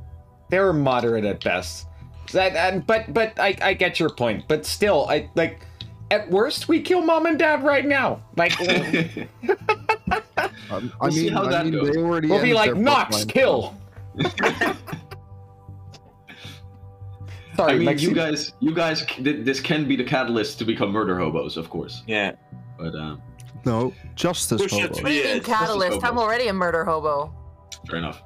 they 0.50 0.60
were 0.60 0.74
moderate 0.74 1.26
at 1.26 1.44
best 1.44 1.88
that 2.34 2.56
and 2.56 2.86
but 2.86 3.14
but 3.14 3.38
i 3.40 3.56
i 3.62 3.74
get 3.74 4.00
your 4.00 4.10
point 4.10 4.44
but 4.48 4.66
still 4.66 5.08
i 5.10 5.30
like 5.36 5.62
at 6.12 6.30
worst 6.30 6.68
we 6.68 6.82
kill 6.82 7.02
mom 7.02 7.26
and 7.26 7.40
dad 7.40 7.64
right 7.64 7.86
now 7.86 8.22
like 8.36 8.54
Um, 10.70 10.92
I 11.00 11.06
We'll 11.06 11.12
see 11.12 11.24
mean, 11.26 11.34
how 11.34 11.46
I 11.46 11.50
that 11.52 11.66
mean, 11.66 11.74
goes. 11.76 11.90
they 11.92 11.98
already 12.02 12.28
We'll 12.30 12.42
be 12.42 12.54
like, 12.54 12.74
their 12.74 12.76
Nox, 12.76 13.24
kill! 13.26 13.74
Sorry, 17.56 17.74
I 17.74 17.78
mean, 17.78 17.88
Lexi. 17.88 18.02
you 18.02 18.14
guys, 18.14 18.54
you 18.60 18.74
guys, 18.74 19.06
this 19.20 19.60
can 19.62 19.88
be 19.88 19.96
the 19.96 20.04
catalyst 20.04 20.60
to 20.60 20.66
become 20.66 20.92
murder 20.92 21.18
hobos, 21.18 21.58
of 21.58 21.70
course. 21.70 22.04
Yeah. 22.06 22.34
But 22.78 22.94
um, 22.96 23.22
No, 23.66 23.94
justice. 24.16 24.62
Push 24.62 24.72
hobo. 24.72 24.88
What 24.88 25.06
do 25.06 25.12
you 25.14 25.24
mean 25.24 25.38
it's 25.38 25.48
just 25.48 25.62
a 25.62 25.66
catalyst? 25.66 26.04
I'm 26.04 26.18
already 26.18 26.48
a 26.48 26.54
murder 26.54 26.86
hobo. 26.86 27.34
fair 27.90 28.00
enough. 28.00 28.22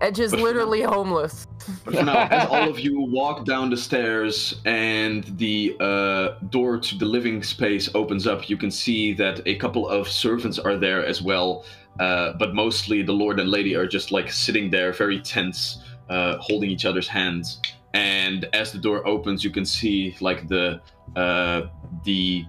Edge 0.00 0.20
is 0.20 0.30
But 0.30 0.40
for 0.40 0.46
literally 0.46 0.82
homeless. 0.82 1.46
But 1.84 1.94
for 1.94 2.02
now, 2.04 2.18
as 2.30 2.48
all 2.48 2.68
of 2.68 2.78
you 2.78 3.00
walk 3.00 3.44
down 3.44 3.70
the 3.70 3.76
stairs 3.76 4.60
and 4.64 5.24
the 5.38 5.76
uh, 5.80 6.38
door 6.50 6.78
to 6.78 6.94
the 6.96 7.04
living 7.04 7.42
space 7.42 7.92
opens 7.94 8.26
up, 8.26 8.48
you 8.48 8.56
can 8.56 8.70
see 8.70 9.12
that 9.14 9.40
a 9.46 9.56
couple 9.56 9.88
of 9.88 10.08
servants 10.08 10.58
are 10.58 10.76
there 10.76 11.04
as 11.04 11.20
well. 11.20 11.64
Uh, 11.98 12.32
but 12.38 12.54
mostly 12.54 13.02
the 13.02 13.12
lord 13.12 13.40
and 13.40 13.50
lady 13.50 13.74
are 13.74 13.86
just 13.86 14.12
like 14.12 14.30
sitting 14.30 14.70
there, 14.70 14.92
very 14.92 15.20
tense, 15.20 15.82
uh, 16.08 16.36
holding 16.38 16.70
each 16.70 16.84
other's 16.84 17.08
hands. 17.08 17.60
And 17.94 18.48
as 18.52 18.70
the 18.70 18.78
door 18.78 19.04
opens, 19.06 19.42
you 19.42 19.50
can 19.50 19.64
see 19.64 20.16
like 20.20 20.46
the 20.46 20.80
uh, 21.16 21.62
the 22.04 22.44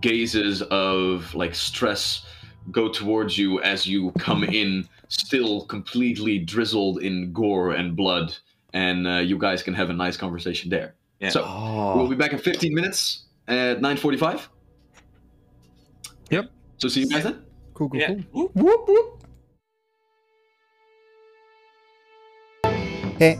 gazes 0.00 0.62
of 0.62 1.34
like 1.34 1.54
stress 1.54 2.24
go 2.70 2.88
towards 2.88 3.38
you 3.38 3.60
as 3.62 3.86
you 3.86 4.10
come 4.18 4.44
in, 4.44 4.86
still 5.08 5.64
completely 5.66 6.38
drizzled 6.38 7.02
in 7.02 7.32
gore 7.32 7.72
and 7.72 7.96
blood, 7.96 8.36
and 8.74 9.06
uh, 9.06 9.16
you 9.18 9.38
guys 9.38 9.62
can 9.62 9.72
have 9.74 9.88
a 9.90 9.92
nice 9.94 10.16
conversation 10.16 10.68
there. 10.70 10.94
Yeah. 11.20 11.30
So 11.30 11.40
we'll 11.96 12.04
Oh, 12.04 12.08
be 12.08 12.14
back 12.16 12.32
in 12.32 12.38
15 12.38 12.74
minutes 12.74 13.24
at 13.48 13.80
9:45. 13.80 14.48
Yep. 16.30 16.50
So 16.76 16.88
see 16.88 17.00
you 17.00 17.08
guys 17.08 17.24
then. 17.24 17.42
Cool, 17.74 17.88
cool, 17.88 18.00
Yeah. 18.00 18.14
cool. 18.32 18.50
Whoop. 18.52 18.54
whoop 18.54 18.88
whoop. 18.88 19.14
Hey. 23.18 23.38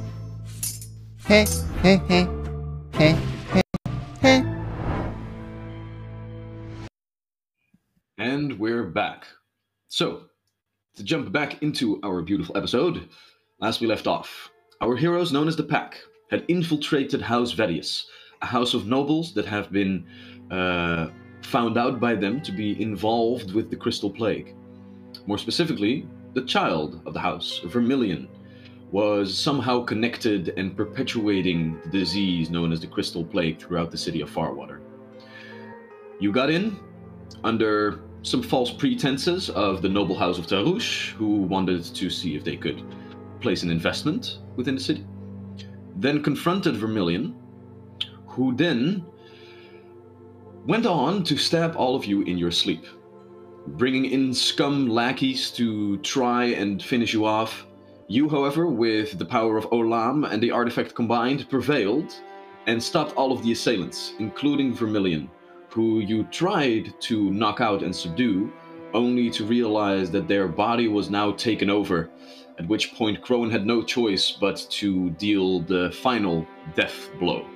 Hey, 1.27 1.45
hey, 1.83 2.01
hey. 2.09 2.27
Hey, 2.95 3.13
hey, 3.13 3.13
hey. 3.13 3.38
And 8.29 8.59
we're 8.59 8.85
back. 8.85 9.25
So, 9.89 10.25
to 10.97 11.03
jump 11.03 11.33
back 11.33 11.63
into 11.63 11.99
our 12.03 12.21
beautiful 12.21 12.59
episode, 12.59 13.09
last 13.59 13.81
we 13.81 13.87
left 13.87 14.07
off, 14.07 14.51
our 14.83 14.97
heroes, 14.97 15.33
known 15.33 15.49
as 15.49 15.57
the 15.57 15.63
Pack, 15.63 15.97
had 16.31 16.45
infiltrated 16.49 17.23
House 17.23 17.55
Vedius, 17.55 18.05
a 18.43 18.47
house 18.47 18.75
of 18.75 18.87
nobles 18.87 19.33
that 19.33 19.47
have 19.47 19.73
been 19.73 20.05
uh, 20.51 21.07
found 21.41 21.79
out 21.79 22.01
by 22.01 22.15
them 22.15 22.43
to 22.43 22.53
be 22.53 22.79
involved 22.83 23.55
with 23.55 23.71
the 23.71 23.77
Crystal 23.77 24.11
Plague. 24.11 24.55
More 25.27 25.39
specifically, 25.39 26.07
the 26.35 26.45
child 26.45 27.01
of 27.07 27.15
the 27.15 27.21
house, 27.21 27.63
Vermilion, 27.65 28.29
was 28.93 29.35
somehow 29.35 29.83
connected 29.85 30.53
and 30.59 30.77
perpetuating 30.77 31.81
the 31.85 31.99
disease 32.01 32.51
known 32.51 32.73
as 32.73 32.81
the 32.81 32.89
Crystal 32.89 33.25
Plague 33.25 33.59
throughout 33.59 33.91
the 33.91 33.97
city 33.97 34.21
of 34.21 34.31
Farwater. 34.31 34.81
You 36.21 36.31
got 36.31 36.51
in, 36.51 36.79
under 37.43 38.03
some 38.23 38.43
false 38.43 38.71
pretenses 38.71 39.51
of 39.51 39.83
the 39.83 39.89
noble 39.89 40.17
house 40.17 40.39
of 40.39 40.47
Tarush, 40.47 41.13
who 41.13 41.43
wanted 41.43 41.85
to 41.85 42.11
see 42.11 42.37
if 42.37 42.45
they 42.45 42.57
could 42.57 42.83
place 43.41 43.63
an 43.63 43.71
investment 43.71 44.39
within 44.57 44.75
the 44.75 44.81
city. 44.81 45.07
Then 45.97 46.23
confronted 46.23 46.77
Vermilion, 46.77 47.35
who 48.27 48.55
then 48.55 49.05
went 50.67 50.87
on 50.87 51.23
to 51.25 51.37
stab 51.37 51.77
all 51.77 51.97
of 51.97 52.05
you 52.05 52.23
in 52.23 52.37
your 52.37 52.51
sleep, 52.51 52.85
bringing 53.69 54.07
in 54.07 54.35
scum 54.35 54.89
lackeys 54.89 55.51
to 55.53 55.99
try 55.99 56.45
and 56.45 56.83
finish 56.83 57.13
you 57.13 57.25
off. 57.25 57.67
You, 58.09 58.29
however, 58.29 58.67
with 58.67 59.19
the 59.19 59.25
power 59.25 59.57
of 59.57 59.67
Olam 59.71 60.31
and 60.31 60.43
the 60.43 60.51
artifact 60.51 60.95
combined, 60.95 61.49
prevailed 61.49 62.15
and 62.67 62.83
stopped 62.83 63.15
all 63.17 63.33
of 63.33 63.43
the 63.43 63.53
assailants, 63.53 64.15
including 64.19 64.75
Vermilion, 64.75 65.31
who 65.71 66.01
you 66.01 66.25
tried 66.25 66.99
to 67.03 67.31
knock 67.31 67.61
out 67.61 67.83
and 67.83 67.95
subdue, 67.95 68.53
only 68.95 69.31
to 69.31 69.45
realize 69.45 70.11
that 70.11 70.29
their 70.29 70.49
body 70.49 70.89
was 70.89 71.11
now 71.11 71.33
taken 71.33 71.69
over, 71.69 72.11
at 72.59 72.67
which 72.69 72.95
point 72.95 73.23
Crone 73.23 73.51
had 73.51 73.67
no 73.67 73.83
choice 73.83 74.33
but 74.33 74.67
to 74.71 75.11
deal 75.11 75.61
the 75.61 75.91
final 75.93 76.47
death 76.75 77.11
blow. 77.19 77.47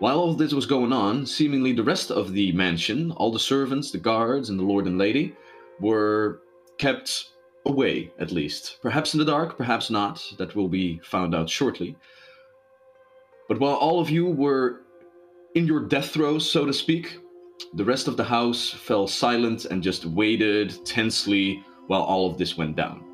While 0.00 0.18
all 0.18 0.34
this 0.34 0.52
was 0.52 0.66
going 0.66 0.92
on, 0.92 1.24
seemingly 1.24 1.72
the 1.72 1.84
rest 1.84 2.10
of 2.10 2.32
the 2.32 2.52
mansion, 2.52 3.12
all 3.12 3.32
the 3.32 3.38
servants, 3.38 3.90
the 3.90 3.98
guards, 3.98 4.50
and 4.50 4.58
the 4.58 4.64
lord 4.64 4.86
and 4.86 4.98
lady, 4.98 5.34
were 5.80 6.40
kept 6.78 7.30
away, 7.64 8.12
at 8.18 8.32
least. 8.32 8.78
Perhaps 8.82 9.14
in 9.14 9.20
the 9.20 9.24
dark, 9.24 9.56
perhaps 9.56 9.90
not. 9.90 10.22
That 10.36 10.54
will 10.56 10.68
be 10.68 10.98
found 11.04 11.34
out 11.34 11.48
shortly. 11.48 11.96
But 13.48 13.60
while 13.60 13.74
all 13.74 14.00
of 14.00 14.10
you 14.10 14.26
were 14.26 14.80
in 15.54 15.66
your 15.66 15.80
death 15.80 16.10
throes, 16.10 16.50
so 16.50 16.66
to 16.66 16.72
speak, 16.72 17.18
the 17.74 17.84
rest 17.84 18.08
of 18.08 18.16
the 18.16 18.24
house 18.24 18.70
fell 18.70 19.06
silent 19.06 19.66
and 19.66 19.82
just 19.82 20.04
waited 20.04 20.84
tensely 20.84 21.64
while 21.86 22.02
all 22.02 22.30
of 22.30 22.38
this 22.38 22.56
went 22.56 22.76
down. 22.76 23.04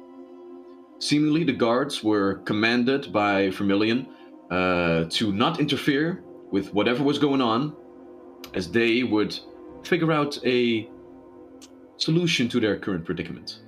Seemingly, 0.98 1.44
the 1.44 1.52
guards 1.52 2.02
were 2.02 2.36
commanded 2.44 3.12
by 3.12 3.50
Vermilion 3.50 4.06
uh, 4.50 5.04
to 5.10 5.32
not 5.32 5.60
interfere 5.60 6.22
with 6.50 6.72
whatever 6.74 7.04
was 7.04 7.18
going 7.18 7.40
on, 7.40 7.76
as 8.54 8.70
they 8.70 9.02
would 9.02 9.38
figure 9.82 10.12
out 10.12 10.38
a 10.44 10.88
solution 11.96 12.48
to 12.48 12.60
their 12.60 12.78
current 12.78 13.04
predicament. 13.04 13.60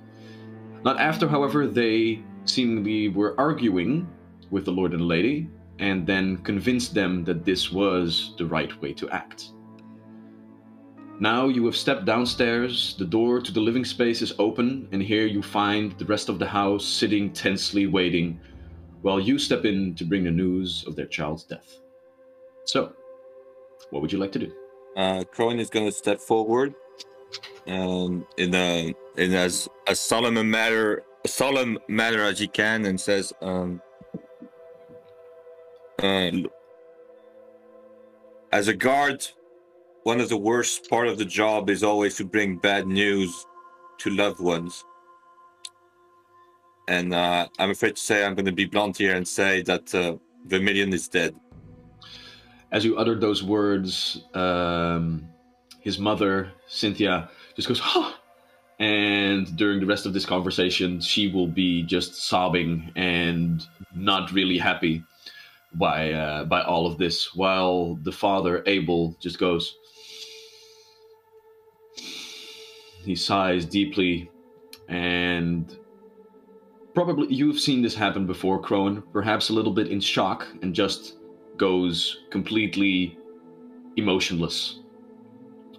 Not 0.83 0.99
after, 0.99 1.27
however, 1.27 1.67
they 1.67 2.23
seemingly 2.45 3.09
were 3.09 3.39
arguing 3.39 4.07
with 4.51 4.65
the 4.65 4.71
Lord 4.71 4.93
and 4.93 5.07
Lady, 5.07 5.49
and 5.83 6.07
then 6.07 6.37
convinced 6.37 6.93
them 6.93 7.25
that 7.25 7.43
this 7.43 7.69
was 7.69 8.33
the 8.37 8.45
right 8.45 8.73
way 8.81 8.93
to 8.93 9.09
act. 9.09 9.51
Now 11.19 11.49
you 11.49 11.65
have 11.65 11.75
stepped 11.75 12.05
downstairs, 12.05 12.95
the 12.97 13.05
door 13.05 13.41
to 13.41 13.51
the 13.51 13.59
living 13.59 13.83
space 13.83 14.21
is 14.21 14.33
open, 14.39 14.87
and 14.93 15.03
here 15.03 15.27
you 15.27 15.41
find 15.41 15.91
the 15.99 16.05
rest 16.05 16.29
of 16.29 16.39
the 16.39 16.47
house 16.47 16.85
sitting 16.85 17.33
tensely 17.33 17.85
waiting 17.85 18.39
while 19.01 19.19
you 19.19 19.37
step 19.37 19.65
in 19.65 19.93
to 19.95 20.05
bring 20.05 20.23
the 20.23 20.31
news 20.31 20.85
of 20.87 20.95
their 20.95 21.05
child's 21.05 21.43
death. 21.43 21.69
So, 22.63 22.93
what 23.89 24.01
would 24.01 24.13
you 24.13 24.19
like 24.19 24.31
to 24.31 24.39
do? 24.39 24.51
Uh, 24.95 25.25
Crone 25.25 25.59
is 25.59 25.69
going 25.69 25.85
to 25.85 25.91
step 25.91 26.21
forward, 26.21 26.73
um, 27.67 28.25
in 28.37 28.55
a 28.55 28.93
in 29.17 29.33
as 29.33 29.67
a 29.87 29.95
solemn 29.95 30.49
manner, 30.49 31.03
solemn 31.25 31.77
manner 31.89 32.23
as 32.23 32.39
he 32.39 32.47
can, 32.47 32.85
and 32.85 32.99
says, 32.99 33.33
um, 33.41 33.81
uh, 36.01 36.31
"As 38.51 38.67
a 38.67 38.73
guard, 38.73 39.27
one 40.03 40.19
of 40.19 40.29
the 40.29 40.37
worst 40.37 40.89
part 40.89 41.07
of 41.07 41.17
the 41.17 41.25
job 41.25 41.69
is 41.69 41.83
always 41.83 42.15
to 42.15 42.25
bring 42.25 42.57
bad 42.57 42.87
news 42.87 43.45
to 43.99 44.09
loved 44.09 44.39
ones." 44.39 44.83
And 46.87 47.13
uh, 47.13 47.47
I'm 47.59 47.71
afraid 47.71 47.95
to 47.95 48.01
say 48.01 48.25
I'm 48.25 48.35
going 48.35 48.45
to 48.45 48.51
be 48.51 48.65
blunt 48.65 48.97
here 48.97 49.15
and 49.15 49.27
say 49.27 49.61
that 49.63 49.93
uh, 49.95 50.17
Vermilion 50.45 50.91
is 50.93 51.07
dead. 51.07 51.35
As 52.71 52.83
you 52.83 52.97
uttered 52.97 53.21
those 53.21 53.43
words, 53.43 54.23
um, 54.33 55.27
his 55.79 55.99
mother, 55.99 56.51
Cynthia, 56.67 57.29
just 57.55 57.67
goes, 57.67 57.79
huh! 57.79 58.13
And 58.79 59.55
during 59.55 59.79
the 59.79 59.85
rest 59.85 60.05
of 60.05 60.13
this 60.13 60.25
conversation, 60.25 60.99
she 60.99 61.31
will 61.31 61.47
be 61.47 61.83
just 61.83 62.15
sobbing 62.15 62.91
and 62.95 63.65
not 63.95 64.31
really 64.31 64.57
happy 64.57 65.03
by 65.75 66.11
uh, 66.11 66.43
by 66.45 66.61
all 66.61 66.85
of 66.85 66.97
this, 66.97 67.33
while 67.35 67.95
the 68.03 68.11
father, 68.11 68.63
Abel, 68.65 69.15
just 69.19 69.39
goes. 69.39 69.77
He 73.03 73.15
sighs 73.15 73.65
deeply, 73.65 74.31
and 74.87 75.77
probably 76.93 77.33
you've 77.33 77.59
seen 77.59 77.81
this 77.81 77.95
happen 77.95 78.25
before, 78.25 78.61
Crone. 78.61 79.03
Perhaps 79.11 79.49
a 79.49 79.53
little 79.53 79.73
bit 79.73 79.87
in 79.87 79.99
shock, 79.99 80.47
and 80.61 80.73
just 80.73 81.17
goes 81.57 82.23
completely 82.29 83.17
emotionless 83.97 84.79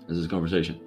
as 0.08 0.18
this 0.18 0.26
conversation. 0.26 0.80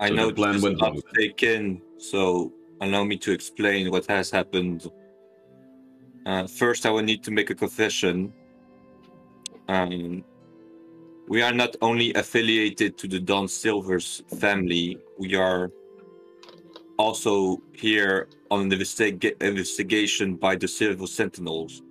I 0.00 0.08
So 0.08 0.14
know 0.14 0.28
the 0.28 0.34
plan 0.34 0.60
went 0.60 0.80
taken, 1.14 1.80
so 1.98 2.52
allow 2.80 3.04
me 3.04 3.16
to 3.18 3.32
explain 3.32 3.90
what 3.90 4.06
has 4.06 4.30
happened. 4.30 4.90
Uh, 6.26 6.46
first, 6.46 6.86
I 6.86 6.90
will 6.90 7.02
need 7.02 7.22
to 7.24 7.30
make 7.30 7.50
a 7.50 7.54
confession. 7.54 8.32
Um, 9.68 10.24
we 11.28 11.42
are 11.42 11.52
not 11.52 11.76
only 11.82 12.12
affiliated 12.14 12.96
to 12.98 13.08
the 13.08 13.20
Don 13.20 13.48
Silvers 13.48 14.22
family, 14.38 14.98
we 15.18 15.34
are 15.34 15.70
also 16.98 17.62
here 17.72 18.28
on 18.50 18.60
an 18.60 18.70
investiga- 18.70 19.40
investigation 19.42 20.36
by 20.36 20.56
the 20.56 20.68
Silver 20.68 21.06
Sentinels. 21.06 21.82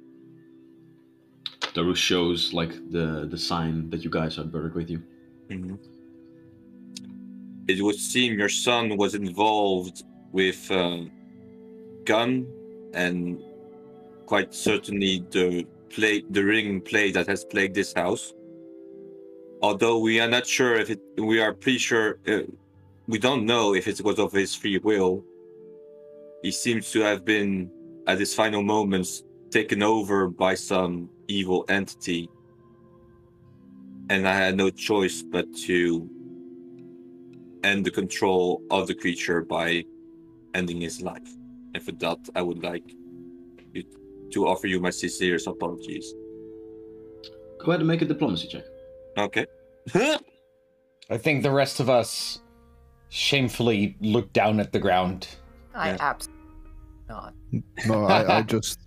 Tarush 1.73 1.97
shows 1.97 2.53
like 2.53 2.73
the 2.91 3.27
the 3.29 3.37
sign 3.37 3.89
that 3.89 4.03
you 4.03 4.09
guys 4.09 4.35
had 4.35 4.51
buried 4.51 4.75
with 4.75 4.89
you. 4.89 5.01
Mhm. 5.49 5.79
It 7.67 7.81
would 7.81 7.95
seem 7.95 8.37
your 8.37 8.49
son 8.49 8.97
was 8.97 9.15
involved 9.15 10.03
with 10.31 10.69
uh, 10.69 11.05
gun 12.05 12.45
and 12.93 13.41
quite 14.25 14.53
certainly 14.53 15.25
the 15.31 15.65
play, 15.89 16.23
the 16.29 16.43
ring 16.43 16.81
play 16.81 17.11
that 17.11 17.27
has 17.27 17.45
plagued 17.45 17.75
this 17.75 17.93
house. 17.93 18.33
Although 19.61 19.99
we 19.99 20.19
are 20.19 20.27
not 20.27 20.45
sure 20.45 20.75
if 20.75 20.89
it, 20.89 20.99
we 21.17 21.39
are 21.39 21.53
pretty 21.53 21.77
sure, 21.77 22.19
uh, 22.27 22.39
we 23.07 23.17
don't 23.17 23.45
know 23.45 23.73
if 23.73 23.87
it 23.87 24.01
was 24.01 24.19
of 24.19 24.31
his 24.31 24.55
free 24.55 24.77
will. 24.77 25.23
He 26.41 26.51
seems 26.51 26.91
to 26.91 27.01
have 27.01 27.23
been, 27.23 27.71
at 28.07 28.19
his 28.19 28.35
final 28.35 28.61
moments, 28.61 29.23
taken 29.51 29.81
over 29.81 30.27
by 30.27 30.55
some 30.55 31.09
evil 31.27 31.63
entity 31.69 32.29
and 34.09 34.27
I 34.27 34.35
had 34.35 34.55
no 34.55 34.69
choice 34.69 35.21
but 35.21 35.45
to 35.65 36.09
end 37.63 37.85
the 37.85 37.91
control 37.91 38.61
of 38.69 38.87
the 38.87 38.93
creature 38.93 39.41
by 39.41 39.85
ending 40.53 40.81
his 40.81 41.01
life. 41.01 41.29
And 41.73 41.81
for 41.81 41.93
that, 41.93 42.19
I 42.35 42.41
would 42.41 42.61
like 42.61 42.83
you 43.73 43.83
to 44.33 44.47
offer 44.47 44.67
you 44.67 44.79
my 44.79 44.89
sincerest 44.89 45.47
apologies. 45.47 46.13
Go 47.59 47.71
ahead 47.71 47.79
and 47.79 47.87
make 47.87 48.01
a 48.01 48.05
diplomacy 48.05 48.47
check. 48.47 48.63
Okay. 49.17 49.45
I 51.09 51.17
think 51.17 51.43
the 51.43 51.51
rest 51.51 51.79
of 51.79 51.89
us 51.89 52.39
shamefully 53.09 53.95
look 54.01 54.33
down 54.33 54.59
at 54.59 54.71
the 54.71 54.79
ground. 54.79 55.27
I 55.75 55.89
Yeah. 55.89 55.97
absolutely 55.99 56.43
not. 57.09 57.33
No, 57.87 58.05
I, 58.05 58.39
I 58.39 58.41
just 58.55 58.79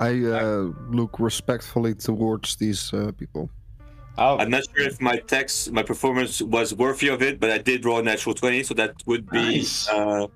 I 0.00 0.10
uh, 0.24 0.72
look 0.90 1.20
respectfully 1.20 1.94
towards 1.94 2.56
these 2.56 2.92
uh, 2.92 3.12
people. 3.16 3.50
Oh, 4.18 4.38
I'm 4.38 4.50
not 4.50 4.64
sure 4.64 4.86
if 4.86 5.00
my 5.00 5.16
text, 5.18 5.72
my 5.72 5.82
performance 5.82 6.42
was 6.42 6.74
worthy 6.74 7.08
of 7.08 7.22
it, 7.22 7.38
but 7.38 7.50
I 7.50 7.58
did 7.58 7.84
roll 7.84 7.98
a 7.98 8.02
natural 8.02 8.34
20, 8.34 8.62
so 8.64 8.74
that 8.74 8.94
would 9.06 9.28
be. 9.30 9.38
Nice. 9.38 9.88
Uh, 9.88 10.26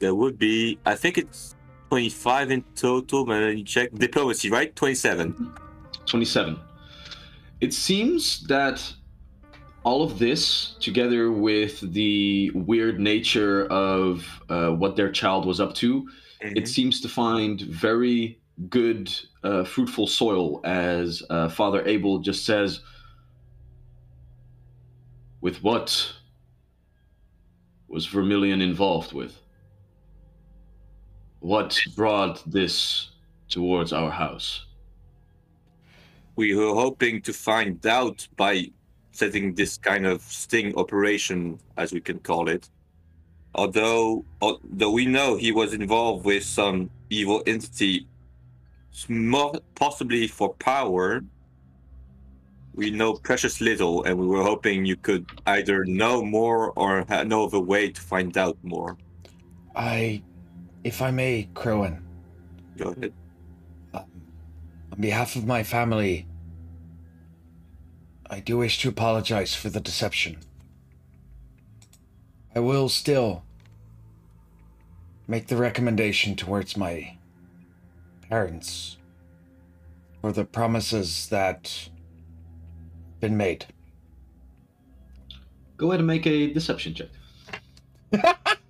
that 0.00 0.14
would 0.14 0.38
be. 0.38 0.78
I 0.84 0.94
think 0.94 1.18
it's 1.18 1.56
25 1.88 2.50
in 2.50 2.64
total, 2.74 3.24
but 3.24 3.54
me 3.54 3.62
check. 3.62 3.90
Diplomacy, 3.92 4.50
right? 4.50 4.74
27. 4.76 5.54
27. 6.06 6.58
It 7.60 7.72
seems 7.72 8.46
that 8.46 8.94
all 9.84 10.02
of 10.02 10.18
this, 10.18 10.76
together 10.80 11.32
with 11.32 11.80
the 11.94 12.50
weird 12.50 13.00
nature 13.00 13.66
of 13.66 14.26
uh, 14.50 14.70
what 14.70 14.96
their 14.96 15.10
child 15.10 15.46
was 15.46 15.60
up 15.60 15.74
to, 15.76 16.06
it 16.40 16.68
seems 16.68 17.00
to 17.00 17.08
find 17.08 17.62
very 17.62 18.38
good, 18.68 19.12
uh, 19.42 19.64
fruitful 19.64 20.06
soil, 20.06 20.60
as 20.64 21.22
uh, 21.30 21.48
Father 21.48 21.84
Abel 21.86 22.18
just 22.18 22.44
says. 22.44 22.80
With 25.40 25.62
what 25.62 26.12
was 27.88 28.06
Vermilion 28.06 28.60
involved 28.60 29.12
with? 29.12 29.40
What 31.40 31.80
brought 31.96 32.42
this 32.50 33.10
towards 33.48 33.92
our 33.92 34.10
house? 34.10 34.66
we 36.38 36.54
were 36.54 36.72
hoping 36.72 37.20
to 37.20 37.32
find 37.32 37.84
out 37.84 38.28
by 38.36 38.70
setting 39.10 39.52
this 39.54 39.76
kind 39.76 40.06
of 40.06 40.22
sting 40.22 40.72
operation, 40.76 41.58
as 41.76 41.92
we 41.92 42.00
can 42.00 42.20
call 42.20 42.48
it. 42.48 42.70
Although, 43.56 44.24
although 44.40 44.92
we 44.92 45.04
know 45.04 45.36
he 45.36 45.50
was 45.50 45.74
involved 45.74 46.24
with 46.24 46.44
some 46.44 46.90
evil 47.10 47.42
entity, 47.44 48.06
more 49.08 49.52
possibly 49.74 50.28
for 50.28 50.54
power, 50.54 51.24
we 52.72 52.92
know 52.92 53.14
precious 53.14 53.60
little, 53.60 54.04
and 54.04 54.16
we 54.16 54.28
were 54.28 54.44
hoping 54.44 54.84
you 54.84 54.94
could 54.94 55.26
either 55.46 55.84
know 55.86 56.22
more 56.22 56.70
or 56.76 57.04
know 57.24 57.42
of 57.42 57.52
a 57.52 57.60
way 57.60 57.90
to 57.90 58.00
find 58.00 58.38
out 58.38 58.56
more. 58.62 58.96
I, 59.74 60.22
if 60.88 61.02
I 61.02 61.10
may, 61.10 61.48
Crowan, 61.54 62.00
Go 62.78 62.90
ahead. 62.92 63.12
Uh, 63.92 64.04
on 64.90 65.00
behalf 65.00 65.36
of 65.36 65.46
my 65.46 65.62
family, 65.62 66.26
I 68.30 68.40
do 68.40 68.56
wish 68.56 68.80
to 68.80 68.88
apologize 68.88 69.54
for 69.54 69.68
the 69.68 69.80
deception. 69.80 70.38
I 72.54 72.60
will 72.60 72.88
still 72.88 73.44
make 75.26 75.48
the 75.48 75.58
recommendation 75.58 76.34
towards 76.34 76.74
my 76.74 77.18
parents 78.30 78.96
for 80.22 80.32
the 80.32 80.46
promises 80.46 81.28
that 81.28 81.90
been 83.20 83.36
made. 83.36 83.66
Go 85.76 85.88
ahead 85.88 86.00
and 86.00 86.06
make 86.06 86.26
a 86.26 86.50
deception 86.50 86.94
check. 86.94 87.08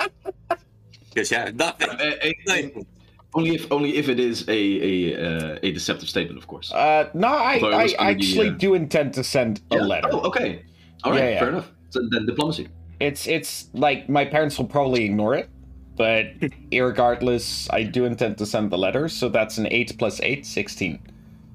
Because 1.11 1.31
yeah, 1.31 1.51
nothing. 1.55 1.89
Uh, 1.91 2.13
nothing. 2.47 2.87
only 3.35 3.55
if 3.55 3.71
only 3.73 3.97
if 3.97 4.09
it 4.09 4.21
is 4.21 4.47
a 4.49 4.53
a 4.53 5.55
uh, 5.55 5.59
a 5.63 5.73
deceptive 5.73 6.09
statement, 6.09 6.39
of 6.39 6.47
course. 6.47 6.73
Uh, 6.73 7.09
no, 7.15 7.29
I, 7.29 7.59
But 7.61 7.73
it 7.73 7.77
I 7.77 7.83
was 7.85 7.93
gonna 7.95 8.15
be, 8.15 8.21
actually 8.25 8.49
uh, 8.49 8.53
do 8.59 8.75
intend 8.75 9.15
to 9.15 9.25
send 9.25 9.61
a 9.71 9.77
Yeah. 9.77 9.83
letter. 9.83 10.09
Oh, 10.13 10.21
okay. 10.29 10.65
All 11.05 11.13
right, 11.13 11.23
Yeah, 11.25 11.31
yeah. 11.31 11.39
fair 11.39 11.49
enough. 11.51 11.71
So 11.91 12.01
then 12.11 12.27
diplomacy. 12.27 12.69
It's 13.01 13.27
it's 13.27 13.69
like 13.75 14.09
my 14.09 14.25
parents 14.25 14.59
will 14.59 14.67
probably 14.67 15.05
ignore 15.05 15.35
it, 15.35 15.49
but 15.97 16.27
irregardless, 16.73 17.69
I 17.73 17.83
do 17.85 18.05
intend 18.05 18.39
to 18.39 18.47
send 18.47 18.71
the 18.71 18.79
letter. 18.79 19.09
So 19.09 19.29
that's 19.29 19.57
an 19.59 19.67
eight 19.71 19.97
plus 19.99 20.21
eight, 20.21 20.45
16. 20.45 20.99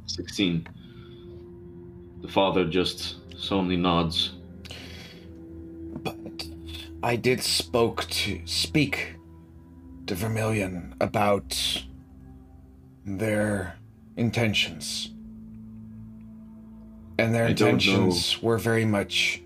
16. 0.07 0.67
The 2.21 2.27
father 2.29 2.65
just 2.65 3.17
solemnly 3.37 3.75
nods. 3.77 4.31
But 6.01 6.15
I 7.03 7.15
did 7.17 7.41
spoke 7.43 8.05
to 8.09 8.39
speak 8.45 9.15
to 10.07 10.15
Vermilion 10.15 10.95
about 10.99 11.83
their 13.05 13.75
intentions. 14.17 15.11
And 17.17 17.33
their 17.33 17.45
I 17.45 17.49
intentions 17.49 18.41
were 18.41 18.57
very 18.57 18.85
much 18.85 19.41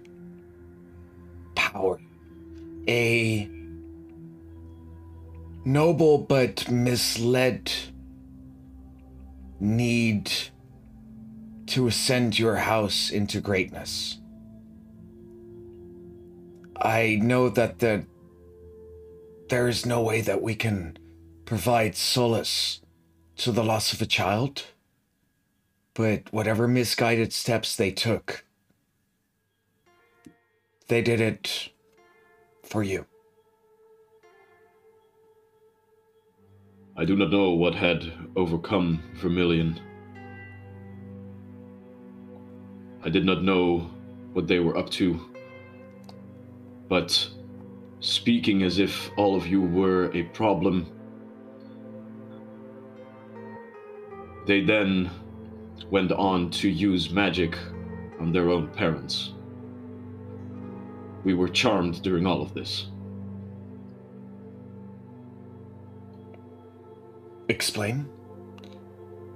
power. 1.55 1.99
A 2.87 3.49
noble 5.65 6.17
but 6.17 6.69
misled 6.71 7.71
need 9.59 10.31
to 11.67 11.87
ascend 11.87 12.39
your 12.39 12.55
house 12.55 13.09
into 13.09 13.41
greatness. 13.41 14.19
I 16.79 17.19
know 17.21 17.49
that 17.49 17.79
the 17.79 18.05
there 19.49 19.67
is 19.67 19.85
no 19.85 20.01
way 20.01 20.21
that 20.21 20.41
we 20.41 20.55
can 20.55 20.97
provide 21.45 21.95
solace 21.95 22.81
to 23.37 23.51
the 23.51 23.63
loss 23.63 23.93
of 23.93 24.01
a 24.01 24.05
child. 24.05 24.65
But 25.93 26.31
whatever 26.31 26.67
misguided 26.67 27.33
steps 27.33 27.75
they 27.75 27.91
took, 27.91 28.45
they 30.87 31.01
did 31.01 31.21
it 31.21 31.69
for 32.63 32.83
you. 32.83 33.05
I 36.95 37.05
do 37.05 37.15
not 37.15 37.29
know 37.31 37.51
what 37.51 37.75
had 37.75 38.11
overcome 38.35 39.03
Vermilion. 39.15 39.79
I 43.03 43.09
did 43.09 43.23
not 43.23 43.43
know 43.43 43.89
what 44.33 44.47
they 44.47 44.59
were 44.59 44.75
up 44.75 44.89
to. 44.91 45.19
But 46.89 47.29
speaking 48.07 48.63
as 48.63 48.79
if 48.79 49.11
all 49.17 49.35
of 49.35 49.47
you 49.47 49.61
were 49.61 50.09
a 50.13 50.23
problem, 50.23 50.87
they 54.45 54.61
then 54.61 55.11
went 55.91 56.13
on 56.13 56.49
to 56.49 56.69
use 56.69 57.09
magic 57.09 57.57
on 58.21 58.31
their 58.31 58.49
own 58.49 58.69
parents. 58.69 59.33
We 61.25 61.33
were 61.33 61.49
charmed 61.49 62.01
during 62.01 62.25
all 62.25 62.41
of 62.41 62.53
this. 62.53 62.87
Explain? 67.49 68.07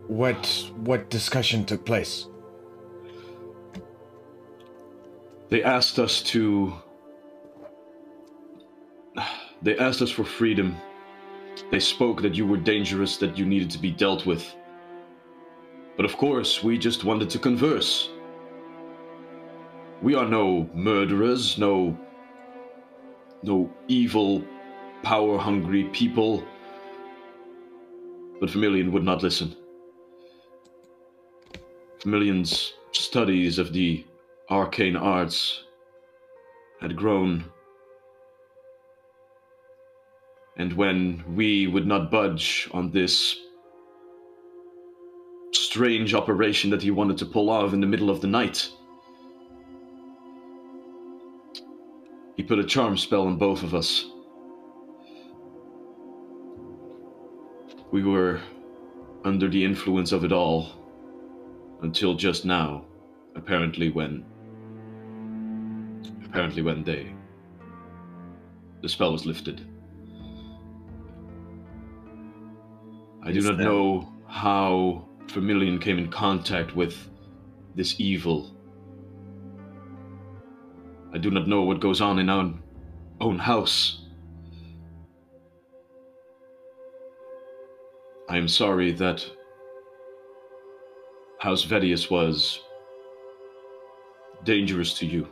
What 0.07 0.71
what 0.77 1.09
discussion 1.09 1.65
took 1.65 1.85
place? 1.85 2.27
They 5.49 5.61
asked 5.61 5.99
us 5.99 6.21
to. 6.31 6.73
They 9.61 9.77
asked 9.77 10.01
us 10.01 10.11
for 10.11 10.23
freedom. 10.23 10.77
They 11.69 11.79
spoke 11.79 12.21
that 12.21 12.35
you 12.35 12.47
were 12.47 12.57
dangerous, 12.57 13.17
that 13.17 13.37
you 13.37 13.45
needed 13.45 13.69
to 13.71 13.79
be 13.79 13.91
dealt 13.91 14.25
with. 14.25 14.55
But 15.97 16.05
of 16.05 16.17
course, 16.17 16.63
we 16.63 16.77
just 16.77 17.03
wanted 17.03 17.29
to 17.31 17.39
converse. 17.39 18.09
We 20.01 20.15
are 20.15 20.27
no 20.27 20.69
murderers, 20.73 21.57
no. 21.57 21.97
no 23.43 23.71
evil, 23.87 24.43
power 25.03 25.37
hungry 25.37 25.85
people. 25.85 26.43
But 28.39 28.49
Vermilion 28.49 28.91
would 28.91 29.03
not 29.03 29.21
listen. 29.21 29.55
Vermilion's 32.03 32.73
studies 32.93 33.59
of 33.59 33.73
the 33.73 34.05
arcane 34.49 34.95
arts 34.95 35.65
had 36.79 36.95
grown. 36.95 37.45
And 40.61 40.73
when 40.73 41.23
we 41.27 41.65
would 41.65 41.87
not 41.87 42.11
budge 42.11 42.69
on 42.71 42.91
this 42.91 43.35
strange 45.51 46.13
operation 46.13 46.69
that 46.69 46.83
he 46.83 46.91
wanted 46.91 47.17
to 47.17 47.25
pull 47.25 47.49
off 47.49 47.73
in 47.73 47.81
the 47.81 47.87
middle 47.87 48.11
of 48.11 48.21
the 48.21 48.27
night, 48.27 48.69
he 52.37 52.43
put 52.43 52.59
a 52.59 52.63
charm 52.63 52.95
spell 52.95 53.25
on 53.25 53.37
both 53.37 53.63
of 53.63 53.73
us. 53.73 54.05
We 57.91 58.03
were 58.03 58.39
under 59.25 59.47
the 59.47 59.65
influence 59.65 60.11
of 60.11 60.23
it 60.23 60.31
all 60.31 60.69
until 61.81 62.13
just 62.13 62.45
now, 62.45 62.85
apparently 63.35 63.89
when 63.89 64.23
apparently 66.23 66.61
when 66.61 66.83
they 66.83 67.15
the 68.83 68.89
spell 68.89 69.11
was 69.11 69.25
lifted. 69.25 69.70
I 73.23 73.31
do 73.31 73.41
not 73.41 73.57
that- 73.57 73.63
know 73.63 74.11
how 74.27 75.07
Vermilion 75.27 75.79
came 75.79 75.97
in 75.97 76.09
contact 76.09 76.75
with 76.75 77.09
this 77.75 77.99
evil, 77.99 78.55
I 81.13 81.17
do 81.17 81.29
not 81.29 81.47
know 81.47 81.63
what 81.63 81.79
goes 81.79 82.01
on 82.01 82.19
in 82.19 82.29
our 82.29 82.53
own 83.19 83.37
house. 83.37 84.05
I 88.29 88.37
am 88.37 88.47
sorry 88.47 88.91
that 88.93 89.29
House 91.39 91.65
Vedius 91.65 92.09
was 92.09 92.61
dangerous 94.45 94.93
to 94.99 95.05
you. 95.05 95.27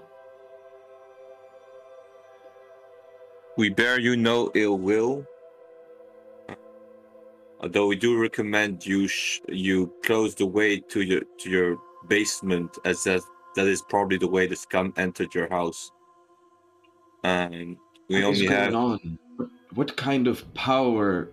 We 3.58 3.70
bear 3.70 4.00
you 4.00 4.18
no 4.18 4.52
ill 4.54 4.78
will. 4.78 5.26
Although 7.62 7.88
we 7.88 7.96
do 7.96 8.18
recommend 8.18 8.86
you 8.86 9.08
sh- 9.08 9.42
you 9.50 9.94
close 10.04 10.36
the 10.36 10.46
way 10.46 10.80
to 10.80 11.02
your 11.02 11.22
to 11.40 11.50
your 11.50 11.78
basement, 12.08 12.78
as 12.86 13.04
that 13.04 13.22
that 13.56 13.68
is 13.68 13.82
probably 13.82 14.18
the 14.18 14.28
way 14.28 14.48
the 14.48 14.56
scum 14.56 14.94
entered 14.98 15.34
your 15.36 15.50
house. 15.50 15.92
And 17.24 17.78
we 18.10 18.24
What 18.24 18.34
is 18.34 18.40
only 18.40 18.48
going 18.48 18.60
have 18.60 18.76
on? 18.76 19.20
What, 19.38 19.50
what 19.74 19.98
kind 19.98 20.28
of 20.28 20.54
power 20.54 21.30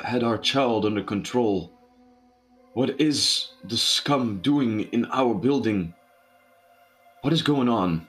had 0.00 0.24
our 0.24 0.38
child 0.38 0.84
under 0.84 1.02
control? 1.02 1.72
What 2.74 3.00
is 3.00 3.52
the 3.64 3.76
scum 3.76 4.40
doing 4.42 4.80
in 4.92 5.06
our 5.06 5.34
building? 5.34 5.94
What 7.22 7.32
is 7.32 7.42
going 7.42 7.68
on? 7.68 8.06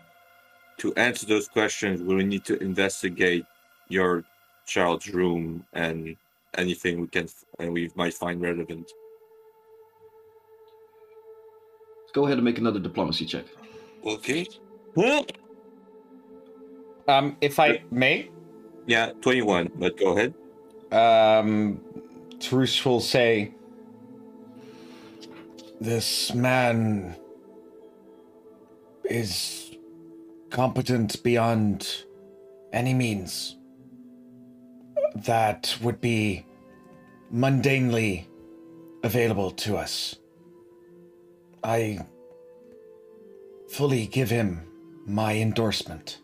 to 0.78 0.94
answer 0.96 1.26
those 1.26 1.48
questions. 1.48 2.02
We 2.02 2.24
need 2.24 2.46
to 2.46 2.62
investigate 2.62 3.46
your 3.90 4.24
child's 4.66 5.10
room 5.10 5.66
and 5.74 6.16
anything 6.58 7.02
we 7.02 7.08
can 7.08 7.28
and 7.60 7.72
we 7.74 7.90
might 7.96 8.14
find 8.14 8.42
relevant. 8.42 8.92
Go 12.14 12.26
ahead 12.26 12.38
and 12.38 12.46
make 12.46 12.58
another 12.58 12.80
diplomacy 12.80 13.26
check. 13.26 13.46
Okay. 14.06 14.48
Um, 17.08 17.38
if 17.42 17.60
I 17.60 17.84
may, 17.92 18.30
Yeah, 18.88 19.12
twenty-one. 19.22 19.72
But 19.76 19.98
go 19.98 20.18
ahead. 20.18 20.34
um, 20.92 21.80
Tarush 22.40 22.84
will 22.86 23.02
say, 23.02 23.54
This 25.80 26.34
man 26.34 27.16
is 29.06 29.76
competent 30.50 31.22
beyond 31.24 32.04
any 32.74 32.94
means 32.94 33.58
that 35.16 35.78
would 35.82 36.02
be 36.02 36.46
mundanely 37.34 38.26
available 39.04 39.52
to 39.52 39.78
us. 39.78 40.16
I 41.64 42.00
fully 43.70 44.08
give 44.08 44.30
him 44.30 44.62
my 45.06 45.36
endorsement. 45.36 46.20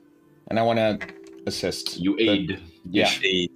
And 0.48 0.60
I 0.60 0.64
want 0.64 0.80
to 0.80 1.00
assist. 1.48 2.00
You 2.00 2.16
the- 2.18 2.30
aid. 2.30 2.60
yeah. 2.90 3.10
The- 3.22 3.50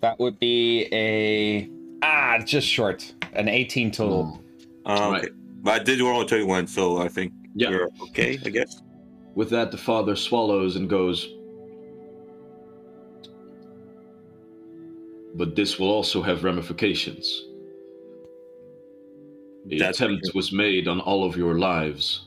That 0.00 0.18
would 0.20 0.38
be 0.38 0.86
a 0.92 1.68
ah, 2.02 2.38
just 2.44 2.66
short, 2.68 3.14
an 3.32 3.48
18 3.48 3.90
total. 3.90 4.40
uh, 4.84 5.08
Right. 5.12 5.24
okay. 5.24 5.32
But 5.62 5.80
I 5.80 5.84
did 5.84 6.00
roll 6.00 6.20
a 6.20 6.26
twenty-one, 6.26 6.66
so 6.66 6.98
I 6.98 7.08
think 7.08 7.32
Yeah. 7.54 7.70
you're 7.70 7.88
okay. 8.02 8.38
I 8.44 8.50
guess. 8.50 8.82
With 9.34 9.48
that, 9.50 9.70
the 9.70 9.78
father 9.78 10.14
swallows 10.14 10.76
and 10.76 10.90
goes, 10.90 11.26
But 15.34 15.56
this 15.56 15.78
will 15.78 15.90
also 15.90 16.22
have 16.22 16.44
ramifications. 16.44 17.44
The 19.66 19.78
That's 19.78 20.00
attempt 20.00 20.30
was 20.34 20.52
made 20.52 20.86
on 20.86 21.00
all 21.00 21.24
of 21.24 21.36
your 21.36 21.58
lives. 21.58 22.26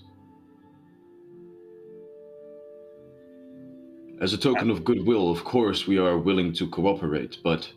As 4.19 4.34
a 4.34 4.38
token 4.38 4.71
of 4.71 4.84
goodwill, 4.84 5.29
of 5.29 5.43
course, 5.43 5.85
we 5.85 5.99
are 5.99 6.17
willing 6.17 6.51
to 6.53 6.67
cooperate, 6.67 7.38
but 7.43 7.71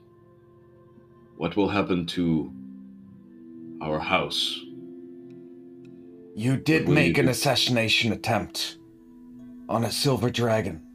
what 1.36 1.54
will 1.56 1.68
happen 1.68 2.06
to 2.06 2.50
our 3.82 3.98
house? 3.98 4.58
You 6.34 6.56
did 6.56 6.88
make 6.88 7.18
you 7.18 7.22
an 7.22 7.28
assassination 7.28 8.12
attempt 8.12 8.78
on 9.68 9.84
a 9.84 9.92
silver 9.92 10.30
dragon. 10.30 10.89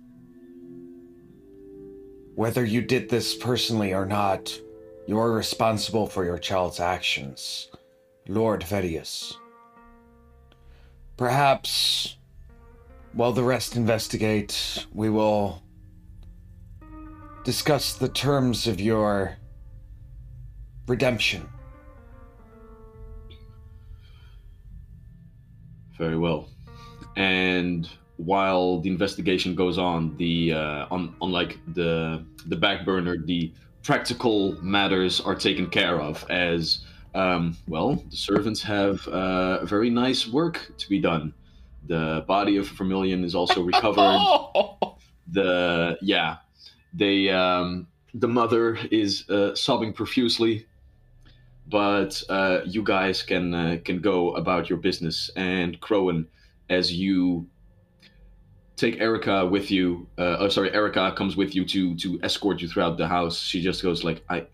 Whether 2.35 2.65
you 2.65 2.81
did 2.81 3.09
this 3.09 3.33
personally 3.33 3.93
or 3.93 4.05
not, 4.05 4.59
you're 5.07 5.31
responsible 5.31 6.05
for 6.05 6.25
your 6.25 6.37
child's 6.37 6.81
actions, 6.81 7.69
Lord 8.27 8.61
Vedius. 8.61 9.37
Perhaps, 11.15 12.17
while 13.13 13.31
the 13.31 13.43
rest 13.43 13.77
investigate, 13.77 14.85
we 14.93 15.09
will 15.09 15.63
discuss 17.45 17.93
the 17.93 18.09
terms 18.09 18.67
of 18.67 18.81
your 18.81 19.37
redemption. 20.87 21.47
Very 25.97 26.17
well. 26.17 26.49
And 27.15 27.89
while 28.17 28.79
the 28.79 28.89
investigation 28.89 29.55
goes 29.55 29.77
on, 29.77 30.15
the 30.17 30.53
uh, 30.53 30.87
on 30.91 31.15
on 31.21 31.31
like 31.31 31.59
the 31.73 32.25
the 32.47 32.55
back 32.55 32.85
burner, 32.85 33.17
the 33.17 33.51
practical 33.83 34.53
matters 34.61 35.21
are 35.21 35.35
taken 35.35 35.69
care 35.69 35.99
of. 35.99 36.25
As 36.29 36.85
um, 37.13 37.57
well, 37.67 38.03
the 38.09 38.17
servants 38.17 38.61
have 38.63 39.07
uh, 39.07 39.65
very 39.65 39.89
nice 39.89 40.27
work 40.27 40.71
to 40.77 40.89
be 40.89 40.99
done. 40.99 41.33
The 41.87 42.23
body 42.27 42.57
of 42.57 42.67
Vermilion 42.69 43.23
is 43.23 43.35
also 43.35 43.61
recovered. 43.61 44.19
the 45.31 45.97
yeah, 46.01 46.37
they 46.93 47.29
um, 47.29 47.87
the 48.13 48.27
mother 48.27 48.77
is 48.91 49.29
uh, 49.29 49.55
sobbing 49.55 49.93
profusely 49.93 50.65
but 51.67 52.21
uh, 52.29 52.59
you 52.65 52.83
guys 52.83 53.23
can 53.23 53.53
uh, 53.53 53.77
can 53.83 53.99
go 53.99 54.35
about 54.35 54.69
your 54.69 54.77
business. 54.77 55.29
And 55.35 55.79
Crowan, 55.81 56.27
as 56.69 56.93
you 56.93 57.47
take 58.75 58.99
Erica 58.99 59.45
with 59.45 59.71
you, 59.71 60.07
uh, 60.17 60.37
oh 60.39 60.49
sorry, 60.49 60.73
Erica 60.73 61.13
comes 61.15 61.35
with 61.35 61.55
you 61.55 61.65
to 61.65 61.95
to 61.95 62.19
escort 62.23 62.61
you 62.61 62.67
throughout 62.67 62.97
the 62.97 63.07
house. 63.07 63.39
She 63.39 63.61
just 63.61 63.81
goes 63.81 64.03
like, 64.03 64.23
"I, 64.29 64.47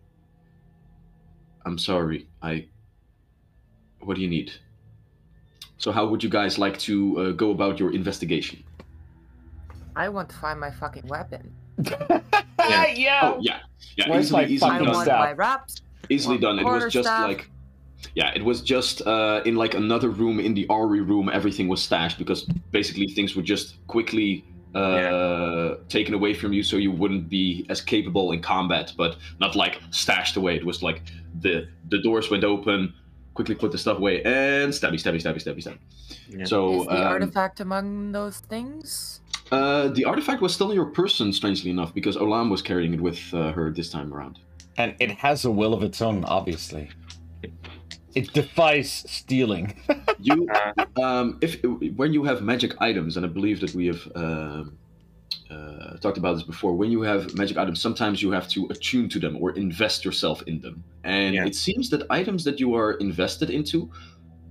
I'm 1.65 1.77
sorry. 1.77 2.27
I. 2.41 2.67
What 3.99 4.15
do 4.15 4.21
you 4.21 4.27
need?" 4.29 4.51
So 5.77 5.91
how 5.91 6.05
would 6.07 6.23
you 6.23 6.29
guys 6.29 6.57
like 6.59 6.77
to 6.79 7.19
uh, 7.19 7.31
go 7.31 7.51
about 7.51 7.79
your 7.79 7.93
investigation? 7.93 8.63
I 9.95 10.09
want 10.09 10.29
to 10.29 10.35
find 10.35 10.59
my 10.59 10.71
fucking 10.71 11.07
weapon. 11.07 11.53
yeah. 11.79 12.21
yeah. 12.59 13.19
Oh 13.23 13.39
yeah, 13.41 13.59
yeah, 13.97 14.09
Where's 14.09 14.25
easily, 14.25 14.41
my 14.43 14.47
easily 14.47 14.71
I 14.71 14.73
fucking 14.73 14.85
done. 14.85 14.95
want 14.95 15.07
my 15.07 15.31
wraps. 15.33 15.81
easily 16.09 16.37
Well, 16.37 16.55
done. 16.55 16.59
It 16.59 16.65
was 16.65 16.93
just 16.93 17.07
staff. 17.07 17.27
like, 17.27 17.49
yeah, 18.15 18.31
it 18.35 18.43
was 18.43 18.61
just 18.61 19.01
uh, 19.07 19.41
in 19.45 19.55
like 19.55 19.73
another 19.73 20.09
room 20.09 20.39
in 20.39 20.53
the 20.53 20.67
Ari 20.69 21.01
room. 21.01 21.29
Everything 21.29 21.67
was 21.67 21.81
stashed 21.81 22.17
because 22.17 22.43
basically 22.71 23.07
things 23.07 23.35
were 23.35 23.41
just 23.41 23.75
quickly 23.87 24.45
uh, 24.75 25.75
taken 25.89 26.13
away 26.13 26.33
from 26.33 26.53
you, 26.53 26.63
so 26.63 26.77
you 26.77 26.91
wouldn't 26.91 27.29
be 27.29 27.65
as 27.69 27.81
capable 27.81 28.31
in 28.31 28.41
combat. 28.41 28.93
But 28.97 29.17
not 29.39 29.55
like 29.55 29.79
stashed 29.91 30.37
away. 30.37 30.55
It 30.55 30.65
was 30.65 30.81
like 30.83 31.03
the 31.39 31.67
the 31.89 32.01
doors 32.01 32.29
went 32.29 32.43
open, 32.43 32.93
quickly 33.33 33.55
put 33.55 33.71
the 33.71 33.77
stuff 33.77 33.97
away, 33.97 34.21
and 34.23 34.71
stabby, 34.73 34.99
stabby, 34.99 35.21
stabby, 35.21 35.41
stabby, 35.43 35.63
stabby. 35.63 35.79
Yeah. 36.29 36.45
So 36.45 36.81
Is 36.81 36.87
the 36.87 36.93
um, 36.93 37.07
artifact 37.07 37.59
among 37.59 38.11
those 38.11 38.39
things? 38.39 39.21
uh, 39.51 39.89
the 39.89 40.05
artifact 40.05 40.41
was 40.41 40.53
still 40.53 40.71
in 40.71 40.75
your 40.75 40.85
person, 40.85 41.33
strangely 41.33 41.69
enough, 41.69 41.93
because 41.93 42.15
Olam 42.15 42.49
was 42.49 42.61
carrying 42.61 42.93
it 42.93 43.01
with 43.01 43.19
uh, 43.33 43.51
her 43.51 43.69
this 43.69 43.89
time 43.89 44.13
around. 44.13 44.39
And 44.77 44.95
it 44.99 45.11
has 45.11 45.43
a 45.43 45.51
will 45.51 45.73
of 45.73 45.83
its 45.83 46.01
own, 46.01 46.23
obviously. 46.25 46.89
It 48.15 48.33
defies 48.33 48.91
stealing. 49.07 49.75
You, 50.23 50.47
Uh, 50.53 51.01
um, 51.01 51.39
if 51.41 51.59
when 51.95 52.13
you 52.13 52.23
have 52.25 52.43
magic 52.43 52.79
items, 52.79 53.17
and 53.17 53.25
I 53.25 53.29
believe 53.29 53.59
that 53.61 53.73
we 53.73 53.87
have 53.87 54.07
um 54.15 54.77
uh, 55.49 55.97
talked 55.97 56.17
about 56.17 56.33
this 56.35 56.43
before, 56.43 56.73
when 56.75 56.91
you 56.91 57.01
have 57.01 57.33
magic 57.35 57.57
items, 57.57 57.81
sometimes 57.81 58.21
you 58.21 58.31
have 58.31 58.47
to 58.49 58.67
attune 58.69 59.09
to 59.09 59.19
them 59.19 59.35
or 59.41 59.51
invest 59.51 60.05
yourself 60.05 60.43
in 60.47 60.61
them. 60.61 60.83
And 61.03 61.33
Yeah. 61.35 61.45
it 61.47 61.55
seems 61.55 61.89
that 61.89 62.01
items 62.09 62.43
that 62.43 62.59
you 62.59 62.75
are 62.75 62.93
invested 63.07 63.49
into 63.49 63.89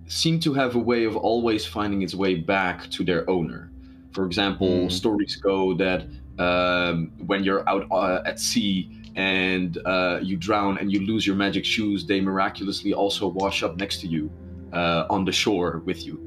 seem 0.09 0.41
to 0.41 0.53
have 0.55 0.75
a 0.75 0.79
way 0.79 1.05
of 1.05 1.17
always 1.17 1.65
finding 1.65 2.03
its 2.03 2.15
way 2.15 2.35
back 2.35 2.91
to 2.91 3.05
their 3.05 3.29
owner. 3.31 3.71
For 4.13 4.25
example, 4.27 4.89
Hmm. 4.89 4.89
stories 4.89 5.37
go 5.37 5.75
that 5.75 6.01
um, 6.39 7.13
when 7.27 7.45
you're 7.45 7.65
out 7.69 7.85
uh, 7.93 8.23
at 8.27 8.41
sea 8.41 8.91
and 9.17 9.79
uh, 9.85 10.19
you 10.23 10.37
drown 10.37 10.79
and 10.79 10.93
you 10.93 11.01
lose 11.07 11.27
your 11.27 11.37
magic 11.37 11.65
shoes, 11.65 12.07
they 12.07 12.21
miraculously 12.21 12.93
also 12.95 13.27
wash 13.29 13.63
up 13.63 13.77
next 13.77 14.01
to 14.01 14.07
you 14.07 14.31
uh, 14.73 15.07
on 15.11 15.25
the 15.25 15.33
shore 15.33 15.83
with 15.85 16.07
you. 16.07 16.19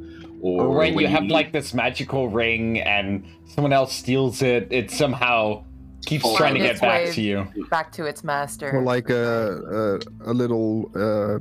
Or, 0.41 0.65
Or 0.65 0.69
when 0.77 0.95
when 0.95 1.03
you 1.05 1.07
have 1.07 1.23
leave- 1.23 1.31
like 1.31 1.51
this 1.53 1.73
magical 1.73 2.27
ring 2.27 2.80
and 2.81 3.23
someone 3.45 3.72
else 3.73 3.93
steals 3.93 4.41
it, 4.41 4.68
it 4.72 4.91
somehow 4.91 5.64
keeps 6.05 6.23
Falls 6.23 6.38
trying 6.38 6.55
to 6.55 6.60
get 6.60 6.81
back 6.81 7.11
to 7.14 7.22
you. 7.22 7.47
Back 7.69 7.91
to 7.93 8.05
its 8.05 8.23
master. 8.26 8.69
Or 8.76 8.81
like 8.81 9.10
a 9.10 9.99
a, 10.26 10.31
a 10.31 10.34
little 10.34 10.91
uh, 10.95 11.39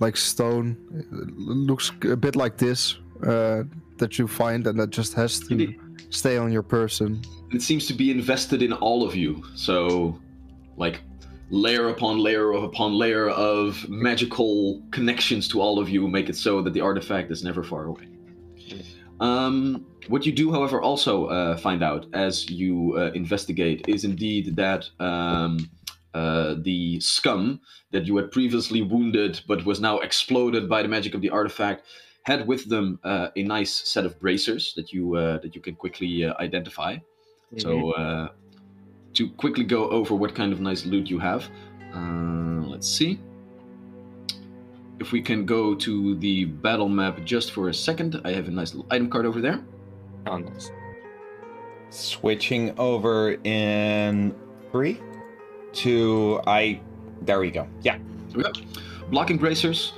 like 0.00 0.16
stone, 0.16 0.76
It 0.94 1.36
looks 1.36 1.92
a 2.10 2.16
bit 2.16 2.36
like 2.36 2.56
this 2.56 2.96
uh, 3.26 3.64
that 3.98 4.18
you 4.18 4.26
find, 4.26 4.66
and 4.66 4.78
that 4.80 4.90
just 4.90 5.12
has 5.14 5.40
to 5.40 5.74
stay 6.08 6.38
on 6.38 6.50
your 6.50 6.62
person. 6.62 7.20
It 7.52 7.60
seems 7.62 7.86
to 7.88 7.94
be 7.94 8.10
invested 8.10 8.62
in 8.62 8.72
all 8.72 9.02
of 9.06 9.14
you. 9.14 9.42
So, 9.54 10.18
like, 10.78 11.00
layer 11.50 11.88
upon 11.88 12.18
layer 12.18 12.52
upon 12.52 12.92
layer 12.92 13.28
of 13.30 13.88
magical 13.88 14.82
connections 14.90 15.48
to 15.48 15.60
all 15.60 15.78
of 15.78 15.88
you 15.88 16.06
make 16.06 16.28
it 16.28 16.36
so 16.36 16.60
that 16.60 16.74
the 16.74 16.80
artifact 16.80 17.30
is 17.30 17.42
never 17.42 17.62
far 17.62 17.84
away. 17.86 18.06
Um, 19.20 19.86
what 20.08 20.24
you 20.26 20.32
do, 20.32 20.52
however, 20.52 20.80
also 20.80 21.26
uh, 21.26 21.56
find 21.56 21.82
out 21.82 22.06
as 22.12 22.48
you 22.48 22.94
uh, 22.96 23.10
investigate 23.14 23.84
is 23.88 24.04
indeed 24.04 24.56
that 24.56 24.88
um, 25.00 25.68
uh, 26.14 26.54
the 26.62 27.00
scum 27.00 27.60
that 27.90 28.06
you 28.06 28.16
had 28.16 28.30
previously 28.30 28.82
wounded 28.82 29.40
but 29.46 29.64
was 29.64 29.80
now 29.80 29.98
exploded 29.98 30.68
by 30.68 30.82
the 30.82 30.88
magic 30.88 31.14
of 31.14 31.20
the 31.20 31.30
artifact 31.30 31.84
had 32.22 32.46
with 32.46 32.68
them 32.68 32.98
uh, 33.04 33.28
a 33.36 33.42
nice 33.42 33.72
set 33.88 34.04
of 34.04 34.18
bracers 34.20 34.74
that 34.76 34.92
you 34.92 35.16
uh, 35.16 35.38
that 35.38 35.54
you 35.54 35.60
can 35.60 35.74
quickly 35.74 36.24
uh, 36.24 36.34
identify. 36.38 36.96
So 37.56 37.92
uh, 37.92 38.28
to 39.18 39.28
quickly 39.30 39.64
go 39.64 39.90
over 39.90 40.14
what 40.14 40.32
kind 40.32 40.52
of 40.52 40.60
nice 40.60 40.86
loot 40.86 41.10
you 41.10 41.18
have, 41.18 41.50
uh, 41.92 42.62
let's 42.68 42.88
see. 42.88 43.18
If 45.00 45.10
we 45.10 45.20
can 45.20 45.44
go 45.44 45.74
to 45.74 46.14
the 46.14 46.44
battle 46.44 46.88
map 46.88 47.24
just 47.24 47.50
for 47.50 47.68
a 47.68 47.74
second, 47.74 48.20
I 48.24 48.30
have 48.30 48.46
a 48.46 48.52
nice 48.52 48.74
little 48.74 48.86
item 48.92 49.10
card 49.10 49.26
over 49.26 49.40
there. 49.40 49.60
Oh, 50.28 50.36
nice. 50.38 50.70
Switching 51.90 52.78
over 52.78 53.32
in 53.42 54.36
three, 54.70 55.00
two, 55.72 56.40
I. 56.46 56.80
There 57.22 57.40
we 57.40 57.50
go. 57.50 57.66
Yeah. 57.82 57.98
Here 58.28 58.36
we 58.36 58.42
go. 58.44 58.52
Blocking 59.10 59.36
bracers. 59.36 59.94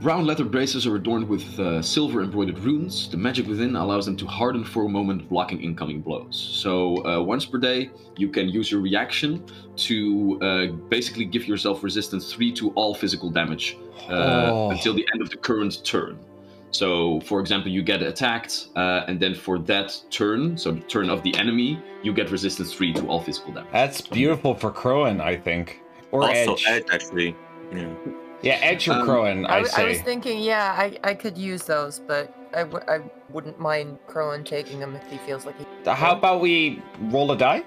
Brown 0.00 0.26
leather 0.26 0.44
braces 0.44 0.86
are 0.86 0.96
adorned 0.96 1.26
with 1.28 1.58
uh, 1.58 1.80
silver 1.80 2.22
embroidered 2.22 2.58
runes. 2.58 3.08
The 3.08 3.16
magic 3.16 3.46
within 3.46 3.76
allows 3.76 4.04
them 4.06 4.16
to 4.18 4.26
harden 4.26 4.62
for 4.64 4.84
a 4.84 4.88
moment, 4.88 5.28
blocking 5.28 5.62
incoming 5.62 6.00
blows. 6.02 6.36
So, 6.36 7.04
uh, 7.06 7.22
once 7.22 7.46
per 7.46 7.56
day, 7.58 7.90
you 8.16 8.28
can 8.28 8.48
use 8.48 8.70
your 8.70 8.80
reaction 8.80 9.42
to 9.76 10.38
uh, 10.42 10.66
basically 10.88 11.24
give 11.24 11.46
yourself 11.48 11.82
resistance 11.82 12.32
3 12.32 12.52
to 12.52 12.70
all 12.72 12.94
physical 12.94 13.30
damage 13.30 13.78
uh, 14.10 14.50
Oh. 14.52 14.70
until 14.70 14.92
the 14.92 15.06
end 15.14 15.22
of 15.22 15.30
the 15.30 15.36
current 15.36 15.82
turn. 15.84 16.18
So, 16.72 17.20
for 17.20 17.40
example, 17.40 17.70
you 17.70 17.82
get 17.82 18.02
attacked, 18.02 18.68
uh, 18.76 19.04
and 19.08 19.18
then 19.18 19.34
for 19.34 19.58
that 19.60 19.98
turn, 20.10 20.58
so 20.58 20.72
the 20.72 20.80
turn 20.80 21.08
of 21.08 21.22
the 21.22 21.34
enemy, 21.36 21.80
you 22.02 22.12
get 22.12 22.30
resistance 22.30 22.74
3 22.74 22.92
to 22.94 23.06
all 23.06 23.20
physical 23.20 23.52
damage. 23.52 23.72
That's 23.72 24.00
beautiful 24.02 24.54
for 24.54 24.70
Crowan, 24.70 25.20
I 25.22 25.36
think. 25.36 25.80
Or 26.10 26.24
also, 26.24 26.54
Edge. 26.54 26.64
Edge, 26.68 26.84
actually. 26.92 27.34
Yeah. 27.72 27.88
Yeah, 28.42 28.58
Edge 28.62 28.88
or 28.88 28.92
Um, 28.92 29.06
Crowan, 29.08 29.46
I 29.48 29.62
say. 29.64 29.88
was 29.88 30.00
thinking, 30.02 30.40
yeah, 30.40 30.74
I, 30.78 30.96
I 31.02 31.14
could 31.14 31.36
use 31.38 31.62
those, 31.64 32.00
but 32.06 32.32
I, 32.54 32.60
w- 32.64 32.84
I 32.88 33.00
wouldn't 33.30 33.58
mind 33.58 33.98
Crowan 34.08 34.44
taking 34.44 34.78
them 34.78 34.94
if 34.94 35.10
he 35.10 35.18
feels 35.18 35.46
like 35.46 35.56
he. 35.58 35.64
How 35.90 36.12
about 36.16 36.40
we 36.40 36.82
roll 37.00 37.32
a 37.32 37.36
die? 37.36 37.64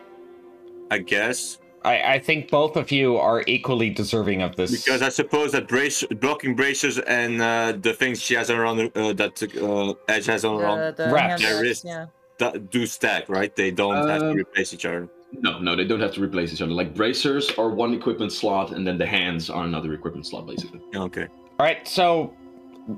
I 0.91 0.99
guess. 0.99 1.57
I, 1.83 2.13
I 2.15 2.19
think 2.19 2.51
both 2.51 2.75
of 2.75 2.91
you 2.91 3.17
are 3.17 3.43
equally 3.47 3.89
deserving 3.89 4.41
of 4.41 4.55
this. 4.57 4.83
Because 4.83 5.01
I 5.01 5.09
suppose 5.09 5.53
that 5.53 5.67
brace, 5.67 6.03
blocking 6.19 6.55
braces 6.55 6.99
and 6.99 7.41
uh, 7.41 7.73
the 7.79 7.93
things 7.93 8.21
she 8.21 8.33
has 8.35 8.49
around 8.49 8.91
uh, 8.95 9.13
that 9.13 9.41
uh, 9.61 9.93
Edge 10.11 10.25
has 10.25 10.43
on 10.45 10.59
her 10.59 10.65
arm 10.67 10.79
The, 10.79 11.03
the 11.05 11.13
Wraps. 11.13 11.41
Their 11.41 11.53
wraps, 11.55 11.61
wrist. 11.61 11.85
yeah. 11.85 12.51
do 12.69 12.85
stack, 12.85 13.29
right? 13.29 13.55
They 13.55 13.71
don't 13.71 14.07
have 14.07 14.19
to 14.21 14.29
Um, 14.31 14.35
replace 14.37 14.73
each 14.73 14.85
other. 14.85 15.07
No, 15.31 15.59
no, 15.59 15.75
they 15.75 15.85
don't 15.85 15.99
have 15.99 16.13
to 16.13 16.21
replace 16.21 16.51
each 16.53 16.61
other. 16.61 16.71
Like 16.71 16.93
bracers 16.95 17.51
are 17.51 17.69
one 17.69 17.93
equipment 17.93 18.31
slot, 18.31 18.71
and 18.71 18.85
then 18.85 18.97
the 18.97 19.05
hands 19.05 19.49
are 19.49 19.63
another 19.63 19.93
equipment 19.93 20.25
slot, 20.25 20.47
basically. 20.47 20.81
Okay. 20.95 21.27
All 21.59 21.65
right, 21.65 21.87
so 21.87 22.33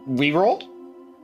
we 0.07 0.31
roll. 0.31 0.63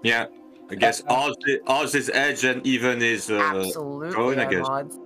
Yeah. 0.03 0.25
I 0.69 0.75
guess 0.75 1.01
odds, 1.07 1.37
odds 1.65 1.95
is 1.95 2.11
Edge 2.13 2.43
and 2.43 2.65
even 2.67 3.01
is. 3.01 3.31
Uh, 3.31 3.35
Absolutely, 3.37 4.09
Crowan, 4.09 4.39
I 4.39 4.49
guess. 4.49 4.67
odds. 4.67 4.97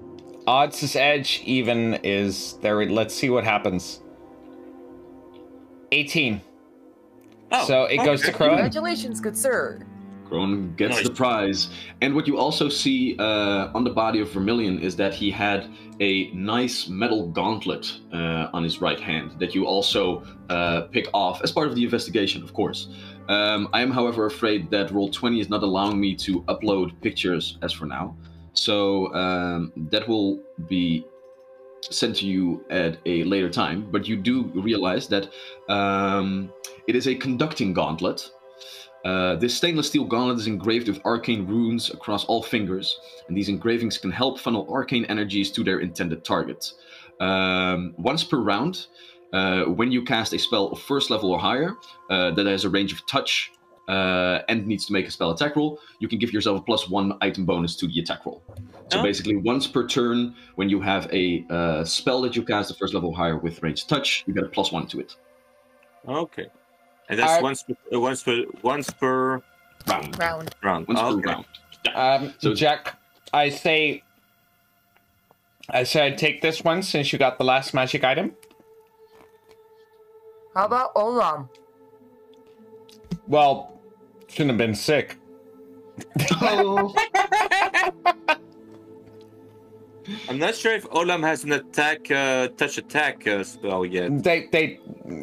Odds 0.47 0.81
is 0.81 0.95
edge, 0.95 1.43
even 1.45 1.95
is 2.03 2.53
there. 2.61 2.83
Let's 2.85 3.13
see 3.13 3.29
what 3.29 3.43
happens. 3.43 4.01
18. 5.91 6.41
oh, 7.51 7.65
so 7.67 7.83
it 7.83 7.97
goes 7.97 8.21
to 8.23 8.31
Crow. 8.31 8.49
Congratulations, 8.49 9.19
good 9.19 9.37
sir. 9.37 9.85
Crone 10.31 10.73
gets 10.77 10.95
Nice. 10.95 11.07
the 11.07 11.13
prize. 11.13 11.69
And 12.01 12.15
what 12.15 12.25
you 12.25 12.37
also 12.37 12.69
see 12.69 13.17
uh, 13.19 13.69
on 13.75 13.83
the 13.83 13.89
body 13.89 14.21
of 14.21 14.31
Vermilion 14.31 14.79
is 14.79 14.95
that 14.95 15.13
he 15.13 15.29
had 15.29 15.69
a 15.99 16.31
nice 16.31 16.87
metal 16.87 17.27
gauntlet 17.27 17.91
uh, 18.13 18.47
on 18.53 18.63
his 18.63 18.79
right 18.79 18.99
hand 18.99 19.35
that 19.39 19.53
you 19.53 19.65
also 19.65 20.23
uh, 20.49 20.83
pick 20.93 21.07
off 21.13 21.41
as 21.43 21.51
part 21.51 21.67
of 21.67 21.75
the 21.75 21.83
investigation, 21.83 22.41
of 22.43 22.53
course. 22.53 22.87
Um, 23.27 23.67
I 23.73 23.81
am, 23.81 23.91
however, 23.91 24.25
afraid 24.25 24.71
that 24.71 24.87
Roll20 24.89 25.41
is 25.41 25.49
not 25.49 25.63
allowing 25.63 25.99
me 25.99 26.15
to 26.15 26.41
upload 26.43 26.99
pictures 27.01 27.57
as 27.61 27.73
for 27.73 27.85
now. 27.85 28.15
So 28.53 29.13
um, 29.13 29.73
that 29.91 30.07
will 30.07 30.39
be 30.69 31.05
sent 31.81 32.15
to 32.17 32.25
you 32.25 32.63
at 32.69 32.97
a 33.05 33.25
later 33.25 33.49
time. 33.49 33.89
But 33.91 34.07
you 34.07 34.15
do 34.15 34.43
realize 34.55 35.09
that 35.09 35.27
um, 35.67 36.53
it 36.87 36.95
is 36.95 37.07
a 37.07 37.15
conducting 37.15 37.73
gauntlet. 37.73 38.31
Uh, 39.03 39.35
this 39.35 39.55
stainless 39.55 39.87
steel 39.87 40.03
gauntlet 40.05 40.37
is 40.37 40.47
engraved 40.47 40.87
with 40.87 40.99
arcane 41.05 41.47
runes 41.47 41.89
across 41.89 42.23
all 42.25 42.43
fingers, 42.43 42.99
and 43.27 43.35
these 43.35 43.49
engravings 43.49 43.97
can 43.97 44.11
help 44.11 44.39
funnel 44.39 44.67
arcane 44.71 45.05
energies 45.05 45.51
to 45.51 45.63
their 45.63 45.79
intended 45.79 46.23
target. 46.23 46.71
Um, 47.19 47.93
once 47.97 48.23
per 48.23 48.37
round, 48.37 48.87
uh, 49.33 49.63
when 49.65 49.91
you 49.91 50.03
cast 50.03 50.33
a 50.33 50.39
spell 50.39 50.67
of 50.67 50.79
first 50.79 51.09
level 51.09 51.31
or 51.31 51.39
higher 51.39 51.75
uh, 52.09 52.31
that 52.31 52.45
has 52.45 52.65
a 52.65 52.69
range 52.69 52.91
of 52.93 53.05
touch 53.07 53.51
uh, 53.87 54.39
and 54.49 54.67
needs 54.67 54.85
to 54.85 54.93
make 54.93 55.07
a 55.07 55.11
spell 55.11 55.31
attack 55.31 55.55
roll, 55.55 55.79
you 55.99 56.07
can 56.07 56.19
give 56.19 56.31
yourself 56.31 56.59
a 56.59 56.63
plus 56.63 56.89
one 56.89 57.17
item 57.21 57.45
bonus 57.45 57.75
to 57.77 57.87
the 57.87 57.99
attack 57.99 58.25
roll. 58.25 58.43
So 58.91 58.99
Oh. 58.99 59.03
basically, 59.03 59.35
once 59.37 59.67
per 59.67 59.87
turn, 59.87 60.35
when 60.55 60.69
you 60.69 60.79
have 60.81 61.11
a 61.13 61.45
uh, 61.49 61.83
spell 61.85 62.21
that 62.21 62.35
you 62.35 62.43
cast 62.43 62.69
at 62.71 62.77
first 62.77 62.93
level 62.93 63.09
or 63.09 63.15
higher 63.15 63.37
with 63.37 63.63
range 63.63 63.87
touch, 63.87 64.23
you 64.27 64.33
get 64.33 64.43
a 64.43 64.47
plus 64.49 64.71
one 64.71 64.85
to 64.87 64.99
it. 64.99 65.15
Okay. 66.07 66.47
And 67.11 67.19
that's 67.19 67.39
Uh, 67.39 67.43
once 67.43 67.63
per, 67.63 67.73
uh, 67.93 67.99
once 67.99 68.23
per 68.23 68.45
once 68.63 68.89
per 68.89 69.41
Round. 69.87 70.17
Round. 70.19 70.55
round. 70.63 70.87
Once 70.87 70.99
okay. 70.99 71.21
per 71.21 71.29
round. 71.29 71.45
Um, 72.23 72.33
So- 72.39 72.53
Jack, 72.55 72.97
I 73.33 73.49
say, 73.49 74.03
I 75.69 75.83
say 75.83 76.07
I'd 76.07 76.17
take 76.17 76.41
this 76.41 76.63
one 76.63 76.81
since 76.83 77.11
you 77.11 77.19
got 77.19 77.37
the 77.37 77.43
last 77.43 77.73
magic 77.73 78.03
item. 78.03 78.35
How 80.55 80.65
about 80.65 80.93
Olam? 80.95 81.49
Well, 83.27 83.79
shouldn't 84.27 84.51
have 84.51 84.57
been 84.57 84.75
sick. 84.75 85.17
I'm 90.29 90.39
not 90.39 90.55
sure 90.55 90.73
if 90.73 90.83
Olam 90.89 91.21
has 91.23 91.43
an 91.43 91.51
attack, 91.53 92.09
uh, 92.11 92.47
touch 92.49 92.77
attack 92.77 93.27
uh, 93.27 93.43
spell 93.43 93.85
yet. 93.85 94.23
They, 94.23 94.47
they, 94.51 94.79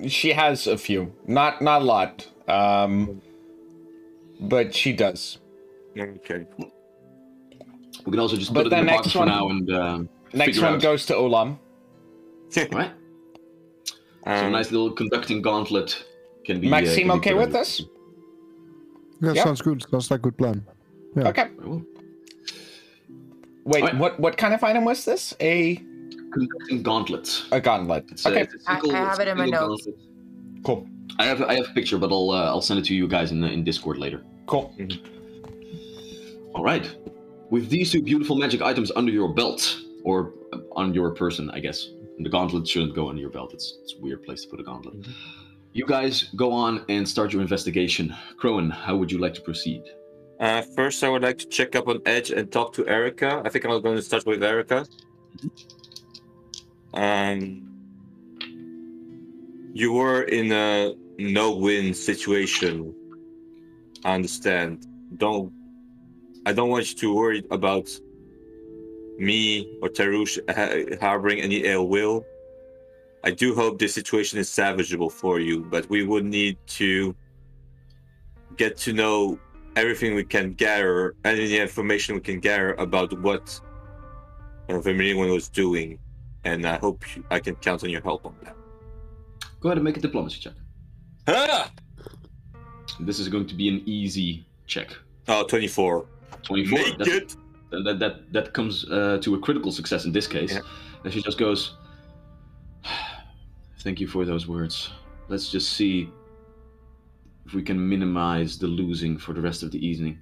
she 0.08 0.30
has 0.32 0.66
a 0.66 0.78
few, 0.78 1.12
not, 1.26 1.60
not 1.62 1.82
a 1.82 1.84
lot. 1.84 2.26
Um, 2.48 3.20
but 4.40 4.74
she 4.74 4.92
does. 4.92 5.38
Okay. 5.98 6.46
We 8.06 8.10
can 8.12 8.20
also 8.20 8.36
just 8.36 8.54
But 8.54 8.64
put 8.64 8.66
it 8.68 8.70
the 8.70 8.78
in 8.78 8.86
the 8.86 8.92
next 8.92 8.98
pocket 9.08 9.12
for 9.12 9.18
one- 9.20 9.28
now 9.28 9.48
and 9.50 9.72
um, 9.72 10.08
Next 10.32 10.60
one 10.60 10.74
out. 10.74 10.82
goes 10.82 11.06
to 11.06 11.14
Olam. 11.14 11.58
All 12.56 12.64
right. 12.72 12.92
So 14.24 14.32
a 14.32 14.44
Um, 14.46 14.52
nice 14.52 14.70
little 14.70 14.92
conducting 14.92 15.42
gauntlet 15.42 16.04
can 16.44 16.60
be. 16.60 16.68
uh, 16.68 16.70
Maxime, 16.70 16.96
can 16.96 17.06
be 17.08 17.12
okay 17.14 17.34
with 17.34 17.46
on- 17.48 17.52
this? 17.52 17.82
Yeah, 19.20 19.32
Yeah. 19.32 19.44
sounds 19.44 19.60
good. 19.62 19.82
Sounds 19.90 20.10
like 20.10 20.20
a 20.20 20.22
good 20.22 20.36
plan. 20.38 20.64
Yeah. 21.16 21.28
Okay. 21.28 21.48
Very 23.70 23.82
well. 23.82 23.82
Wait, 23.82 23.82
Alright. 23.82 23.98
what, 24.00 24.20
what 24.20 24.36
kind 24.36 24.54
of 24.54 24.62
item 24.64 24.84
was 24.84 25.04
this? 25.04 25.34
A, 25.40 25.76
Conducting 26.32 26.82
gauntlet. 26.82 27.42
a 27.52 27.60
gauntlet. 27.60 28.04
It's 28.10 28.26
a- 28.26 28.30
Okay, 28.30 28.40
it's 28.42 28.54
a 28.54 28.70
I- 28.70 28.80
single- 28.80 28.96
I 28.96 28.98
have 28.98 29.20
it 29.20 29.28
in 29.28 29.36
my 29.38 29.44
single 29.44 29.68
notes. 29.68 29.84
gauntlet. 29.86 30.64
cool, 30.64 30.86
I 31.18 31.24
have 31.24 31.42
I 31.42 31.54
have 31.54 31.66
a 31.70 31.72
picture, 31.72 31.98
but 31.98 32.10
I'll 32.12 32.30
uh, 32.30 32.44
I'll 32.52 32.60
send 32.62 32.78
it 32.80 32.84
to 32.86 32.94
you 32.94 33.08
guys 33.08 33.30
in 33.32 33.42
in 33.44 33.64
Discord 33.64 33.98
later. 33.98 34.22
cool. 34.46 34.74
All 36.54 36.64
right. 36.64 36.86
With 37.50 37.68
these 37.70 37.90
two 37.92 38.02
beautiful 38.02 38.36
magic 38.36 38.60
items 38.62 38.90
under 38.94 39.10
your 39.12 39.32
belt, 39.32 39.78
or 40.04 40.32
uh, 40.52 40.58
on 40.76 40.92
your 40.94 41.10
person, 41.14 41.50
I 41.50 41.60
guess. 41.60 41.88
The 42.20 42.28
gauntlet 42.28 42.66
shouldn't 42.66 42.94
go 42.96 43.08
on 43.08 43.16
your 43.16 43.30
belt. 43.30 43.54
It's, 43.54 43.78
it's 43.82 43.94
a 43.94 44.00
weird 44.02 44.24
place 44.24 44.42
to 44.42 44.48
put 44.48 44.58
a 44.60 44.64
gauntlet. 44.64 45.06
You 45.72 45.86
guys 45.86 46.24
go 46.34 46.50
on 46.52 46.84
and 46.88 47.08
start 47.08 47.32
your 47.32 47.40
investigation. 47.42 48.12
Crowan, 48.40 48.70
how 48.72 48.96
would 48.96 49.12
you 49.12 49.18
like 49.18 49.34
to 49.34 49.40
proceed? 49.40 49.82
Uh, 50.40 50.62
first, 50.76 51.02
I 51.02 51.08
would 51.08 51.22
like 51.22 51.38
to 51.38 51.46
check 51.46 51.74
up 51.74 51.88
on 51.88 52.00
Edge 52.06 52.30
and 52.30 52.50
talk 52.50 52.72
to 52.74 52.86
Erica. 52.86 53.42
I 53.44 53.48
think 53.48 53.64
I'm 53.64 53.82
going 53.82 53.96
to 53.96 54.02
start 54.02 54.24
with 54.26 54.42
Erica. 54.42 54.86
Um, 56.94 57.68
you 59.72 59.92
were 59.92 60.22
in 60.22 60.52
a 60.52 60.94
no-win 61.18 61.94
situation. 61.94 62.94
I 64.04 64.14
understand. 64.14 64.86
Don't. 65.16 65.52
I 66.46 66.52
don't 66.52 66.70
want 66.70 66.90
you 66.90 66.96
to 66.98 67.14
worry 67.14 67.44
about 67.50 67.88
me 69.18 69.76
or 69.82 69.88
Tarush 69.88 70.38
ha- 70.48 70.96
harboring 71.00 71.40
any 71.40 71.64
ill 71.64 71.88
will. 71.88 72.24
I 73.24 73.32
do 73.32 73.54
hope 73.54 73.78
this 73.78 73.94
situation 73.94 74.38
is 74.38 74.48
salvageable 74.48 75.10
for 75.10 75.40
you, 75.40 75.64
but 75.64 75.90
we 75.90 76.06
would 76.06 76.24
need 76.24 76.56
to 76.78 77.14
get 78.56 78.76
to 78.78 78.92
know 78.92 79.38
everything 79.78 80.14
we 80.14 80.24
can 80.24 80.52
gather, 80.54 81.14
any 81.24 81.56
information 81.56 82.16
we 82.16 82.20
can 82.20 82.40
gather 82.40 82.74
about 82.74 83.10
what 83.20 83.60
uh, 84.68 84.78
Vermilion 84.80 85.30
was 85.30 85.48
doing, 85.48 85.98
and 86.44 86.66
I 86.66 86.76
hope 86.78 87.04
I 87.30 87.38
can 87.38 87.54
count 87.56 87.84
on 87.84 87.90
your 87.90 88.02
help 88.02 88.26
on 88.26 88.34
that. 88.42 88.56
Go 89.60 89.68
ahead 89.68 89.78
and 89.78 89.84
make 89.84 89.96
a 89.96 90.00
diplomacy 90.00 90.40
check. 90.40 90.54
Ah! 91.28 91.70
This 93.00 93.18
is 93.20 93.28
going 93.28 93.46
to 93.46 93.54
be 93.54 93.68
an 93.68 93.82
easy 93.86 94.46
check. 94.66 94.88
Oh, 95.28 95.44
24. 95.44 96.06
24. 96.42 96.78
Make 96.78 96.98
That's- 96.98 97.16
it! 97.16 97.36
that 97.70 97.98
that 97.98 98.32
that 98.32 98.54
comes 98.54 98.90
uh, 98.90 99.18
to 99.20 99.34
a 99.34 99.38
critical 99.38 99.70
success 99.70 100.06
in 100.06 100.12
this 100.12 100.26
case. 100.26 100.54
Yeah. 100.54 100.60
And 101.04 101.12
she 101.12 101.20
just 101.22 101.38
goes, 101.38 101.76
"Thank 103.80 104.00
you 104.00 104.06
for 104.06 104.24
those 104.24 104.48
words. 104.48 104.90
Let's 105.28 105.50
just 105.50 105.74
see 105.74 106.08
if 107.48 107.54
we 107.54 107.62
can 107.62 107.88
minimize 107.88 108.58
the 108.58 108.66
losing 108.66 109.18
for 109.18 109.32
the 109.32 109.40
rest 109.40 109.62
of 109.62 109.70
the 109.72 109.84
evening." 109.84 110.18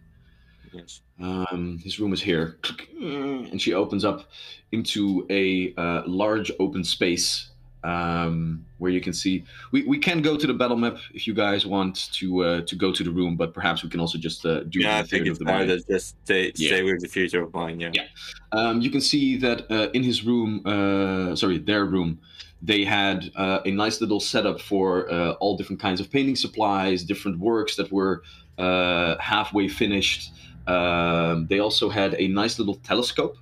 Yes. 0.72 1.00
Um, 1.20 1.78
his 1.82 1.98
room 2.00 2.12
is 2.12 2.22
here, 2.22 2.58
and 3.00 3.60
she 3.60 3.72
opens 3.74 4.04
up 4.04 4.28
into 4.72 5.26
a 5.30 5.74
uh, 5.76 6.02
large 6.06 6.50
open 6.58 6.84
space 6.84 7.50
um, 7.84 8.64
where 8.78 8.90
you 8.90 9.00
can 9.00 9.12
see. 9.12 9.44
We, 9.72 9.84
we 9.84 9.98
can 9.98 10.20
go 10.20 10.36
to 10.36 10.46
the 10.46 10.52
battle 10.52 10.76
map 10.76 10.98
if 11.14 11.26
you 11.26 11.34
guys 11.34 11.64
want 11.66 12.12
to 12.14 12.44
uh, 12.44 12.60
to 12.62 12.76
go 12.76 12.92
to 12.92 13.02
the 13.04 13.10
room, 13.10 13.36
but 13.36 13.54
perhaps 13.54 13.82
we 13.82 13.88
can 13.88 14.00
also 14.00 14.18
just 14.18 14.44
uh, 14.44 14.64
do 14.64 14.80
Yeah, 14.80 14.98
I 14.98 15.02
the 15.02 15.08
think 15.08 15.26
it's 15.26 15.30
of 15.32 15.38
the 15.38 15.44
better 15.46 15.66
to 15.66 15.82
just 15.86 16.16
stay, 16.24 16.52
Yeah. 16.56 16.68
stay 16.68 16.82
with 16.82 17.00
the 17.00 17.08
future 17.08 17.42
of 17.42 17.54
mine, 17.54 17.80
yeah. 17.80 17.92
Yeah. 17.94 18.08
Um, 18.52 18.80
you 18.80 18.90
can 18.90 19.00
see 19.00 19.36
that 19.38 19.70
uh, 19.70 19.88
in 19.94 20.02
his 20.02 20.24
room, 20.24 20.62
uh, 20.66 21.36
sorry, 21.36 21.58
their 21.58 21.84
room, 21.84 22.18
they 22.66 22.84
had 22.84 23.30
uh, 23.36 23.60
a 23.64 23.70
nice 23.70 24.00
little 24.00 24.18
setup 24.18 24.60
for 24.60 25.10
uh, 25.10 25.32
all 25.34 25.56
different 25.56 25.80
kinds 25.80 26.00
of 26.00 26.10
painting 26.10 26.34
supplies, 26.34 27.04
different 27.04 27.38
works 27.38 27.76
that 27.76 27.90
were 27.92 28.22
uh, 28.58 29.16
halfway 29.18 29.68
finished. 29.68 30.32
Um, 30.66 31.46
they 31.46 31.60
also 31.60 31.88
had 31.88 32.16
a 32.18 32.26
nice 32.26 32.58
little 32.58 32.74
telescope 32.74 33.36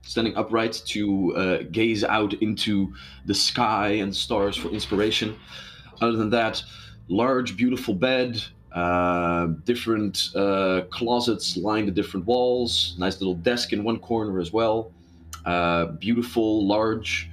standing 0.00 0.34
upright 0.36 0.82
to 0.86 1.36
uh, 1.36 1.58
gaze 1.70 2.02
out 2.02 2.32
into 2.34 2.94
the 3.26 3.34
sky 3.34 3.88
and 3.88 4.16
stars 4.16 4.56
for 4.56 4.68
inspiration. 4.70 5.36
Other 6.00 6.16
than 6.16 6.30
that, 6.30 6.62
large, 7.08 7.56
beautiful 7.58 7.92
bed, 7.92 8.42
uh, 8.72 9.48
different 9.66 10.30
uh, 10.34 10.82
closets 10.90 11.58
lined 11.58 11.88
the 11.88 11.92
different 11.92 12.24
walls. 12.24 12.96
Nice 12.98 13.20
little 13.20 13.34
desk 13.34 13.74
in 13.74 13.84
one 13.84 13.98
corner 13.98 14.40
as 14.40 14.50
well. 14.50 14.90
Beautiful, 16.00 16.66
large. 16.66 17.28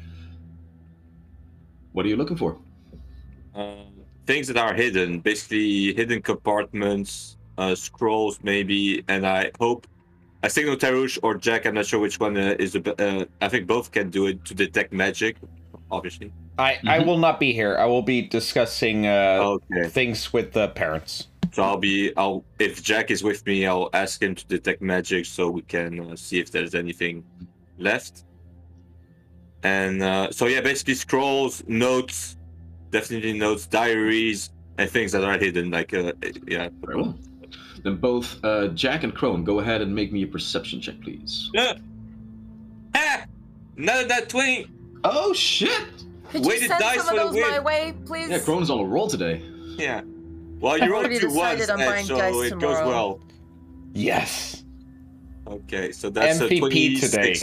What 1.94 2.06
are 2.06 2.10
you 2.10 2.18
looking 2.18 2.38
for? 2.38 2.58
Um, 3.56 3.88
things 4.26 4.48
that 4.48 4.58
are 4.58 4.74
hidden, 4.74 5.20
basically 5.20 5.94
hidden 5.94 6.22
compartments, 6.22 7.38
uh, 7.58 7.76
scrolls 7.76 8.40
maybe, 8.44 9.04
and 9.08 9.26
I 9.26 9.52
hope 9.60 9.88
I 10.44 10.48
signal 10.48 10.78
Tarush 10.78 11.20
or 11.24 11.36
Jack. 11.36 11.66
I'm 11.66 11.74
not 11.74 11.86
sure 11.86 12.00
which 12.00 12.20
one 12.20 12.38
uh, 12.38 12.56
is. 12.60 12.74
the 12.74 12.82
Uh, 12.98 13.26
I 13.42 13.50
think 13.50 13.68
both 13.68 13.92
can 13.92 14.10
do 14.10 14.28
it 14.28 14.46
to 14.46 14.54
detect 14.54 14.94
magic, 14.94 15.36
obviously. 15.92 16.32
I, 16.58 16.78
I 16.88 17.00
Mhm. 17.00 17.06
will 17.08 17.18
not 17.18 17.40
be 17.40 17.52
here. 17.52 17.78
I 17.78 17.86
will 17.86 18.02
be 18.02 18.22
discussing 18.22 19.08
uh, 19.08 19.40
Okay, 19.42 19.90
things 19.90 20.32
with 20.32 20.54
the 20.54 20.70
parents. 20.70 21.28
so 21.52 21.64
I'll 21.64 21.78
be. 21.78 22.14
I'll 22.16 22.46
if 22.60 22.82
Jack 22.84 23.12
is 23.12 23.24
with 23.24 23.46
me, 23.46 23.66
I'll 23.66 23.90
ask 23.94 24.22
him 24.22 24.36
to 24.36 24.46
detect 24.48 24.82
magic 24.82 25.26
so 25.26 25.50
we 25.50 25.62
can 25.64 26.00
uh, 26.12 26.16
see 26.16 26.40
if 26.40 26.52
there's 26.52 26.76
anything 26.76 27.24
left. 27.78 28.24
And 29.64 30.02
uh, 30.02 30.32
so 30.32 30.48
yeah, 30.48 30.62
basically 30.62 30.96
scrolls, 30.96 31.64
notes, 31.68 32.38
definitely 32.92 33.34
notes, 33.34 33.66
diaries, 33.66 34.52
and 34.78 34.90
things 34.90 35.12
that 35.12 35.24
are 35.24 35.38
hidden. 35.38 35.72
Like 35.72 35.94
uh, 35.94 36.14
yeah. 36.48 36.70
Very 36.82 37.02
well. 37.02 37.18
Then 37.84 37.98
both 37.98 38.44
uh, 38.44 38.70
Jack 38.70 39.04
and 39.04 39.14
Crone, 39.14 39.44
go 39.44 39.60
ahead 39.60 39.82
and 39.82 39.94
make 39.94 40.12
me 40.12 40.24
a 40.24 40.28
perception 40.28 40.82
check, 40.82 41.00
please. 41.02 41.50
Yeah. 41.54 41.78
Ah! 42.96 43.24
None 43.78 44.04
of 44.04 44.10
that 44.10 44.30
20. 44.30 44.68
Oh 45.06 45.34
shit! 45.34 45.88
Could 46.32 46.46
Weighted 46.46 46.64
you 46.64 46.68
send 46.68 46.80
dice 46.80 47.04
some 47.06 47.18
of 47.18 47.34
those 47.34 47.42
my 47.42 47.60
way, 47.60 47.94
please? 48.06 48.30
Yeah, 48.30 48.40
Crone's 48.40 48.70
on 48.70 48.80
a 48.80 48.84
roll 48.84 49.08
today. 49.08 49.42
Yeah. 49.78 50.02
Well, 50.60 50.78
you 50.78 50.92
rolled 50.92 51.06
already 51.06 51.20
two 51.20 51.30
decided 51.30 51.70
and 51.70 52.06
so 52.06 52.18
dice 52.18 52.52
it 52.52 52.60
goes 52.60 52.86
well. 52.86 53.22
Yes. 53.94 54.64
Okay, 55.48 55.92
so 55.92 56.10
that's 56.10 56.42
a 56.42 56.50
MVP 56.50 56.60
26. 57.00 57.12
today. 57.12 57.42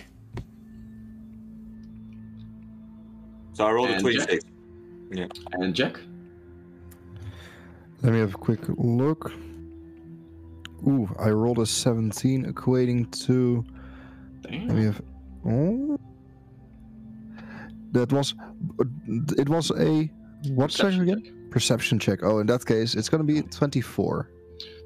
So 3.56 3.64
I 3.66 3.72
rolled 3.72 3.88
a 3.88 3.94
And 3.94 4.00
26. 4.02 4.44
And 5.52 5.74
Jack? 5.74 5.98
Let 8.02 8.12
me 8.12 8.18
have 8.18 8.34
a 8.34 8.38
quick 8.38 8.60
look. 8.68 9.32
Ooh, 10.86 11.08
I 11.18 11.30
rolled 11.30 11.60
a 11.60 11.64
17, 11.64 12.52
equating 12.52 13.10
to. 13.24 13.64
Damn. 14.42 14.68
Let 14.68 14.76
me 14.76 14.84
have. 14.84 15.00
Oh. 15.46 15.98
That 17.92 18.12
was. 18.12 18.34
It 19.38 19.48
was 19.48 19.70
a. 19.70 20.10
What 20.50 20.68
check 20.68 20.92
again? 20.92 21.48
Perception 21.50 21.98
check. 21.98 22.18
Oh, 22.22 22.40
in 22.40 22.46
that 22.48 22.66
case, 22.66 22.94
it's 22.94 23.08
going 23.08 23.26
to 23.26 23.32
be 23.32 23.40
24. 23.40 24.28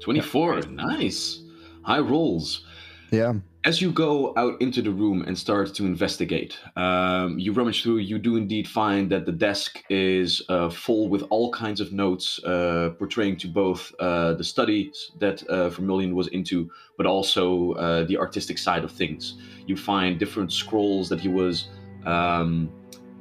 24. 0.01 0.61
Nice. 0.61 1.43
High 1.83 1.99
rolls. 1.99 2.65
Yeah. 3.11 3.33
As 3.63 3.79
you 3.79 3.91
go 3.91 4.33
out 4.37 4.59
into 4.59 4.81
the 4.81 4.89
room 4.89 5.21
and 5.27 5.37
start 5.37 5.75
to 5.75 5.85
investigate, 5.85 6.57
um, 6.75 7.37
you 7.37 7.53
rummage 7.53 7.83
through. 7.83 7.97
You 7.99 8.17
do 8.17 8.35
indeed 8.35 8.67
find 8.67 9.11
that 9.11 9.27
the 9.27 9.31
desk 9.31 9.83
is 9.87 10.41
uh, 10.49 10.71
full 10.71 11.09
with 11.09 11.21
all 11.29 11.51
kinds 11.51 11.79
of 11.79 11.93
notes 11.93 12.43
uh, 12.43 12.89
portraying 12.97 13.37
to 13.37 13.47
both 13.47 13.93
uh, 13.99 14.33
the 14.33 14.43
studies 14.43 15.11
that 15.19 15.43
uh, 15.43 15.69
Vermilion 15.69 16.15
was 16.15 16.27
into, 16.29 16.71
but 16.97 17.05
also 17.05 17.73
uh, 17.73 18.03
the 18.05 18.17
artistic 18.17 18.57
side 18.57 18.83
of 18.83 18.91
things. 18.91 19.37
You 19.67 19.77
find 19.77 20.17
different 20.17 20.51
scrolls 20.51 21.07
that 21.09 21.19
he 21.19 21.27
was 21.27 21.67
um, 22.07 22.67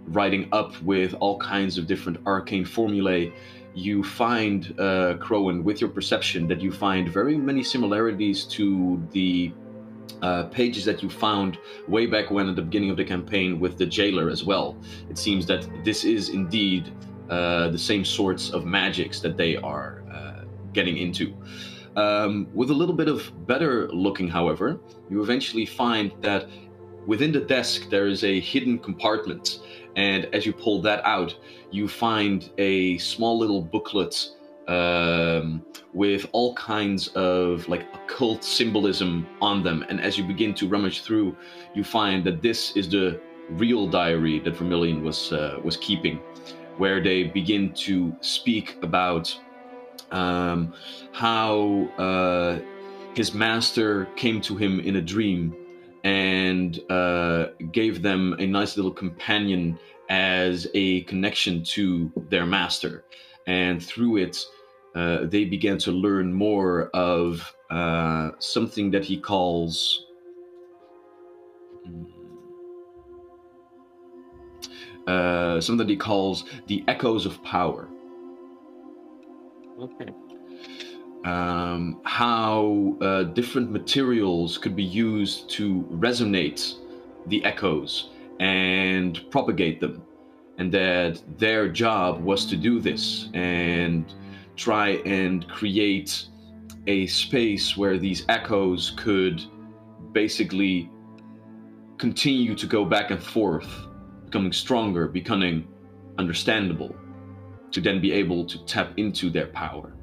writing 0.07 0.49
up 0.53 0.81
with 0.81 1.13
all 1.21 1.39
kinds 1.39 1.77
of 1.77 1.87
different 1.87 2.19
arcane 2.25 2.65
formulae. 2.65 3.31
You 3.75 4.03
find, 4.03 4.75
uh, 4.79 5.19
Crowan, 5.21 5.65
with 5.65 5.83
your 5.83 5.91
perception, 5.91 6.49
that 6.49 6.63
you 6.63 6.73
find 6.73 7.11
very 7.11 7.37
many 7.37 7.63
similarities 7.63 8.45
to 8.45 9.07
the 9.13 9.53
uh, 10.23 10.45
pages 10.45 10.85
that 10.85 11.03
you 11.03 11.11
found 11.11 11.59
way 11.89 12.07
back 12.07 12.31
when 12.31 12.49
at 12.49 12.57
the 12.57 12.63
beginning 12.63 12.91
of 12.91 12.97
the 12.97 13.05
campaign 13.05 13.61
with 13.61 13.79
the 13.79 13.87
jailer 13.87 14.31
as 14.31 14.45
well. 14.45 14.77
It 15.09 15.19
seems 15.19 15.47
that 15.47 15.67
this 15.85 16.05
is 16.05 16.29
indeed 16.29 16.93
uh, 17.29 17.69
the 17.69 17.79
same 17.79 18.05
sorts 18.05 18.51
of 18.51 18.65
magics 18.65 19.21
that 19.21 19.37
they 19.37 19.57
are 19.57 20.03
uh, 20.13 20.45
getting 20.73 20.99
into. 20.99 21.35
Um, 21.97 22.49
with 22.55 22.71
a 22.71 22.75
little 22.75 22.95
bit 22.95 23.09
of 23.09 23.47
better 23.47 23.89
looking, 23.89 24.29
however, 24.29 24.81
you 25.09 25.23
eventually 25.23 25.67
find 25.67 26.13
that 26.21 26.49
within 27.07 27.33
the 27.33 27.41
desk 27.41 27.89
there 27.91 28.07
is 28.07 28.25
a 28.25 28.41
hidden 28.41 28.79
compartment. 28.79 29.61
And 29.97 30.27
as 30.35 30.47
you 30.47 30.53
pull 30.53 30.81
that 30.83 31.05
out, 31.05 31.37
you 31.71 31.89
find 31.89 32.51
a 32.59 32.99
small 32.99 33.39
little 33.39 33.61
booklet 33.61 34.31
um, 34.71 35.65
with 35.93 36.27
all 36.33 36.55
kinds 36.55 37.09
of 37.09 37.69
like 37.69 37.87
occult 37.93 38.45
symbolism 38.45 39.27
on 39.43 39.63
them. 39.63 39.85
And 39.89 40.01
as 40.01 40.17
you 40.17 40.25
begin 40.25 40.55
to 40.55 40.69
rummage 40.69 41.03
through, 41.03 41.37
you 41.75 41.83
find 41.83 42.25
that 42.25 42.41
this 42.41 42.77
is 42.77 42.89
the 42.89 43.21
real 43.51 43.89
diary 43.89 44.39
that 44.41 44.57
Vermilion 44.57 45.03
was 45.03 45.33
uh, 45.33 45.59
was 45.65 45.77
keeping, 45.77 46.21
where 46.79 47.03
they 47.03 47.25
begin 47.25 47.73
to 47.87 48.15
speak 48.21 48.79
about 48.83 49.37
um, 50.13 50.73
how 51.13 51.89
uh, 51.99 52.59
his 53.15 53.35
master 53.35 54.07
came 54.17 54.41
to 54.41 54.57
him 54.57 54.79
in 54.81 54.97
a 54.97 55.03
dream 55.03 55.57
and 56.05 56.81
uh, 56.91 57.47
gave 57.73 58.03
them 58.03 58.37
a 58.39 58.47
nice 58.47 58.77
little 58.77 58.93
companion 58.93 59.79
as 60.09 60.69
a 60.75 61.03
connection 61.03 61.63
to 61.63 62.11
their 62.31 62.47
master. 62.47 63.05
And 63.47 63.83
through 63.83 64.19
it, 64.19 64.39
uh, 64.95 65.27
they 65.27 65.45
began 65.45 65.79
to 65.79 65.93
learn 65.93 66.33
more 66.33 66.91
of 66.91 67.55
uh, 67.71 68.31
something 68.39 68.91
that 68.91 69.05
he 69.05 69.19
calls. 69.19 70.07
Uh, 75.07 75.61
something 75.61 75.87
that 75.87 75.91
he 75.91 75.97
calls 75.97 76.45
the 76.67 76.85
echoes 76.89 77.27
of 77.27 77.43
power. 77.43 77.89
Okay. 79.81 80.13
um, 81.25 82.01
how 82.05 82.97
uh, 83.01 83.23
different 83.23 83.71
materials 83.71 84.59
could 84.59 84.77
be 84.77 84.85
used 84.85 85.49
to 85.51 85.87
resonate 85.91 86.75
the 87.27 87.45
echoes 87.45 88.11
and 88.41 89.21
propagate 89.31 89.81
them. 89.81 90.03
And 90.59 90.73
that 90.73 91.23
their 91.39 91.69
job 91.69 92.23
was 92.23 92.45
to 92.47 92.57
do 92.57 92.81
this 92.81 93.29
and 93.33 94.05
try 94.61 94.91
and 95.07 95.49
create 95.49 96.27
a 96.87 97.07
space 97.07 97.79
where 97.79 97.97
these 97.97 98.27
echoes 98.29 98.93
could 98.99 99.43
basically 100.13 100.91
continue 101.97 102.55
to 102.55 102.67
go 102.67 102.85
back 102.85 103.11
and 103.11 103.23
forth, 103.23 103.87
becoming 104.27 104.53
stronger, 104.53 105.09
becoming 105.09 105.67
understandable, 106.19 106.95
to 107.71 107.81
then 107.81 108.03
be 108.03 108.13
able 108.13 108.45
to 108.45 108.63
tap 108.67 108.93
into 108.99 109.31
their 109.31 109.47
power. 109.47 109.95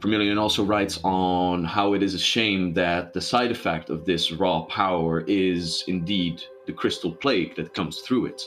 Vermilion 0.00 0.36
also 0.36 0.64
writes 0.64 0.98
on 1.04 1.64
how 1.64 1.94
it 1.94 2.02
is 2.02 2.14
a 2.14 2.18
shame 2.18 2.74
that 2.74 3.12
the 3.12 3.20
side 3.20 3.52
effect 3.52 3.88
of 3.88 4.04
this 4.04 4.32
raw 4.32 4.62
power 4.62 5.20
is 5.28 5.84
indeed 5.86 6.42
the 6.66 6.72
crystal 6.72 7.12
plague 7.12 7.54
that 7.54 7.72
comes 7.72 8.00
through 8.00 8.26
it. 8.26 8.42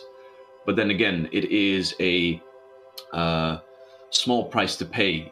But 0.65 0.75
then 0.75 0.91
again, 0.91 1.29
it 1.31 1.45
is 1.45 1.95
a 2.01 2.41
uh, 3.13 3.59
small 4.11 4.45
price 4.45 4.75
to 4.77 4.85
pay, 4.85 5.31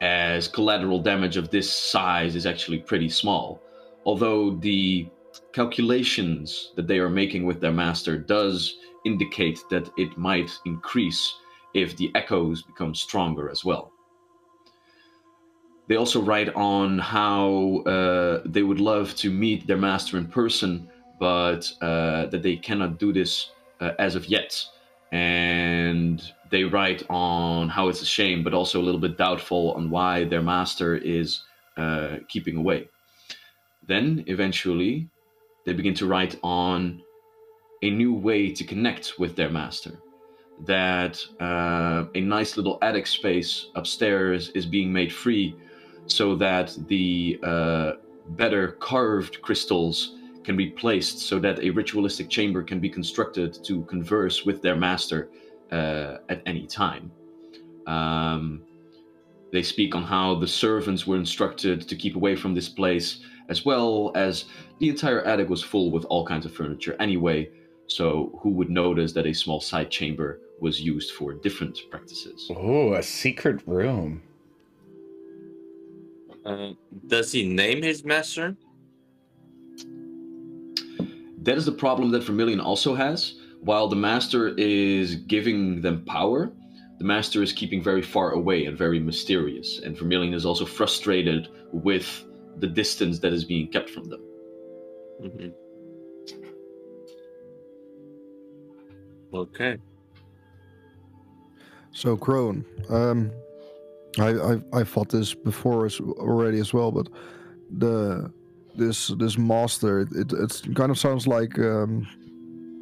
as 0.00 0.48
collateral 0.48 1.00
damage 1.00 1.36
of 1.36 1.50
this 1.50 1.72
size 1.72 2.36
is 2.36 2.46
actually 2.46 2.78
pretty 2.78 3.08
small. 3.08 3.60
Although 4.04 4.56
the 4.56 5.08
calculations 5.52 6.72
that 6.76 6.86
they 6.86 6.98
are 6.98 7.10
making 7.10 7.44
with 7.44 7.60
their 7.60 7.72
master 7.72 8.16
does 8.16 8.76
indicate 9.04 9.60
that 9.70 9.90
it 9.96 10.16
might 10.16 10.50
increase 10.66 11.34
if 11.74 11.96
the 11.96 12.10
echoes 12.14 12.62
become 12.62 12.94
stronger 12.94 13.50
as 13.50 13.64
well. 13.64 13.92
They 15.88 15.96
also 15.96 16.20
write 16.20 16.54
on 16.54 16.98
how 16.98 17.82
uh, 17.86 18.42
they 18.44 18.62
would 18.62 18.80
love 18.80 19.14
to 19.16 19.30
meet 19.30 19.66
their 19.66 19.78
master 19.78 20.18
in 20.18 20.26
person, 20.26 20.88
but 21.18 21.72
uh, 21.80 22.26
that 22.26 22.42
they 22.42 22.56
cannot 22.56 22.98
do 22.98 23.12
this 23.12 23.50
uh, 23.80 23.92
as 23.98 24.14
of 24.14 24.26
yet. 24.26 24.62
And 25.12 26.22
they 26.50 26.64
write 26.64 27.02
on 27.08 27.68
how 27.68 27.88
it's 27.88 28.02
a 28.02 28.06
shame, 28.06 28.42
but 28.42 28.54
also 28.54 28.80
a 28.80 28.84
little 28.84 29.00
bit 29.00 29.16
doubtful 29.16 29.72
on 29.72 29.90
why 29.90 30.24
their 30.24 30.42
master 30.42 30.96
is 30.96 31.42
uh, 31.76 32.16
keeping 32.28 32.56
away. 32.56 32.88
Then, 33.86 34.24
eventually, 34.26 35.08
they 35.64 35.72
begin 35.72 35.94
to 35.94 36.06
write 36.06 36.38
on 36.42 37.02
a 37.82 37.90
new 37.90 38.12
way 38.12 38.50
to 38.52 38.64
connect 38.64 39.18
with 39.18 39.36
their 39.36 39.50
master. 39.50 39.98
That 40.66 41.20
uh, 41.40 42.06
a 42.14 42.20
nice 42.20 42.56
little 42.56 42.78
attic 42.82 43.06
space 43.06 43.68
upstairs 43.74 44.50
is 44.50 44.66
being 44.66 44.92
made 44.92 45.12
free 45.12 45.54
so 46.06 46.34
that 46.36 46.76
the 46.88 47.38
uh, 47.42 47.92
better 48.30 48.72
carved 48.80 49.40
crystals 49.42 50.16
can 50.42 50.56
be 50.56 50.70
placed 50.70 51.18
so 51.20 51.38
that 51.38 51.58
a 51.60 51.70
ritualistic 51.70 52.28
chamber 52.28 52.62
can 52.62 52.80
be 52.80 52.88
constructed 52.88 53.62
to 53.64 53.82
converse 53.84 54.44
with 54.44 54.62
their 54.62 54.76
master 54.76 55.28
uh, 55.72 56.18
at 56.28 56.42
any 56.46 56.66
time. 56.66 57.10
Um, 57.86 58.62
they 59.52 59.62
speak 59.62 59.94
on 59.94 60.02
how 60.02 60.34
the 60.34 60.46
servants 60.46 61.06
were 61.06 61.16
instructed 61.16 61.88
to 61.88 61.96
keep 61.96 62.16
away 62.16 62.36
from 62.36 62.54
this 62.54 62.68
place, 62.68 63.20
as 63.48 63.64
well 63.64 64.12
as 64.14 64.44
the 64.78 64.88
entire 64.88 65.22
attic 65.22 65.48
was 65.48 65.62
full 65.62 65.90
with 65.90 66.04
all 66.06 66.26
kinds 66.26 66.44
of 66.44 66.52
furniture 66.52 66.96
anyway, 67.00 67.50
so 67.86 68.38
who 68.42 68.50
would 68.50 68.68
notice 68.68 69.12
that 69.14 69.26
a 69.26 69.32
small 69.32 69.60
side 69.60 69.90
chamber 69.90 70.40
was 70.60 70.80
used 70.80 71.12
for 71.12 71.32
different 71.32 71.78
practices? 71.90 72.50
Oh, 72.54 72.92
a 72.92 73.02
secret 73.02 73.66
room. 73.66 74.22
Uh, 76.44 76.72
does 77.06 77.32
he 77.32 77.46
name 77.46 77.82
his 77.82 78.04
master? 78.04 78.56
That 81.42 81.56
is 81.56 81.64
the 81.64 81.72
problem 81.72 82.10
that 82.10 82.24
Vermilion 82.24 82.60
also 82.60 82.94
has. 82.94 83.37
While 83.60 83.88
the 83.88 83.96
master 83.96 84.54
is 84.56 85.16
giving 85.16 85.80
them 85.80 86.04
power, 86.04 86.52
the 86.98 87.04
master 87.04 87.42
is 87.42 87.52
keeping 87.52 87.82
very 87.82 88.02
far 88.02 88.32
away 88.32 88.66
and 88.66 88.76
very 88.76 88.98
mysterious. 88.98 89.80
And 89.80 89.96
Vermilion 89.96 90.34
is 90.34 90.44
also 90.44 90.64
frustrated 90.64 91.48
with 91.72 92.24
the 92.56 92.66
distance 92.66 93.18
that 93.20 93.32
is 93.32 93.44
being 93.44 93.68
kept 93.68 93.90
from 93.90 94.04
them. 94.04 94.20
Mhm. 95.22 95.52
Okay. 99.34 99.78
So 101.92 102.16
Crone, 102.16 102.64
um, 102.88 103.30
I, 104.18 104.28
I 104.28 104.60
I 104.72 104.84
fought 104.84 105.08
this 105.10 105.34
before 105.34 105.86
as, 105.86 106.00
already 106.00 106.60
as 106.60 106.72
well, 106.72 106.90
but 106.90 107.08
the 107.78 108.32
this 108.76 109.08
this 109.18 109.36
master 109.36 110.00
it, 110.00 110.08
it 110.12 110.32
it's 110.32 110.62
kind 110.74 110.90
of 110.90 110.98
sounds 110.98 111.26
like 111.26 111.58
um 111.58 112.06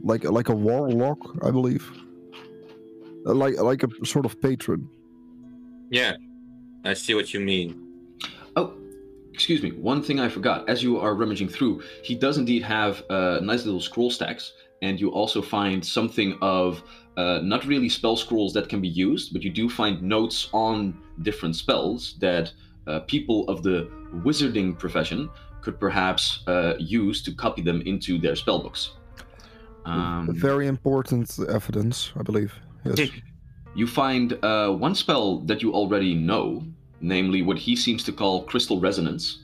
like 0.07 0.25
like 0.25 0.49
a 0.49 0.55
warlock, 0.55 1.19
I 1.43 1.51
believe, 1.51 1.85
like 3.25 3.61
like 3.61 3.83
a 3.83 4.07
sort 4.07 4.25
of 4.25 4.41
patron. 4.41 4.89
Yeah, 5.91 6.17
I 6.85 6.95
see 6.95 7.15
what 7.15 7.35
you 7.35 7.41
mean. 7.41 7.69
Oh, 8.57 8.75
excuse 9.33 9.63
me. 9.63 9.73
One 9.73 10.03
thing 10.03 10.21
I 10.21 10.29
forgot. 10.29 10.69
As 10.69 10.83
you 10.83 10.99
are 10.99 11.15
rummaging 11.15 11.49
through, 11.49 11.83
he 12.03 12.15
does 12.15 12.39
indeed 12.39 12.63
have 12.63 13.03
uh, 13.11 13.41
nice 13.43 13.65
little 13.65 13.81
scroll 13.81 14.11
stacks, 14.11 14.53
and 14.83 15.01
you 15.01 15.11
also 15.11 15.43
find 15.43 15.85
something 15.85 16.39
of 16.41 16.83
uh, 17.17 17.41
not 17.43 17.67
really 17.67 17.89
spell 17.89 18.17
scrolls 18.17 18.53
that 18.53 18.69
can 18.69 18.81
be 18.81 18.89
used, 18.89 19.33
but 19.33 19.43
you 19.43 19.51
do 19.51 19.69
find 19.69 20.03
notes 20.03 20.49
on 20.53 20.97
different 21.23 21.57
spells 21.57 22.15
that 22.21 22.53
uh, 22.87 23.01
people 23.01 23.49
of 23.49 23.63
the 23.63 23.91
wizarding 24.25 24.79
profession 24.79 25.29
could 25.63 25.81
perhaps 25.81 26.45
uh, 26.47 26.75
use 26.79 27.23
to 27.23 27.33
copy 27.33 27.63
them 27.63 27.81
into 27.83 28.19
their 28.19 28.37
spell 28.37 28.63
books. 28.63 28.93
Um, 29.87 30.29
Very 30.35 30.67
important 30.67 31.39
evidence, 31.49 32.13
I 32.17 32.23
believe. 32.23 32.53
Yes. 32.85 33.09
you 33.75 33.87
find 33.87 34.33
uh, 34.45 34.71
one 34.71 34.95
spell 34.95 35.41
that 35.41 35.63
you 35.63 35.73
already 35.75 36.15
know, 36.15 36.63
namely 37.01 37.43
what 37.43 37.59
he 37.59 37.77
seems 37.77 38.03
to 38.05 38.13
call 38.13 38.43
crystal 38.45 38.81
resonance. 38.81 39.43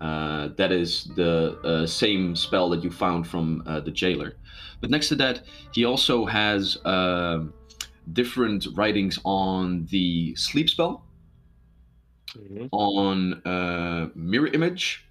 Uh, 0.00 0.48
that 0.56 0.72
is 0.72 1.04
the 1.16 1.58
uh, 1.64 1.86
same 1.86 2.34
spell 2.36 2.70
that 2.70 2.82
you 2.82 2.90
found 2.90 3.26
from 3.26 3.62
uh, 3.66 3.80
the 3.80 3.90
jailer. 3.90 4.36
But 4.80 4.90
next 4.90 5.08
to 5.08 5.14
that, 5.16 5.42
he 5.72 5.84
also 5.84 6.24
has 6.26 6.78
um 6.84 7.52
different 8.12 8.66
writings 8.74 9.18
on 9.24 9.86
the 9.90 10.34
sleep 10.36 10.68
spell, 10.70 11.04
Mhm. 12.36 12.68
on 12.72 13.34
uh, 13.44 14.08
mirror 14.14 14.48
image, 14.48 15.04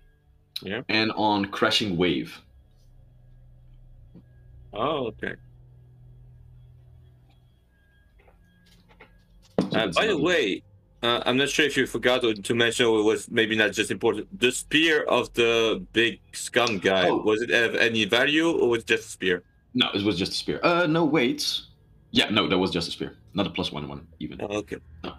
Yeah. 0.64 0.82
and 0.90 1.12
on 1.16 1.46
crashing 1.46 1.98
wave. 1.98 2.42
Oh, 4.74 5.08
okay. 5.08 5.36
Uh, 9.72 9.88
by 9.88 10.08
the 10.08 10.18
way, 10.18 10.64
uh, 11.04 11.22
I'm 11.26 11.38
not 11.38 11.50
sure 11.50 11.66
if 11.66 11.78
you 11.78 11.86
forgot 11.86 12.24
or 12.24 12.34
to 12.34 12.56
mention, 12.56 12.86
or 12.86 13.00
it 13.00 13.04
was 13.04 13.30
maybe 13.30 13.56
not 13.56 13.72
just 13.72 13.92
important. 13.92 14.28
The 14.40 14.52
spear 14.52 15.04
of 15.04 15.32
the 15.34 15.86
big 15.94 16.20
scum 16.34 16.80
guy 16.80 17.08
Oh. 17.10 17.18
was 17.18 17.42
it 17.42 17.52
of 17.52 17.76
any 17.76 18.06
value 18.06 18.50
or 18.50 18.70
was 18.70 18.82
it 18.84 18.88
just 18.88 19.06
a 19.08 19.12
spear? 19.12 19.44
no, 19.76 19.88
it 19.94 20.04
was 20.04 20.18
just 20.18 20.32
a 20.32 20.36
spear. 20.36 20.60
Uh, 20.64 20.88
no, 20.88 21.06
wait. 21.06 21.62
Yeah, 22.12 22.30
no, 22.30 22.48
that 22.50 22.58
was 22.58 22.72
just 22.72 22.88
a 22.88 22.92
spear, 22.92 23.16
not 23.36 23.46
a 23.46 23.52
plus 23.52 23.72
one 23.72 23.88
one 23.88 24.08
even. 24.20 24.42
Oh, 24.42 24.48
okay. 24.58 24.78
No. 25.04 25.14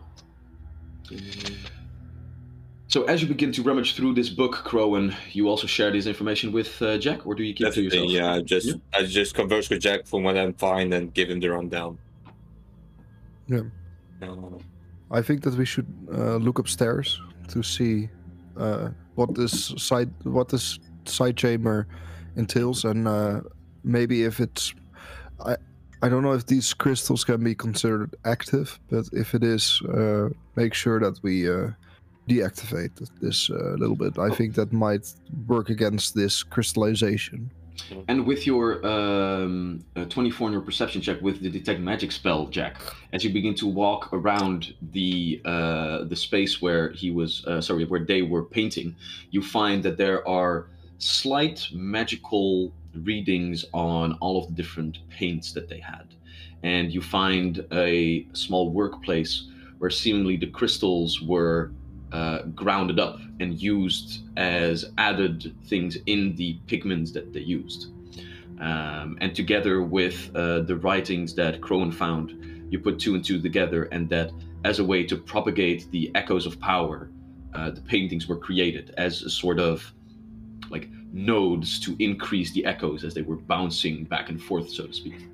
So 2.91 3.05
as 3.05 3.23
you 3.23 3.29
begin 3.29 3.53
to 3.53 3.63
rummage 3.63 3.95
through 3.95 4.15
this 4.15 4.29
book, 4.29 4.65
Crowan, 4.65 5.15
you 5.31 5.49
also 5.49 5.69
share 5.69 5.93
this 5.93 6.07
information 6.07 6.51
with 6.51 6.83
uh, 6.83 6.99
Jack, 6.99 7.25
or 7.25 7.37
do 7.37 7.45
you 7.45 7.55
keep 7.55 7.69
it 7.69 7.75
to 7.75 7.83
Definitely, 7.83 8.15
yourself? 8.15 8.35
yeah. 8.35 8.41
I 8.41 8.43
just 8.43 8.67
Yeah. 8.67 8.75
I 8.93 9.03
just 9.05 9.33
converse 9.33 9.71
with 9.71 9.81
Jack 9.81 10.07
from 10.07 10.25
what 10.25 10.37
I'm 10.37 10.55
fine 10.55 10.93
and 10.93 11.15
give 11.15 11.31
him 11.31 11.39
the 11.39 11.51
rundown. 11.51 11.99
Yeah. 13.47 13.63
Uh, 14.21 14.59
I 15.13 15.23
think 15.23 15.43
that 15.45 15.55
we 15.55 15.65
should 15.65 15.87
uh, 16.13 16.37
look 16.39 16.59
upstairs 16.59 17.21
to 17.53 17.63
see 17.63 18.09
uh, 18.57 18.89
what 19.15 19.37
this 19.37 19.73
side 19.77 20.11
what 20.25 20.49
this 20.49 20.81
side 21.05 21.37
chamber 21.37 21.87
entails, 22.35 22.85
and 22.85 23.07
uh, 23.07 23.41
maybe 23.85 24.25
if 24.25 24.41
it's 24.41 24.75
I 25.47 25.55
I 26.03 26.09
don't 26.09 26.25
know 26.25 26.33
if 26.33 26.47
these 26.47 26.75
crystals 26.75 27.23
can 27.23 27.45
be 27.45 27.55
considered 27.55 28.17
active, 28.25 28.81
but 28.91 29.05
if 29.13 29.33
it 29.33 29.45
is, 29.45 29.81
uh, 29.83 30.31
make 30.57 30.75
sure 30.75 30.99
that 30.99 31.21
we 31.23 31.49
uh, 32.31 32.49
deactivate 32.49 33.09
this 33.21 33.51
uh, 33.51 33.75
a 33.75 33.79
little 33.79 33.97
bit. 33.97 34.19
I 34.19 34.31
think 34.31 34.55
that 34.55 34.73
might 34.73 35.13
work 35.47 35.71
against 35.71 36.15
this 36.15 36.43
crystallization. 36.43 37.51
And 38.09 38.27
with 38.27 38.47
your 38.47 38.85
um, 38.87 39.85
uh, 39.97 40.05
24 40.05 40.49
on 40.49 40.53
your 40.53 40.63
perception 40.63 41.01
check 41.01 41.21
with 41.21 41.41
the 41.41 41.49
detect 41.49 41.81
magic 41.81 42.13
spell, 42.13 42.47
Jack, 42.47 42.77
as 43.13 43.25
you 43.25 43.31
begin 43.31 43.55
to 43.57 43.67
walk 43.67 44.13
around 44.13 44.75
the 44.93 45.41
uh, 45.45 46.05
the 46.05 46.17
space 46.17 46.61
where 46.61 46.91
he 46.91 47.11
was, 47.11 47.45
uh, 47.47 47.61
sorry, 47.61 47.85
where 47.85 48.05
they 48.05 48.23
were 48.23 48.45
painting, 48.45 48.95
you 49.31 49.43
find 49.43 49.83
that 49.83 49.97
there 49.97 50.27
are 50.29 50.67
slight 50.99 51.67
magical 51.73 52.73
readings 52.95 53.65
on 53.73 54.13
all 54.21 54.43
of 54.43 54.49
the 54.49 54.55
different 54.55 54.99
paints 55.09 55.53
that 55.53 55.69
they 55.69 55.81
had, 55.81 56.15
and 56.63 56.93
you 56.93 57.01
find 57.01 57.65
a 57.73 58.27
small 58.33 58.71
workplace 58.71 59.47
where 59.79 59.91
seemingly 59.91 60.37
the 60.37 60.47
crystals 60.47 61.23
were 61.23 61.73
uh, 62.13 62.43
grounded 62.55 62.99
up 62.99 63.19
and 63.41 63.61
used 63.61 64.23
as 64.37 64.93
added 64.99 65.55
things 65.67 65.97
in 66.07 66.35
the 66.37 66.59
pigments 66.67 67.13
that 67.13 67.33
they 67.33 67.41
used. 67.41 67.93
Um, 68.61 69.17
and 69.21 69.35
together 69.35 69.83
with 69.83 70.31
uh, 70.35 70.61
the 70.61 70.77
writings 70.77 71.35
that 71.35 71.61
Crone 71.61 71.91
found, 71.91 72.69
you 72.71 72.79
put 72.79 72.99
two 72.99 73.15
and 73.15 73.25
two 73.25 73.41
together, 73.41 73.85
and 73.85 74.09
that 74.11 74.33
as 74.65 74.79
a 74.79 74.85
way 74.85 75.03
to 75.05 75.17
propagate 75.17 75.91
the 75.91 76.11
echoes 76.15 76.47
of 76.47 76.61
power, 76.61 77.11
uh, 77.55 77.71
the 77.71 77.81
paintings 77.81 78.29
were 78.29 78.37
created 78.37 78.95
as 78.99 79.23
a 79.23 79.31
sort 79.31 79.59
of 79.59 79.93
like 80.69 80.89
nodes 81.13 81.81
to 81.81 81.97
increase 81.99 82.53
the 82.53 82.65
echoes 82.65 83.03
as 83.03 83.15
they 83.15 83.23
were 83.23 83.37
bouncing 83.37 84.05
back 84.05 84.29
and 84.29 84.41
forth, 84.41 84.71
so 84.71 84.87
to 84.87 84.93
speak. 84.93 85.27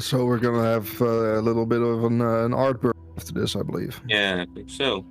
So 0.00 0.26
we're 0.26 0.38
gonna 0.38 0.62
have 0.62 1.00
uh, 1.00 1.38
a 1.38 1.42
little 1.42 1.66
bit 1.66 1.80
of 1.80 2.04
an, 2.04 2.20
uh, 2.20 2.44
an 2.44 2.52
art 2.52 2.80
after 3.16 3.32
this, 3.32 3.56
I 3.56 3.62
believe. 3.62 4.00
Yeah, 4.08 4.44
I 4.48 4.54
think 4.54 4.70
so. 4.70 5.04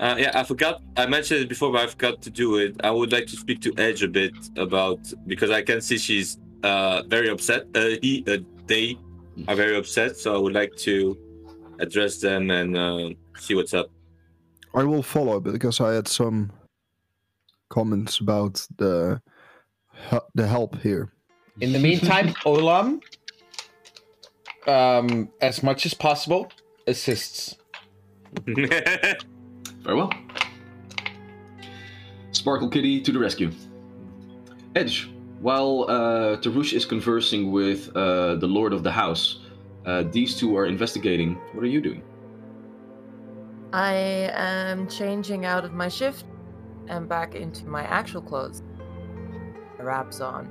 Uh, 0.00 0.14
yeah, 0.16 0.30
I 0.34 0.44
forgot. 0.44 0.82
I 0.96 1.06
mentioned 1.06 1.40
it 1.40 1.48
before, 1.48 1.72
but 1.72 1.82
I 1.82 1.86
forgot 1.88 2.22
to 2.22 2.30
do 2.30 2.58
it. 2.58 2.76
I 2.84 2.90
would 2.90 3.10
like 3.10 3.26
to 3.26 3.36
speak 3.36 3.60
to 3.62 3.72
Edge 3.76 4.02
a 4.02 4.08
bit 4.08 4.34
about 4.56 5.00
because 5.26 5.50
I 5.50 5.62
can 5.62 5.80
see 5.80 5.98
she's 5.98 6.38
uh, 6.62 7.02
very 7.08 7.28
upset. 7.28 7.66
Uh, 7.74 7.96
he, 8.00 8.24
uh, 8.28 8.38
they 8.66 8.96
are 9.48 9.56
very 9.56 9.76
upset, 9.76 10.16
so 10.16 10.34
I 10.34 10.38
would 10.38 10.54
like 10.54 10.76
to 10.76 11.16
address 11.80 12.20
them 12.20 12.50
and 12.50 12.76
uh, 12.76 13.10
see 13.38 13.54
what's 13.54 13.74
up. 13.74 13.90
I 14.74 14.84
will 14.84 15.02
follow 15.02 15.40
because 15.40 15.80
I 15.80 15.94
had 15.94 16.06
some 16.06 16.52
comments 17.68 18.20
about 18.20 18.66
the 18.76 19.20
the 20.34 20.46
help 20.46 20.80
here. 20.80 21.12
In 21.60 21.72
the 21.72 21.78
meantime, 21.80 22.28
Olam, 22.46 23.00
um, 24.68 25.28
as 25.40 25.62
much 25.62 25.86
as 25.86 25.94
possible, 25.94 26.52
assists. 26.88 27.56
Very 28.46 29.96
well. 29.96 30.12
Sparkle 32.32 32.68
Kitty 32.68 33.00
to 33.00 33.12
the 33.12 33.18
rescue. 33.18 33.50
Edge, 34.74 35.10
while 35.40 35.86
uh, 35.88 36.36
Tarush 36.36 36.72
is 36.72 36.84
conversing 36.84 37.50
with 37.52 37.94
uh, 37.96 38.36
the 38.36 38.46
Lord 38.46 38.72
of 38.72 38.82
the 38.82 38.90
House, 38.90 39.40
uh, 39.86 40.04
these 40.10 40.36
two 40.36 40.56
are 40.56 40.66
investigating. 40.66 41.34
What 41.52 41.64
are 41.64 41.68
you 41.68 41.80
doing? 41.80 42.02
I 43.72 44.30
am 44.34 44.88
changing 44.88 45.44
out 45.44 45.64
of 45.64 45.72
my 45.72 45.88
shift 45.88 46.24
and 46.88 47.08
back 47.08 47.34
into 47.34 47.66
my 47.66 47.82
actual 47.84 48.22
clothes. 48.22 48.62
The 49.78 49.84
wraps 49.84 50.20
on. 50.20 50.48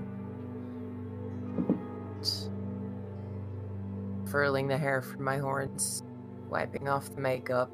Furling 4.30 4.68
the 4.68 4.78
hair 4.78 5.02
from 5.02 5.24
my 5.24 5.38
horns, 5.38 6.04
wiping 6.50 6.88
off 6.88 7.14
the 7.14 7.22
makeup, 7.22 7.72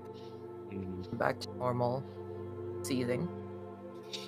back 1.13 1.39
to 1.41 1.49
normal, 1.57 2.03
seething. 2.83 3.27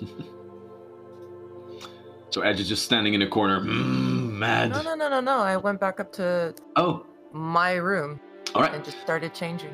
So 2.30 2.42
Edge 2.42 2.60
is 2.60 2.68
just 2.68 2.84
standing 2.84 3.14
in 3.14 3.22
a 3.22 3.26
corner, 3.26 3.60
mm, 3.60 4.30
mad. 4.30 4.68
No, 4.70 4.82
no, 4.82 4.94
no, 4.94 5.08
no, 5.08 5.20
no. 5.20 5.38
I 5.38 5.56
went 5.56 5.80
back 5.80 6.00
up 6.00 6.12
to 6.14 6.54
Oh, 6.74 7.06
my 7.32 7.74
room 7.76 8.20
all 8.54 8.60
right. 8.60 8.74
and 8.74 8.84
just 8.84 9.00
started 9.00 9.32
changing. 9.32 9.70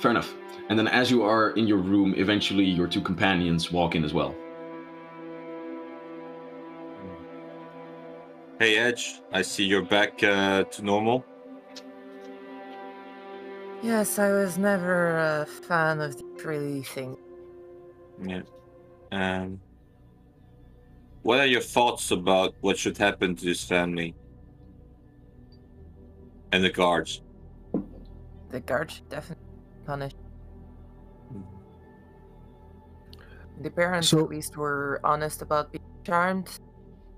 Fair 0.00 0.10
enough. 0.10 0.34
And 0.70 0.76
then 0.78 0.88
as 0.88 1.08
you 1.08 1.22
are 1.22 1.50
in 1.50 1.68
your 1.68 1.78
room, 1.78 2.14
eventually 2.16 2.64
your 2.64 2.88
two 2.88 3.00
companions 3.00 3.70
walk 3.70 3.94
in 3.94 4.02
as 4.02 4.12
well. 4.12 4.34
hey, 8.58 8.76
Edge, 8.76 9.20
I 9.32 9.42
see 9.42 9.64
you're 9.64 9.84
back 9.84 10.22
uh, 10.24 10.64
to 10.64 10.82
normal. 10.82 11.24
Yes, 13.82 14.18
I 14.18 14.30
was 14.32 14.58
never 14.58 15.16
a 15.18 15.46
fan 15.46 16.00
of 16.00 16.16
the 16.16 16.24
really 16.44 16.82
thing. 16.82 17.16
Yeah. 18.22 18.42
Um, 19.10 19.60
what 21.22 21.40
are 21.40 21.46
your 21.46 21.62
thoughts 21.62 22.10
about 22.10 22.54
what 22.60 22.78
should 22.78 22.98
happen 22.98 23.34
to 23.36 23.44
this 23.44 23.64
family 23.64 24.14
and 26.52 26.62
the 26.62 26.70
guards? 26.70 27.22
The 28.50 28.60
guards 28.60 28.94
should 28.94 29.08
definitely 29.08 29.44
be 29.44 29.86
punished. 29.86 30.16
The 33.62 33.70
parents 33.70 34.08
So- 34.08 34.20
at 34.24 34.28
least 34.28 34.56
were 34.56 35.00
honest 35.04 35.40
about 35.42 35.72
being 35.72 35.84
charmed. 36.04 36.58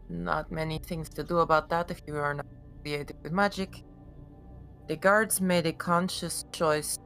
Not 0.09 0.51
many 0.53 0.79
things 0.79 1.09
to 1.11 1.25
do 1.25 1.39
about 1.39 1.69
that 1.71 1.91
if 1.91 2.03
you 2.07 2.17
are 2.17 2.35
not 2.35 2.47
affiliated 2.81 3.17
with 3.23 3.33
magic. 3.33 3.83
The 4.89 4.97
guards 4.97 5.41
made 5.41 5.67
a 5.67 5.73
conscious 5.73 6.45
choice 6.53 6.99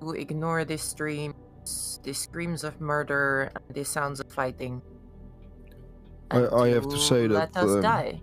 to 0.00 0.12
ignore 0.12 0.64
the 0.64 0.78
streams, 0.78 2.00
the 2.02 2.12
screams 2.12 2.64
of 2.64 2.80
murder, 2.80 3.50
and 3.54 3.74
the 3.74 3.84
sounds 3.84 4.20
of 4.20 4.30
fighting. 4.32 4.80
I- 6.30 6.46
I 6.48 6.68
have 6.68 6.88
to 6.88 6.98
say 6.98 7.26
that, 7.26 7.34
let 7.34 7.56
us 7.56 7.70
um, 7.76 7.80
die. 7.82 8.20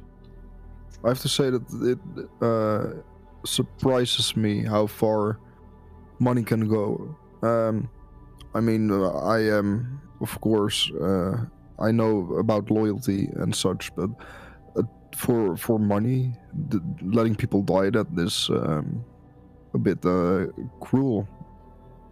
I 1.03 1.09
have 1.09 1.19
to 1.21 1.29
say 1.29 1.49
that 1.49 1.63
it 1.83 1.99
uh, 2.41 3.01
surprises 3.45 4.35
me 4.37 4.63
how 4.63 4.87
far 4.87 5.39
money 6.19 6.43
can 6.43 6.67
go. 6.67 7.15
Um, 7.43 7.89
I 8.53 8.61
mean, 8.61 8.89
uh, 8.91 9.09
I 9.11 9.39
am, 9.41 10.01
of 10.21 10.39
course, 10.41 10.89
uh, 11.01 11.45
I 11.77 11.91
know 11.91 12.33
about 12.39 12.71
loyalty 12.71 13.29
and 13.35 13.53
such, 13.53 13.93
but 13.95 14.09
for 15.15 15.55
for 15.57 15.79
money, 15.79 16.33
th- 16.69 16.83
letting 17.01 17.35
people 17.35 17.61
die 17.61 17.89
that 17.89 18.07
is 18.17 18.49
um, 18.49 19.03
a 19.73 19.77
bit 19.77 20.05
uh, 20.05 20.47
cruel. 20.79 21.27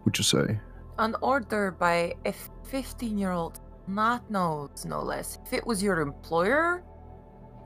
Would 0.04 0.18
you 0.18 0.24
say? 0.24 0.60
An 0.98 1.16
order 1.22 1.70
by 1.70 2.14
a 2.24 2.32
15 2.64 3.18
year 3.18 3.32
old, 3.32 3.60
not 3.86 4.30
knows, 4.30 4.84
no 4.84 5.02
less. 5.02 5.38
If 5.46 5.52
it 5.52 5.66
was 5.66 5.82
your 5.82 6.00
employer, 6.00 6.82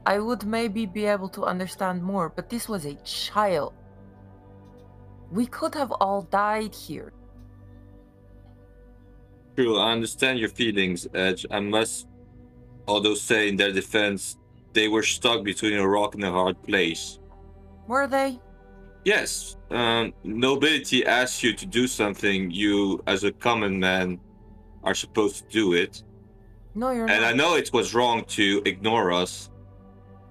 I 0.07 0.19
would 0.19 0.45
maybe 0.45 0.87
be 0.87 1.05
able 1.05 1.29
to 1.31 1.45
understand 1.45 2.03
more, 2.03 2.29
but 2.31 2.49
this 2.49 2.69
was 2.69 2.87
a 2.87 2.95
child. 3.05 3.75
We 5.31 5.47
could 5.47 5.75
have 5.75 5.93
all 5.93 6.23
died 6.23 6.75
here. 6.75 7.13
True, 9.57 9.77
I 9.77 9.93
understand 9.93 10.39
your 10.39 10.49
feelings, 10.49 11.07
Edge. 11.13 11.45
I 11.51 11.61
must, 11.61 12.07
although 12.87 13.15
say 13.15 13.49
in 13.49 13.57
their 13.57 13.73
defense, 13.73 14.39
they 14.79 14.87
were 14.87 15.03
stuck 15.03 15.43
between 15.43 15.77
a 15.77 15.89
rock 15.97 16.15
and 16.15 16.23
a 16.23 16.31
hard 16.31 16.57
place. 16.63 17.19
Were 17.89 18.07
they? 18.07 18.39
Yes, 19.05 19.57
um, 19.71 20.13
nobility 20.23 21.05
asks 21.05 21.43
you 21.43 21.53
to 21.55 21.67
do 21.67 21.85
something, 21.89 22.39
you, 22.63 23.03
as 23.09 23.25
a 23.25 23.33
common 23.33 23.81
man, 23.81 24.21
are 24.85 24.95
supposed 25.05 25.37
to 25.43 25.45
do 25.61 25.73
it. 25.73 26.03
No, 26.77 26.91
you're 26.91 27.11
And 27.11 27.25
I 27.25 27.33
know 27.33 27.57
it 27.57 27.71
was 27.73 27.93
wrong 27.97 28.25
to 28.39 28.63
ignore 28.73 29.11
us. 29.23 29.51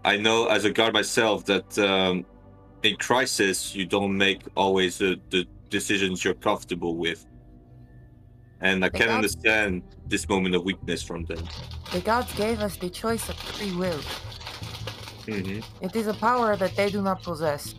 I 0.05 0.15
know 0.15 0.47
as 0.47 0.63
a 0.63 0.71
guard 0.71 0.93
myself 0.93 1.43
that 1.45 1.69
um, 1.79 2.25
in 2.83 2.95
crisis 2.95 3.75
you 3.75 3.85
don't 3.85 4.15
make 4.27 4.41
always 4.55 4.93
the, 4.99 5.19
the 5.29 5.41
decisions 5.69 6.23
you're 6.23 6.41
comfortable 6.49 6.95
with. 6.95 7.25
And 8.61 8.85
I 8.85 8.89
They 8.89 8.99
can 8.99 9.07
got- 9.07 9.15
understand 9.15 9.83
this 10.07 10.23
moment 10.29 10.55
of 10.55 10.63
weakness 10.63 11.01
from 11.03 11.25
them. 11.25 11.43
The 11.91 11.99
gods 12.11 12.31
gave 12.43 12.59
us 12.67 12.77
the 12.77 12.89
choice 12.89 13.27
of 13.27 13.35
free 13.35 13.75
will. 13.75 13.99
Hmm 15.27 15.59
It 15.81 15.95
is 15.95 16.07
a 16.07 16.13
power 16.13 16.55
that 16.55 16.75
they 16.75 16.89
do 16.89 17.01
not 17.01 17.21
possess. 17.21 17.75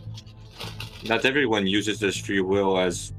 Not 1.03 1.25
everyone 1.25 1.65
uses 1.65 1.99
their 1.99 2.11
free 2.11 2.41
will 2.41 2.77
as 2.77 3.13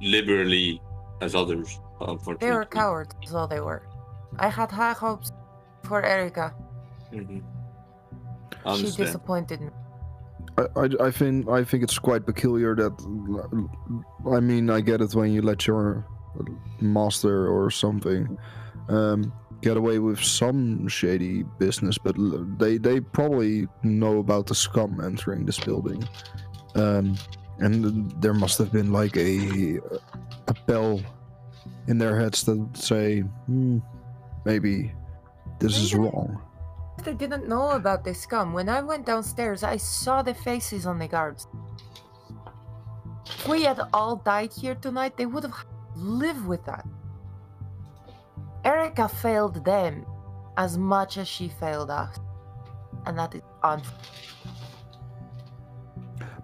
liberally 0.00 0.80
as 1.20 1.34
others. 1.34 1.78
Unfortunately. 2.00 2.48
They 2.48 2.52
were 2.52 2.64
cowards, 2.64 3.14
is 3.22 3.34
all 3.34 3.46
they 3.46 3.60
were. 3.60 3.82
I 4.38 4.48
had 4.48 4.70
high 4.70 4.94
hopes 4.94 5.30
for 5.84 6.04
Erika. 6.04 6.54
Mhm. 7.12 7.42
She 8.76 8.90
disappointed 8.90 9.60
me. 9.60 9.70
I, 10.58 10.62
I, 10.76 10.88
I 11.08 11.10
think 11.10 11.48
I 11.48 11.64
think 11.64 11.82
it's 11.82 11.98
quite 11.98 12.26
peculiar 12.26 12.74
that 12.76 12.92
I 14.30 14.40
mean 14.40 14.70
I 14.70 14.80
get 14.80 15.00
it 15.00 15.14
when 15.14 15.32
you 15.32 15.42
let 15.42 15.66
your 15.66 16.06
master 16.80 17.48
or 17.48 17.70
something 17.70 18.38
um, 18.88 19.32
get 19.62 19.76
away 19.76 19.98
with 19.98 20.20
some 20.20 20.88
shady 20.88 21.44
business, 21.58 21.96
but 21.96 22.16
they 22.58 22.76
they 22.76 23.00
probably 23.00 23.68
know 23.82 24.18
about 24.18 24.46
the 24.46 24.54
scum 24.54 25.00
entering 25.00 25.46
this 25.46 25.58
building, 25.58 26.06
um, 26.74 27.16
and 27.58 28.10
there 28.20 28.34
must 28.34 28.58
have 28.58 28.72
been 28.72 28.92
like 28.92 29.16
a 29.16 29.78
a 30.48 30.54
bell 30.66 31.00
in 31.86 31.96
their 31.96 32.18
heads 32.18 32.44
that 32.44 32.76
say 32.76 33.20
hmm, 33.46 33.78
maybe 34.44 34.92
this 35.58 35.78
is 35.78 35.94
wrong. 35.94 36.42
They 37.04 37.14
didn't 37.14 37.48
know 37.48 37.70
about 37.70 38.04
the 38.04 38.14
scum. 38.14 38.52
When 38.52 38.68
I 38.68 38.82
went 38.82 39.06
downstairs, 39.06 39.62
I 39.64 39.76
saw 39.76 40.22
the 40.22 40.34
faces 40.34 40.86
on 40.86 40.98
the 40.98 41.08
guards. 41.08 41.46
If 43.26 43.48
we 43.48 43.62
had 43.62 43.80
all 43.92 44.16
died 44.16 44.52
here 44.52 44.74
tonight, 44.74 45.16
they 45.16 45.26
would 45.26 45.42
have 45.42 45.54
lived 45.96 46.46
with 46.46 46.64
that. 46.66 46.86
Erica 48.64 49.08
failed 49.08 49.64
them 49.64 50.06
as 50.56 50.78
much 50.78 51.18
as 51.18 51.26
she 51.28 51.48
failed 51.48 51.90
us. 51.90 52.18
And 53.06 53.18
that 53.18 53.34
is 53.34 53.42
unfair. 53.62 53.98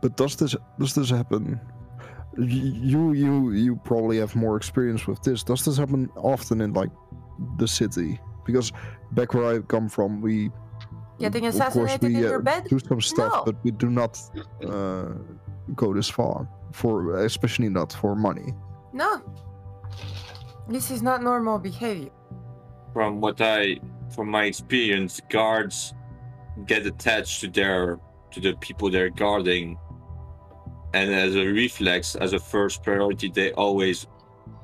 But 0.00 0.16
does 0.16 0.36
this 0.36 0.54
does 0.78 0.94
this 0.94 1.10
happen? 1.10 1.60
You 2.36 3.12
you 3.12 3.50
you 3.52 3.76
probably 3.76 4.18
have 4.18 4.34
more 4.36 4.56
experience 4.56 5.06
with 5.06 5.22
this. 5.22 5.42
Does 5.42 5.64
this 5.64 5.76
happen 5.76 6.08
often 6.16 6.60
in 6.60 6.72
like 6.72 6.90
the 7.58 7.66
city? 7.66 8.20
Because 8.44 8.72
back 9.12 9.34
where 9.34 9.44
I 9.56 9.58
come 9.60 9.88
from, 9.88 10.20
we 10.20 10.50
Getting 11.18 11.46
assassinated 11.46 12.02
we, 12.02 12.16
in 12.16 12.24
uh, 12.24 12.28
your 12.28 12.40
bed? 12.40 12.64
do 12.68 12.78
some 12.78 13.00
stuff, 13.00 13.32
No. 13.32 13.42
but 13.44 13.56
we 13.64 13.72
do 13.72 13.90
not 13.90 14.20
uh, 14.64 15.08
go 15.74 15.92
this 15.92 16.08
far 16.08 16.48
for 16.72 17.24
especially 17.24 17.68
not 17.68 17.92
for 17.92 18.14
money. 18.14 18.54
No. 18.92 19.20
This 20.68 20.90
is 20.90 21.02
not 21.02 21.22
normal 21.22 21.58
behavior. 21.58 22.10
from 22.92 23.20
what 23.20 23.40
I, 23.40 23.78
from 24.14 24.28
my 24.30 24.44
experience, 24.44 25.20
guards 25.28 25.94
get 26.66 26.86
attached 26.86 27.40
to 27.42 27.48
their 27.48 27.98
to 28.32 28.40
the 28.40 28.54
people 28.56 28.90
they're 28.90 29.10
guarding 29.10 29.78
and 30.94 31.12
as 31.12 31.36
a 31.36 31.44
reflex, 31.44 32.14
as 32.16 32.32
a 32.32 32.38
first 32.38 32.82
priority, 32.82 33.30
they 33.30 33.52
always 33.52 34.06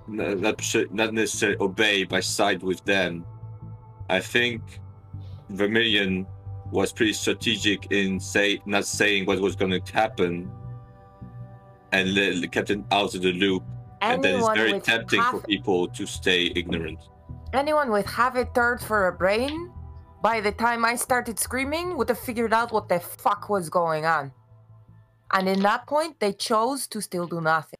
not 0.06 0.60
not 0.92 1.14
necessarily 1.14 1.58
obey, 1.60 2.04
but 2.04 2.24
side 2.24 2.62
with 2.62 2.84
them. 2.84 3.24
I 4.08 4.20
think 4.20 4.62
Vermilion 5.50 6.26
was 6.70 6.92
pretty 6.92 7.12
strategic 7.12 7.92
in 7.92 8.18
say 8.20 8.60
not 8.66 8.86
saying 8.86 9.26
what 9.26 9.38
was 9.40 9.56
going 9.56 9.70
to 9.70 9.92
happen, 9.92 10.50
and 11.92 12.52
kept 12.52 12.70
it 12.70 12.80
out 12.90 13.14
of 13.14 13.22
the 13.22 13.32
loop. 13.32 13.62
And 14.12 14.22
then 14.22 14.36
it's 14.38 14.48
very 14.48 14.80
tempting 14.80 15.22
for 15.22 15.40
people 15.40 15.88
to 15.88 16.06
stay 16.06 16.52
ignorant. 16.54 16.98
Anyone 17.52 17.90
with 17.90 18.06
half 18.06 18.36
a 18.36 18.44
third 18.44 18.80
for 18.80 19.08
a 19.08 19.12
brain, 19.12 19.72
by 20.22 20.40
the 20.40 20.52
time 20.52 20.84
I 20.84 20.96
started 20.96 21.38
screaming, 21.38 21.96
would 21.96 22.08
have 22.08 22.18
figured 22.18 22.52
out 22.52 22.72
what 22.72 22.88
the 22.88 23.00
fuck 23.00 23.48
was 23.48 23.68
going 23.68 24.04
on. 24.04 24.32
And 25.32 25.48
in 25.48 25.60
that 25.62 25.86
point, 25.86 26.20
they 26.20 26.32
chose 26.32 26.86
to 26.88 27.00
still 27.00 27.26
do 27.26 27.40
nothing. 27.40 27.78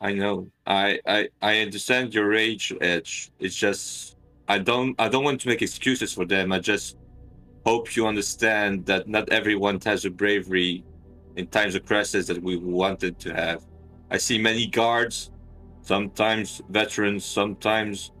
I 0.00 0.12
know. 0.14 0.50
I 0.66 0.98
I 1.06 1.28
I 1.40 1.60
understand 1.60 2.12
your 2.12 2.28
rage, 2.28 2.74
Edge. 2.80 3.30
It's 3.38 3.54
just 3.54 4.16
I 4.48 4.58
don't 4.58 4.94
I 5.00 5.08
don't 5.08 5.24
want 5.24 5.40
to 5.42 5.48
make 5.48 5.62
excuses 5.62 6.12
for 6.12 6.24
them. 6.24 6.52
I 6.52 6.58
just 6.58 6.96
hope 7.64 7.94
you 7.94 8.06
understand 8.06 8.84
that 8.86 9.08
not 9.08 9.30
everyone 9.30 9.78
has 9.84 10.02
the 10.02 10.10
bravery 10.10 10.84
in 11.36 11.46
times 11.46 11.74
of 11.74 11.84
crisis 11.84 12.26
that 12.26 12.42
we 12.42 12.56
wanted 12.56 13.18
to 13.20 13.34
have. 13.34 13.64
I 14.10 14.18
see 14.18 14.38
many 14.38 14.66
guards, 14.66 15.30
sometimes 15.82 16.60
veterans, 16.68 17.24
sometimes 17.24 18.12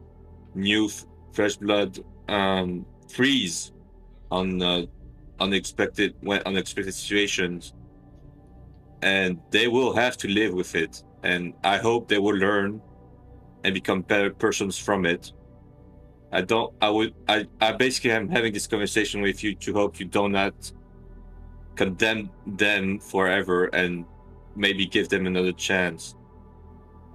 new 0.54 0.88
fresh 1.32 1.56
blood 1.56 1.98
um, 2.28 2.86
freeze 3.08 3.72
on 4.30 4.62
uh, 4.62 4.86
unexpected 5.40 6.14
when 6.20 6.40
unexpected 6.46 6.94
situations, 6.94 7.74
and 9.02 9.38
they 9.50 9.68
will 9.68 9.92
have 9.94 10.16
to 10.18 10.28
live 10.28 10.54
with 10.54 10.74
it. 10.74 11.02
And 11.22 11.54
I 11.62 11.78
hope 11.78 12.08
they 12.08 12.18
will 12.18 12.36
learn 12.36 12.80
and 13.64 13.74
become 13.74 14.02
better 14.02 14.30
persons 14.30 14.78
from 14.78 15.06
it. 15.06 15.32
I 16.32 16.40
don't. 16.40 16.74
I 16.80 16.88
would. 16.88 17.14
I. 17.28 17.46
I 17.60 17.72
basically 17.72 18.12
am 18.12 18.28
having 18.28 18.52
this 18.52 18.66
conversation 18.66 19.20
with 19.20 19.44
you 19.44 19.54
to 19.56 19.74
hope 19.74 20.00
you 20.00 20.06
do 20.06 20.28
not 20.28 20.54
condemn 21.76 22.30
them 22.46 22.98
forever 22.98 23.66
and 23.66 24.04
maybe 24.56 24.86
give 24.86 25.08
them 25.08 25.26
another 25.26 25.52
chance. 25.52 26.14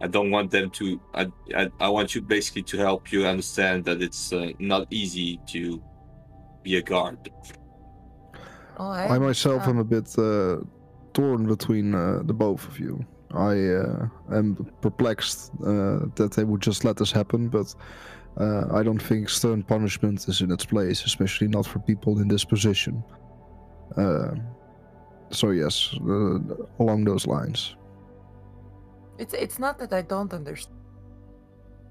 I 0.02 0.08
don't 0.08 0.30
want 0.30 0.52
them 0.52 0.70
to. 0.72 1.02
I. 1.14 1.28
I, 1.56 1.70
I 1.80 1.90
want 1.90 2.14
you 2.14 2.22
basically 2.22 2.64
to 2.64 2.78
help 2.78 3.12
you 3.12 3.26
understand 3.26 3.86
that 3.86 4.02
it's 4.02 4.32
uh, 4.32 4.52
not 4.60 4.86
easy 4.92 5.40
to 5.48 5.82
be 6.62 6.78
a 6.78 6.82
guard. 6.82 7.18
Oh, 8.78 8.92
I 8.92 9.18
myself 9.18 9.66
uh, 9.66 9.72
am 9.72 9.80
a 9.80 9.84
bit 9.84 10.08
uh, 10.20 10.58
torn 11.14 11.48
between 11.48 11.96
uh, 11.96 12.22
the 12.24 12.34
both 12.34 12.68
of 12.68 12.80
you. 12.80 13.04
I 13.34 13.54
uh, 13.60 14.08
am 14.32 14.56
perplexed 14.82 15.52
uh, 15.62 16.06
that 16.16 16.34
they 16.36 16.44
would 16.44 16.62
just 16.62 16.86
let 16.86 16.98
this 16.98 17.12
happen, 17.12 17.50
but 17.50 17.74
uh, 18.40 18.66
I 18.72 18.84
don't 18.84 19.02
think 19.02 19.30
stern 19.30 19.64
punishment 19.64 20.28
is 20.28 20.42
in 20.42 20.52
its 20.52 20.66
place, 20.66 21.04
especially 21.06 21.48
not 21.48 21.66
for 21.66 21.80
people 21.80 22.20
in 22.20 22.28
this 22.28 22.46
position. 22.46 23.04
Uh, 23.96 24.36
so 25.32 25.52
yes, 25.52 25.94
uh, 26.02 26.40
along 26.80 27.06
those 27.06 27.28
lines. 27.28 27.76
It's 29.18 29.34
it's 29.34 29.60
not 29.60 29.80
that 29.80 29.94
I 29.94 30.02
don't 30.02 30.34
understand. 30.34 30.78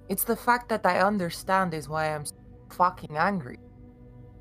It's 0.08 0.24
the 0.24 0.36
fact 0.36 0.68
that 0.68 0.86
I 0.86 1.00
understand 1.00 1.74
is 1.74 1.88
why 1.88 2.14
I'm 2.14 2.24
so 2.24 2.34
fucking 2.70 3.16
angry. 3.16 3.58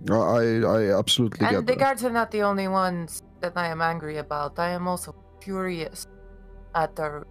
I 0.09 0.61
I 0.61 0.97
absolutely 0.97 1.47
And 1.47 1.57
get 1.57 1.67
the 1.67 1.75
guards 1.75 2.03
are 2.03 2.11
not 2.11 2.29
the 2.31 2.43
only 2.43 2.67
ones 2.67 3.23
that 3.41 3.53
I 3.57 3.67
am 3.67 3.81
angry 3.81 4.17
about. 4.17 4.59
I 4.59 4.69
am 4.69 4.87
also 4.87 5.15
furious 5.41 6.07
at 6.75 6.95
the. 6.95 7.23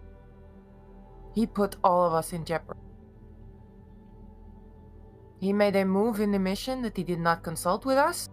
He 1.34 1.46
put 1.46 1.76
all 1.84 2.06
of 2.06 2.12
us 2.14 2.32
in 2.32 2.44
jeopardy. 2.44 2.80
He 5.40 5.52
made 5.52 5.76
a 5.76 5.84
move 5.84 6.20
in 6.20 6.30
the 6.30 6.38
mission 6.38 6.82
that 6.82 6.96
he 6.96 7.05
did 7.05 7.20
not 7.20 7.42
consult 7.42 7.84
with 7.84 7.98
us. 7.98 8.28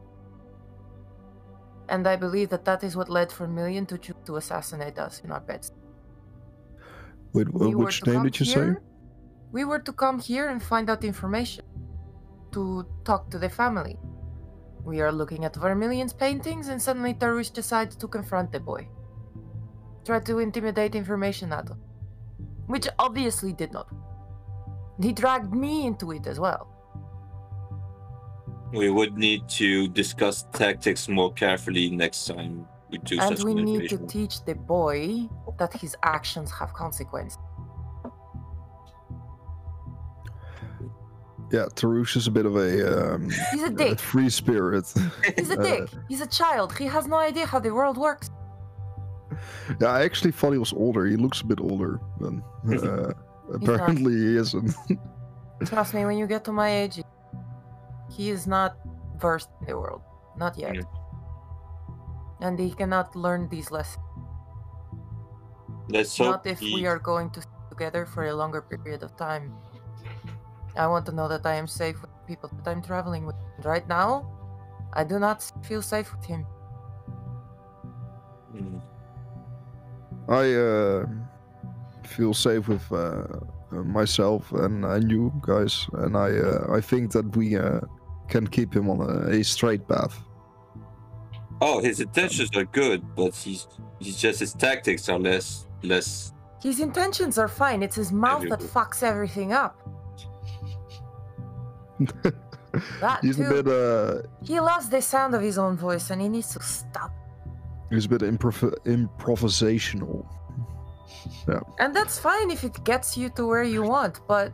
And 1.92 2.08
I 2.08 2.16
believe 2.16 2.50
that 2.50 2.64
that 2.66 2.84
is 2.84 2.96
what 2.96 3.10
led 3.10 3.32
Vermilion 3.34 3.86
to 3.88 3.98
choose 3.98 4.16
to 4.26 4.38
assassinate 4.38 4.98
us 4.98 5.22
in 5.24 5.32
our 5.32 5.42
beds. 5.42 5.72
Wait, 7.34 7.48
wh- 7.48 7.60
We 7.60 7.76
which 7.76 8.06
name 8.08 8.24
did 8.24 8.40
you 8.40 8.46
here- 8.54 8.82
We 9.52 9.66
were 9.66 9.80
to 9.80 9.92
come 10.04 10.20
here 10.20 10.48
and 10.50 10.64
find 10.64 10.90
out 10.90 11.04
information. 11.04 11.66
To 12.54 12.86
talk 13.04 13.30
to 13.32 13.38
the 13.40 13.50
family. 13.50 14.00
We 14.84 15.02
are 15.02 15.12
looking 15.12 15.44
at 15.46 15.56
Vermilion's 15.56 16.14
paintings, 16.14 16.68
and 16.70 16.82
suddenly 16.82 17.14
Tarush 17.14 17.52
decides 17.54 17.96
to 17.98 18.08
confront 18.08 18.52
the 18.52 18.60
boy. 18.60 18.88
Try 20.06 20.20
to 20.22 20.40
intimidate 20.40 20.96
information 20.96 21.52
out 21.54 21.70
of 21.70 21.76
him. 21.78 21.84
Which 22.68 22.88
obviously 23.00 23.52
did 23.54 23.72
not. 23.74 23.88
He 25.00 25.12
dragged 25.14 25.54
me 25.54 25.86
into 25.86 26.12
it 26.12 26.26
as 26.28 26.40
well. 26.40 26.68
We 28.74 28.90
would 28.90 29.18
need 29.18 29.48
to 29.50 29.88
discuss 29.90 30.46
tactics 30.54 31.08
more 31.08 31.34
carefully 31.34 31.90
next 31.90 32.26
time 32.26 32.68
we 32.92 32.98
do 33.00 33.20
and 33.20 33.38
such 33.38 33.46
we 33.46 33.54
need 33.54 33.90
to 33.90 33.98
teach 34.08 34.44
the 34.44 34.56
boy 34.56 35.28
that 35.58 35.74
his 35.74 35.96
actions 36.04 36.52
have 36.52 36.74
consequences. 36.74 37.38
Yeah, 41.52 41.66
Tarush 41.76 42.16
is 42.16 42.28
a 42.28 42.32
bit 42.32 42.46
of 42.46 42.56
a, 42.56 43.14
um, 43.14 43.30
He's 43.52 43.64
a 43.64 43.92
a 43.92 43.96
free 43.98 44.30
spirit. 44.30 44.86
He's 45.38 45.50
a 45.50 45.54
Uh, 45.60 45.64
dick. 45.64 45.90
He's 46.08 46.22
a 46.22 46.28
child. 46.28 46.78
He 46.78 46.86
has 46.86 47.08
no 47.08 47.18
idea 47.18 47.46
how 47.46 47.60
the 47.60 47.74
world 47.74 47.98
works. 47.98 48.30
Yeah, 49.82 49.88
I 49.88 50.04
actually 50.04 50.32
thought 50.32 50.52
he 50.52 50.58
was 50.58 50.72
older. 50.72 51.06
He 51.06 51.18
looks 51.18 51.42
a 51.42 51.46
bit 51.46 51.60
older, 51.60 52.00
but 52.20 52.34
uh, 52.84 53.14
apparently 53.54 54.14
he 54.14 54.38
isn't. 54.38 54.74
Trust 55.66 55.94
me, 55.94 56.06
when 56.06 56.18
you 56.18 56.26
get 56.26 56.46
to 56.46 56.54
my 56.54 56.70
age, 56.84 57.04
he 58.12 58.30
is 58.30 58.46
not 58.48 58.76
versed 59.18 59.50
in 59.62 59.68
the 59.68 59.78
world. 59.78 60.02
Not 60.36 60.58
yet. 60.58 60.76
Yeah. 60.76 60.84
And 62.42 62.60
he 62.60 62.72
cannot 62.74 63.16
learn 63.16 63.48
these 63.50 63.72
lessons. 63.72 64.04
Let's 65.88 66.20
Not 66.20 66.46
if 66.46 66.60
he- 66.60 66.74
we 66.74 66.86
are 66.88 67.00
going 67.00 67.30
to 67.32 67.42
stay 67.42 67.64
together 67.70 68.06
for 68.06 68.26
a 68.26 68.34
longer 68.34 68.62
period 68.62 69.04
of 69.04 69.16
time. 69.16 69.54
I 70.76 70.88
want 70.88 71.06
to 71.08 71.12
know 71.12 71.28
that 71.28 71.46
I 71.46 71.56
am 71.56 71.68
safe 71.68 72.02
with 72.02 72.10
the 72.12 72.26
people 72.28 72.50
that 72.50 72.68
I'm 72.70 72.82
traveling 72.82 73.26
with. 73.26 73.36
And 73.58 73.66
right 73.66 73.88
now, 73.88 74.28
I 74.94 75.04
do 75.04 75.20
not 75.20 75.44
feel 75.64 75.82
safe 75.82 76.12
with 76.16 76.24
him. 76.26 76.46
Mm. 78.56 78.82
I 80.30 80.54
uh, 80.56 81.06
feel 82.08 82.34
safe 82.34 82.68
with 82.68 82.90
uh, 82.92 83.28
uh, 83.72 83.84
myself 83.84 84.52
and, 84.54 84.86
and 84.86 85.12
you 85.12 85.32
guys, 85.42 85.88
and 85.94 86.16
I 86.16 86.30
uh, 86.38 86.68
I 86.72 86.82
think 86.82 87.12
that 87.12 87.36
we 87.36 87.56
uh, 87.58 87.82
can 88.32 88.48
keep 88.48 88.74
him 88.74 88.90
on 88.90 89.00
a, 89.02 89.40
a 89.40 89.44
straight 89.44 89.84
path. 89.88 90.16
Oh, 91.68 91.78
his 91.88 92.00
intentions 92.00 92.50
are 92.60 92.66
good, 92.82 93.02
but 93.16 93.36
he's 93.36 93.68
he's 94.00 94.18
just 94.26 94.40
his 94.40 94.54
tactics 94.66 95.04
are 95.10 95.20
less 95.20 95.68
less. 95.84 96.34
His 96.68 96.80
intentions 96.80 97.38
are 97.38 97.48
fine. 97.64 97.80
It's 97.88 97.96
his 98.04 98.12
mouth 98.12 98.44
that 98.50 98.62
fucks 98.76 99.00
everything 99.04 99.50
up. 99.54 99.74
That 103.02 103.20
he's 103.22 103.36
too. 103.36 103.44
a 103.44 103.50
bit 103.64 103.68
uh, 103.68 104.22
He 104.52 104.58
loves 104.72 104.88
the 104.88 105.02
sound 105.02 105.36
of 105.36 105.42
his 105.42 105.58
own 105.58 105.76
voice 105.76 106.10
and 106.12 106.22
he 106.22 106.30
needs 106.30 106.54
to 106.56 106.62
stop. 106.64 107.12
he's 107.90 108.06
a 108.06 108.10
bit 108.16 108.22
improv- 108.22 108.80
improvisational. 108.98 110.26
Yeah. 111.50 111.60
And 111.80 111.94
that's 111.94 112.18
fine 112.18 112.50
if 112.50 112.64
it 112.64 112.82
gets 112.86 113.18
you 113.18 113.28
to 113.38 113.42
where 113.46 113.64
you 113.76 113.82
want, 113.84 114.16
but 114.26 114.54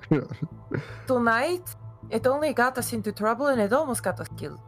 tonight 1.08 1.68
it 2.10 2.26
only 2.28 2.54
got 2.54 2.78
us 2.78 2.94
into 2.94 3.12
trouble 3.12 3.48
and 3.48 3.62
it 3.62 3.74
almost 3.74 4.04
got 4.04 4.20
us 4.20 4.28
killed. 4.38 4.60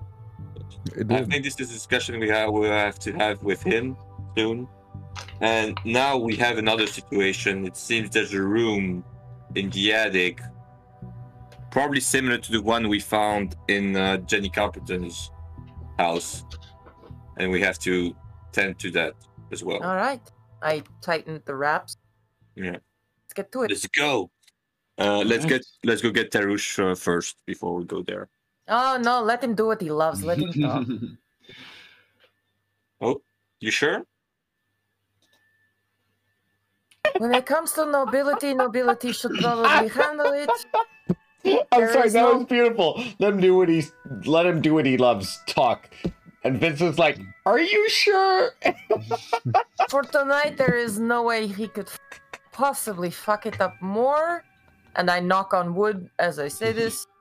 I 1.09 1.23
think 1.23 1.43
this 1.43 1.59
is 1.59 1.69
a 1.69 1.73
discussion 1.73 2.19
we 2.19 2.29
have 2.29 2.51
we'll 2.51 2.71
have 2.71 2.99
to 2.99 3.11
have 3.13 3.41
with 3.43 3.61
him 3.61 3.97
soon. 4.37 4.67
And 5.41 5.77
now 5.85 6.17
we 6.17 6.35
have 6.37 6.57
another 6.57 6.87
situation. 6.87 7.65
It 7.65 7.77
seems 7.77 8.09
there's 8.09 8.33
a 8.33 8.41
room 8.41 9.03
in 9.55 9.69
the 9.71 9.93
attic, 9.93 10.41
probably 11.71 11.99
similar 11.99 12.37
to 12.37 12.51
the 12.51 12.61
one 12.61 12.87
we 12.87 12.99
found 12.99 13.55
in 13.67 13.95
uh, 13.95 14.17
Jenny 14.17 14.49
Carpenter's 14.49 15.31
house, 15.97 16.43
and 17.37 17.51
we 17.51 17.61
have 17.61 17.79
to 17.79 18.15
tend 18.51 18.79
to 18.79 18.91
that 18.91 19.13
as 19.51 19.63
well. 19.63 19.81
All 19.83 19.95
right. 19.95 20.21
I 20.61 20.83
tightened 21.01 21.41
the 21.45 21.55
wraps. 21.55 21.97
Yeah. 22.55 22.77
Let's 23.23 23.33
get 23.33 23.51
to 23.53 23.63
it. 23.63 23.71
Let's 23.71 23.87
go. 23.87 24.29
Uh, 24.99 25.19
let's 25.25 25.45
get 25.45 25.65
let's 25.83 26.01
go 26.01 26.11
get 26.11 26.29
Tarush 26.31 26.77
uh, 26.79 26.93
first 26.95 27.37
before 27.45 27.73
we 27.75 27.85
go 27.85 28.01
there. 28.03 28.27
Oh 28.67 28.99
no, 29.01 29.23
let 29.23 29.41
him 29.43 29.55
do 29.55 29.65
what 29.65 29.81
he 29.81 29.89
loves. 29.89 30.23
Let 30.23 30.37
him 30.39 30.51
talk. 30.53 30.85
Oh, 33.01 33.21
you 33.61 33.71
sure? 33.71 34.03
when 37.17 37.33
it 37.33 37.45
comes 37.45 37.71
to 37.73 37.85
nobility, 37.85 38.53
nobility 38.53 39.13
should 39.13 39.31
probably 39.39 39.87
handle 39.87 40.33
it. 40.33 40.49
I'm 41.71 41.79
There 41.79 41.93
sorry, 41.93 42.09
that 42.09 42.21
no- 42.21 42.37
was 42.39 42.45
beautiful. 42.45 43.01
Let 43.19 43.33
him 43.33 43.39
do 43.39 43.55
what 43.55 43.69
he 43.69 43.83
let 44.25 44.45
him 44.45 44.59
do 44.61 44.73
what 44.73 44.85
he 44.85 44.97
loves. 44.97 45.39
Talk. 45.47 45.89
And 46.43 46.59
Vince 46.59 46.81
is 46.81 46.99
like, 46.99 47.19
Are 47.45 47.59
you 47.59 47.89
sure? 47.89 48.51
For 49.89 50.03
tonight, 50.03 50.57
there 50.57 50.75
is 50.75 50.99
no 50.99 51.23
way 51.23 51.47
he 51.47 51.67
could 51.69 51.89
possibly 52.51 53.09
fuck 53.11 53.45
it 53.45 53.61
up 53.61 53.75
more. 53.81 54.43
And 54.99 55.09
I 55.09 55.19
knock 55.21 55.53
on 55.53 55.73
wood 55.73 56.09
as 56.19 56.37
I 56.37 56.49
say 56.49 56.71
this. 56.73 57.07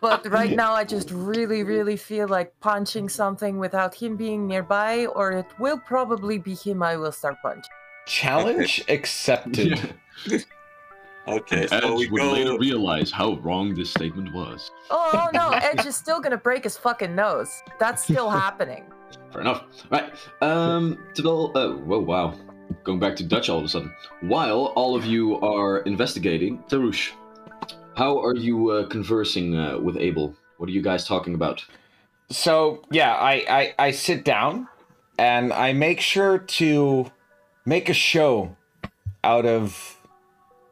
But 0.00 0.30
right 0.30 0.52
now, 0.52 0.72
I 0.74 0.84
just 0.84 1.10
really, 1.10 1.62
really 1.62 1.96
feel 1.96 2.28
like 2.28 2.52
punching 2.60 3.08
something 3.08 3.58
without 3.58 3.94
him 3.94 4.16
being 4.16 4.46
nearby, 4.46 5.06
or 5.06 5.32
it 5.32 5.46
will 5.58 5.78
probably 5.78 6.38
be 6.38 6.54
him 6.54 6.82
I 6.82 6.96
will 6.96 7.12
start 7.12 7.36
punching. 7.42 7.72
Challenge 8.06 8.84
accepted. 8.88 9.80
Yeah. 10.26 10.38
Okay, 11.28 11.66
so 11.66 11.76
Edge 11.76 11.98
we 11.98 12.08
would 12.08 12.22
later 12.22 12.56
realize 12.56 13.10
how 13.10 13.34
wrong 13.38 13.74
this 13.74 13.90
statement 13.90 14.32
was. 14.32 14.70
Oh, 14.90 15.10
oh 15.12 15.28
no, 15.34 15.50
Edge 15.54 15.84
is 15.84 15.96
still 15.96 16.20
gonna 16.20 16.36
break 16.36 16.62
his 16.62 16.76
fucking 16.76 17.16
nose. 17.16 17.64
That's 17.80 18.04
still 18.04 18.30
happening. 18.30 18.84
Fair 19.32 19.40
enough. 19.40 19.64
Right. 19.90 20.12
Um. 20.40 20.96
Terwijl. 21.14 21.50
Uh, 21.56 21.78
whoa. 21.78 21.98
Wow. 21.98 22.34
Going 22.86 23.00
back 23.00 23.16
to 23.16 23.24
Dutch 23.24 23.48
all 23.48 23.58
of 23.58 23.64
a 23.64 23.68
sudden. 23.68 23.92
While 24.20 24.66
all 24.76 24.94
of 24.94 25.04
you 25.04 25.40
are 25.40 25.80
investigating, 25.80 26.62
Tarush, 26.68 27.10
how 27.96 28.20
are 28.20 28.36
you 28.36 28.70
uh, 28.70 28.86
conversing 28.86 29.56
uh, 29.56 29.78
with 29.78 29.96
Abel? 29.96 30.36
What 30.58 30.68
are 30.68 30.72
you 30.72 30.82
guys 30.82 31.04
talking 31.04 31.34
about? 31.34 31.64
So 32.30 32.84
yeah, 32.92 33.14
I, 33.14 33.44
I 33.48 33.74
I 33.86 33.90
sit 33.90 34.24
down 34.24 34.68
and 35.18 35.52
I 35.52 35.72
make 35.72 36.00
sure 36.00 36.38
to 36.38 37.10
make 37.64 37.88
a 37.88 37.92
show 37.92 38.54
out 39.24 39.46
of 39.46 39.98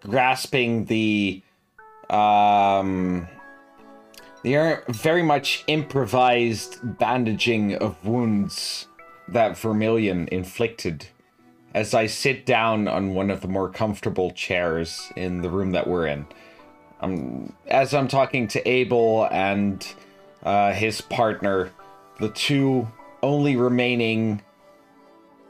grasping 0.00 0.84
the 0.84 1.42
um 2.10 3.26
the 4.44 4.54
er- 4.54 4.84
very 4.88 5.24
much 5.24 5.64
improvised 5.66 6.78
bandaging 6.96 7.74
of 7.74 8.06
wounds 8.06 8.86
that 9.26 9.58
Vermilion 9.58 10.28
inflicted 10.30 11.08
as 11.74 11.92
I 11.92 12.06
sit 12.06 12.46
down 12.46 12.86
on 12.88 13.14
one 13.14 13.30
of 13.30 13.40
the 13.40 13.48
more 13.48 13.68
comfortable 13.68 14.30
chairs 14.30 15.12
in 15.16 15.42
the 15.42 15.50
room 15.50 15.72
that 15.72 15.86
we're 15.86 16.06
in. 16.06 16.26
Um, 17.00 17.52
as 17.66 17.92
I'm 17.92 18.08
talking 18.08 18.46
to 18.48 18.66
Abel 18.68 19.28
and 19.30 19.86
uh, 20.44 20.72
his 20.72 21.00
partner, 21.00 21.70
the 22.20 22.30
two 22.30 22.88
only 23.22 23.56
remaining 23.56 24.40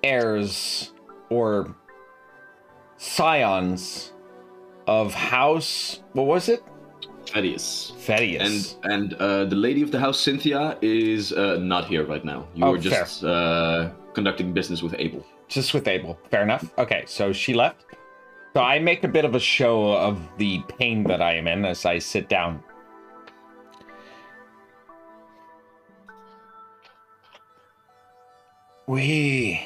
heirs 0.03 0.93
or 1.29 1.75
scions 2.97 4.13
of 4.87 5.13
House. 5.15 6.01
What 6.13 6.27
was 6.27 6.49
it? 6.49 6.63
Thaddeus. 7.27 7.93
Thaddeus. 7.99 8.77
And 8.83 8.93
and 8.93 9.15
uh, 9.15 9.45
the 9.47 9.57
lady 9.57 9.83
of 9.83 9.91
the 9.91 9.99
house, 9.99 10.21
Cynthia, 10.21 10.79
is 10.83 11.33
uh, 11.33 11.59
not 11.61 11.87
here 11.87 12.05
right 12.05 12.25
now. 12.25 12.47
You 12.55 12.65
Oh, 12.65 12.71
were 12.73 12.79
just 12.79 13.25
uh, 13.25 13.91
conducting 14.13 14.53
business 14.53 14.83
with 14.83 14.95
Abel. 14.99 15.25
Just 15.55 15.73
with 15.73 15.89
Abel. 15.89 16.19
Fair 16.31 16.43
enough. 16.43 16.69
Okay, 16.77 17.05
so 17.07 17.33
she 17.33 17.55
left. 17.55 17.85
So 18.55 18.61
I 18.63 18.79
make 18.79 19.03
a 19.05 19.09
bit 19.09 19.25
of 19.25 19.35
a 19.35 19.41
show 19.41 19.93
of 19.93 20.21
the 20.37 20.63
pain 20.79 21.05
that 21.05 21.23
I 21.23 21.35
am 21.35 21.49
in 21.49 21.65
as 21.65 21.85
I 21.85 21.99
sit 21.99 22.29
down. 22.29 22.63
We, 28.87 29.61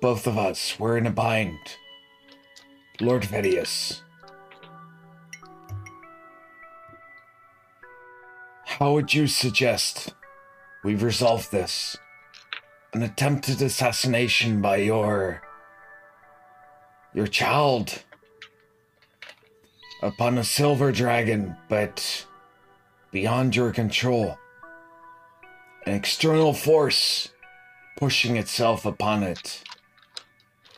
both 0.00 0.26
of 0.26 0.38
us, 0.38 0.78
were 0.78 0.96
in 0.96 1.06
a 1.06 1.10
bind. 1.10 1.58
Lord 3.00 3.22
Vedius. 3.22 4.02
How 8.64 8.92
would 8.92 9.12
you 9.12 9.26
suggest 9.26 10.14
we 10.84 10.94
resolve 10.94 11.50
this? 11.50 11.96
An 12.92 13.02
attempted 13.02 13.60
assassination 13.60 14.62
by 14.62 14.76
your 14.76 15.42
your 17.14 17.26
child 17.26 18.02
upon 20.02 20.38
a 20.38 20.44
silver 20.44 20.92
dragon 20.92 21.56
but 21.68 22.26
beyond 23.10 23.56
your 23.56 23.72
control. 23.72 24.38
An 25.86 25.94
external 25.94 26.52
force 26.52 27.30
pushing 27.96 28.36
itself 28.36 28.86
upon 28.86 29.22
it. 29.22 29.62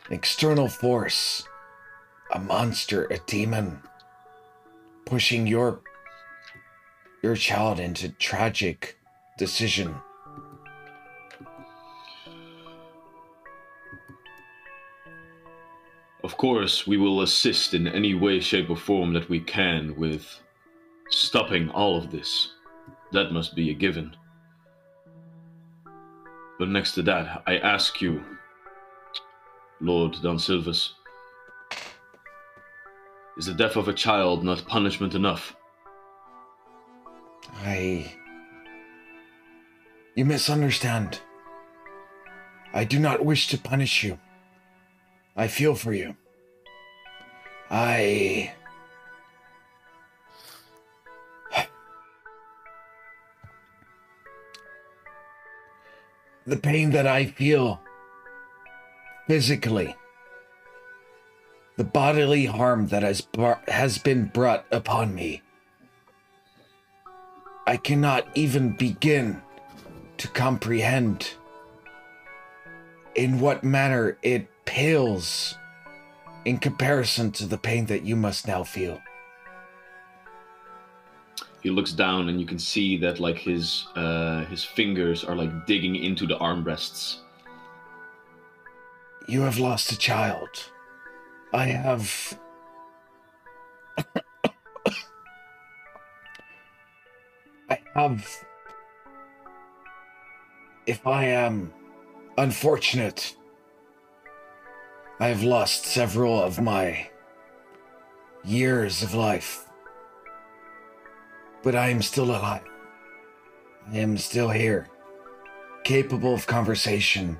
An 0.07 0.13
external 0.13 0.67
force 0.67 1.47
a 2.33 2.39
monster 2.39 3.05
a 3.11 3.17
demon 3.27 3.81
pushing 5.05 5.45
your 5.45 5.81
your 7.21 7.35
child 7.35 7.79
into 7.79 8.09
tragic 8.09 8.97
decision 9.37 9.93
Of 16.23 16.37
course, 16.37 16.85
we 16.85 16.97
will 16.97 17.21
assist 17.21 17.73
in 17.73 17.87
any 17.87 18.13
way, 18.13 18.39
shape, 18.39 18.69
or 18.69 18.77
form 18.77 19.13
that 19.13 19.27
we 19.27 19.39
can 19.39 19.95
with 19.95 20.39
stopping 21.09 21.69
all 21.69 21.97
of 21.97 22.11
this. 22.11 22.53
That 23.11 23.31
must 23.31 23.55
be 23.55 23.71
a 23.71 23.73
given. 23.73 24.15
But 26.59 26.69
next 26.69 26.93
to 26.93 27.01
that, 27.03 27.41
I 27.47 27.57
ask 27.57 28.01
you, 28.01 28.23
Lord 29.79 30.15
Don 30.21 30.37
Silvas, 30.37 30.93
is 33.37 33.47
the 33.47 33.53
death 33.55 33.75
of 33.75 33.87
a 33.87 33.93
child 33.93 34.43
not 34.43 34.67
punishment 34.67 35.15
enough? 35.15 35.55
I. 37.55 38.13
You 40.15 40.25
misunderstand. 40.25 41.19
I 42.73 42.83
do 42.83 42.99
not 42.99 43.25
wish 43.25 43.47
to 43.47 43.57
punish 43.57 44.03
you. 44.03 44.19
I 45.35 45.47
feel 45.47 45.75
for 45.75 45.93
you. 45.93 46.15
I. 47.69 48.53
The 56.45 56.57
pain 56.57 56.89
that 56.91 57.07
I 57.07 57.25
feel 57.25 57.79
physically, 59.27 59.95
the 61.77 61.83
bodily 61.83 62.45
harm 62.45 62.87
that 62.87 63.03
has, 63.03 63.21
br- 63.21 63.53
has 63.67 63.99
been 63.99 64.25
brought 64.25 64.65
upon 64.71 65.15
me. 65.15 65.43
I 67.67 67.77
cannot 67.77 68.27
even 68.35 68.73
begin 68.73 69.41
to 70.17 70.27
comprehend 70.27 71.35
in 73.15 73.39
what 73.39 73.63
manner 73.63 74.17
it 74.21 74.50
pales 74.71 75.57
in 76.45 76.57
comparison 76.57 77.29
to 77.29 77.45
the 77.45 77.57
pain 77.57 77.85
that 77.87 78.03
you 78.03 78.15
must 78.15 78.47
now 78.47 78.63
feel. 78.63 79.01
He 81.61 81.69
looks 81.69 81.91
down, 81.91 82.29
and 82.29 82.39
you 82.39 82.47
can 82.47 82.57
see 82.57 82.95
that 82.99 83.19
like 83.19 83.37
his 83.37 83.85
uh, 83.97 84.45
his 84.45 84.63
fingers 84.63 85.25
are 85.25 85.35
like 85.35 85.67
digging 85.67 85.97
into 85.97 86.25
the 86.25 86.37
armrests. 86.37 87.17
You 89.27 89.41
have 89.41 89.59
lost 89.59 89.91
a 89.91 89.97
child. 89.97 90.47
I 91.53 91.65
have. 91.65 92.39
I 97.69 97.77
have. 97.93 98.25
If 100.87 101.05
I 101.05 101.25
am 101.25 101.73
unfortunate, 102.37 103.35
I 105.21 105.27
have 105.27 105.43
lost 105.43 105.85
several 105.85 106.41
of 106.41 106.59
my 106.59 107.07
years 108.43 109.03
of 109.03 109.13
life. 109.13 109.69
But 111.61 111.75
I 111.75 111.89
am 111.89 112.01
still 112.01 112.31
alive. 112.31 112.63
I 113.93 113.97
am 113.99 114.17
still 114.17 114.49
here, 114.49 114.87
capable 115.83 116.33
of 116.33 116.47
conversation, 116.47 117.39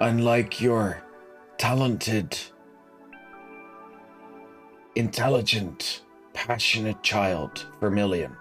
unlike 0.00 0.62
your 0.62 1.02
talented, 1.58 2.34
intelligent, 4.94 6.04
passionate 6.32 7.02
child, 7.02 7.66
Vermilion. 7.78 8.34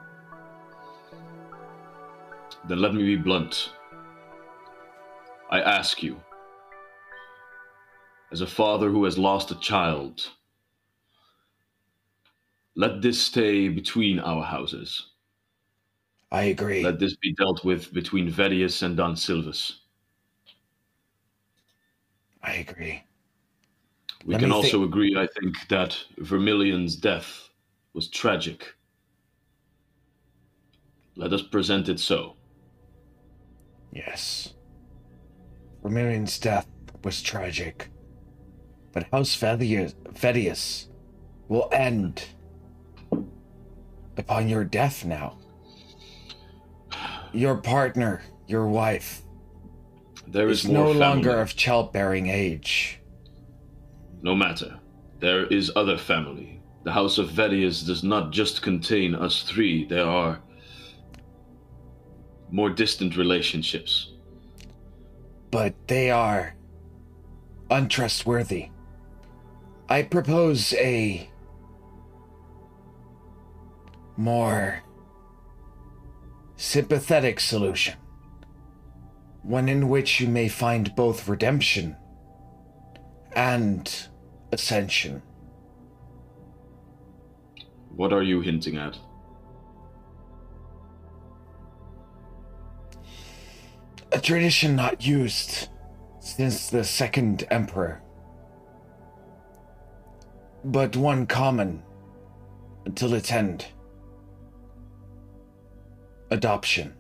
Then 2.70 2.80
let 2.80 2.94
me 2.94 3.04
be 3.04 3.18
blunt. 3.18 3.74
I 5.52 5.60
ask 5.60 6.02
you, 6.02 6.22
as 8.32 8.42
a 8.42 8.48
father 8.48 8.90
who 8.90 9.04
has 9.06 9.18
lost 9.18 9.52
a 9.52 9.60
child, 9.60 10.30
let 12.76 13.02
this 13.02 13.20
stay 13.20 13.70
between 13.70 14.20
our 14.20 14.44
houses. 14.44 15.08
I 16.32 16.44
agree. 16.44 16.84
Let 16.84 17.00
this 17.00 17.16
be 17.16 17.34
dealt 17.34 17.64
with 17.64 17.94
between 17.94 18.30
Vedius 18.30 18.84
and 18.84 18.98
Don 18.98 19.16
Silvas. 19.16 19.80
I 22.44 22.54
agree. 22.56 23.04
We 24.26 24.34
Let 24.34 24.42
can 24.42 24.52
also 24.52 24.80
think- 24.80 24.86
agree, 24.90 25.16
I 25.18 25.28
think, 25.40 25.56
that 25.70 25.98
Vermilion's 26.18 26.96
death 26.96 27.50
was 27.94 28.10
tragic. 28.10 28.76
Let 31.16 31.34
us 31.34 31.42
present 31.42 31.88
it 31.90 32.00
so. 32.00 32.36
Yes. 33.92 34.54
Vermilion's 35.82 36.38
death 36.38 36.68
was 37.04 37.22
tragic, 37.22 37.90
but 38.94 39.04
House 39.12 39.36
Vedius 39.36 40.88
will 41.48 41.70
end 41.72 42.26
upon 44.18 44.48
your 44.50 44.64
death 44.64 45.06
now. 45.06 45.38
Your 47.34 47.56
partner, 47.58 48.22
your 48.48 48.68
wife, 48.68 49.22
There 50.28 50.50
is 50.50 50.66
is 50.66 50.72
no 50.72 50.86
family. 50.88 51.00
longer 51.00 51.40
of 51.40 51.56
childbearing 51.56 52.28
age. 52.28 53.00
No 54.22 54.36
matter. 54.36 54.80
There 55.20 55.46
is 55.48 55.72
other 55.76 55.98
family. 55.98 56.62
The 56.84 56.92
House 56.92 57.18
of 57.18 57.30
Vedius 57.30 57.86
does 57.86 58.04
not 58.04 58.32
just 58.32 58.62
contain 58.62 59.14
us 59.14 59.44
three. 59.44 59.86
There 59.86 60.06
are 60.06 60.40
more 62.52 62.70
distant 62.70 63.18
relationships. 63.18 64.14
but 65.52 65.74
they 65.88 66.10
are 66.12 66.56
untrustworthy. 67.70 68.70
I 69.90 70.04
propose 70.04 70.74
a 70.74 71.30
more 74.18 74.84
sympathetic 76.58 77.40
solution, 77.40 77.96
one 79.44 79.70
in 79.70 79.88
which 79.88 80.20
you 80.20 80.28
may 80.28 80.50
find 80.50 80.94
both 80.96 81.30
redemption 81.30 81.96
and 83.34 84.08
ascension. 84.52 85.22
What 87.96 88.12
are 88.12 88.24
you 88.24 88.42
hinting 88.42 88.78
at? 88.78 88.98
A 94.12 94.20
tradition 94.20 94.76
not 94.76 95.06
used 95.06 95.70
since 96.20 96.70
the 96.70 96.84
second 96.84 97.48
emperor, 97.52 98.02
but 100.64 100.96
one 100.96 101.26
common 101.26 101.84
until 102.86 103.14
its 103.14 103.32
end. 103.32 103.66
Adoption. 106.30 106.94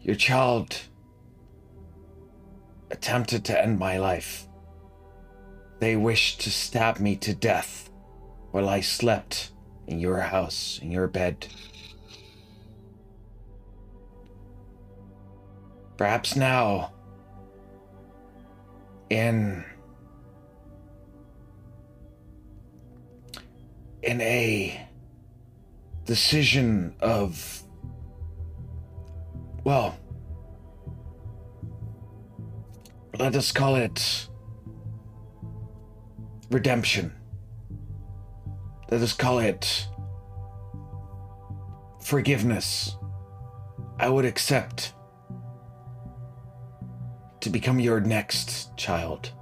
Your 0.00 0.16
child 0.16 0.82
attempted 2.90 3.44
to 3.46 3.60
end 3.60 3.78
my 3.78 3.98
life. 3.98 4.46
They 5.78 5.96
wished 5.96 6.40
to 6.42 6.50
stab 6.50 7.00
me 7.00 7.16
to 7.16 7.34
death 7.34 7.90
while 8.50 8.68
I 8.68 8.80
slept 8.80 9.52
in 9.86 9.98
your 9.98 10.20
house, 10.20 10.78
in 10.82 10.90
your 10.90 11.08
bed. 11.08 11.46
Perhaps 15.96 16.36
now, 16.36 16.92
in 19.10 19.64
in 24.06 24.20
a 24.20 24.88
decision 26.04 26.94
of 27.00 27.62
well, 29.64 29.98
let 33.18 33.34
us 33.34 33.50
call 33.50 33.74
it 33.74 34.28
redemption. 36.52 37.12
Let 38.92 39.00
us 39.00 39.12
call 39.12 39.40
it 39.40 39.88
forgiveness. 42.00 42.96
I 43.98 44.08
would 44.08 44.24
accept 44.24 44.94
to 47.40 47.50
become 47.50 47.80
your 47.80 47.98
next 47.98 48.76
child, 48.76 49.32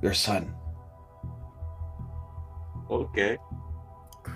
your 0.00 0.14
son. 0.14 0.54
Okay. 2.90 3.36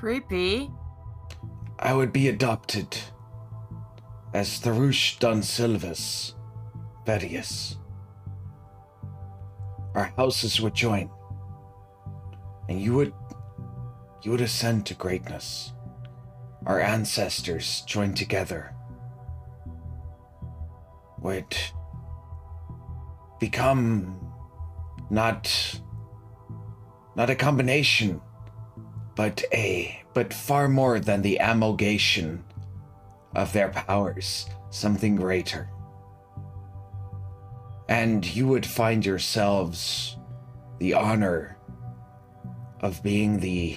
Creepy. 0.06 0.70
I 1.80 1.92
would 1.92 2.12
be 2.12 2.28
adopted 2.28 2.96
as 4.32 4.60
Tarush 4.60 5.18
Don 5.18 5.42
Silvas 5.42 6.32
Vedius. 7.04 7.74
Our 9.96 10.12
houses 10.16 10.60
would 10.60 10.74
join, 10.74 11.10
and 12.68 12.80
you 12.80 12.94
would 12.94 13.12
you 14.22 14.30
would 14.30 14.42
ascend 14.42 14.86
to 14.86 14.94
greatness. 14.94 15.72
Our 16.66 16.80
ancestors 16.80 17.82
joined 17.84 18.16
together 18.16 18.76
would 21.18 21.56
become 23.40 24.20
not 25.10 25.50
not 27.16 27.28
a 27.28 27.34
combination 27.34 28.20
but 29.16 29.42
a 29.52 30.00
but 30.14 30.32
far 30.32 30.68
more 30.68 31.00
than 31.00 31.22
the 31.22 31.36
amalgamation 31.38 32.44
of 33.34 33.52
their 33.52 33.68
powers 33.70 34.46
something 34.70 35.16
greater 35.16 35.68
and 37.88 38.24
you 38.34 38.46
would 38.46 38.66
find 38.66 39.04
yourselves 39.06 40.16
the 40.78 40.92
honor 40.94 41.56
of 42.80 43.02
being 43.02 43.40
the 43.40 43.76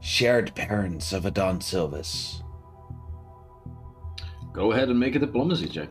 shared 0.00 0.54
parents 0.54 1.12
of 1.12 1.24
Adon 1.26 1.60
Silvas. 1.60 2.42
Go 4.52 4.72
ahead 4.72 4.88
and 4.90 4.98
make 5.00 5.14
a 5.16 5.18
diplomacy 5.18 5.66
check. 5.68 5.88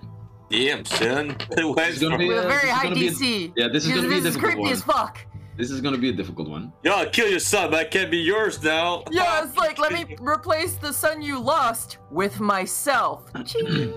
Damn, 0.52 0.86
son. 0.86 1.28
Went 1.58 1.80
It's 1.80 2.00
gonna 2.00 2.18
be- 2.18 2.28
With 2.28 2.38
a 2.46 2.48
very 2.48 2.62
this 2.62 2.70
high 2.72 2.84
gonna 2.84 2.96
be 2.96 3.08
a- 3.08 3.12
DC. 3.12 3.54
yeah, 3.56 3.68
this 3.74 3.86
is 3.86 3.92
gonna 3.92 4.08
be 4.08 4.18
a 4.18 4.22
this 4.22 4.26
is 4.26 4.36
difficult 4.36 4.52
creepy 4.54 4.62
one. 4.62 4.72
as 4.72 4.84
fuck. 4.84 5.26
This 5.60 5.72
is 5.72 5.82
going 5.82 5.94
to 5.94 6.00
be 6.00 6.08
a 6.08 6.14
difficult 6.14 6.48
one. 6.48 6.72
Yo, 6.84 7.10
kill 7.10 7.28
your 7.28 7.40
son, 7.40 7.72
that 7.72 7.92
can't 7.92 8.10
be 8.10 8.18
yours 8.18 8.64
now. 8.64 9.04
Yeah, 9.12 9.44
it's 9.44 9.58
like 9.58 9.78
let 9.78 9.92
me 9.92 10.16
replace 10.22 10.76
the 10.76 10.94
son 10.94 11.22
you 11.22 11.38
lost 11.38 11.98
with 12.10 12.40
myself. 12.40 13.30
Ching. 13.46 13.94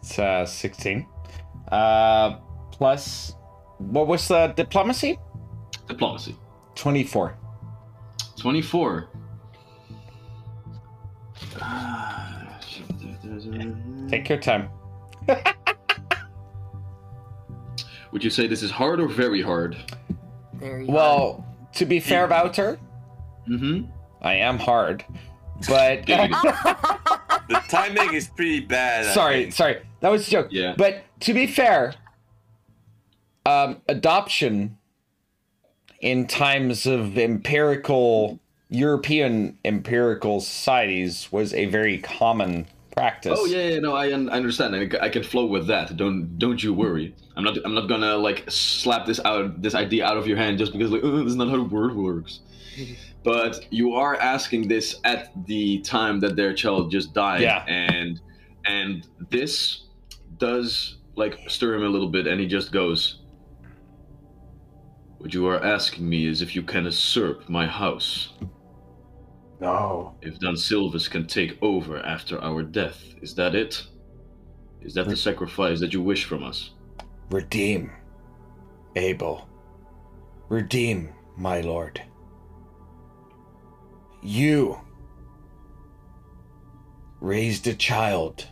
It's 0.00 0.18
uh, 0.18 0.46
16. 0.46 1.06
Uh, 1.70 2.38
plus, 2.72 3.34
what 3.76 4.06
was 4.06 4.26
the 4.28 4.46
diplomacy? 4.56 5.18
Diplomacy. 5.88 6.34
24. 6.74 7.36
24. 8.38 9.08
Ah, 11.60 12.58
Take 14.08 14.26
your 14.30 14.38
time. 14.38 14.70
Would 18.16 18.24
you 18.24 18.30
say 18.30 18.46
this 18.46 18.62
is 18.62 18.70
hard 18.70 18.98
or 18.98 19.08
very 19.08 19.42
hard? 19.42 19.76
Very 20.54 20.86
Well, 20.86 21.44
to 21.74 21.84
be 21.84 22.00
fair 22.00 22.24
about 22.24 22.56
her, 22.56 22.78
Mm-hmm. 23.46 23.90
I 24.22 24.36
am 24.36 24.58
hard, 24.58 25.04
but 25.68 26.06
The 26.06 27.62
timing 27.68 28.14
is 28.14 28.28
pretty 28.28 28.60
bad. 28.60 29.12
Sorry, 29.12 29.50
sorry, 29.50 29.82
that 30.00 30.08
was 30.08 30.26
a 30.26 30.30
joke. 30.30 30.48
Yeah. 30.50 30.74
But 30.78 31.04
to 31.20 31.34
be 31.34 31.46
fair, 31.46 31.92
um, 33.44 33.82
adoption 33.86 34.78
in 36.00 36.26
times 36.26 36.86
of 36.86 37.18
empirical 37.18 38.40
European 38.70 39.58
empirical 39.62 40.40
societies 40.40 41.28
was 41.30 41.52
a 41.52 41.66
very 41.66 41.98
common 41.98 42.66
practice. 42.96 43.38
Oh 43.40 43.44
yeah, 43.44 43.68
yeah, 43.68 43.78
no, 43.80 43.94
I, 43.94 44.12
un- 44.12 44.28
I 44.30 44.36
understand. 44.36 44.74
I, 44.74 45.04
I 45.06 45.08
can 45.08 45.22
flow 45.22 45.46
with 45.46 45.66
that. 45.68 45.96
Don't 45.96 46.38
don't 46.38 46.62
you 46.62 46.72
worry. 46.74 47.14
I'm 47.36 47.44
not 47.44 47.56
I'm 47.64 47.74
not 47.74 47.88
gonna 47.88 48.16
like 48.16 48.44
slap 48.50 49.06
this 49.06 49.20
out 49.24 49.60
this 49.62 49.74
idea 49.74 50.04
out 50.06 50.16
of 50.16 50.26
your 50.26 50.38
hand 50.38 50.58
just 50.58 50.72
because 50.72 50.90
like 50.90 51.02
oh, 51.04 51.18
this 51.18 51.28
is 51.28 51.36
not 51.36 51.48
how 51.48 51.56
the 51.56 51.62
word 51.64 51.94
works. 51.94 52.40
But 53.24 53.66
you 53.72 53.94
are 53.94 54.14
asking 54.20 54.68
this 54.68 55.00
at 55.02 55.32
the 55.46 55.80
time 55.80 56.20
that 56.20 56.36
their 56.36 56.54
child 56.54 56.92
just 56.92 57.12
died, 57.12 57.40
Yeah. 57.40 57.64
and 57.66 58.20
and 58.66 59.04
this 59.30 59.86
does 60.38 60.98
like 61.16 61.36
stir 61.48 61.74
him 61.74 61.82
a 61.82 61.88
little 61.88 62.08
bit, 62.08 62.26
and 62.28 62.40
he 62.40 62.46
just 62.46 62.70
goes. 62.72 63.20
What 65.18 65.34
you 65.34 65.48
are 65.48 65.60
asking 65.64 66.08
me 66.08 66.26
is 66.28 66.40
if 66.40 66.54
you 66.54 66.62
can 66.62 66.84
usurp 66.84 67.48
my 67.48 67.66
house. 67.66 68.34
No. 69.60 70.14
If 70.20 70.38
Don 70.38 70.56
Silvas 70.56 71.08
can 71.08 71.26
take 71.26 71.58
over 71.62 71.98
after 71.98 72.42
our 72.42 72.62
death, 72.62 73.14
is 73.22 73.34
that 73.36 73.54
it? 73.54 73.86
Is 74.82 74.94
that 74.94 75.08
the 75.08 75.16
sacrifice 75.16 75.80
that 75.80 75.92
you 75.92 76.02
wish 76.02 76.24
from 76.24 76.44
us? 76.44 76.70
Redeem, 77.30 77.90
Abel. 78.94 79.48
Redeem, 80.48 81.12
my 81.36 81.60
lord. 81.60 82.00
You 84.22 84.78
raised 87.20 87.66
a 87.66 87.74
child 87.74 88.46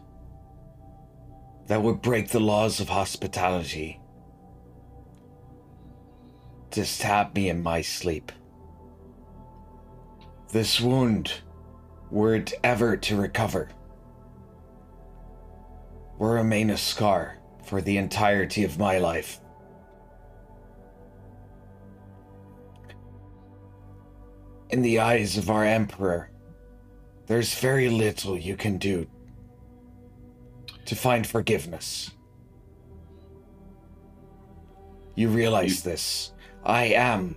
that 1.67 1.83
would 1.83 2.03
break 2.03 2.29
the 2.29 2.41
laws 2.41 2.81
of 2.81 2.89
hospitality 2.89 4.01
to 6.71 6.85
stab 6.85 7.35
me 7.35 7.49
in 7.49 7.63
my 7.63 7.81
sleep. 7.81 8.33
This 10.55 10.81
wound, 10.81 11.33
were 12.13 12.37
it 12.37 12.53
ever 12.63 12.97
to 12.97 13.17
recover, 13.17 13.69
will 16.17 16.29
remain 16.29 16.71
a 16.71 16.77
scar 16.77 17.37
for 17.65 17.81
the 17.81 17.97
entirety 17.97 18.63
of 18.63 18.79
my 18.79 18.99
life. 18.99 19.41
In 24.71 24.81
the 24.83 25.01
eyes 25.01 25.37
of 25.37 25.51
our 25.51 25.65
Emperor, 25.65 26.31
there's 27.27 27.59
very 27.59 27.89
little 27.89 28.39
you 28.39 28.57
can 28.57 28.79
do 28.79 29.09
to 30.85 30.95
find 30.95 31.27
forgiveness. 31.27 32.13
You 35.17 35.31
realize 35.31 35.83
this. 35.83 36.33
I 36.65 36.85
am 36.85 37.35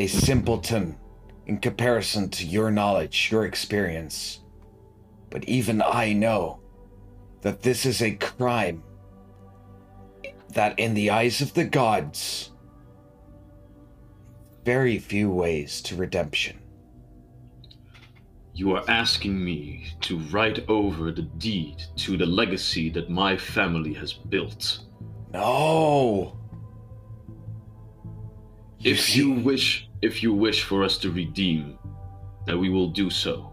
a 0.00 0.08
simpleton 0.08 0.96
in 1.52 1.58
comparison 1.58 2.30
to 2.30 2.46
your 2.46 2.70
knowledge, 2.70 3.28
your 3.30 3.44
experience. 3.44 4.40
But 5.28 5.44
even 5.44 5.82
I 5.82 6.14
know 6.14 6.60
that 7.42 7.60
this 7.60 7.84
is 7.84 8.00
a 8.00 8.12
crime 8.12 8.82
that, 10.54 10.78
in 10.78 10.94
the 10.94 11.10
eyes 11.10 11.42
of 11.42 11.52
the 11.52 11.64
gods, 11.64 12.52
very 14.64 14.98
few 14.98 15.30
ways 15.30 15.82
to 15.82 15.96
redemption. 15.96 16.58
You 18.54 18.74
are 18.76 18.84
asking 18.88 19.44
me 19.44 19.88
to 20.02 20.20
write 20.30 20.64
over 20.68 21.12
the 21.12 21.28
deed 21.36 21.82
to 21.96 22.16
the 22.16 22.26
legacy 22.26 22.88
that 22.90 23.10
my 23.10 23.36
family 23.36 23.92
has 23.94 24.14
built. 24.14 24.78
No! 25.32 26.38
if 28.82 29.00
see- 29.00 29.18
you 29.18 29.32
wish 29.32 29.88
if 30.02 30.22
you 30.22 30.32
wish 30.32 30.64
for 30.64 30.82
us 30.82 30.98
to 30.98 31.10
redeem, 31.12 31.78
then 32.44 32.58
we 32.58 32.68
will 32.68 32.88
do 32.88 33.08
so. 33.08 33.52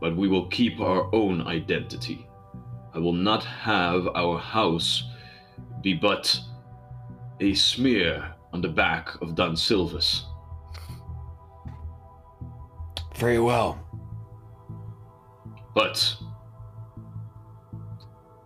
But 0.00 0.16
we 0.16 0.28
will 0.28 0.46
keep 0.48 0.80
our 0.80 1.12
own 1.14 1.46
identity. 1.46 2.28
I 2.94 2.98
will 2.98 3.14
not 3.14 3.42
have 3.44 4.06
our 4.14 4.38
house 4.38 5.04
be 5.82 5.94
but 5.94 6.38
a 7.40 7.54
smear 7.54 8.34
on 8.52 8.60
the 8.60 8.68
back 8.68 9.20
of 9.22 9.34
Don 9.34 9.56
Silvas. 9.56 10.26
Very 13.16 13.38
well. 13.38 13.78
But 15.74 16.16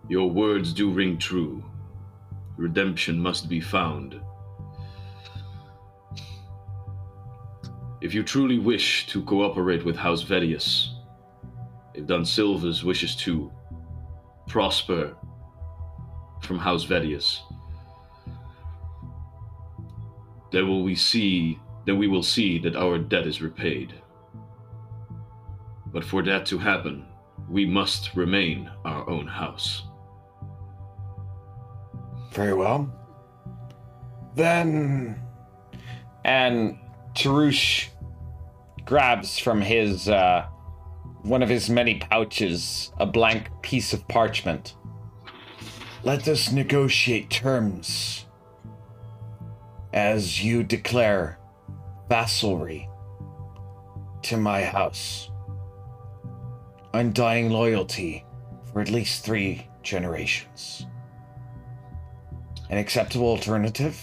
your 0.07 0.29
words 0.29 0.71
do 0.71 0.91
ring 0.91 1.17
true. 1.17 1.63
Redemption 2.57 3.19
must 3.19 3.49
be 3.49 3.59
found. 3.59 4.21
If 8.05 8.13
you 8.13 8.21
truly 8.21 8.59
wish 8.59 9.07
to 9.07 9.23
cooperate 9.23 9.83
with 9.83 9.95
House 9.95 10.21
Vedius, 10.21 10.93
if 11.95 12.05
Don 12.05 12.23
Silvas 12.23 12.83
wishes 12.83 13.15
to 13.15 13.51
prosper 14.47 15.17
from 16.43 16.59
House 16.59 16.85
Vedius, 16.85 17.39
then 20.51 20.67
will 20.67 20.83
we 20.83 20.93
see 20.93 21.57
then 21.87 21.97
we 21.97 22.07
will 22.07 22.21
see 22.21 22.59
that 22.59 22.75
our 22.75 22.99
debt 22.99 23.25
is 23.25 23.41
repaid. 23.41 23.95
But 25.87 26.05
for 26.05 26.21
that 26.21 26.45
to 26.45 26.59
happen, 26.59 27.07
we 27.49 27.65
must 27.65 28.15
remain 28.15 28.69
our 28.85 29.09
own 29.09 29.25
house. 29.25 29.81
Very 32.33 32.53
well. 32.53 32.87
Then. 34.35 35.19
And 36.23 36.77
Tarush 37.15 37.89
grabs 38.85 39.39
from 39.39 39.61
his, 39.61 40.07
uh, 40.07 40.47
one 41.23 41.41
of 41.41 41.49
his 41.49 41.69
many 41.69 41.99
pouches 41.99 42.91
a 42.99 43.05
blank 43.05 43.49
piece 43.61 43.93
of 43.93 44.07
parchment. 44.07 44.75
Let 46.03 46.27
us 46.27 46.51
negotiate 46.51 47.29
terms 47.29 48.25
as 49.93 50.43
you 50.43 50.63
declare 50.63 51.39
vassalry 52.09 52.87
to 54.23 54.37
my 54.37 54.63
house. 54.63 55.31
Undying 56.93 57.49
loyalty 57.49 58.23
for 58.71 58.81
at 58.81 58.89
least 58.89 59.25
three 59.25 59.67
generations. 59.81 60.85
An 62.69 62.77
acceptable 62.77 63.27
alternative? 63.27 63.99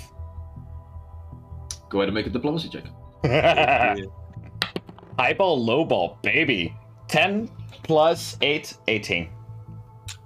Go 1.88 1.98
ahead 1.98 2.08
and 2.08 2.14
make 2.14 2.26
a 2.26 2.30
diplomacy 2.30 2.68
check. 2.68 2.84
Highball, 5.22 5.64
lowball, 5.64 6.20
baby. 6.22 6.74
10 7.06 7.48
plus 7.84 8.36
8, 8.40 8.76
18. 8.88 9.30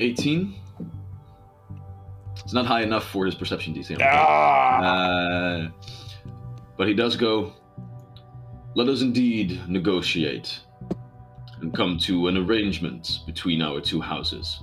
18. 0.00 0.54
It's 2.42 2.54
not 2.54 2.64
high 2.64 2.80
enough 2.80 3.04
for 3.04 3.26
his 3.26 3.34
perception 3.34 3.74
DC. 3.74 4.00
Ah! 4.00 4.80
Uh, 4.80 5.68
but 6.78 6.88
he 6.88 6.94
does 6.94 7.14
go. 7.14 7.52
Let 8.74 8.88
us 8.88 9.02
indeed 9.02 9.60
negotiate 9.68 10.60
and 11.60 11.74
come 11.74 11.98
to 11.98 12.28
an 12.28 12.38
arrangement 12.38 13.20
between 13.26 13.60
our 13.60 13.82
two 13.82 14.00
houses. 14.00 14.62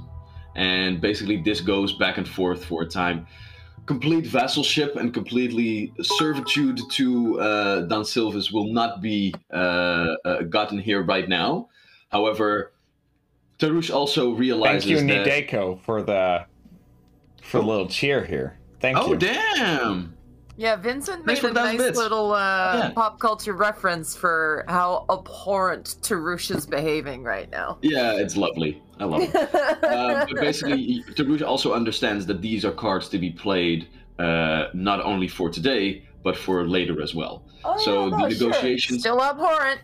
And 0.55 0.99
basically, 0.99 1.43
this 1.43 1.61
goes 1.61 1.93
back 1.93 2.17
and 2.17 2.27
forth 2.27 2.65
for 2.65 2.81
a 2.81 2.87
time. 2.87 3.27
Complete 3.85 4.23
vassalship 4.23 4.95
and 4.95 5.13
completely 5.13 5.91
servitude 6.01 6.79
to 6.91 7.39
uh, 7.39 7.81
Don 7.81 8.05
Silvas 8.05 8.51
will 8.51 8.71
not 8.71 9.01
be 9.01 9.33
uh, 9.51 10.15
uh, 10.23 10.41
gotten 10.43 10.79
here 10.79 11.03
right 11.03 11.27
now. 11.27 11.67
However, 12.09 12.71
Tarush 13.59 13.93
also 13.93 14.31
realizes 14.31 14.85
Thank 14.85 15.01
you, 15.01 15.07
that. 15.07 15.27
Nideko, 15.27 15.81
for 15.81 16.01
the 16.01 16.45
for 17.41 17.59
the 17.59 17.65
little 17.65 17.87
cheer 17.87 18.23
here. 18.23 18.57
Thank 18.79 18.97
Oh 18.97 19.07
you. 19.07 19.15
Oh, 19.15 19.17
damn! 19.17 20.17
Yeah, 20.55 20.75
Vincent 20.75 21.25
made 21.25 21.43
a 21.43 21.51
nice 21.51 21.77
bits. 21.77 21.97
little 21.97 22.31
uh, 22.33 22.37
Yeah. 22.77 22.91
pop 22.91 23.19
culture 23.19 23.53
reference 23.53 24.15
for 24.15 24.63
how 24.67 25.05
abhorrent 25.09 25.95
Tarush 26.01 26.55
is 26.55 26.65
behaving 26.67 27.23
right 27.23 27.49
now. 27.51 27.77
Yeah, 27.81 28.13
it's 28.13 28.37
lovely. 28.37 28.81
I 28.99 29.05
love 29.05 29.23
it. 29.23 29.35
uh, 29.83 30.25
but 30.29 30.35
basically, 30.39 31.03
Tarush 31.15 31.41
also 31.41 31.73
understands 31.73 32.25
that 32.27 32.41
these 32.41 32.63
are 32.65 32.71
cards 32.71 33.09
to 33.09 33.17
be 33.17 33.31
played 33.31 33.87
uh, 34.19 34.65
not 34.73 35.01
only 35.01 35.27
for 35.27 35.49
today, 35.49 36.03
but 36.23 36.37
for 36.37 36.67
later 36.67 37.01
as 37.01 37.15
well. 37.15 37.43
Oh, 37.65 37.77
so 37.77 38.05
yeah, 38.05 38.09
the 38.11 38.17
no, 38.17 38.29
sure. 38.29 38.47
negotiations, 38.49 38.99
Still 38.99 39.21
abhorrent. 39.21 39.81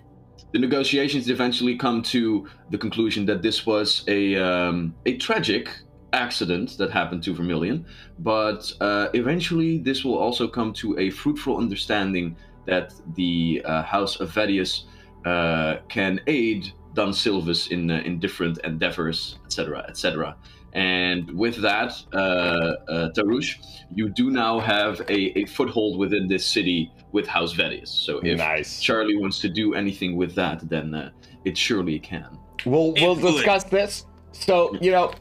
the 0.54 0.60
negotiations 0.60 1.30
eventually 1.30 1.76
come 1.78 2.02
to 2.04 2.48
the 2.70 2.78
conclusion 2.78 3.26
that 3.26 3.42
this 3.42 3.66
was 3.66 4.04
a 4.08 4.36
um, 4.36 4.94
a 5.06 5.18
tragic 5.18 5.70
accident 6.14 6.78
that 6.78 6.92
happened 6.92 7.24
to 7.24 7.34
Vermilion, 7.34 7.86
but 8.20 8.72
uh, 8.82 9.10
eventually 9.14 9.78
this 9.78 10.04
will 10.04 10.18
also 10.18 10.48
come 10.48 10.74
to 10.74 10.98
a 10.98 11.10
fruitful 11.10 11.58
understanding 11.58 12.36
that 12.66 12.94
the 13.16 13.62
uh, 13.66 13.84
House 13.84 14.20
of 14.20 14.32
Vedius 14.32 14.84
uh, 15.26 15.78
can 15.88 16.20
aid 16.28 16.72
Don 16.94 17.14
Silvas 17.14 17.68
in 17.68 17.92
uh, 17.92 18.02
in 18.06 18.20
different 18.20 18.58
endeavors, 18.64 19.38
etc., 19.46 19.86
etc. 19.88 20.36
And 20.74 21.32
with 21.32 21.58
that, 21.62 21.94
uh, 22.14 22.18
uh, 22.18 23.10
Tarush, 23.14 23.58
you 23.94 24.10
do 24.10 24.30
now 24.30 24.60
have 24.60 25.02
a, 25.02 25.40
a 25.40 25.46
foothold 25.46 25.98
within 25.98 26.28
this 26.28 26.46
city 26.46 26.92
with 27.12 27.28
House 27.28 27.54
Vedius. 27.54 27.88
So 27.88 28.20
if 28.20 28.38
nice. 28.38 28.80
Charlie 28.80 29.18
wants 29.18 29.40
to 29.40 29.50
do 29.50 29.74
anything 29.74 30.16
with 30.16 30.36
that, 30.36 30.68
then 30.70 30.94
uh, 30.94 31.10
it 31.44 31.58
surely 31.58 32.00
can. 32.00 32.38
We'll 32.66 32.94
we'll 32.94 33.14
Influence. 33.14 33.38
discuss 33.38 33.64
this. 33.66 34.06
So 34.32 34.76
you 34.80 34.92
know, 34.92 35.14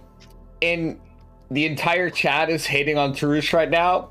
in 0.61 1.01
the 1.51 1.67
entire 1.67 2.11
chat 2.11 2.51
is 2.51 2.67
hating 2.67 2.99
on 2.99 3.15
Tarush 3.15 3.53
right 3.53 3.71
now 3.71 4.11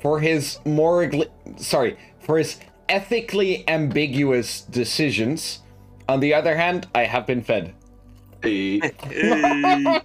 for 0.00 0.20
his 0.20 0.58
more 0.64 1.10
sorry 1.56 1.96
for 2.20 2.38
his 2.38 2.58
ethically 2.88 3.68
ambiguous 3.68 4.62
decisions. 4.62 5.60
On 6.08 6.20
the 6.20 6.34
other 6.34 6.56
hand, 6.56 6.86
I 6.94 7.04
have 7.04 7.26
been 7.26 7.42
fed. 7.42 7.74
Hey, 8.42 8.80
Hey. 8.80 10.00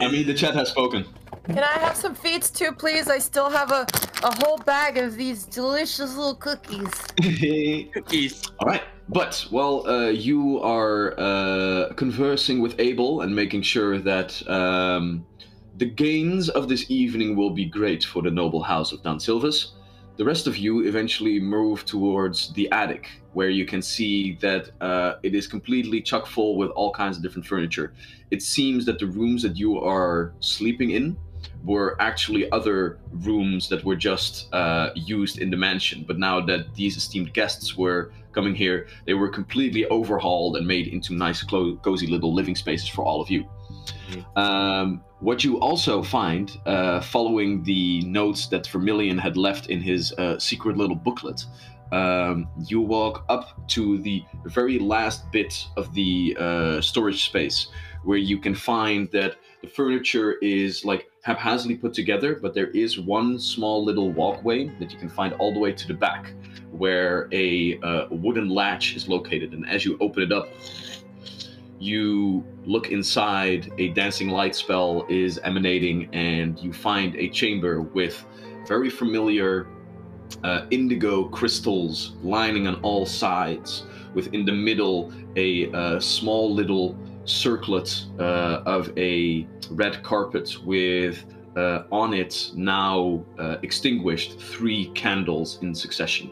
I 0.00 0.10
mean, 0.10 0.26
the 0.26 0.34
chat 0.34 0.54
has 0.54 0.70
spoken. 0.70 1.04
Can 1.46 1.58
I 1.58 1.78
have 1.78 1.96
some 1.96 2.14
feeds 2.14 2.50
too, 2.50 2.72
please? 2.72 3.08
I 3.08 3.18
still 3.18 3.50
have 3.50 3.70
a, 3.70 3.86
a 4.22 4.34
whole 4.44 4.58
bag 4.58 4.98
of 4.98 5.16
these 5.16 5.44
delicious 5.44 6.16
little 6.16 6.34
cookies. 6.34 6.90
Cookies. 7.92 8.42
All 8.58 8.68
right, 8.68 8.82
but 9.12 9.44
while 9.50 9.84
uh, 9.88 10.08
you 10.08 10.60
are 10.60 11.18
uh, 11.18 11.92
conversing 11.94 12.60
with 12.60 12.78
Abel 12.78 13.22
and 13.22 13.34
making 13.34 13.62
sure 13.62 13.98
that 13.98 14.48
um, 14.48 15.26
the 15.78 15.86
gains 15.86 16.48
of 16.48 16.68
this 16.68 16.88
evening 16.90 17.34
will 17.34 17.50
be 17.50 17.64
great 17.64 18.04
for 18.04 18.22
the 18.22 18.30
noble 18.30 18.62
house 18.62 18.92
of 18.92 19.02
Don 19.02 19.18
Silvas, 19.18 19.72
the 20.16 20.24
rest 20.24 20.46
of 20.46 20.56
you 20.56 20.86
eventually 20.86 21.40
move 21.40 21.84
towards 21.86 22.52
the 22.52 22.70
attic, 22.70 23.08
where 23.32 23.48
you 23.48 23.66
can 23.66 23.82
see 23.82 24.36
that 24.40 24.70
uh, 24.80 25.14
it 25.24 25.34
is 25.34 25.48
completely 25.48 26.00
chock 26.00 26.26
full 26.26 26.56
with 26.56 26.70
all 26.70 26.92
kinds 26.92 27.16
of 27.16 27.22
different 27.22 27.46
furniture. 27.46 27.94
It 28.30 28.42
seems 28.42 28.84
that 28.86 29.00
the 29.00 29.06
rooms 29.06 29.42
that 29.42 29.56
you 29.56 29.78
are 29.80 30.34
sleeping 30.40 30.90
in 30.90 31.16
were 31.64 32.00
actually 32.00 32.50
other 32.52 32.98
rooms 33.10 33.68
that 33.68 33.84
were 33.84 33.96
just 33.96 34.52
uh, 34.52 34.90
used 34.94 35.38
in 35.38 35.50
the 35.50 35.56
mansion. 35.56 36.04
But 36.06 36.18
now 36.18 36.40
that 36.46 36.74
these 36.74 36.96
esteemed 36.96 37.32
guests 37.34 37.76
were 37.76 38.12
coming 38.32 38.54
here, 38.54 38.86
they 39.06 39.14
were 39.14 39.28
completely 39.28 39.86
overhauled 39.86 40.56
and 40.56 40.66
made 40.66 40.88
into 40.88 41.14
nice, 41.14 41.42
clo- 41.42 41.76
cozy 41.76 42.06
little 42.06 42.34
living 42.34 42.56
spaces 42.56 42.88
for 42.88 43.04
all 43.04 43.20
of 43.20 43.30
you. 43.30 43.48
Um, 44.36 45.02
what 45.20 45.44
you 45.44 45.60
also 45.60 46.02
find, 46.02 46.58
uh, 46.66 47.00
following 47.00 47.62
the 47.62 48.02
notes 48.02 48.48
that 48.48 48.66
Vermilion 48.66 49.18
had 49.18 49.36
left 49.36 49.68
in 49.68 49.80
his 49.80 50.12
uh, 50.12 50.38
secret 50.38 50.76
little 50.76 50.96
booklet, 50.96 51.44
um, 51.92 52.48
you 52.66 52.80
walk 52.80 53.24
up 53.28 53.66
to 53.68 53.98
the 53.98 54.24
very 54.46 54.78
last 54.78 55.30
bit 55.32 55.66
of 55.76 55.92
the 55.94 56.36
uh, 56.38 56.80
storage 56.80 57.24
space 57.24 57.68
where 58.04 58.18
you 58.18 58.38
can 58.38 58.54
find 58.54 59.10
that 59.10 59.36
the 59.60 59.68
furniture 59.68 60.34
is 60.40 60.84
like 60.84 61.09
haphazardly 61.22 61.76
put 61.76 61.92
together, 61.92 62.34
but 62.34 62.54
there 62.54 62.70
is 62.70 62.98
one 62.98 63.38
small 63.38 63.84
little 63.84 64.10
walkway 64.10 64.68
that 64.78 64.90
you 64.90 64.98
can 64.98 65.08
find 65.08 65.34
all 65.34 65.52
the 65.52 65.58
way 65.58 65.72
to 65.72 65.86
the 65.86 65.94
back 65.94 66.32
where 66.70 67.28
a 67.32 67.78
uh, 67.80 68.06
wooden 68.10 68.48
latch 68.48 68.96
is 68.96 69.08
located. 69.08 69.52
And 69.52 69.68
as 69.68 69.84
you 69.84 69.98
open 70.00 70.22
it 70.22 70.32
up, 70.32 70.48
you 71.78 72.44
look 72.64 72.90
inside, 72.90 73.72
a 73.78 73.88
dancing 73.88 74.28
light 74.28 74.54
spell 74.54 75.06
is 75.08 75.38
emanating, 75.38 76.08
and 76.14 76.58
you 76.58 76.72
find 76.72 77.16
a 77.16 77.28
chamber 77.28 77.80
with 77.80 78.24
very 78.66 78.90
familiar 78.90 79.66
uh, 80.44 80.66
indigo 80.70 81.24
crystals 81.24 82.12
lining 82.22 82.66
on 82.66 82.76
all 82.82 83.06
sides, 83.06 83.84
with 84.14 84.32
in 84.34 84.44
the 84.44 84.52
middle 84.52 85.12
a 85.36 85.70
uh, 85.72 86.00
small 86.00 86.52
little 86.52 86.96
circlet 87.24 88.04
uh, 88.18 88.62
of 88.66 88.96
a 88.98 89.46
red 89.70 90.02
carpet 90.02 90.56
with 90.64 91.24
uh, 91.56 91.82
on 91.90 92.14
it 92.14 92.50
now 92.54 93.24
uh, 93.38 93.56
extinguished 93.62 94.38
three 94.40 94.86
candles 94.94 95.58
in 95.62 95.74
succession. 95.74 96.30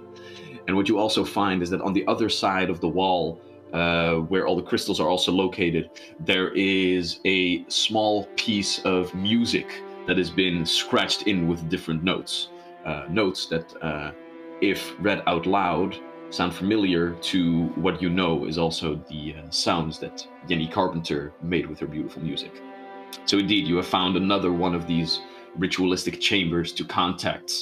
And 0.66 0.76
what 0.76 0.88
you 0.88 0.98
also 0.98 1.24
find 1.24 1.62
is 1.62 1.70
that 1.70 1.80
on 1.80 1.92
the 1.92 2.06
other 2.06 2.28
side 2.28 2.70
of 2.70 2.80
the 2.80 2.88
wall, 2.88 3.40
uh, 3.72 4.16
where 4.16 4.46
all 4.46 4.56
the 4.56 4.62
crystals 4.62 5.00
are 5.00 5.08
also 5.08 5.32
located, 5.32 5.90
there 6.20 6.52
is 6.54 7.20
a 7.24 7.68
small 7.68 8.26
piece 8.36 8.80
of 8.84 9.14
music 9.14 9.82
that 10.06 10.16
has 10.16 10.30
been 10.30 10.64
scratched 10.64 11.22
in 11.22 11.48
with 11.48 11.68
different 11.68 12.02
notes. 12.02 12.48
Uh, 12.84 13.04
notes 13.10 13.46
that, 13.46 13.74
uh, 13.82 14.12
if 14.60 14.94
read 15.00 15.22
out 15.26 15.46
loud, 15.46 15.98
sound 16.30 16.54
familiar 16.54 17.12
to 17.14 17.66
what 17.76 18.00
you 18.02 18.10
know 18.10 18.44
is 18.44 18.58
also 18.58 18.96
the 19.08 19.34
uh, 19.36 19.50
sounds 19.50 19.98
that 19.98 20.26
Jenny 20.48 20.68
Carpenter 20.68 21.32
made 21.42 21.66
with 21.66 21.78
her 21.80 21.86
beautiful 21.86 22.22
music. 22.22 22.62
So, 23.24 23.38
indeed, 23.38 23.66
you 23.66 23.76
have 23.76 23.86
found 23.86 24.16
another 24.16 24.52
one 24.52 24.74
of 24.74 24.86
these 24.86 25.20
ritualistic 25.56 26.20
chambers 26.20 26.72
to 26.72 26.84
contact 26.84 27.52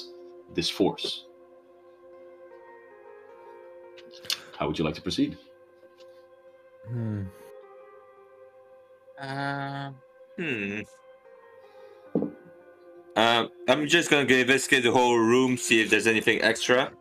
this 0.54 0.68
force. 0.68 1.26
How 4.58 4.66
would 4.66 4.78
you 4.78 4.84
like 4.84 4.94
to 4.94 5.02
proceed? 5.02 5.38
Hmm. 6.88 7.22
Uh, 9.20 9.90
Hmm. 10.38 10.80
Uh, 13.16 13.46
I'm 13.68 13.86
just 13.86 14.10
gonna 14.10 14.26
go 14.26 14.34
investigate 14.34 14.82
the 14.82 14.92
whole 14.92 15.16
room, 15.16 15.56
see 15.56 15.80
if 15.80 15.88
there's 15.88 16.06
anything 16.06 16.42
extra. 16.42 16.92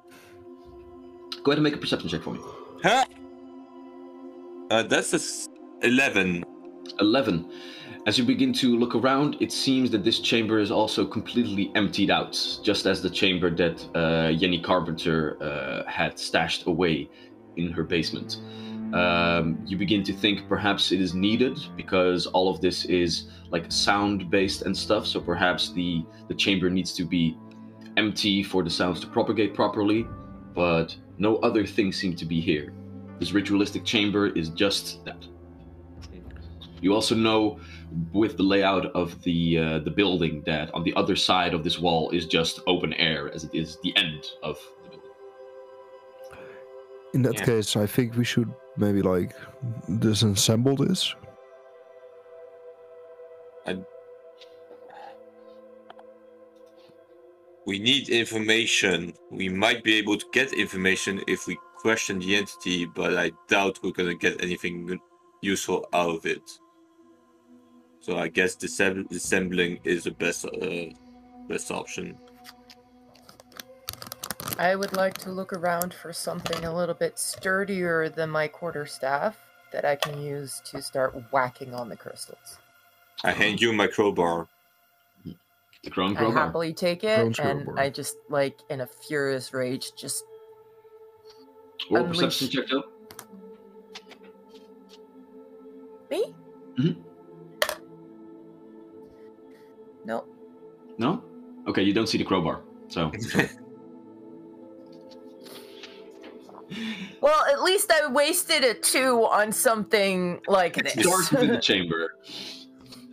Go 1.46 1.52
ahead 1.52 1.60
and 1.60 1.64
make 1.64 1.76
a 1.76 1.78
perception 1.78 2.10
check 2.10 2.24
for 2.24 2.32
me. 2.32 2.40
Huh? 2.82 3.06
Uh, 4.72 4.82
that's 4.82 5.14
a 5.14 5.18
s- 5.18 5.48
11. 5.84 6.44
11. 7.00 7.52
As 8.08 8.18
you 8.18 8.24
begin 8.24 8.52
to 8.54 8.76
look 8.80 8.96
around, 8.96 9.38
it 9.40 9.52
seems 9.52 9.92
that 9.92 10.04
this 10.04 10.20
chamber 10.20 10.58
is 10.58 10.72
also 10.72 11.06
completely 11.06 11.72
emptied 11.76 12.10
out, 12.10 12.32
just 12.64 12.88
as 12.88 13.04
the 13.04 13.12
chamber 13.12 13.52
that 13.52 13.86
uh, 13.94 14.34
Jenny 14.34 14.60
Carpenter 14.60 15.38
uh, 15.40 15.88
had 15.88 16.18
stashed 16.18 16.66
away 16.66 17.12
in 17.58 17.72
her 17.72 17.84
basement. 17.84 18.38
Um, 18.96 19.60
you 19.68 19.78
begin 19.78 20.04
to 20.06 20.14
think 20.14 20.50
perhaps 20.50 20.92
it 20.92 21.00
is 21.00 21.14
needed 21.14 21.60
because 21.78 22.26
all 22.26 22.50
of 22.50 22.60
this 22.60 22.86
is 22.86 23.28
like 23.52 23.72
sound 23.72 24.32
based 24.32 24.64
and 24.64 24.76
stuff, 24.76 25.06
so 25.06 25.20
perhaps 25.20 25.74
the, 25.74 26.04
the 26.28 26.34
chamber 26.34 26.72
needs 26.72 26.92
to 26.94 27.04
be 27.06 27.38
empty 27.98 28.42
for 28.42 28.64
the 28.64 28.70
sounds 28.70 29.00
to 29.02 29.08
propagate 29.08 29.54
properly, 29.54 30.08
but 30.56 30.96
no 31.18 31.38
other 31.38 31.66
things 31.66 31.96
seem 31.98 32.16
to 32.16 32.26
be 32.26 32.40
here. 32.42 32.74
This 33.20 33.32
ritualistic 33.32 33.86
chamber 33.86 34.28
is 34.28 34.50
just 34.50 35.04
that. 35.06 35.18
You 36.82 36.94
also 36.94 37.16
know, 37.16 37.60
with 38.12 38.38
the 38.38 38.44
layout 38.44 38.88
of 38.88 39.22
the 39.24 39.58
uh, 39.58 39.80
the 39.80 39.92
building, 39.92 40.44
that 40.46 40.74
on 40.74 40.84
the 40.84 40.94
other 40.96 41.16
side 41.16 41.54
of 41.54 41.64
this 41.64 41.80
wall 41.80 42.10
is 42.12 42.26
just 42.28 42.60
open 42.68 42.94
air, 42.94 43.34
as 43.34 43.44
it 43.46 43.52
is 43.54 43.78
the 43.82 43.96
end 43.96 44.26
of 44.44 44.58
the 44.84 44.90
building. 44.90 45.10
In 47.14 47.22
that 47.24 47.36
Yeah. 47.36 47.46
case, 47.46 47.76
I 47.76 47.88
think 47.88 48.16
we 48.16 48.26
should 48.26 48.52
maybe 48.78 49.02
like 49.02 49.34
disassemble 49.90 50.78
this. 50.78 51.16
We 57.66 57.80
need 57.80 58.10
information. 58.10 59.14
We 59.32 59.50
might 59.50 59.84
be 59.84 59.96
able 59.96 60.18
to 60.18 60.26
get 60.32 60.54
information 60.54 61.22
if 61.28 61.48
we 61.48 61.58
question 61.78 62.20
the 62.20 62.36
entity, 62.36 62.86
but 62.86 63.18
I 63.18 63.32
doubt 63.48 63.80
we're 63.84 63.92
gonna 63.92 64.16
get 64.16 64.44
anything 64.44 65.00
useful 65.42 65.88
out 65.94 66.16
of 66.16 66.26
it. 66.26 66.42
So 68.02 68.18
I 68.18 68.28
guess 68.28 68.56
dissembling 68.56 69.80
is 69.84 70.04
the 70.04 70.12
best 70.12 70.46
uh, 70.46 70.86
best 71.50 71.72
option. 71.72 72.18
I 74.60 74.76
would 74.76 74.94
like 74.94 75.18
to 75.20 75.32
look 75.32 75.52
around 75.52 75.94
for 75.94 76.14
something 76.14 76.64
a 76.64 76.74
little 76.74 76.96
bit 76.96 77.20
sturdier 77.20 78.10
than 78.10 78.30
my 78.30 78.48
quarterstaff 78.48 79.38
that 79.74 79.84
I 79.84 79.96
can 79.96 80.22
use 80.22 80.62
to 80.66 80.82
start 80.82 81.14
whacking 81.32 81.74
on 81.74 81.90
the 81.90 81.98
crystals. 81.98 82.60
I 83.24 83.32
hand 83.32 83.60
you 83.60 83.74
my 83.74 83.88
crowbar. 83.88 84.48
The 85.86 85.92
Crown 85.92 86.12
I 86.18 86.20
Crowbar. 86.20 86.34
happily 86.46 86.74
take 86.74 87.02
Crone's 87.02 87.40
it, 87.40 87.46
and 87.46 87.64
crowbar. 87.66 87.84
I 87.84 87.90
just 87.90 88.18
like 88.30 88.60
in 88.70 88.82
a 88.82 88.88
furious 88.88 89.54
rage, 89.54 89.94
just 89.96 90.26
Or 91.90 92.00
unleash- 92.00 92.20
perception 92.22 92.50
check 92.50 92.66
though. 92.70 92.84
me. 96.10 96.34
Mhm. 96.78 96.96
No, 100.06 100.26
No? 100.98 101.24
Okay, 101.68 101.82
you 101.84 101.94
don't 101.94 102.08
see 102.08 102.18
the 102.18 102.24
crowbar. 102.24 102.62
So 102.90 103.12
well, 107.22 107.46
at 107.52 107.62
least 107.64 107.92
I 107.92 108.08
wasted 108.12 108.64
a 108.64 108.74
two 108.76 109.26
on 109.26 109.52
something 109.52 110.42
like 110.48 110.78
it's 110.78 110.94
this. 110.96 111.06
dark 111.06 111.32
within 111.32 111.50
the 111.50 111.58
chamber. 111.62 112.16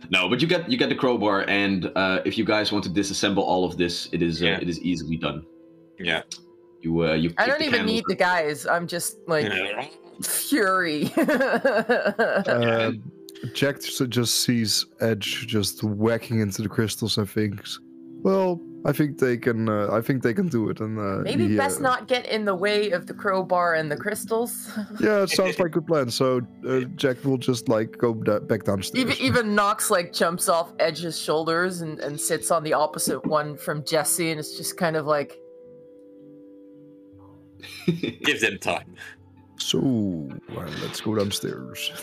No, 0.09 0.27
but 0.29 0.41
you 0.41 0.47
get 0.47 0.69
you 0.69 0.77
get 0.77 0.89
the 0.89 0.95
crowbar, 0.95 1.45
and 1.47 1.91
uh, 1.95 2.21
if 2.25 2.37
you 2.37 2.45
guys 2.45 2.71
want 2.71 2.83
to 2.85 2.89
disassemble 2.89 3.39
all 3.43 3.65
of 3.65 3.77
this, 3.77 4.09
it 4.11 4.21
is 4.21 4.41
uh, 4.41 4.45
Yeah. 4.45 4.59
it 4.61 4.69
is 4.69 4.79
easily 4.81 5.17
done. 5.17 5.45
Yeah. 5.99 6.21
You 6.81 7.05
uh, 7.05 7.13
you. 7.13 7.33
I 7.37 7.45
don't 7.47 7.61
even 7.61 7.71
candles 7.79 7.91
need 7.91 8.03
the 8.07 8.15
guys. 8.15 8.65
I'm 8.67 8.87
just 8.87 9.17
like 9.27 9.51
fury. 10.23 11.11
Uh, 11.17 12.91
Jack 13.53 13.81
just 13.81 14.35
sees 14.41 14.85
Edge 15.01 15.47
just 15.47 15.83
whacking 15.83 16.39
into 16.39 16.61
the 16.61 16.69
crystals 16.69 17.17
and 17.17 17.29
thinks, 17.29 17.79
"Well, 18.21 18.61
I 18.85 18.91
think 18.91 19.19
they 19.19 19.37
can. 19.37 19.69
Uh, 19.69 19.89
I 19.91 20.01
think 20.01 20.23
they 20.23 20.33
can 20.33 20.47
do 20.47 20.69
it." 20.69 20.79
And 20.79 20.99
uh, 20.99 21.21
Maybe 21.23 21.47
he, 21.47 21.57
best 21.57 21.79
uh, 21.79 21.83
not 21.83 22.07
get 22.07 22.25
in 22.25 22.45
the 22.45 22.55
way 22.55 22.91
of 22.91 23.07
the 23.07 23.13
crowbar 23.13 23.75
and 23.75 23.91
the 23.91 23.97
crystals. 23.97 24.69
Yeah, 24.99 25.23
it 25.23 25.29
sounds 25.29 25.59
like 25.59 25.67
a 25.67 25.69
good 25.69 25.87
plan. 25.87 26.09
So 26.09 26.41
uh, 26.67 26.81
Jack 26.95 27.23
will 27.23 27.37
just 27.37 27.69
like 27.69 27.97
go 27.97 28.13
da- 28.13 28.39
back 28.39 28.63
downstairs. 28.63 29.03
even 29.03 29.17
even 29.19 29.55
Knox 29.55 29.89
like 29.89 30.13
jumps 30.13 30.49
off 30.49 30.73
Edge's 30.79 31.19
shoulders 31.19 31.81
and, 31.81 31.99
and 31.99 32.19
sits 32.19 32.51
on 32.51 32.63
the 32.63 32.73
opposite 32.73 33.25
one 33.25 33.57
from 33.57 33.83
Jesse, 33.85 34.31
and 34.31 34.39
it's 34.39 34.57
just 34.57 34.77
kind 34.77 34.95
of 34.95 35.05
like, 35.05 35.37
Give 37.85 38.41
them 38.41 38.57
time. 38.59 38.95
So 39.57 39.79
well, 39.79 40.69
let's 40.81 41.01
go 41.01 41.15
downstairs. 41.15 41.91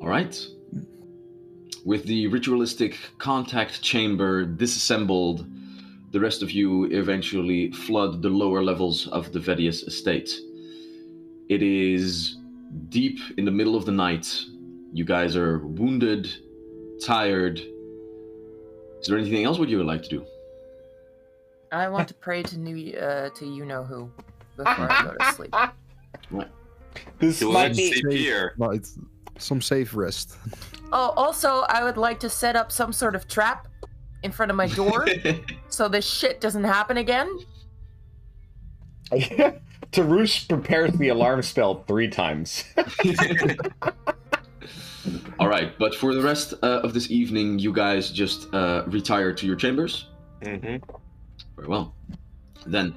All 0.00 0.08
right. 0.08 0.38
With 1.84 2.04
the 2.04 2.26
ritualistic 2.26 2.98
contact 3.18 3.82
chamber 3.82 4.44
disassembled, 4.44 5.46
the 6.12 6.20
rest 6.20 6.42
of 6.42 6.50
you 6.50 6.84
eventually 6.86 7.70
flood 7.72 8.20
the 8.20 8.28
lower 8.28 8.62
levels 8.62 9.06
of 9.08 9.32
the 9.32 9.38
Vedius 9.38 9.86
estate. 9.86 10.30
It 11.48 11.62
is 11.62 12.36
deep 12.88 13.18
in 13.38 13.44
the 13.44 13.50
middle 13.50 13.76
of 13.76 13.86
the 13.86 13.92
night. 13.92 14.44
You 14.92 15.04
guys 15.04 15.36
are 15.36 15.58
wounded, 15.60 16.28
tired. 17.02 17.58
Is 17.58 19.06
there 19.06 19.16
anything 19.16 19.44
else 19.44 19.58
would 19.58 19.70
you 19.70 19.78
would 19.78 19.86
like 19.86 20.02
to 20.02 20.08
do? 20.08 20.26
I 21.72 21.88
want 21.88 22.08
to 22.08 22.14
pray 22.14 22.42
to 22.42 22.58
new 22.58 22.96
uh, 22.98 23.30
to 23.30 23.46
you 23.46 23.64
know 23.64 23.84
who 23.84 24.10
before 24.56 24.92
I 24.92 25.02
go 25.04 25.14
to 25.18 25.32
sleep. 25.32 25.54
This 27.18 27.38
So 27.38 27.52
might 27.52 27.68
let's 27.68 27.76
be 27.78 27.92
sleep 27.92 28.18
here. 28.18 28.54
No, 28.58 28.70
it's 28.70 28.98
some 29.40 29.60
safe 29.60 29.94
rest. 29.94 30.36
Oh, 30.92 31.12
also, 31.16 31.64
I 31.68 31.84
would 31.84 31.96
like 31.96 32.20
to 32.20 32.30
set 32.30 32.56
up 32.56 32.72
some 32.72 32.92
sort 32.92 33.14
of 33.14 33.28
trap 33.28 33.68
in 34.22 34.32
front 34.32 34.50
of 34.50 34.56
my 34.56 34.66
door 34.68 35.06
so 35.68 35.88
this 35.88 36.06
shit 36.06 36.40
doesn't 36.40 36.64
happen 36.64 36.96
again. 36.98 37.28
Tarush 39.92 40.48
prepares 40.48 40.92
the 40.92 41.08
alarm 41.08 41.42
spell 41.42 41.82
three 41.84 42.08
times. 42.08 42.64
All 45.38 45.48
right, 45.48 45.76
but 45.78 45.94
for 45.94 46.14
the 46.14 46.20
rest 46.22 46.54
uh, 46.62 46.80
of 46.82 46.92
this 46.92 47.10
evening, 47.10 47.58
you 47.58 47.72
guys 47.72 48.10
just 48.10 48.52
uh, 48.54 48.84
retire 48.86 49.32
to 49.32 49.46
your 49.46 49.56
chambers. 49.56 50.06
hmm 50.42 50.76
Very 51.56 51.66
well. 51.66 51.94
Then, 52.66 52.94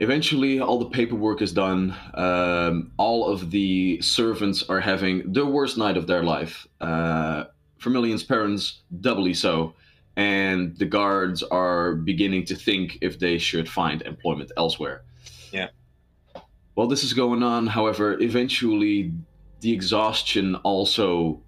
eventually, 0.00 0.60
all 0.60 0.78
the 0.78 0.90
paperwork 0.90 1.42
is 1.42 1.52
done. 1.52 1.94
Um, 2.14 2.92
all 2.96 3.28
of 3.28 3.50
the 3.50 4.00
servants 4.00 4.62
are 4.68 4.80
having 4.80 5.32
the 5.32 5.46
worst 5.46 5.78
night 5.78 5.96
of 5.96 6.06
their 6.06 6.22
life. 6.22 6.66
Uh, 6.80 7.44
Vermilion's 7.80 8.24
parents, 8.24 8.82
doubly 9.00 9.34
so. 9.34 9.74
And 10.16 10.76
the 10.78 10.84
guards 10.84 11.42
are 11.44 11.94
beginning 11.94 12.44
to 12.46 12.56
think 12.56 12.98
if 13.00 13.18
they 13.18 13.38
should 13.38 13.68
find 13.68 14.02
employment 14.02 14.50
elsewhere. 14.56 15.02
Yeah. 15.52 15.68
While 16.74 16.88
this 16.88 17.04
is 17.04 17.12
going 17.12 17.42
on, 17.42 17.66
however, 17.66 18.20
eventually 18.20 19.12
the 19.60 19.72
exhaustion 19.72 20.56
also 20.56 21.40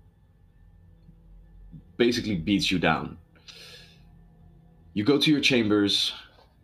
basically 1.96 2.36
beats 2.36 2.70
you 2.70 2.78
down. 2.78 3.18
You 4.94 5.04
go 5.04 5.18
to 5.18 5.30
your 5.30 5.40
chambers 5.40 6.12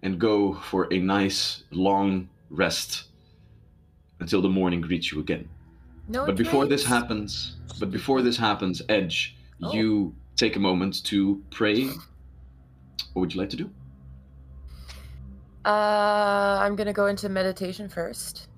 and 0.03 0.19
go 0.19 0.55
for 0.55 0.93
a 0.93 0.99
nice 0.99 1.65
long 1.71 2.29
rest 2.51 3.09
until 4.21 4.41
the 4.41 4.49
morning 4.49 4.81
greets 4.81 5.13
you 5.13 5.21
again. 5.21 5.49
No. 6.09 6.27
But 6.27 6.37
before 6.37 6.67
this 6.67 6.85
happens, 6.85 7.57
but 7.81 7.91
before 7.91 8.23
this 8.23 8.37
happens, 8.37 8.83
Edge, 8.89 9.37
Oh. 9.63 9.73
you 9.73 10.15
take 10.37 10.57
a 10.57 10.61
moment 10.61 11.03
to 11.05 11.43
pray. 11.51 11.87
What 11.87 13.21
would 13.21 13.35
you 13.35 13.41
like 13.41 13.51
to 13.51 13.57
do? 13.57 13.71
Uh, 15.65 16.59
I'm 16.63 16.77
gonna 16.77 16.93
go 16.93 17.07
into 17.07 17.29
meditation 17.29 17.89
first, 17.89 18.49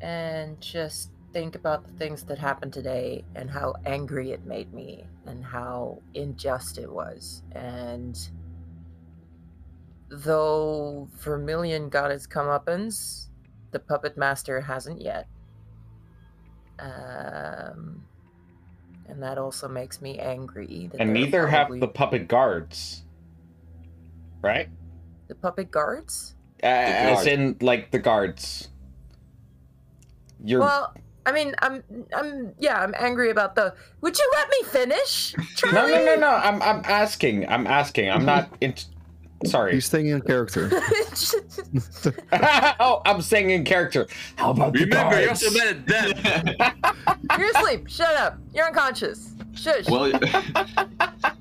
and 0.00 0.60
just 0.60 1.10
think 1.32 1.54
about 1.54 1.84
the 1.86 1.92
things 1.92 2.22
that 2.24 2.38
happened 2.38 2.72
today 2.72 3.24
and 3.34 3.50
how 3.50 3.74
angry 3.84 4.32
it 4.32 4.44
made 4.44 4.72
me 4.72 5.04
and 5.26 5.44
how 5.44 6.00
unjust 6.14 6.78
it 6.78 6.90
was. 6.90 7.42
And 7.52 8.16
though 10.22 11.08
Vermilion 11.18 11.88
got 11.88 12.10
his 12.10 12.26
comeuppance, 12.26 13.26
the 13.70 13.78
puppet 13.78 14.16
master 14.16 14.60
hasn't 14.60 15.00
yet. 15.00 15.26
Um, 16.78 18.04
and 19.08 19.22
that 19.22 19.38
also 19.38 19.68
makes 19.68 20.00
me 20.00 20.18
angry. 20.18 20.88
That 20.92 21.00
and 21.00 21.10
they're 21.10 21.14
neither 21.24 21.46
have 21.46 21.68
the 21.80 21.88
puppet 21.88 22.28
guards. 22.28 23.02
Right? 24.42 24.68
the 25.28 25.34
puppet 25.34 25.70
guards. 25.70 26.34
Uh, 26.62 26.66
as 26.66 27.26
in, 27.26 27.56
like, 27.60 27.90
the 27.90 27.98
guards. 27.98 28.68
You're. 30.42 30.60
Well, 30.60 30.94
I 31.26 31.32
mean, 31.32 31.54
I'm, 31.60 31.82
I'm, 32.14 32.54
yeah, 32.58 32.80
I'm 32.80 32.94
angry 32.98 33.30
about 33.30 33.54
the. 33.54 33.74
Would 34.00 34.18
you 34.18 34.30
let 34.34 34.48
me 34.48 34.62
finish? 34.68 35.34
no, 35.72 35.86
no, 35.86 36.04
no, 36.04 36.16
no. 36.16 36.28
I'm, 36.28 36.62
I'm 36.62 36.82
asking. 36.84 37.48
I'm 37.48 37.66
asking. 37.66 38.10
I'm 38.10 38.24
not. 38.24 38.48
In- 38.60 38.74
Sorry. 39.44 39.74
He's 39.74 39.86
staying 39.86 40.08
in 40.08 40.20
character. 40.22 40.70
oh, 42.80 43.02
I'm 43.04 43.20
saying 43.20 43.50
in 43.50 43.64
character. 43.64 44.06
How 44.36 44.50
about 44.50 44.72
the 44.72 44.80
Remember, 44.80 45.20
you 45.20 45.26
guards? 45.26 45.44
also 45.44 45.58
met 45.58 45.86
death. 45.86 46.74
You're 47.38 47.50
asleep. 47.56 47.88
Shut 47.88 48.14
up. 48.16 48.38
You're 48.52 48.66
unconscious. 48.66 49.34
Shush. 49.54 49.88
Well, 49.88 50.12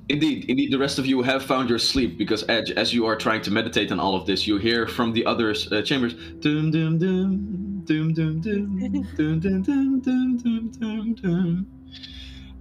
indeed, 0.10 0.46
indeed, 0.50 0.72
the 0.72 0.78
rest 0.78 1.00
of 1.00 1.06
you 1.06 1.22
have 1.24 1.44
found 1.44 1.70
your 1.70 1.80
sleep 1.80 2.18
because 2.18 2.48
Edge, 2.48 2.72
as 2.72 2.94
you 2.94 3.06
are 3.06 3.16
trying 3.16 3.42
to 3.42 3.52
meditate 3.52 3.92
on 3.92 4.00
all 4.00 4.16
of 4.16 4.26
this, 4.28 4.46
you 4.48 4.58
hear 4.58 4.88
from 4.88 5.14
the 5.14 5.26
other 5.26 5.56
uh, 5.72 5.82
chambers, 5.82 6.14
doom, 6.40 6.70
doom, 6.72 7.00
doom, 7.00 7.84
doom, 7.86 8.14
doom, 8.14 8.42
doom, 8.42 8.78
doom, 8.78 9.04
doom, 9.16 9.42
doom, 9.42 9.62
doom, 10.02 10.02
doom, 10.02 10.72
doom, 10.72 11.14
doom, 11.16 11.68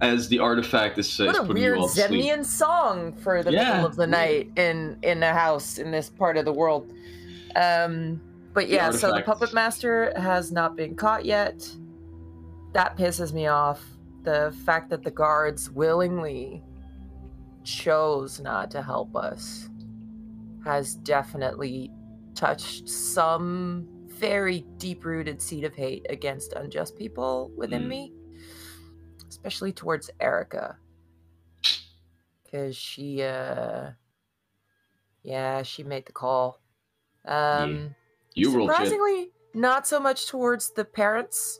as 0.03 0.27
the 0.27 0.39
artifact 0.39 0.97
is, 0.97 1.19
uh, 1.19 1.25
what 1.25 1.39
a 1.39 1.43
weird 1.43 1.75
you 1.75 1.81
all 1.81 1.87
to 1.87 1.93
sleep. 1.93 2.23
Zemnian 2.25 2.45
song 2.45 3.13
for 3.13 3.41
the 3.43 3.51
Yeah. 3.51 3.73
middle 3.73 3.85
of 3.85 3.95
the 3.95 4.07
night 4.07 4.51
in 4.55 4.97
in 5.03 5.23
a 5.23 5.33
house 5.33 5.77
in 5.77 5.91
this 5.91 6.09
part 6.09 6.37
of 6.37 6.45
the 6.45 6.53
world. 6.53 6.91
Um, 7.55 8.21
but 8.53 8.67
The 8.67 8.73
yeah, 8.73 8.91
so 8.91 9.11
the 9.13 9.21
puppet 9.21 9.53
master 9.53 10.13
has 10.15 10.51
not 10.51 10.75
been 10.75 10.95
caught 10.95 11.25
yet. 11.25 11.67
That 12.73 12.97
pisses 12.97 13.33
me 13.33 13.47
off. 13.47 13.83
The 14.23 14.55
fact 14.65 14.89
that 14.91 15.03
the 15.03 15.11
guards 15.11 15.69
willingly 15.69 16.63
chose 17.63 18.39
not 18.39 18.69
to 18.71 18.81
help 18.81 19.15
us 19.15 19.69
has 20.65 20.95
definitely 20.95 21.91
touched 22.35 22.87
some 22.89 23.87
very 24.07 24.65
deep 24.77 25.03
rooted 25.05 25.41
seed 25.41 25.63
of 25.63 25.73
hate 25.75 26.05
against 26.09 26.53
unjust 26.53 26.95
people 26.97 27.51
within 27.57 27.83
Mm. 27.83 27.87
me, 27.87 28.13
especially 29.33 29.71
towards 29.73 30.09
Erica. 30.19 30.77
Because 32.43 32.75
she, 32.77 33.23
uh, 33.23 33.89
yeah, 35.23 35.63
she 35.63 35.83
made 35.83 36.05
the 36.05 36.11
call. 36.11 36.61
Um, 37.25 37.95
You 38.35 38.51
shit. 38.51 38.61
surprisingly, 38.61 39.31
not 39.53 39.87
so 39.87 39.99
much 39.99 40.27
towards 40.27 40.69
the 40.71 40.85
parents. 40.85 41.59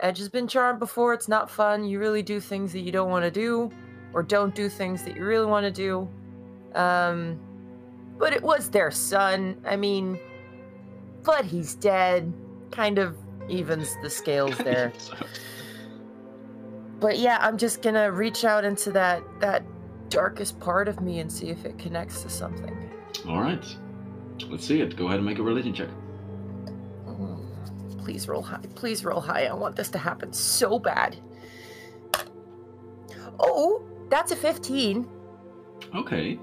Edge 0.00 0.18
has 0.18 0.28
been 0.28 0.46
charmed 0.48 0.78
before. 0.78 1.14
It's 1.14 1.28
not 1.28 1.50
fun. 1.50 1.84
You 1.84 1.98
really 1.98 2.22
do 2.22 2.40
things 2.40 2.72
that 2.72 2.80
you 2.80 2.92
don't 2.92 3.10
want 3.10 3.24
to 3.24 3.30
do, 3.30 3.70
or 4.12 4.22
don't 4.22 4.54
do 4.54 4.68
things 4.68 5.02
that 5.04 5.16
you 5.16 5.24
really 5.24 5.46
want 5.46 5.64
to 5.64 5.70
do. 5.70 6.08
Um, 6.74 7.38
but 8.18 8.32
it 8.32 8.42
was 8.42 8.70
their 8.70 8.90
son. 8.90 9.58
I 9.66 9.76
mean, 9.76 10.18
but 11.22 11.44
he's 11.44 11.74
dead. 11.74 12.32
Kind 12.70 12.98
of 12.98 13.16
evens 13.48 13.94
the 14.02 14.10
scales 14.10 14.56
there. 14.64 14.92
But 17.00 17.18
yeah, 17.18 17.38
I'm 17.40 17.58
just 17.58 17.82
gonna 17.82 18.10
reach 18.10 18.44
out 18.44 18.64
into 18.64 18.90
that 18.92 19.22
that 19.40 19.62
darkest 20.08 20.58
part 20.60 20.88
of 20.88 21.00
me 21.00 21.18
and 21.20 21.30
see 21.30 21.48
if 21.50 21.64
it 21.64 21.78
connects 21.78 22.22
to 22.22 22.28
something. 22.28 22.90
All 23.28 23.40
right. 23.40 23.64
Let's 24.48 24.64
see 24.66 24.80
it. 24.80 24.96
Go 24.96 25.06
ahead 25.06 25.16
and 25.18 25.26
make 25.26 25.38
a 25.38 25.42
religion 25.42 25.72
check. 25.72 25.88
Oh, 27.08 27.38
Please 27.98 28.28
roll 28.28 28.42
high. 28.42 28.60
Please 28.74 29.04
roll 29.04 29.20
high. 29.20 29.46
I 29.46 29.54
want 29.54 29.74
this 29.76 29.88
to 29.90 29.98
happen 29.98 30.32
so 30.32 30.78
bad. 30.78 31.16
Oh, 33.40 33.82
that's 34.10 34.32
a 34.32 34.36
15. 34.36 35.06
Okay. 35.94 36.38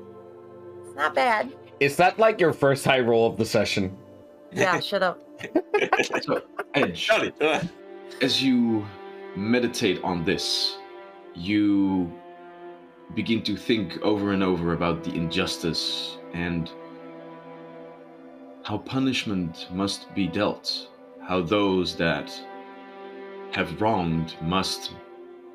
It's 0.85 0.95
not 0.95 1.15
bad. 1.15 1.53
Is 1.80 1.95
that 1.98 2.19
like 2.19 2.40
your 2.40 2.53
first 2.53 2.83
high 2.85 2.99
roll 2.99 3.27
of 3.27 3.38
the 3.38 3.45
session? 3.45 3.95
Yeah, 4.51 4.80
shut 4.80 5.01
up. 5.03 5.19
So, 6.22 6.41
Edge, 6.75 6.99
Charlie. 7.06 7.33
as 8.22 8.41
you 8.43 8.85
meditate 9.35 10.03
on 10.03 10.23
this, 10.23 10.77
you 11.33 12.11
begin 13.15 13.43
to 13.43 13.55
think 13.55 14.01
over 14.01 14.31
and 14.31 14.43
over 14.43 14.73
about 14.73 15.03
the 15.03 15.13
injustice 15.13 16.17
and 16.33 16.71
how 18.63 18.77
punishment 18.77 19.67
must 19.71 20.13
be 20.15 20.27
dealt, 20.27 20.89
how 21.21 21.41
those 21.41 21.95
that 21.95 22.31
have 23.51 23.81
wronged 23.81 24.35
must 24.41 24.93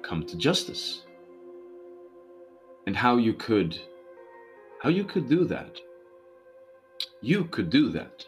come 0.02 0.24
to 0.24 0.36
justice, 0.36 1.04
and 2.86 2.96
how 2.96 3.16
you 3.16 3.32
could 3.34 3.78
how 4.80 4.88
you 4.88 5.04
could 5.04 5.28
do 5.28 5.44
that. 5.44 5.76
You 7.20 7.44
could 7.46 7.68
do 7.68 7.88
that. 7.90 8.24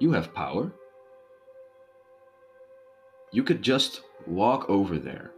You 0.00 0.12
have 0.12 0.32
power. 0.32 0.72
You 3.30 3.42
could 3.42 3.60
just 3.60 4.02
walk 4.26 4.68
over 4.68 4.98
there 4.98 5.32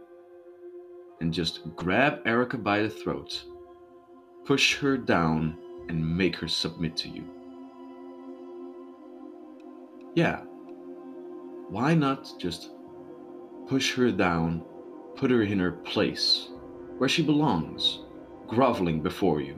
and 1.21 1.33
just 1.33 1.61
grab 1.75 2.19
Erica 2.25 2.57
by 2.57 2.81
the 2.81 2.89
throat, 2.89 3.43
push 4.45 4.77
her 4.77 4.97
down, 4.97 5.57
and 5.87 6.17
make 6.17 6.35
her 6.35 6.47
submit 6.47 6.95
to 6.97 7.09
you. 7.09 7.23
Yeah. 10.15 10.41
Why 11.69 11.93
not 11.93 12.33
just 12.39 12.71
push 13.67 13.93
her 13.95 14.11
down, 14.11 14.63
put 15.15 15.31
her 15.31 15.41
in 15.41 15.59
her 15.59 15.71
place, 15.71 16.49
where 16.97 17.09
she 17.09 17.23
belongs, 17.23 18.01
groveling 18.47 19.01
before 19.01 19.41
you? 19.41 19.57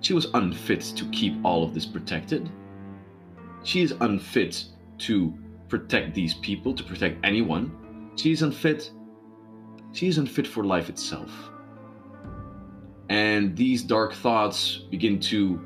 She 0.00 0.14
was 0.14 0.28
unfit 0.34 0.80
to 0.96 1.04
keep 1.10 1.34
all 1.44 1.64
of 1.64 1.74
this 1.74 1.86
protected. 1.86 2.48
She 3.64 3.82
is 3.82 3.94
unfit 4.00 4.64
to 4.98 5.36
protect 5.68 6.14
these 6.14 6.34
people, 6.34 6.74
to 6.74 6.82
protect 6.82 7.24
anyone. 7.24 8.10
She 8.16 8.32
is 8.32 8.42
unfit. 8.42 8.90
She 9.92 10.08
is 10.08 10.18
unfit 10.18 10.46
for 10.46 10.64
life 10.64 10.88
itself. 10.88 11.30
And 13.08 13.56
these 13.56 13.82
dark 13.82 14.12
thoughts 14.14 14.78
begin 14.90 15.18
to 15.20 15.60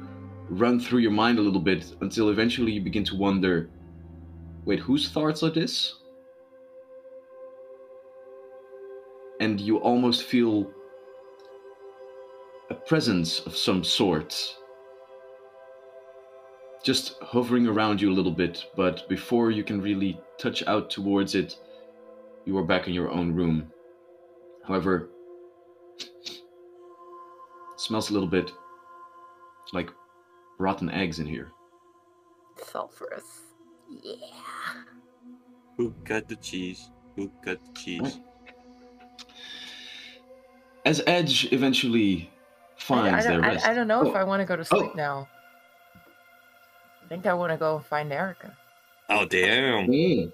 run 0.49 0.79
through 0.79 1.01
your 1.01 1.11
mind 1.11 1.39
a 1.39 1.43
little 1.43 1.61
bit 1.61 1.95
until 2.01 2.29
eventually 2.29 2.73
you 2.73 2.81
begin 2.81 3.05
to 3.05 3.17
wonder 3.17 3.71
wait, 4.65 4.79
whose 4.79 5.09
thoughts 5.09 5.43
are 5.43 5.51
this? 5.51 5.97
and 9.43 9.61
you 9.61 9.79
almost 9.79 10.23
feel 10.23 10.71
a 12.71 12.75
presence 12.75 13.41
of 13.41 13.57
some 13.57 13.83
sort 13.83 14.33
just 16.83 17.15
hovering 17.23 17.67
around 17.67 18.01
you 18.01 18.11
a 18.11 18.15
little 18.15 18.33
bit, 18.33 18.67
but 18.77 19.09
before 19.09 19.51
you 19.51 19.63
can 19.63 19.81
really 19.81 20.21
touch 20.39 20.63
out 20.67 20.91
towards 20.91 21.35
it, 21.35 21.57
you 22.45 22.57
are 22.59 22.65
back 22.65 22.89
in 22.89 22.95
your 22.95 23.11
own 23.11 23.33
room. 23.33 23.71
However, 24.67 25.09
it 25.99 26.41
smells 27.77 28.11
a 28.11 28.13
little 28.13 28.29
bit 28.29 28.51
like 29.73 29.91
rotten 30.59 30.91
eggs 30.91 31.19
in 31.21 31.27
here. 31.27 31.53
Sulfurous. 32.61 33.43
Yeah. 34.03 34.17
Who 35.77 35.95
cut 36.05 36.29
the 36.29 36.37
cheese? 36.37 36.91
Who 37.17 37.31
cut 37.45 37.61
the 37.65 37.73
cheese? 37.81 38.19
As 40.85 41.01
Edge 41.07 41.53
eventually 41.53 42.31
finds 42.77 43.25
I, 43.25 43.29
their 43.29 43.41
don't, 43.41 43.45
I, 43.45 43.53
rest. 43.55 43.67
I 43.67 43.75
don't 43.75 43.87
know 43.89 44.03
if 44.03 44.15
Oh, 44.15 44.19
I 44.19 44.25
want 44.25 44.41
to 44.41 44.47
go 44.47 44.57
to 44.57 44.65
sleep 44.65 44.91
Oh. 44.95 44.97
now. 44.97 45.29
I 47.13 47.15
think 47.15 47.27
I 47.27 47.35
want 47.35 47.53
to 47.53 47.59
go 47.59 47.79
find 47.79 48.11
Erica. 48.11 48.57
Oh 49.11 49.27
damn! 49.27 49.87
Mm. 49.87 50.33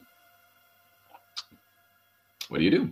What 2.50 2.58
do 2.58 2.64
you 2.64 2.70
do? 2.70 2.90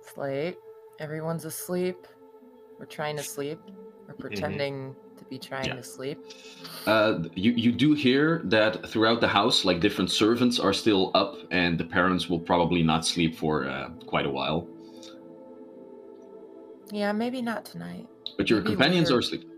It's 0.00 0.16
late. 0.16 0.56
Everyone's 1.00 1.44
asleep. 1.44 2.06
We're 2.78 2.86
trying 2.86 3.16
to 3.16 3.24
sleep. 3.24 3.58
We're 4.06 4.14
pretending 4.14 4.94
to 5.18 5.24
be 5.24 5.40
trying 5.40 5.64
Yeah. 5.64 5.74
to 5.74 5.82
sleep. 5.82 6.20
Uh, 6.86 7.24
you 7.34 7.50
you 7.50 7.72
do 7.72 7.94
hear 7.94 8.42
that 8.44 8.88
throughout 8.88 9.20
the 9.20 9.26
house, 9.26 9.64
like 9.64 9.80
different 9.80 10.12
servants 10.12 10.60
are 10.60 10.72
still 10.72 11.10
up, 11.14 11.34
and 11.50 11.76
the 11.78 11.84
parents 11.84 12.28
will 12.30 12.38
probably 12.38 12.84
not 12.84 13.04
sleep 13.04 13.34
for 13.34 13.68
uh, 13.68 13.88
quite 14.06 14.24
a 14.24 14.30
while. 14.30 14.68
Yeah, 16.92 17.10
maybe 17.10 17.42
not 17.42 17.64
tonight. 17.64 18.06
But 18.36 18.48
your 18.48 18.60
Maybe 18.60 18.76
companions 18.76 19.08
later. 19.10 19.16
are 19.16 19.18
asleep. 19.18 19.50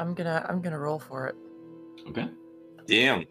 I'm 0.00 0.14
gonna 0.14 0.46
I'm 0.48 0.62
gonna 0.62 0.78
roll 0.78 0.98
for 0.98 1.26
it. 1.28 1.36
Okay. 2.08 2.26
Damn! 2.86 3.26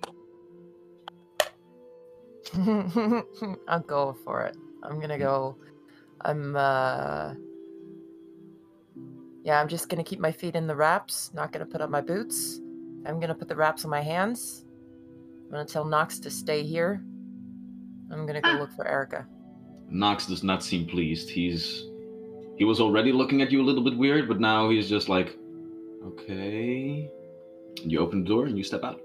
I'll 3.68 3.80
go 3.80 4.16
for 4.24 4.44
it. 4.44 4.56
I'm 4.84 5.00
gonna 5.00 5.18
go. 5.18 5.58
I'm 6.22 6.56
uh 6.56 7.34
Yeah, 9.44 9.60
I'm 9.60 9.68
just 9.68 9.90
gonna 9.90 10.04
keep 10.04 10.20
my 10.20 10.32
feet 10.32 10.56
in 10.56 10.68
the 10.68 10.76
wraps, 10.76 11.32
not 11.34 11.52
gonna 11.52 11.66
put 11.66 11.82
on 11.82 11.90
my 11.90 12.02
boots. 12.02 12.62
I'm 13.08 13.20
gonna 13.20 13.34
put 13.34 13.48
the 13.48 13.56
wraps 13.56 13.84
on 13.84 13.90
my 13.90 14.02
hands. 14.02 14.64
I'm 15.46 15.50
gonna 15.50 15.66
tell 15.66 15.86
Knox 15.86 16.20
to 16.20 16.30
stay 16.30 16.62
here. 16.62 17.04
I'm 18.12 18.28
gonna 18.28 18.42
go 18.42 18.52
look 18.52 18.72
for 18.74 18.88
Erica. 18.88 19.26
Knox 19.90 20.28
does 20.28 20.44
not 20.44 20.64
seem 20.64 20.86
pleased. 20.86 21.32
He's 21.32 21.90
he 22.58 22.66
was 22.66 22.80
already 22.80 23.12
looking 23.12 23.42
at 23.42 23.52
you 23.52 23.60
a 23.60 23.66
little 23.66 23.84
bit 23.84 23.98
weird, 23.98 24.28
but 24.28 24.40
now 24.40 24.70
he's 24.70 24.88
just 24.88 25.10
like, 25.10 25.36
okay. 26.06 27.10
You 27.84 28.00
open 28.00 28.24
the 28.24 28.30
door 28.30 28.46
and 28.46 28.58
you 28.58 28.64
step 28.64 28.84
out. 28.84 29.02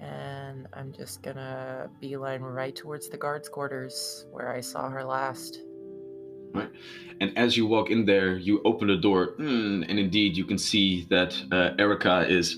And 0.00 0.68
I'm 0.72 0.92
just 0.92 1.22
gonna 1.22 1.90
beeline 2.00 2.42
right 2.42 2.74
towards 2.74 3.08
the 3.08 3.16
guards' 3.16 3.48
quarters 3.48 4.26
where 4.30 4.52
I 4.52 4.60
saw 4.60 4.88
her 4.88 5.04
last. 5.04 5.62
Right. 6.54 6.70
And 7.20 7.36
as 7.36 7.56
you 7.56 7.66
walk 7.66 7.90
in 7.90 8.06
there, 8.06 8.36
you 8.36 8.62
open 8.64 8.88
the 8.88 8.96
door, 8.96 9.34
mm, 9.38 9.84
and 9.88 9.98
indeed 9.98 10.36
you 10.36 10.44
can 10.44 10.56
see 10.56 11.06
that 11.10 11.36
uh, 11.52 11.74
Erica 11.78 12.26
is 12.28 12.56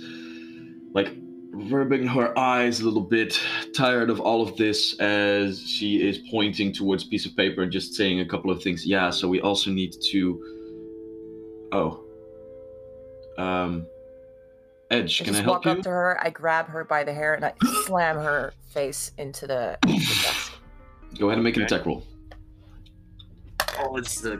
like 0.93 1.17
rubbing 1.53 2.07
her 2.07 2.39
eyes 2.39 2.81
a 2.81 2.85
little 2.85 3.03
bit, 3.03 3.41
tired 3.75 4.11
of 4.11 4.21
all 4.21 4.43
of 4.43 4.57
this, 4.57 4.99
as 5.01 5.61
she 5.61 6.07
is 6.07 6.19
pointing 6.31 6.73
towards 6.73 7.05
a 7.05 7.09
piece 7.09 7.27
of 7.27 7.35
paper 7.37 7.63
and 7.63 7.73
just 7.73 7.95
saying 7.95 8.21
a 8.21 8.25
couple 8.27 8.51
of 8.51 8.63
things. 8.63 8.87
Yeah, 8.87 9.11
so 9.11 9.29
we 9.29 9.41
also 9.41 9.71
need 9.71 9.95
to. 10.11 10.60
Oh. 11.73 12.01
Um. 13.39 13.87
Edge, 14.91 15.23
I 15.23 15.25
can 15.25 15.35
I 15.35 15.39
just 15.39 15.45
help 15.45 15.57
walk 15.59 15.65
you? 15.67 15.71
up 15.73 15.83
to 15.83 15.91
her, 15.91 16.19
I 16.21 16.31
grab 16.31 16.67
her 16.67 16.83
by 16.83 17.05
the 17.05 17.13
hair, 17.15 17.35
and 17.35 17.45
I 17.45 17.53
slam 17.87 18.17
her 18.17 18.53
face 18.71 19.13
into 19.19 19.47
the, 19.47 19.79
the 19.83 19.93
desk. 19.93 20.53
Go 21.19 21.27
ahead 21.27 21.39
and 21.39 21.45
make 21.45 21.57
an 21.57 21.63
Okay. 21.63 21.75
attack 21.77 21.87
roll. 21.87 22.03
Oh, 23.79 23.97
it's 23.97 24.25
uh. 24.25 24.37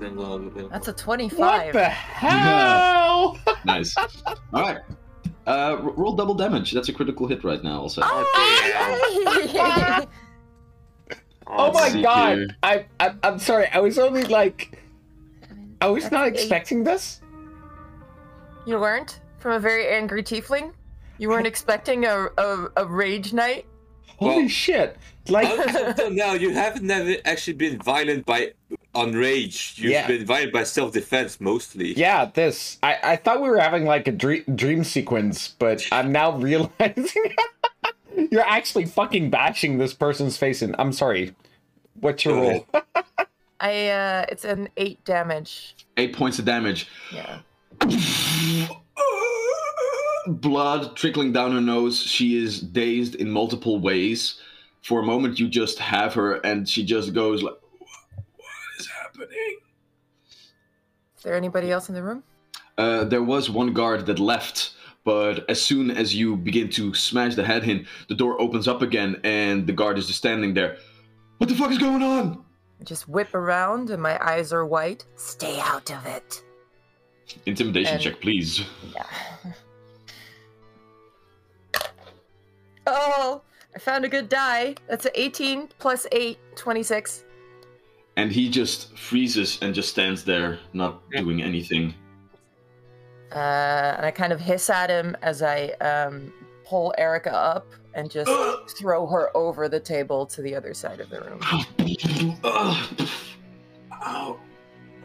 That's 0.71 0.89
a 0.89 0.91
What 0.91 0.99
25. 0.99 1.73
the 1.73 1.85
hell? 1.89 3.39
Nice. 3.65 3.95
all 3.97 4.37
right. 4.63 4.79
Uh, 5.47 5.77
r- 5.81 5.91
roll 5.93 6.15
double 6.15 6.35
damage. 6.35 6.73
That's 6.73 6.89
a 6.89 6.93
critical 6.93 7.27
hit 7.29 7.45
right 7.45 7.63
now. 7.63 7.81
Also. 7.83 8.01
Ah! 8.05 10.05
Oh 11.47 11.71
my 11.75 11.89
see 11.91 12.03
god! 12.03 12.39
here. 12.39 12.49
I, 12.63 12.87
I 12.99 13.15
I'm 13.23 13.39
sorry. 13.39 13.69
I 13.73 13.79
was 13.81 13.99
only 13.99 14.25
like 14.25 14.79
I 15.81 15.87
was 15.89 16.05
That's 16.05 16.13
not 16.13 16.29
eight. 16.29 16.35
expecting 16.35 16.85
this. 16.85 17.21
You 18.67 18.79
weren't? 18.79 19.21
From 19.39 19.53
a 19.53 19.59
very 19.59 19.89
angry 19.89 20.23
tiefling? 20.23 20.73
You 21.19 21.29
weren't 21.29 21.47
expecting 21.47 22.05
a, 22.05 22.29
a, 22.39 22.69
a 22.77 22.87
rage 22.87 23.33
night? 23.33 23.67
Holy 24.19 24.37
Well, 24.43 24.49
shit! 24.49 24.97
Like 25.29 25.49
Until 25.49 26.11
now, 26.25 26.33
you 26.35 26.51
haven't 26.53 26.83
never 26.85 27.15
actually 27.25 27.55
been 27.55 27.79
violent 27.79 28.27
by 28.27 28.53
on 28.95 29.13
rage. 29.13 29.75
You've 29.77 29.93
Yeah. 29.93 30.07
been 30.07 30.27
violent 30.27 30.53
by 30.53 30.65
self-defense 30.65 31.41
mostly. 31.41 31.95
yeah, 31.95 32.27
this 32.27 32.79
I 32.83 32.99
I 33.03 33.17
thought 33.17 33.41
we 33.41 33.49
were 33.49 33.59
having 33.61 33.85
like 33.87 34.09
a 34.09 34.13
dream 34.13 34.45
dream 34.55 34.85
sequence, 34.85 35.49
but 35.59 35.87
I'm 35.93 36.13
now 36.13 36.33
realizing 36.37 37.35
you're 38.31 38.47
actually 38.47 38.87
fucking 38.87 39.31
bashing 39.31 39.79
this 39.79 39.95
person's 39.95 40.37
face 40.37 40.61
in. 40.63 40.75
I'm 40.79 40.93
sorry. 40.93 41.35
What's 42.01 42.25
your 42.25 42.35
oh. 42.37 42.41
roll? 42.43 42.67
I 43.61 43.89
uh 43.89 44.25
it's 44.29 44.45
an 44.45 44.69
eight 44.77 45.05
damage. 45.05 45.77
Eight 45.97 46.17
points 46.17 46.39
of 46.39 46.45
damage. 46.45 46.89
Yeah. 47.13 47.41
Blood 50.27 50.97
trickling 50.97 51.33
down 51.33 51.53
her 51.53 51.61
nose. 51.61 52.01
She 52.01 52.37
is 52.43 52.61
dazed 52.61 53.15
in 53.17 53.31
multiple 53.31 53.79
ways. 53.81 54.41
For 54.83 55.01
a 55.01 55.03
moment, 55.03 55.39
you 55.39 55.49
just 55.49 55.79
have 55.79 56.15
her, 56.15 56.35
and 56.37 56.67
she 56.67 56.85
just 56.85 57.13
goes 57.13 57.43
like, 57.43 57.55
"What 57.59 58.79
is 58.79 58.89
happening?" 58.89 59.59
Is 61.17 61.23
there 61.23 61.35
anybody 61.35 61.71
else 61.71 61.91
in 61.91 61.95
the 61.95 62.03
room? 62.03 62.23
Uh, 62.79 63.05
there 63.05 63.23
was 63.23 63.51
one 63.51 63.75
guard 63.75 64.07
that 64.07 64.19
left, 64.19 64.73
but 65.05 65.49
as 65.51 65.61
soon 65.61 65.91
as 65.91 66.15
you 66.15 66.37
begin 66.37 66.71
to 66.71 66.95
smash 66.95 67.35
the 67.35 67.45
head 67.45 67.69
in, 67.69 67.87
the 68.09 68.15
door 68.15 68.41
opens 68.41 68.67
up 68.67 68.81
again, 68.81 69.21
and 69.23 69.67
the 69.67 69.73
guard 69.73 69.99
is 69.99 70.07
just 70.07 70.19
standing 70.19 70.55
there. 70.55 70.79
What 71.37 71.51
the 71.51 71.57
fuck 71.57 71.71
is 71.71 71.79
going 71.79 72.03
on? 72.03 72.43
I 72.81 72.85
just 72.85 73.09
whip 73.09 73.35
around 73.35 73.91
and 73.91 74.03
my 74.03 74.19
eyes 74.25 74.53
are 74.53 74.65
white. 74.65 75.05
Stay 75.17 75.61
out 75.61 75.91
of 75.91 76.07
it. 76.07 76.43
Intimidation 77.47 77.95
And- 77.95 78.03
check, 78.03 78.21
please. 78.21 78.63
Yeah. 78.95 79.07
Oh, 82.87 83.43
I 83.75 83.79
found 83.79 84.05
a 84.05 84.09
good 84.09 84.29
die. 84.29 84.75
That's 84.89 85.05
an 85.05 85.13
18 85.15 85.69
plus 85.79 86.07
8, 86.11 86.39
26. 86.57 87.25
And 88.17 88.33
he 88.33 88.49
just 88.51 88.97
freezes 88.99 89.59
and 89.63 89.75
just 89.75 89.91
stands 89.91 90.25
there, 90.25 90.59
not 90.73 91.09
doing 91.11 91.41
anything. 91.43 91.95
Uh, 93.31 93.95
and 93.97 94.05
I 94.05 94.11
kind 94.11 94.33
of 94.33 94.41
hiss 94.41 94.69
at 94.71 94.91
him 94.91 95.17
as 95.23 95.41
I 95.43 95.69
um, 95.81 96.33
pull 96.65 96.93
Erica 96.99 97.33
up 97.33 97.67
and 97.95 98.11
just 98.11 98.31
throw 98.79 99.07
her 99.07 99.37
over 99.37 99.69
the 99.69 99.81
table 99.81 100.27
to 100.27 100.43
the 100.43 100.55
other 100.55 100.75
side 100.75 101.01
of 101.01 101.11
the 101.11 101.21
room. 101.21 101.41
Ow. 102.45 104.39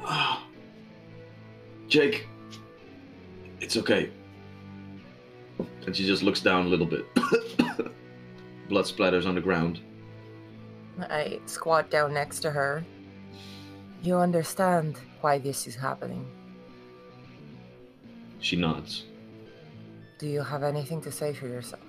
Ow. 0.07 0.43
Jake, 1.87 2.27
it's 3.59 3.77
okay. 3.77 4.11
And 5.85 5.95
she 5.95 6.05
just 6.05 6.23
looks 6.23 6.41
down 6.41 6.65
a 6.65 6.69
little 6.69 6.85
bit. 6.85 7.05
Blood 8.69 8.85
splatters 8.85 9.25
on 9.25 9.35
the 9.35 9.41
ground. 9.41 9.79
I 10.99 11.39
squat 11.45 11.89
down 11.89 12.13
next 12.13 12.39
to 12.41 12.51
her. 12.51 12.83
You 14.01 14.17
understand 14.17 14.97
why 15.21 15.37
this 15.39 15.67
is 15.67 15.75
happening. 15.75 16.25
She 18.39 18.55
nods. 18.55 19.05
Do 20.19 20.27
you 20.27 20.41
have 20.41 20.63
anything 20.63 21.01
to 21.01 21.11
say 21.11 21.33
for 21.33 21.47
yourself? 21.47 21.84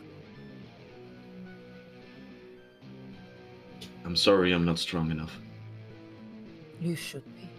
I'm 4.07 4.17
sorry 4.17 4.53
I'm 4.53 4.65
not 4.65 4.79
strong 4.79 5.11
enough. 5.11 5.37
You 6.81 6.95
should 6.95 7.25
be. 7.35 7.51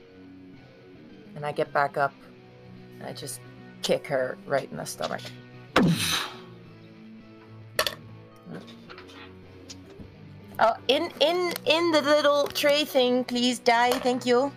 And 1.35 1.45
I 1.45 1.51
get 1.51 1.71
back 1.73 1.97
up 1.97 2.13
and 2.97 3.07
I 3.07 3.13
just 3.13 3.41
kick 3.81 4.07
her 4.07 4.37
right 4.47 4.69
in 4.71 4.77
the 4.77 4.85
stomach. 4.85 5.21
Oh, 10.59 10.73
in 10.87 11.11
in 11.19 11.53
in 11.65 11.91
the 11.91 12.01
little 12.01 12.47
tray 12.47 12.83
thing, 12.83 13.23
please, 13.23 13.59
die. 13.59 13.91
Thank 13.91 14.25
you. 14.25 14.51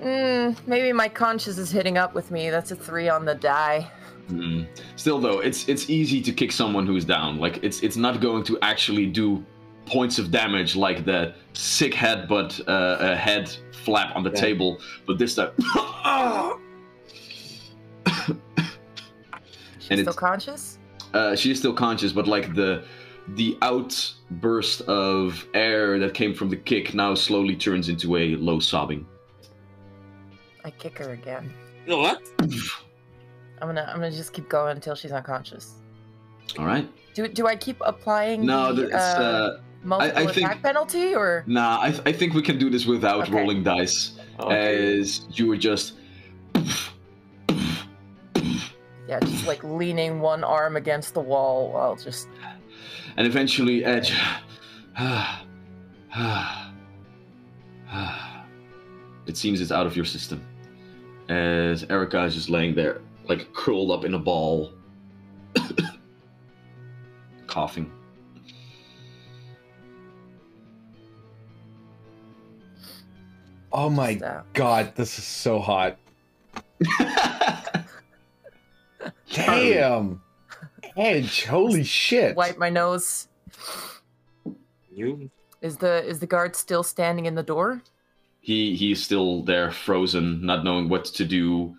Mm, 0.00 0.56
maybe 0.66 0.92
my 0.92 1.08
conscience 1.08 1.58
is 1.58 1.70
hitting 1.70 1.98
up 1.98 2.14
with 2.14 2.30
me. 2.30 2.48
That's 2.48 2.70
a 2.70 2.76
three 2.76 3.08
on 3.08 3.24
the 3.24 3.34
die. 3.34 3.90
Mm. 4.28 4.68
Still, 4.94 5.18
though, 5.18 5.40
it's 5.40 5.68
it's 5.68 5.90
easy 5.90 6.22
to 6.22 6.32
kick 6.32 6.52
someone 6.52 6.86
who's 6.86 7.04
down. 7.04 7.38
Like 7.38 7.58
it's 7.64 7.82
it's 7.82 7.96
not 7.96 8.20
going 8.20 8.44
to 8.44 8.58
actually 8.62 9.06
do 9.06 9.44
points 9.90 10.18
of 10.18 10.30
damage 10.30 10.76
like 10.76 11.04
the 11.04 11.34
sick 11.52 11.92
headbutt 11.92 12.60
uh, 12.68 12.70
uh, 12.70 13.16
head 13.16 13.50
flap 13.84 14.14
on 14.16 14.22
the 14.22 14.30
Yeah. 14.30 14.40
table, 14.40 14.78
but 15.06 15.18
this 15.18 15.34
time. 15.34 15.50
She's 19.78 19.90
And 19.90 19.98
still 19.98 20.00
it's- 20.00 20.14
conscious? 20.16 20.78
uh, 21.14 21.34
she 21.34 21.50
is 21.50 21.58
still 21.58 21.72
conscious, 21.74 22.12
but 22.12 22.26
like 22.26 22.54
the 22.54 22.84
the 23.36 23.56
outburst 23.62 24.80
of 24.82 25.46
air 25.54 25.98
that 26.00 26.14
came 26.14 26.34
from 26.34 26.48
the 26.48 26.56
kick 26.56 26.94
now 26.94 27.14
slowly 27.14 27.54
turns 27.54 27.88
into 27.88 28.16
a 28.16 28.34
low 28.36 28.58
sobbing. 28.58 29.06
I 30.64 30.70
kick 30.70 30.98
her 30.98 31.12
again. 31.12 31.52
You 31.84 31.90
know 31.92 31.98
what? 31.98 32.22
I'm 32.40 33.68
gonna 33.68 33.86
I'm 33.88 33.96
gonna 33.96 34.10
just 34.10 34.32
keep 34.32 34.48
going 34.48 34.76
until 34.76 34.94
she's 34.94 35.12
unconscious. 35.12 35.74
All 36.58 36.64
right. 36.66 36.88
Do 37.14 37.26
do 37.28 37.46
I 37.46 37.56
keep 37.56 37.76
applying 37.84 38.44
No, 38.46 38.72
the 38.72 38.84
it's 38.86 38.94
uh, 38.94 39.60
multiple 39.82 40.18
I 40.18 40.22
attack 40.22 40.34
think- 40.34 40.62
penalty 40.62 41.14
or 41.14 41.44
nah. 41.46 41.80
I, 41.80 41.90
th- 41.90 42.02
I 42.06 42.12
think 42.12 42.34
we 42.34 42.42
can 42.42 42.58
do 42.58 42.68
this 42.70 42.86
without 42.86 43.22
Okay. 43.22 43.32
rolling 43.32 43.62
dice, 43.62 44.12
oh, 44.38 44.48
as 44.50 45.22
you 45.32 45.46
were 45.46 45.56
just. 45.56 45.94
yeah, 49.08 49.18
just 49.20 49.46
like 49.46 49.62
leaning 49.64 50.20
one 50.20 50.44
arm 50.44 50.76
against 50.76 51.14
the 51.14 51.20
wall 51.20 51.72
while 51.72 51.96
just 51.96 52.28
And 53.16 53.26
eventually, 53.26 53.84
Edge. 53.84 54.12
it 59.26 59.36
seems 59.36 59.60
it's 59.60 59.72
out 59.72 59.86
of 59.86 59.96
your 59.96 60.04
system. 60.04 60.44
As 61.28 61.84
Erica 61.90 62.24
is 62.24 62.34
just 62.34 62.50
laying 62.50 62.74
there, 62.74 63.00
like 63.28 63.52
curled 63.52 63.90
up 63.90 64.04
in 64.04 64.14
a 64.14 64.18
ball, 64.18 64.72
coughing. 67.46 67.90
Oh 73.72 73.88
my 73.88 74.16
stab. 74.16 74.44
god, 74.52 74.92
this 74.96 75.18
is 75.18 75.24
so 75.24 75.58
hot. 75.60 75.98
Damn. 79.32 80.20
Edge, 80.96 81.44
holy 81.44 81.84
shit. 81.84 82.34
wipe 82.36 82.58
my 82.58 82.68
nose. 82.70 83.28
You? 84.92 85.30
Is 85.62 85.76
the 85.76 86.04
is 86.04 86.18
the 86.18 86.26
guard 86.26 86.56
still 86.56 86.82
standing 86.82 87.26
in 87.26 87.34
the 87.34 87.42
door? 87.42 87.82
he 88.40 88.74
he's 88.74 89.02
still 89.02 89.42
there, 89.44 89.70
frozen, 89.70 90.44
not 90.44 90.64
knowing 90.64 90.88
what 90.88 91.04
to 91.04 91.24
do. 91.24 91.76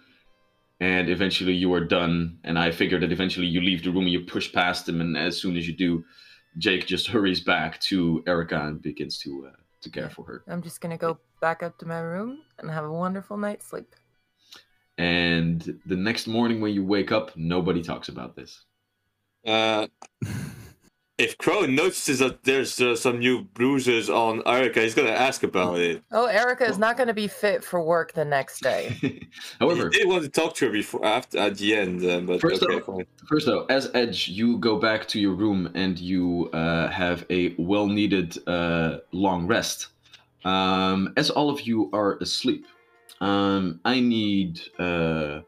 And 0.80 1.10
eventually, 1.10 1.54
you 1.54 1.74
are 1.74 1.84
done. 1.86 2.40
And 2.44 2.58
I 2.58 2.72
figure 2.72 3.00
that 3.00 3.12
eventually 3.12 3.46
you 3.48 3.62
leave 3.62 3.84
the 3.84 3.92
room 3.92 4.04
and 4.04 4.12
you 4.12 4.22
push 4.22 4.52
past 4.52 4.88
him. 4.90 5.00
And 5.02 5.16
as 5.18 5.40
soon 5.40 5.56
as 5.58 5.68
you 5.68 5.76
do, 5.76 6.04
Jake 6.58 6.88
just 6.88 7.08
hurries 7.08 7.42
back 7.42 7.80
to 7.82 8.24
Erica 8.26 8.60
and 8.62 8.82
begins 8.82 9.20
to 9.20 9.48
uh, 9.50 9.61
to 9.82 9.90
care 9.90 10.10
for 10.10 10.26
her. 10.26 10.44
I'm 10.48 10.62
just 10.62 10.82
gonna 10.82 10.98
go 10.98 11.20
back 11.40 11.64
up 11.64 11.78
to 11.80 11.86
my 11.86 12.00
room 12.00 12.40
and 12.60 12.70
have 12.70 12.86
a 12.86 12.92
wonderful 12.92 13.38
night's 13.38 13.68
sleep. 13.68 13.96
And 14.98 15.80
the 15.86 15.96
next 15.96 16.28
morning 16.28 16.62
when 16.62 16.74
you 16.74 16.86
wake 16.86 17.12
up, 17.12 17.36
nobody 17.36 17.82
talks 17.82 18.10
about 18.10 18.36
this. 18.36 18.66
Uh, 19.46 19.88
if 21.22 21.38
Crow 21.38 21.66
notices 21.68 22.18
that 22.20 22.44
there's 22.44 22.82
uh, 22.82 22.96
some 22.96 23.20
new 23.20 23.44
bruises 23.44 24.10
on 24.10 24.42
Erica, 24.48 24.82
he's 24.82 24.96
gonna 24.96 25.10
ask 25.10 25.44
about 25.44 25.78
it. 25.78 26.02
Oh, 26.12 26.26
Erica 26.26 26.66
is 26.66 26.80
not 26.80 26.98
gonna 26.98 27.14
be 27.14 27.28
fit 27.28 27.64
for 27.64 27.84
work 27.84 28.14
the 28.14 28.26
next 28.26 28.62
day. 28.62 29.28
However, 29.60 29.90
he 29.92 30.00
did 30.00 30.08
want 30.08 30.24
to 30.24 30.30
talk 30.30 30.56
to 30.56 30.66
her 30.66 30.72
before, 30.72 31.06
after, 31.06 31.38
at 31.38 31.58
the 31.58 31.76
end, 31.76 32.04
uh, 32.04 32.22
but 32.22 32.42
First 32.42 32.64
okay, 32.64 32.76
off- 32.76 32.86
fine. 32.86 33.06
First, 33.28 33.46
though, 33.46 33.66
as 33.66 33.92
Edge, 33.94 34.30
you 34.30 34.58
go 34.58 34.80
back 34.80 35.08
to 35.10 35.20
your 35.20 35.34
room 35.34 35.72
and 35.76 36.00
you 36.00 36.50
uh, 36.54 36.88
have 36.90 37.26
a 37.30 37.54
well 37.60 37.86
needed 37.86 38.38
uh, 38.48 38.98
long 39.12 39.46
rest. 39.46 39.88
Um, 40.44 41.14
as 41.18 41.30
all 41.30 41.52
of 41.52 41.62
you 41.62 41.92
are 41.94 42.18
asleep, 42.18 42.66
um, 43.20 43.80
I 43.86 44.00
need 44.00 44.60
uh, 44.80 45.42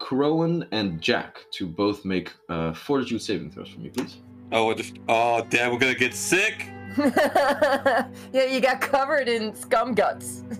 Crowan 0.00 0.66
and 0.72 1.02
Jack 1.02 1.44
to 1.52 1.66
both 1.66 2.06
make 2.06 2.32
uh, 2.48 2.72
fortitude 2.72 3.20
saving 3.20 3.50
throws 3.50 3.68
for 3.68 3.80
me, 3.80 3.90
please. 3.90 4.16
Oh, 4.52 4.66
what 4.66 4.76
the 4.78 4.84
f- 4.84 4.92
oh, 5.08 5.44
damn, 5.50 5.72
we're 5.72 5.78
gonna 5.78 5.94
get 5.94 6.14
sick. 6.14 6.66
yeah, 6.98 8.06
you 8.50 8.60
got 8.60 8.80
covered 8.80 9.28
in 9.28 9.54
scum 9.54 9.94
guts. 9.94 10.42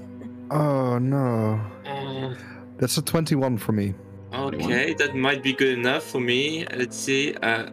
Oh 0.49 0.99
no. 0.99 1.61
Uh, 1.85 2.33
That's 2.79 2.97
a 2.99 3.03
21 3.03 3.59
for 3.59 3.73
me. 3.73 3.95
okay, 4.33 4.95
that 4.95 5.17
might 5.17 5.43
be 5.43 5.53
good 5.53 5.77
enough 5.77 6.05
for 6.05 6.21
me. 6.21 6.65
Let's 6.73 6.97
see. 6.97 7.35
Uh, 7.35 7.71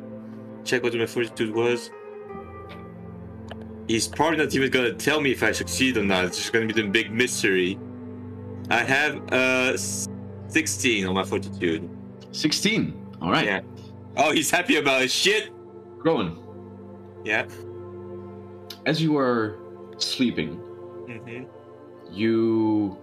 check 0.63 0.81
what 0.81 0.95
my 0.95 1.05
fortitude 1.05 1.53
was. 1.53 1.91
He's 3.87 4.07
probably 4.07 4.37
not 4.37 4.55
even 4.55 4.71
gonna 4.71 4.91
tell 4.93 5.21
me 5.21 5.31
if 5.31 5.43
I 5.43 5.51
succeed 5.51 5.97
or 5.97 6.03
not. 6.03 6.25
It's 6.25 6.37
just 6.37 6.51
gonna 6.51 6.65
be 6.65 6.73
the 6.73 6.87
big 6.87 7.11
mystery. 7.11 7.77
I 8.71 8.79
have 8.83 9.21
uh 9.31 9.77
16 9.77 11.05
on 11.05 11.13
my 11.13 11.23
fortitude. 11.23 11.87
16. 12.31 13.17
All 13.21 13.29
right. 13.29 13.45
Yeah. 13.45 13.61
Oh, 14.17 14.31
he's 14.31 14.49
happy 14.49 14.77
about 14.77 15.01
his 15.03 15.13
shit. 15.13 15.52
Crowan, 16.03 16.35
Yeah. 17.23 17.45
as 18.85 19.01
you 19.01 19.17
are 19.17 19.57
sleeping, 19.97 20.59
Mm-hmm. 21.07 21.43
you 22.11 22.97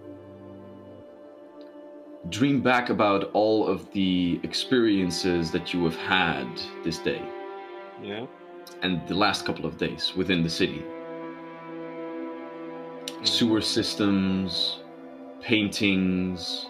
dream 2.28 2.60
back 2.60 2.90
about 2.90 3.30
all 3.32 3.66
of 3.66 3.90
the 3.92 4.38
experiences 4.42 5.50
that 5.50 5.72
you 5.72 5.82
have 5.84 5.96
had 5.96 6.46
this 6.84 6.98
day 6.98 7.22
Yeah. 8.02 8.26
and 8.82 9.06
the 9.08 9.14
last 9.14 9.46
couple 9.46 9.64
of 9.66 9.76
days 9.78 10.12
within 10.16 10.42
the 10.42 10.50
city 10.50 10.82
sewer 13.22 13.60
systems 13.60 14.80
paintings 15.42 16.66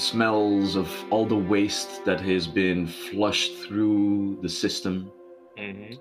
smells 0.00 0.76
of 0.76 0.90
all 1.10 1.26
the 1.26 1.36
waste 1.36 2.04
that 2.04 2.20
has 2.20 2.46
been 2.46 2.86
flushed 2.86 3.56
through 3.58 4.38
the 4.42 4.48
system 4.48 5.10
Mm-hmm. 5.58 5.94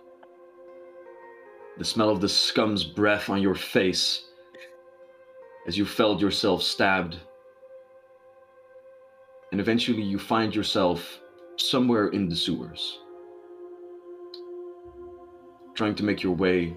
the 1.77 1.85
smell 1.85 2.09
of 2.09 2.19
the 2.19 2.27
scum's 2.27 2.83
breath 2.83 3.29
on 3.29 3.41
your 3.41 3.55
face 3.55 4.25
as 5.65 5.77
you 5.77 5.85
felt 5.85 6.19
yourself 6.19 6.61
stabbed. 6.61 7.17
And 9.53 9.61
eventually 9.61 10.01
you 10.01 10.19
find 10.19 10.53
yourself 10.53 11.21
somewhere 11.55 12.09
in 12.09 12.27
the 12.27 12.35
sewers, 12.35 12.99
trying 15.73 15.95
to 15.95 16.03
make 16.03 16.21
your 16.21 16.35
way 16.35 16.75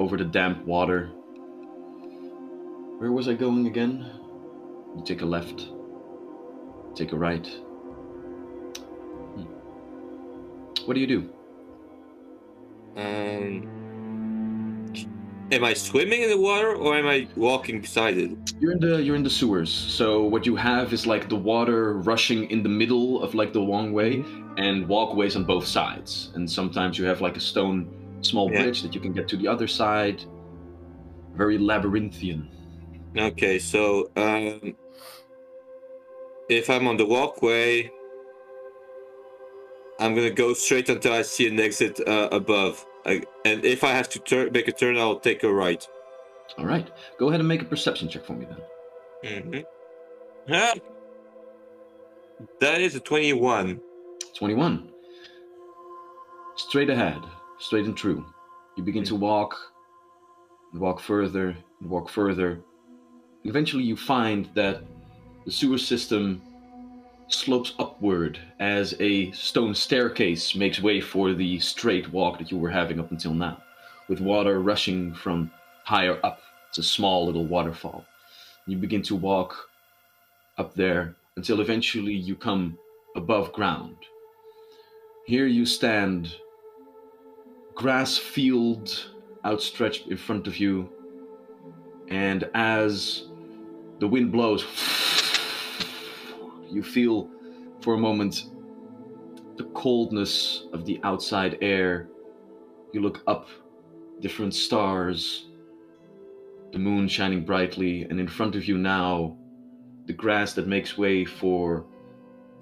over 0.00 0.16
the 0.16 0.24
damp 0.24 0.64
water. 0.66 1.12
Where 2.98 3.12
was 3.12 3.28
I 3.28 3.34
going 3.34 3.66
again? 3.66 4.04
You 4.96 5.04
take 5.04 5.22
a 5.22 5.26
left, 5.26 5.68
take 6.94 7.12
a 7.12 7.16
right. 7.16 7.46
Hmm. 9.34 9.44
What 10.84 10.94
do 10.94 11.00
you 11.00 11.06
do? 11.06 11.30
Um. 12.96 13.74
Am 15.50 15.64
I 15.64 15.72
swimming 15.72 16.22
in 16.22 16.28
the 16.28 16.36
water 16.36 16.74
or 16.74 16.94
am 16.96 17.06
I 17.06 17.26
walking 17.34 17.80
beside 17.80 18.18
it? 18.18 18.30
You're 18.60 18.72
in 18.72 18.80
the 18.80 19.02
you're 19.02 19.16
in 19.16 19.22
the 19.22 19.30
sewers. 19.30 19.72
So 19.72 20.24
what 20.24 20.44
you 20.44 20.56
have 20.56 20.92
is 20.92 21.06
like 21.06 21.28
the 21.30 21.36
water 21.36 21.94
rushing 21.98 22.50
in 22.50 22.62
the 22.62 22.68
middle 22.68 23.22
of 23.22 23.34
like 23.34 23.54
the 23.54 23.60
long 23.60 23.92
way 23.94 24.22
and 24.58 24.86
walkways 24.86 25.36
on 25.36 25.44
both 25.44 25.66
sides. 25.66 26.32
And 26.34 26.50
sometimes 26.50 26.98
you 26.98 27.06
have 27.06 27.20
like 27.22 27.36
a 27.36 27.40
stone 27.40 27.88
small 28.20 28.50
Yeah. 28.52 28.62
bridge 28.64 28.82
that 28.82 28.94
you 28.94 29.00
can 29.00 29.12
get 29.12 29.26
to 29.28 29.36
the 29.36 29.48
other 29.48 29.66
side. 29.68 30.22
Very 31.34 31.56
labyrinthian. 31.56 32.48
Okay, 33.18 33.58
so 33.58 34.10
um, 34.16 34.76
if 36.48 36.70
I'm 36.70 36.86
on 36.86 36.96
the 36.96 37.04
walkway, 37.04 37.90
I'm 39.98 40.14
gonna 40.14 40.30
go 40.30 40.54
straight 40.54 40.88
until 40.88 41.12
I 41.12 41.22
see 41.22 41.48
an 41.48 41.58
exit 41.58 42.00
uh, 42.06 42.28
above. 42.30 42.86
I, 43.04 43.22
and 43.44 43.64
if 43.64 43.82
I 43.82 43.90
have 43.90 44.08
to 44.10 44.20
turn, 44.20 44.52
make 44.52 44.68
a 44.68 44.72
turn, 44.72 44.96
I'll 44.96 45.18
take 45.18 45.42
a 45.42 45.52
right. 45.52 45.86
All 46.58 46.64
right. 46.64 46.88
Go 47.18 47.28
ahead 47.28 47.40
and 47.40 47.48
make 47.48 47.62
a 47.62 47.64
perception 47.64 48.08
check 48.08 48.24
for 48.24 48.34
me 48.34 48.46
then. 48.46 49.42
Mm-hmm. 49.42 50.54
Ah, 50.54 50.74
that 52.60 52.80
is 52.80 52.94
a 52.94 53.00
21. 53.00 53.80
21. 54.36 54.90
Straight 56.56 56.90
ahead, 56.90 57.20
straight 57.58 57.86
and 57.86 57.96
true. 57.96 58.24
You 58.76 58.84
begin 58.84 59.02
to 59.04 59.16
walk, 59.16 59.56
and 60.72 60.80
walk 60.80 61.00
further, 61.00 61.56
and 61.80 61.90
walk 61.90 62.08
further. 62.08 62.60
Eventually, 63.48 63.84
you 63.84 63.96
find 63.96 64.46
that 64.52 64.82
the 65.46 65.50
sewer 65.50 65.78
system 65.78 66.42
slopes 67.28 67.72
upward 67.78 68.38
as 68.60 68.94
a 69.00 69.32
stone 69.32 69.74
staircase 69.74 70.54
makes 70.54 70.82
way 70.82 71.00
for 71.00 71.32
the 71.32 71.58
straight 71.58 72.12
walk 72.12 72.38
that 72.38 72.50
you 72.50 72.58
were 72.58 72.68
having 72.68 73.00
up 73.00 73.10
until 73.10 73.32
now. 73.32 73.62
with 74.08 74.20
water 74.20 74.60
rushing 74.60 75.14
from 75.14 75.50
higher 75.84 76.18
up. 76.24 76.40
It's 76.68 76.78
a 76.78 76.82
small 76.82 77.26
little 77.26 77.46
waterfall. 77.46 78.04
You 78.66 78.76
begin 78.76 79.02
to 79.02 79.14
walk 79.14 79.68
up 80.56 80.74
there 80.74 81.14
until 81.36 81.60
eventually 81.60 82.14
you 82.14 82.34
come 82.34 82.76
above 83.16 83.52
ground. 83.52 83.96
Here 85.26 85.46
you 85.46 85.66
stand, 85.66 86.34
grass 87.74 88.16
field 88.16 89.10
outstretched 89.44 90.08
in 90.08 90.16
front 90.16 90.46
of 90.46 90.58
you, 90.58 90.88
and 92.08 92.48
as 92.54 93.27
the 93.98 94.06
wind 94.06 94.32
blows, 94.32 94.64
you 96.70 96.82
feel 96.82 97.30
for 97.80 97.94
a 97.94 97.98
moment 97.98 98.44
the 99.56 99.64
coldness 99.74 100.66
of 100.72 100.84
the 100.84 101.00
outside 101.02 101.58
air. 101.60 102.08
You 102.92 103.00
look 103.00 103.22
up, 103.26 103.48
different 104.20 104.54
stars, 104.54 105.48
the 106.72 106.78
moon 106.78 107.08
shining 107.08 107.44
brightly, 107.44 108.02
and 108.02 108.20
in 108.20 108.28
front 108.28 108.54
of 108.54 108.66
you 108.66 108.78
now, 108.78 109.36
the 110.06 110.12
grass 110.12 110.52
that 110.54 110.66
makes 110.66 110.96
way 110.96 111.24
for 111.24 111.84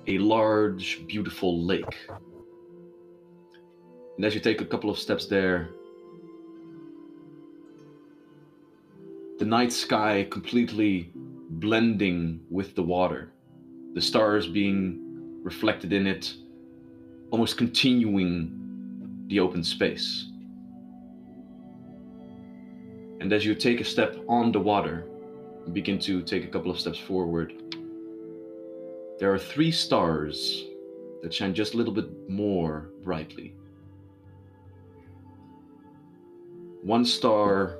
a 0.06 0.18
large, 0.18 1.06
beautiful 1.06 1.64
lake. 1.64 2.08
And 4.16 4.24
as 4.24 4.34
you 4.34 4.40
take 4.40 4.60
a 4.62 4.64
couple 4.64 4.88
of 4.88 4.98
steps 4.98 5.26
there, 5.26 5.70
the 9.38 9.44
night 9.44 9.72
sky 9.72 10.26
completely 10.30 11.12
blending 11.60 12.40
with 12.50 12.74
the 12.74 12.82
water, 12.82 13.32
the 13.94 14.00
stars 14.00 14.46
being 14.46 15.40
reflected 15.42 15.92
in 15.92 16.06
it, 16.06 16.34
almost 17.30 17.56
continuing 17.56 19.24
the 19.28 19.40
open 19.40 19.64
space. 19.64 20.26
And 23.20 23.32
as 23.32 23.44
you 23.44 23.54
take 23.54 23.80
a 23.80 23.84
step 23.84 24.16
on 24.28 24.52
the 24.52 24.60
water, 24.60 25.06
begin 25.72 25.98
to 26.00 26.22
take 26.22 26.44
a 26.44 26.48
couple 26.48 26.70
of 26.70 26.78
steps 26.78 26.98
forward, 26.98 27.54
there 29.18 29.32
are 29.32 29.38
three 29.38 29.72
stars 29.72 30.66
that 31.22 31.32
shine 31.32 31.54
just 31.54 31.74
a 31.74 31.76
little 31.76 31.94
bit 31.94 32.28
more 32.28 32.90
brightly. 33.02 33.54
One 36.82 37.04
star 37.04 37.78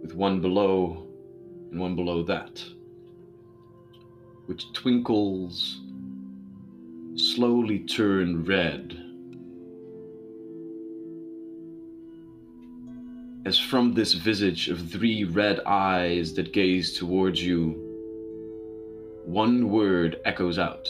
with 0.00 0.14
one 0.14 0.40
below 0.40 1.05
and 1.76 1.82
one 1.82 1.94
below 1.94 2.22
that, 2.22 2.64
which 4.46 4.72
twinkles, 4.72 5.82
slowly 7.16 7.80
turn 7.80 8.42
red. 8.46 8.98
As 13.44 13.58
from 13.58 13.92
this 13.92 14.14
visage 14.14 14.68
of 14.68 14.90
three 14.90 15.24
red 15.24 15.60
eyes 15.66 16.32
that 16.32 16.54
gaze 16.54 16.96
towards 16.96 17.44
you, 17.44 17.72
one 19.26 19.68
word 19.68 20.18
echoes 20.24 20.58
out 20.58 20.88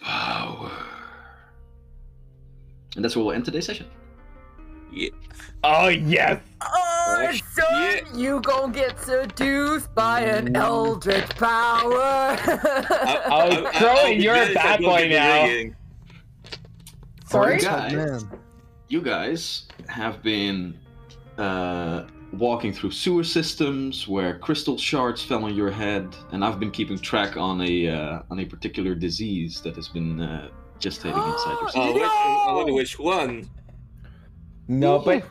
Power. 0.00 0.72
And 2.96 3.04
that's 3.04 3.16
where 3.16 3.24
we'll 3.26 3.34
end 3.34 3.44
today's 3.44 3.66
session. 3.66 3.86
Yeah. 4.90 5.10
Oh 5.62 5.88
yes. 5.88 6.40
Oh, 6.62 6.83
son, 7.08 7.40
yeah. 7.72 8.00
you 8.14 8.40
gon' 8.40 8.72
get 8.72 8.98
seduced 9.00 9.94
by 9.94 10.20
an 10.20 10.54
eldritch 10.56 11.28
power. 11.36 12.36
Oh, 12.46 13.70
Crowley, 13.74 14.22
you're 14.22 14.34
a 14.34 14.52
bad 14.54 14.80
boy 14.80 15.08
now. 15.08 15.70
Sorry? 17.26 17.56
You 17.56 17.62
guys, 17.62 17.92
man. 17.92 18.40
you 18.88 19.00
guys 19.02 19.66
have 19.88 20.22
been 20.22 20.78
uh, 21.38 22.04
walking 22.32 22.72
through 22.72 22.90
sewer 22.92 23.24
systems 23.24 24.06
where 24.06 24.38
crystal 24.38 24.78
shards 24.78 25.22
fell 25.22 25.44
on 25.44 25.54
your 25.54 25.70
head, 25.70 26.14
and 26.32 26.44
I've 26.44 26.60
been 26.60 26.70
keeping 26.70 26.98
track 26.98 27.36
on 27.36 27.60
a 27.62 27.88
uh, 27.88 28.22
on 28.30 28.38
a 28.40 28.44
particular 28.44 28.94
disease 28.94 29.60
that 29.62 29.74
has 29.76 29.88
been 29.88 30.20
uh, 30.20 30.48
gestating 30.78 31.32
inside 31.32 31.56
your 31.60 31.70
Oh, 31.74 31.92
system. 31.92 31.94
which, 31.94 32.02
I 32.04 32.52
wonder 32.54 32.72
which 32.72 32.98
one. 32.98 33.48
No, 34.68 34.98
but 34.98 35.24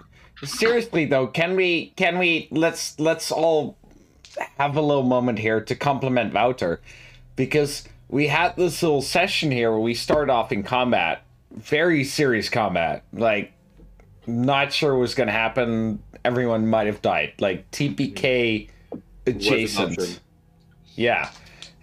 seriously 0.46 1.06
though, 1.06 1.28
can 1.28 1.56
we 1.56 1.94
can 1.96 2.18
we 2.18 2.48
let's 2.52 3.00
let's 3.00 3.32
all 3.32 3.78
have 4.58 4.76
a 4.76 4.82
little 4.82 5.04
moment 5.04 5.40
here 5.40 5.62
to 5.62 5.76
compliment 5.76 6.34
Wouter 6.34 6.82
because 7.36 7.84
we 8.10 8.28
had 8.28 8.56
this 8.56 8.82
little 8.84 9.02
session 9.02 9.52
here 9.52 9.72
where 9.72 9.80
we 9.80 9.94
start 9.94 10.30
off 10.30 10.52
in 10.52 10.64
combat, 10.64 11.24
very 11.52 12.04
serious 12.04 12.50
combat, 12.50 13.04
like 13.14 13.54
not 14.28 14.72
sure 14.74 14.98
what's 14.98 15.14
gonna 15.14 15.32
happen. 15.32 16.02
Everyone 16.26 16.68
might 16.68 16.88
have 16.88 17.02
died, 17.02 17.34
like 17.40 17.70
TPK 17.72 18.70
adjacent. 19.26 20.00
option. 20.00 20.16
Yeah. 20.96 21.30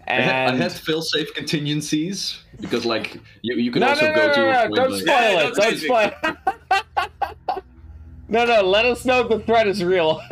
I 0.07 0.15
had, 0.15 0.49
I 0.49 0.53
And 0.53 0.63
had 0.63 0.73
fail-safe 0.73 1.35
contingencies 1.35 2.43
because, 2.61 2.85
like, 2.85 3.21
you, 3.43 3.55
you 3.57 3.71
can 3.71 3.81
no, 3.81 3.89
also 3.91 4.09
no, 4.09 4.15
go 4.15 4.27
no, 4.27 4.33
to 4.35 4.41
no, 4.41 4.51
a 4.51 4.69
no, 4.69 4.75
don't 4.75 4.99
spoil 4.99 5.39
it. 5.39 5.55
don't 5.55 5.55
Don't 5.55 5.79
spoil. 5.79 7.61
No, 8.31 8.45
no, 8.47 8.63
let 8.63 8.85
us 8.87 9.05
know 9.05 9.27
the 9.27 9.41
threat 9.41 9.67
is 9.67 9.83
real. 9.85 10.23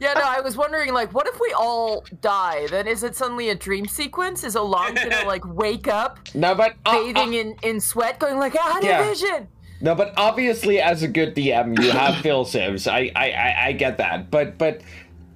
yeah, 0.00 0.14
no, 0.14 0.22
I 0.24 0.40
was 0.40 0.56
wondering, 0.56 0.92
like, 0.94 1.12
what 1.12 1.26
if 1.26 1.38
we 1.40 1.52
all 1.58 2.04
die? 2.20 2.66
Then 2.68 2.86
is 2.86 3.02
it 3.02 3.14
suddenly 3.16 3.50
a 3.50 3.54
dream 3.54 3.86
sequence? 3.86 4.44
Is 4.44 4.54
Alon 4.54 4.94
gonna, 4.94 5.22
like, 5.26 5.44
wake 5.46 5.88
up, 5.88 6.18
no, 6.34 6.54
but 6.54 6.76
uh, 6.86 6.90
uh, 6.90 7.02
bathing 7.02 7.34
in, 7.34 7.56
in 7.62 7.80
sweat, 7.80 8.18
going, 8.18 8.38
like, 8.38 8.56
I 8.56 8.70
had 8.70 8.84
Yeah. 8.84 9.02
a 9.04 9.08
vision? 9.08 9.48
No, 9.80 9.94
but 9.96 10.14
obviously, 10.16 10.80
as 10.80 11.02
a 11.02 11.08
good 11.08 11.34
DM, 11.34 11.82
you 11.82 11.90
have 11.90 12.16
fail 12.22 12.44
saves. 12.44 12.86
I, 12.86 13.10
I, 13.16 13.30
I, 13.32 13.56
I 13.66 13.72
get 13.72 13.98
that. 13.98 14.30
But, 14.30 14.56
but, 14.56 14.80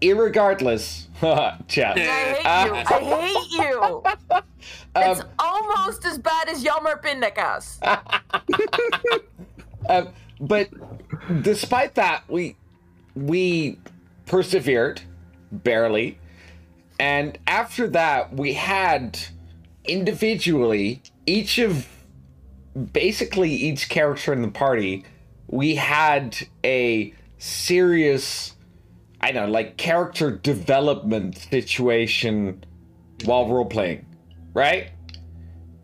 irregardless, 0.00 1.06
chat. 1.66 1.96
I 1.96 2.00
hate 2.00 2.46
Uh, 2.46 2.64
you. 2.66 2.74
I 2.74 3.24
hate 3.24 3.50
you. 3.50 4.02
It's 4.94 5.20
Um, 5.20 5.26
almost 5.38 6.04
as 6.06 6.18
bad 6.18 6.48
as 6.48 6.62
Yamar 6.64 7.02
Pindakas. 7.02 7.78
um, 9.88 10.08
but 10.40 10.68
despite 11.42 11.94
that, 11.94 12.24
we, 12.28 12.56
we 13.14 13.78
persevered, 14.26 15.02
barely, 15.50 16.18
and 16.98 17.38
after 17.46 17.88
that, 17.88 18.34
we 18.34 18.54
had 18.54 19.18
individually 19.84 21.02
each 21.26 21.58
of 21.58 21.86
basically 22.92 23.50
each 23.50 23.88
character 23.88 24.32
in 24.32 24.42
the 24.42 24.48
party, 24.48 25.04
we 25.48 25.74
had 25.74 26.36
a 26.64 27.14
serious, 27.38 28.54
I 29.20 29.32
don't 29.32 29.46
know, 29.46 29.52
like 29.52 29.76
character 29.76 30.30
development 30.30 31.38
situation 31.38 32.64
while 33.24 33.48
role 33.48 33.64
playing, 33.64 34.04
right? 34.52 34.90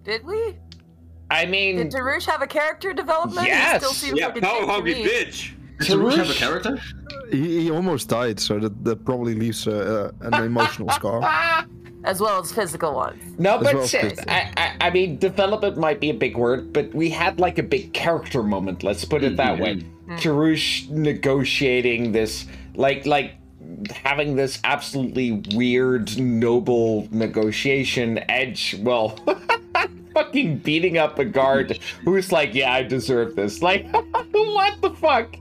Did 0.04 0.24
we? 0.24 0.56
I 1.32 1.46
mean, 1.46 1.76
Did 1.76 1.90
Tarush 1.90 2.26
have 2.26 2.42
a 2.42 2.46
character 2.46 2.92
development? 2.92 3.46
Yes. 3.46 3.72
He 3.72 3.78
still 3.78 3.94
seems 3.94 4.18
Yeah, 4.18 4.26
like 4.26 4.36
a 4.36 4.40
power 4.42 4.52
dick 4.52 4.66
to 4.66 4.72
hungry 4.72 4.94
bitch. 4.94 5.52
Does 5.78 5.88
Sarush 5.88 6.16
have 6.16 6.30
a 6.30 6.34
character? 6.34 6.78
Uh, 6.78 7.26
he, 7.30 7.62
he 7.62 7.70
almost 7.70 8.08
died, 8.08 8.38
so 8.38 8.58
that, 8.58 8.84
that 8.84 9.04
probably 9.04 9.34
leaves 9.34 9.66
uh, 9.66 10.12
uh 10.22 10.26
an 10.26 10.44
emotional 10.44 10.90
scar. 10.98 11.22
As 12.04 12.20
well 12.20 12.40
as 12.40 12.52
physical 12.52 12.94
ones. 12.94 13.22
no, 13.38 13.58
but 13.58 13.74
well 13.74 13.84
as. 13.84 13.94
I, 13.94 14.52
I, 14.56 14.76
I 14.80 14.90
mean, 14.90 15.18
development 15.18 15.76
might 15.78 16.00
be 16.00 16.10
a 16.10 16.14
big 16.14 16.36
word, 16.36 16.72
but 16.72 16.92
we 16.92 17.08
had 17.08 17.40
like 17.40 17.58
a 17.58 17.62
big 17.62 17.94
character 17.94 18.42
moment. 18.42 18.82
Let's 18.82 19.04
put 19.04 19.22
it 19.22 19.36
that 19.36 19.58
mm-hmm. 19.58 19.62
way. 19.62 20.16
Tarush 20.16 20.90
negotiating 20.90 22.12
this, 22.12 22.46
like, 22.74 23.06
like 23.06 23.36
having 23.90 24.36
this 24.36 24.60
absolutely 24.64 25.42
weird, 25.54 26.18
noble 26.18 27.08
negotiation. 27.10 28.18
Edge, 28.28 28.76
well, 28.80 29.18
fucking 30.14 30.58
beating 30.58 30.98
up 30.98 31.18
a 31.18 31.24
guard 31.24 31.78
who's 32.04 32.32
like, 32.32 32.54
"Yeah, 32.54 32.72
I 32.72 32.82
deserve 32.82 33.36
this." 33.36 33.62
Like, 33.62 33.90
what 34.32 34.80
the 34.80 34.90
fuck? 34.90 35.36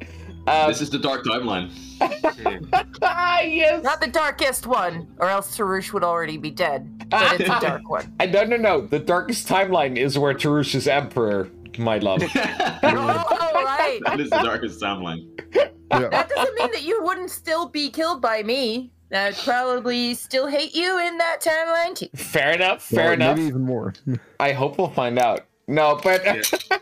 Um, 0.48 0.70
This 0.70 0.82
is 0.82 0.90
the 0.90 0.98
dark 1.00 1.24
timeline. 1.24 1.72
yes. 3.02 3.84
Not 3.84 4.02
the 4.02 4.08
darkest 4.08 4.66
one, 4.66 5.08
or 5.20 5.30
else 5.30 5.56
Tarush 5.56 5.94
would 5.94 6.04
already 6.04 6.38
be 6.38 6.50
dead. 6.50 7.10
But 7.10 7.40
it's 7.40 7.50
a 7.50 7.60
dark 7.60 7.88
one. 7.88 8.12
I 8.20 8.26
no 8.36 8.44
no 8.44 8.58
no. 8.58 8.82
The 8.82 9.00
darkest 9.00 9.48
timeline 9.48 9.98
is 9.98 10.18
where 10.18 10.34
Tarush 10.34 10.74
is 10.74 10.88
emperor, 10.88 11.50
my 11.78 12.00
love. 12.00 12.24
Oh, 12.24 12.30
right. 12.34 14.00
that 14.06 14.20
is 14.20 14.30
the 14.32 14.40
darkest 14.42 14.82
timeline. 14.82 15.28
Yeah. 15.54 16.08
That 16.10 16.30
doesn't 16.30 16.56
mean 16.56 16.72
that 16.72 16.84
you 16.84 17.04
wouldn't 17.04 17.30
still 17.30 17.68
be 17.70 17.90
killed 17.92 18.22
by 18.22 18.42
me. 18.44 18.92
I'd 19.14 19.36
probably 19.38 20.14
still 20.14 20.48
hate 20.48 20.74
you 20.74 21.00
in 21.00 21.18
that 21.18 21.40
timeline 21.42 21.96
too. 21.96 22.08
Fair 22.16 22.54
enough. 22.54 22.84
Fair 22.84 23.06
Well, 23.06 23.14
enough. 23.14 23.38
Maybe 23.38 23.48
even 23.48 23.62
more. 23.64 23.94
I 24.40 24.54
hope 24.54 24.78
we'll 24.78 24.90
find 24.90 25.20
out. 25.20 25.42
No, 25.68 26.00
but 26.02 26.24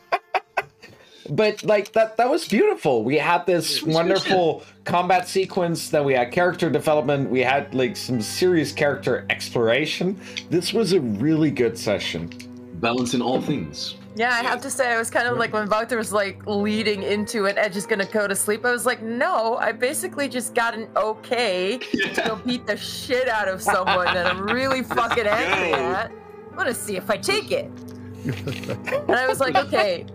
but 1.30 1.64
like 1.64 1.92
that 1.94 2.18
that 2.18 2.30
was 2.30 2.48
beautiful. 2.48 3.04
We 3.04 3.18
had 3.18 3.46
this 3.46 3.84
wonderful 3.84 4.64
combat 4.84 5.28
sequence, 5.28 5.90
then 5.90 6.04
we 6.06 6.14
had 6.14 6.32
character 6.32 6.70
development, 6.70 7.30
we 7.30 7.42
had 7.42 7.74
like 7.76 7.96
some 7.98 8.22
serious 8.22 8.72
character 8.72 9.26
exploration. 9.30 10.20
This 10.50 10.74
was 10.74 10.94
a 10.94 11.00
really 11.02 11.52
good 11.52 11.78
session. 11.78 12.32
Balance 12.76 13.14
in 13.14 13.22
all 13.22 13.42
things. 13.42 13.96
Yeah, 14.16 14.32
I 14.32 14.44
have 14.44 14.62
to 14.62 14.70
say, 14.70 14.92
I 14.92 14.98
was 14.98 15.10
kind 15.10 15.28
of 15.28 15.38
like 15.38 15.54
when 15.54 15.70
Wouter 15.70 15.98
was 15.98 16.12
like 16.12 16.46
leading 16.46 17.04
into 17.04 17.46
it, 17.46 17.58
Edge 17.58 17.78
is 17.78 17.86
gonna 17.86 18.06
go 18.06 18.28
to 18.28 18.36
sleep. 18.36 18.66
I 18.66 18.72
was 18.72 18.86
like, 18.86 19.02
no, 19.02 19.58
I 19.58 19.72
basically 19.72 20.28
just 20.28 20.56
got 20.56 20.74
an 20.74 20.90
okay 20.96 21.78
to 22.14 22.24
go 22.26 22.36
beat 22.38 22.66
the 22.66 22.76
shit 22.76 23.30
out 23.30 23.48
of 23.48 23.62
someone 23.62 24.06
that 24.06 24.26
I'm 24.26 24.44
really 24.44 24.84
fucking 24.84 25.28
angry 25.28 25.74
at. 25.74 26.12
I'm 26.52 26.58
gonna 26.58 26.74
see 26.74 26.98
if 26.98 27.10
I 27.10 27.18
take 27.18 27.52
it. 27.52 27.72
and 28.26 29.12
I 29.12 29.28
was 29.28 29.40
like, 29.40 29.56
okay, 29.56 30.06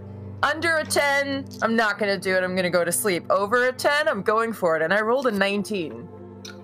under 0.43 0.77
a 0.77 0.85
10, 0.85 1.47
I'm 1.63 1.75
not 1.75 1.99
gonna 1.99 2.19
do 2.19 2.35
it. 2.35 2.43
I'm 2.43 2.55
gonna 2.55 2.69
go 2.71 2.85
to 2.85 2.93
sleep. 2.93 3.25
Over 3.31 3.69
a 3.69 3.73
10, 3.73 4.09
I'm 4.09 4.23
going 4.23 4.53
for 4.53 4.77
it. 4.77 4.83
And 4.83 4.93
I 4.93 5.01
rolled 5.01 5.27
a 5.27 5.31
19. 5.31 6.09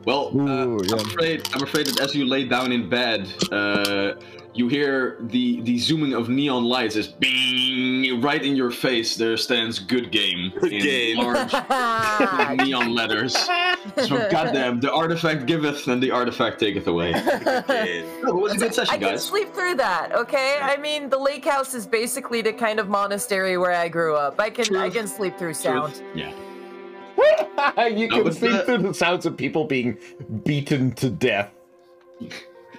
Well, 0.04 0.28
uh, 0.28 0.66
Ooh, 0.66 0.80
yeah. 0.84 0.96
I'm 0.96 1.06
afraid 1.06 1.48
I'm 1.54 1.62
afraid 1.62 1.86
that 1.86 2.00
as 2.00 2.14
you 2.14 2.24
lay 2.24 2.44
down 2.44 2.72
in 2.72 2.88
bed, 2.88 3.32
uh, 3.52 4.12
you 4.52 4.66
hear 4.68 5.16
the 5.20 5.60
the 5.62 5.78
zooming 5.78 6.12
of 6.14 6.28
neon 6.28 6.64
lights 6.64 6.96
is 6.96 7.06
bing 7.08 8.20
right 8.20 8.42
in 8.44 8.56
your 8.56 8.70
face. 8.70 9.14
There 9.16 9.36
stands 9.36 9.78
"Good 9.78 10.10
Game" 10.10 10.52
Good 10.60 10.72
in 10.72 10.82
game. 10.82 11.16
large 11.18 11.52
neon 12.66 12.92
letters. 12.94 13.34
So 14.06 14.28
goddamn, 14.30 14.80
the 14.80 14.92
artifact 14.92 15.46
giveth 15.46 15.86
and 15.86 16.02
the 16.02 16.10
artifact 16.10 16.58
taketh 16.60 16.86
away. 16.86 17.10
Yeah. 17.10 18.02
Oh, 18.22 18.32
no, 18.32 18.38
it 18.38 18.42
was 18.42 18.52
a 18.52 18.56
good 18.58 18.74
session, 18.74 18.80
I 18.82 18.84
session, 18.84 19.00
can 19.00 19.08
guys. 19.12 19.24
sleep 19.24 19.54
through 19.54 19.74
that, 19.76 20.12
okay? 20.14 20.58
I 20.60 20.76
mean, 20.76 21.08
the 21.08 21.16
lake 21.18 21.44
house 21.44 21.72
is 21.74 21.86
basically 21.86 22.42
the 22.42 22.52
kind 22.52 22.78
of 22.78 22.88
monastery 22.88 23.56
where 23.56 23.72
I 23.72 23.88
grew 23.88 24.14
up. 24.14 24.38
I 24.38 24.50
can 24.50 24.76
I 24.76 24.90
can 24.90 25.06
sleep 25.06 25.38
through 25.38 25.54
sound. 25.54 25.94
Truth. 25.94 26.04
Yeah. 26.14 27.86
you 27.88 28.08
No, 28.08 28.22
can 28.24 28.32
sleep 28.32 28.52
the- 28.52 28.62
through 28.64 28.78
the 28.78 28.94
sounds 28.94 29.24
of 29.26 29.36
people 29.36 29.64
being 29.64 29.96
beaten 30.44 30.92
to 30.96 31.08
death. 31.10 31.50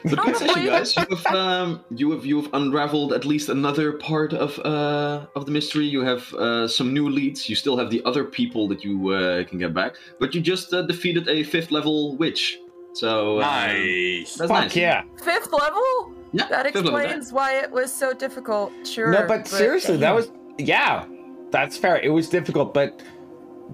But 0.04 0.20
good 0.20 0.38
session, 0.38 0.66
guys. 0.66 0.96
You 0.96 1.06
have 1.16 1.26
um, 1.28 1.84
you 1.92 2.12
have 2.12 2.26
you 2.26 2.42
have 2.42 2.50
unraveled 2.54 3.14
at 3.14 3.26
least 3.26 3.50
another 3.50 3.94
part 3.94 4.34
of 4.34 4.58
uh 4.60 5.26
of 5.36 5.46
the 5.46 5.52
mystery. 5.52 5.86
You 5.86 6.02
have 6.02 6.34
uh, 6.34 6.68
some 6.68 6.94
new 6.94 7.10
leads. 7.10 7.50
You 7.50 7.56
still 7.56 7.78
have 7.78 7.90
the 7.90 8.02
other 8.06 8.24
people 8.24 8.68
that 8.70 8.84
you 8.84 9.10
uh, 9.10 9.44
can 9.44 9.60
get 9.60 9.74
back, 9.74 9.96
but 10.20 10.34
you 10.34 10.42
just 10.42 10.74
uh, 10.74 10.82
defeated 10.84 11.28
a 11.28 11.44
fifth 11.44 11.72
level 11.72 12.16
witch. 12.18 12.60
So 12.94 13.38
uh, 13.38 13.42
Nice. 13.42 14.36
That's 14.36 14.50
Fuck 14.52 14.64
nice. 14.64 14.76
yeah. 14.76 15.04
Fifth 15.24 15.52
level? 15.54 16.14
Yeah, 16.34 16.48
That 16.50 16.66
fifth 16.66 16.76
level, 16.76 16.96
explains 16.98 17.32
why 17.32 17.56
it 17.60 17.70
was 17.72 17.92
so 17.94 18.14
difficult. 18.14 18.72
Sure. 18.88 19.12
No, 19.12 19.28
but 19.28 19.48
seriously, 19.48 19.98
that 19.98 20.16
was 20.16 20.32
yeah, 20.58 21.06
that's 21.52 21.78
fair. 21.78 21.98
It 22.00 22.10
was 22.10 22.30
difficult, 22.30 22.74
but 22.74 23.02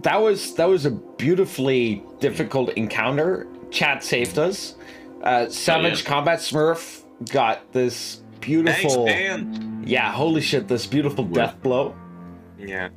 that 0.01 0.17
was 0.17 0.56
that 0.56 0.67
was 0.67 0.85
a 0.85 0.91
beautifully 0.91 2.03
difficult 2.19 2.69
encounter. 2.72 3.47
Chat 3.69 4.03
saved 4.03 4.39
us. 4.39 4.75
Uh, 5.24 5.50
Savage 5.50 6.04
yeah. 6.04 6.10
Combat 6.10 6.40
Smurf 6.40 7.04
got 7.32 7.72
this 7.74 8.22
Thanks, 8.42 8.46
beautiful. 8.46 9.06
man. 9.06 9.84
Yeah, 9.86 10.12
holy 10.12 10.42
shit, 10.42 10.68
this 10.68 10.86
beautiful 10.86 11.26
Yeah. 11.26 11.34
death 11.48 11.62
blow. 11.62 11.96
Yeah. 12.60 12.90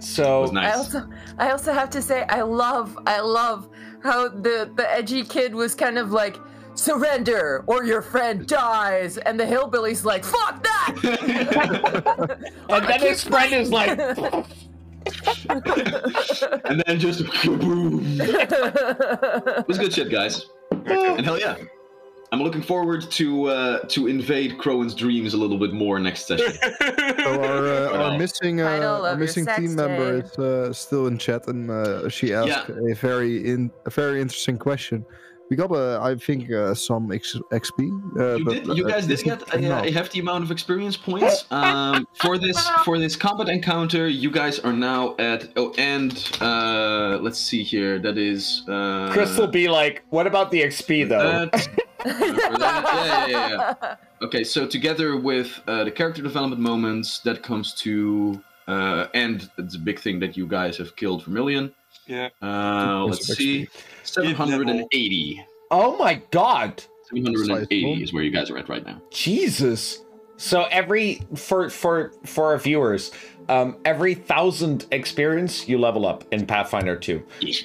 So 0.00 0.44
nice. 0.52 0.74
I 0.74 0.76
also 0.76 1.08
I 1.38 1.50
also 1.50 1.72
have 1.72 1.90
to 1.90 2.00
say 2.02 2.24
I 2.28 2.42
love 2.42 2.96
I 3.06 3.20
love 3.20 3.68
how 4.02 4.28
the 4.28 4.70
the 4.76 4.90
edgy 4.92 5.24
kid 5.24 5.54
was 5.54 5.74
kind 5.74 5.98
of 5.98 6.10
like 6.12 6.36
surrender 6.74 7.64
or 7.66 7.82
your 7.84 8.00
friend 8.02 8.46
dies 8.46 9.18
and 9.18 9.38
the 9.40 9.44
hillbilly's 9.46 10.04
like 10.04 10.24
fuck 10.24 10.62
that 10.62 10.94
and 12.70 12.84
then 12.86 13.00
his 13.00 13.24
friend 13.24 13.52
is 13.52 13.72
like, 13.72 13.98
and 15.48 16.82
then 16.86 17.00
just 17.00 17.24
boom. 17.44 18.02
It 18.20 19.66
was 19.66 19.78
good 19.78 19.92
shit, 19.92 20.10
guys. 20.10 20.46
And 20.90 21.24
hell 21.24 21.38
yeah. 21.38 21.56
I'm 22.30 22.42
looking 22.42 22.62
forward 22.62 23.10
to 23.12 23.46
uh, 23.46 23.78
to 23.88 24.06
invade 24.06 24.58
Crowan's 24.58 24.94
dreams 24.94 25.32
a 25.32 25.36
little 25.38 25.56
bit 25.56 25.72
more 25.72 25.98
next 25.98 26.26
session. 26.26 26.52
So 27.18 27.42
our, 27.42 27.66
uh, 27.66 27.90
Well. 27.90 28.02
our 28.02 28.18
missing 28.18 28.60
uh, 28.60 29.02
our 29.04 29.16
missing 29.16 29.44
sex 29.44 29.58
team 29.58 29.74
member 29.74 30.22
tape. 30.22 30.32
is 30.32 30.38
uh, 30.38 30.72
still 30.72 31.06
in 31.08 31.18
chat, 31.18 31.46
and 31.48 31.70
uh, 31.70 32.08
she 32.08 32.32
asked 32.32 32.68
a 32.68 32.94
very 32.94 33.48
in 33.50 33.70
a 33.86 33.90
very 33.90 34.20
interesting 34.20 34.58
question. 34.58 35.04
We 35.50 35.56
got, 35.56 35.72
uh, 35.72 36.00
I 36.02 36.14
think, 36.14 36.50
uh, 36.52 36.74
some 36.74 37.10
X- 37.10 37.36
XP. 37.52 37.80
Uh, 38.18 38.36
you 38.36 38.44
but, 38.44 38.52
did. 38.52 38.66
You 38.76 38.84
uh, 38.84 38.88
guys 38.88 39.06
did 39.06 39.22
get 39.24 39.42
a, 39.54 39.82
a, 39.84 39.90
hefty 39.90 40.20
amount 40.20 40.44
of 40.44 40.50
experience 40.50 40.96
points 40.96 41.46
um, 41.50 42.06
for 42.14 42.36
this 42.36 42.68
for 42.84 42.98
this 42.98 43.16
combat 43.16 43.48
encounter. 43.48 44.08
You 44.08 44.30
guys 44.30 44.58
are 44.58 44.74
now 44.74 45.16
at 45.18 45.48
oh, 45.56 45.72
and 45.78 46.12
uh, 46.40 47.18
let's 47.22 47.38
see 47.38 47.62
here. 47.62 47.98
That 47.98 48.18
is 48.18 48.62
uh, 48.68 49.08
Chris 49.10 49.38
will 49.38 49.46
be 49.46 49.68
like, 49.68 50.04
what 50.10 50.26
about 50.26 50.50
the 50.50 50.62
XP 50.62 51.08
though? 51.08 51.48
yeah, 52.06 53.26
yeah, 53.26 53.48
yeah, 53.48 53.96
okay, 54.22 54.44
so 54.44 54.66
together 54.66 55.16
with 55.16 55.60
the 55.66 55.90
character 55.90 56.22
development 56.22 56.62
moments, 56.62 57.18
that 57.20 57.42
comes 57.42 57.74
to 57.74 58.40
and 58.68 59.50
it's 59.56 59.74
a 59.74 59.78
big 59.78 59.98
thing 59.98 60.20
that 60.20 60.36
you 60.36 60.46
guys 60.46 60.76
have 60.76 60.94
killed 60.94 61.24
Vermilion. 61.24 61.74
Yeah. 62.06 62.28
let's 62.40 63.26
see. 63.26 63.64
XP. 63.64 63.68
780. 64.08 65.44
Oh 65.70 65.96
my 65.98 66.22
god. 66.30 66.82
780 67.14 68.02
is 68.02 68.12
where 68.12 68.22
you 68.22 68.30
guys 68.30 68.50
are 68.50 68.58
at 68.58 68.68
right 68.68 68.84
now. 68.84 69.00
Jesus. 69.10 70.04
So 70.36 70.64
every 70.70 71.22
for 71.34 71.68
for 71.68 72.12
for 72.24 72.52
our 72.52 72.58
viewers, 72.58 73.10
um, 73.48 73.76
every 73.84 74.14
thousand 74.14 74.86
experience 74.92 75.68
you 75.68 75.78
level 75.78 76.06
up 76.06 76.24
in 76.32 76.46
Pathfinder 76.46 76.96
2. 76.96 77.22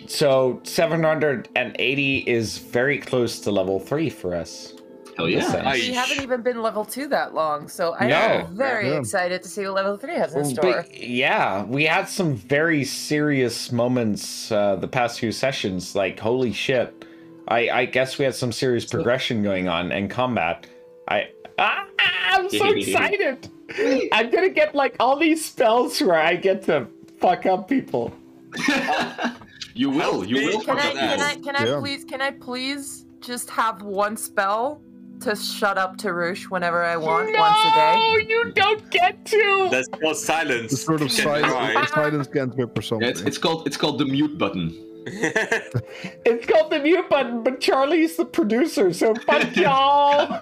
So 0.07 0.59
780 0.63 2.17
is 2.19 2.57
very 2.57 2.97
close 2.97 3.39
to 3.41 3.51
level 3.51 3.80
three 3.80 4.09
for 4.09 4.33
us. 4.35 4.73
Hell 5.17 5.30
yeah. 5.30 5.38
Listen. 5.40 5.64
Nice. 5.64 5.88
we 5.88 5.93
haven't 5.93 6.22
even 6.22 6.42
been 6.42 6.61
level 6.61 6.83
two 6.85 7.08
that 7.08 7.33
long 7.33 7.67
so 7.67 7.93
i'm 8.00 8.56
very 8.56 8.90
Yeah. 8.90 9.00
excited 9.00 9.43
to 9.43 9.50
see 9.50 9.64
what 9.66 9.75
level 9.75 9.95
three 9.98 10.16
has 10.16 10.33
in 10.33 10.42
Well, 10.42 10.50
store 10.50 10.74
but 10.83 11.00
yeah, 11.00 11.64
we 11.66 11.83
had 11.85 12.09
some 12.09 12.35
very 12.35 12.83
serious 12.83 13.72
moments 13.72 14.51
uh, 14.51 14.75
the 14.77 14.88
past 14.88 15.19
few 15.19 15.32
sessions. 15.32 15.95
Like, 15.95 16.19
holy 16.19 16.51
shit! 16.53 17.06
I 17.48 17.69
I 17.69 17.85
guess 17.85 18.17
we 18.17 18.25
had 18.25 18.35
some 18.35 18.51
serious 18.51 18.85
progression 18.85 19.43
going 19.43 19.67
on 19.67 19.92
in 19.92 20.08
combat. 20.09 20.66
I 21.08 21.30
ah, 21.59 21.85
I'm 22.32 22.50
so 22.50 22.72
excited. 22.75 23.50
I'm 24.11 24.30
gonna 24.32 24.50
get 24.50 24.74
like 24.75 24.95
all 25.00 25.17
these 25.17 25.45
spells 25.45 26.01
where 26.01 26.19
I 26.19 26.35
get 26.35 26.64
to 26.64 26.88
fuck 27.19 27.45
up 27.45 27.67
people. 27.69 28.11
you 29.74 29.90
will. 29.90 30.24
You 30.25 30.35
will. 30.48 30.61
can 30.61 30.77
i 30.80 30.82
fuck 30.82 30.95
up 30.95 31.09
can 31.09 31.19
i 31.22 31.30
people. 31.35 31.43
can 31.45 31.56
i 31.56 31.66
Yeah. 31.66 31.80
please 31.80 32.03
can 32.06 32.22
i 32.22 32.32
please 32.32 33.06
just 33.19 33.50
have 33.50 33.82
one 33.82 34.16
spell 34.17 34.82
to 35.23 35.35
shut 35.35 35.77
up 35.77 35.97
Tarush 35.97 36.43
whenever 36.49 36.83
i 36.83 36.95
want 36.97 37.31
no, 37.31 37.39
once 37.39 37.57
a 37.65 37.71
day 37.75 37.95
No, 37.95 38.17
you 38.17 38.51
don't 38.51 38.89
get 38.89 39.25
to. 39.25 39.67
That's 39.71 39.87
called 39.87 40.17
silence. 40.17 40.71
The 40.71 40.77
sort 40.77 41.01
of 41.01 41.07
Can 41.09 41.17
silence, 41.23 41.51
try. 41.53 41.85
silence 41.87 42.27
cantrip 42.27 42.77
or 42.77 42.81
something. 42.81 43.05
Yeah, 43.05 43.11
it's, 43.11 43.21
it's 43.21 43.37
called 43.37 43.65
it's 43.67 43.77
called 43.77 43.99
the 43.99 44.05
mute 44.05 44.37
button. 44.37 44.71
It's 46.25 46.45
called 46.45 46.71
the 46.71 46.79
mute 46.79 47.09
button, 47.09 47.43
but 47.43 47.59
Charlie's 47.59 48.15
the 48.15 48.25
producer, 48.25 48.93
so 48.93 49.13
fuck 49.15 49.53
y'all. 49.63 50.41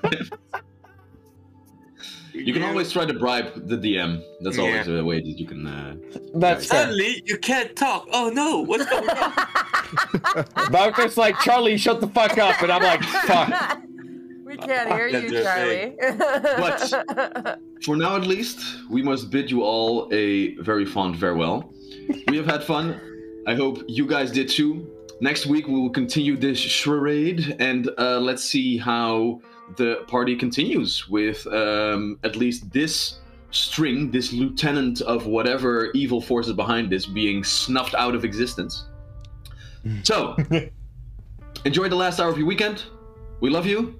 You 2.33 2.53
can 2.53 2.63
always 2.63 2.91
try 2.91 3.05
to 3.05 3.13
bribe 3.13 3.67
the 3.67 3.75
DM. 3.77 4.21
That's 4.41 4.57
Yeah. 4.57 4.63
always 4.63 4.87
a 4.87 5.03
way 5.03 5.19
that 5.19 5.37
you 5.39 5.45
can. 5.47 5.65
Uh... 5.67 5.95
That's. 6.35 6.67
Suddenly, 6.67 7.23
you 7.25 7.37
can't 7.37 7.75
talk. 7.75 8.07
Oh 8.13 8.29
no, 8.29 8.59
what's 8.61 8.85
going 8.85 9.09
on? 9.09 10.71
Bowker's 10.71 11.17
like, 11.17 11.37
Charlie, 11.39 11.77
shut 11.77 11.99
the 11.99 12.07
fuck 12.07 12.37
up, 12.37 12.61
and 12.61 12.71
I'm 12.71 12.81
like, 12.83 13.03
fuck. 13.03 13.81
We 14.51 14.57
can't 14.57 14.91
hear 14.91 15.07
you 15.07 15.43
charlie 15.43 15.95
But- 16.63 17.59
For 17.83 17.95
now, 17.95 18.15
at 18.15 18.27
least, 18.27 18.59
we 18.91 19.01
must 19.01 19.31
bid 19.31 19.49
you 19.49 19.63
all 19.63 20.07
a 20.13 20.53
very 20.57 20.85
fond 20.85 21.19
farewell. 21.19 21.73
We 22.27 22.37
have 22.37 22.45
had 22.45 22.63
fun. 22.63 23.01
I 23.47 23.55
hope 23.55 23.83
you 23.87 24.05
guys 24.05 24.31
did 24.31 24.49
too. 24.49 24.87
Next 25.19 25.47
week, 25.47 25.67
we 25.67 25.73
will 25.73 25.89
continue 25.89 26.37
this 26.37 26.59
charade, 26.59 27.55
and 27.59 27.89
uh, 27.97 28.19
let's 28.19 28.43
see 28.43 28.77
how 28.77 29.41
the 29.77 30.03
party 30.07 30.35
continues 30.35 31.09
with 31.09 31.47
um, 31.47 32.19
at 32.23 32.35
least 32.35 32.71
this 32.71 33.19
string, 33.49 34.11
this 34.11 34.31
lieutenant 34.31 35.01
of 35.01 35.25
whatever 35.25 35.89
evil 35.95 36.21
forces 36.21 36.53
behind 36.53 36.91
this, 36.91 37.07
being 37.07 37.43
snuffed 37.43 37.95
out 37.95 38.13
of 38.13 38.23
existence. 38.23 38.85
So, 40.03 40.35
enjoy 41.65 41.89
the 41.89 41.95
last 41.95 42.19
hour 42.19 42.29
of 42.29 42.37
your 42.37 42.47
weekend. 42.47 42.83
We 43.39 43.49
love 43.49 43.65
you, 43.65 43.99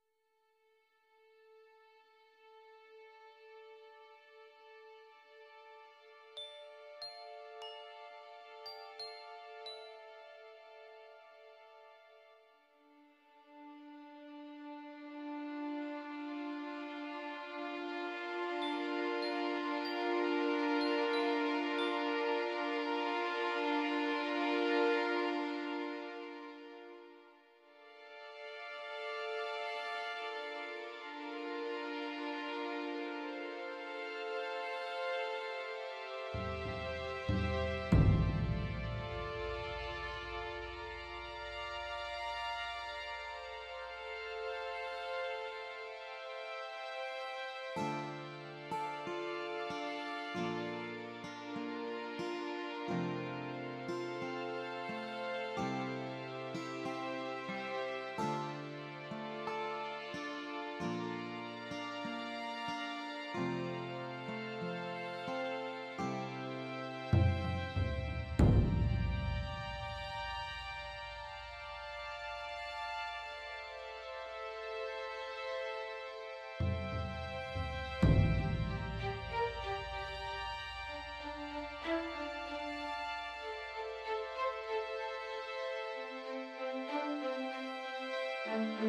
Bye. 88.81 88.87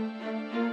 Bye. 0.55 0.72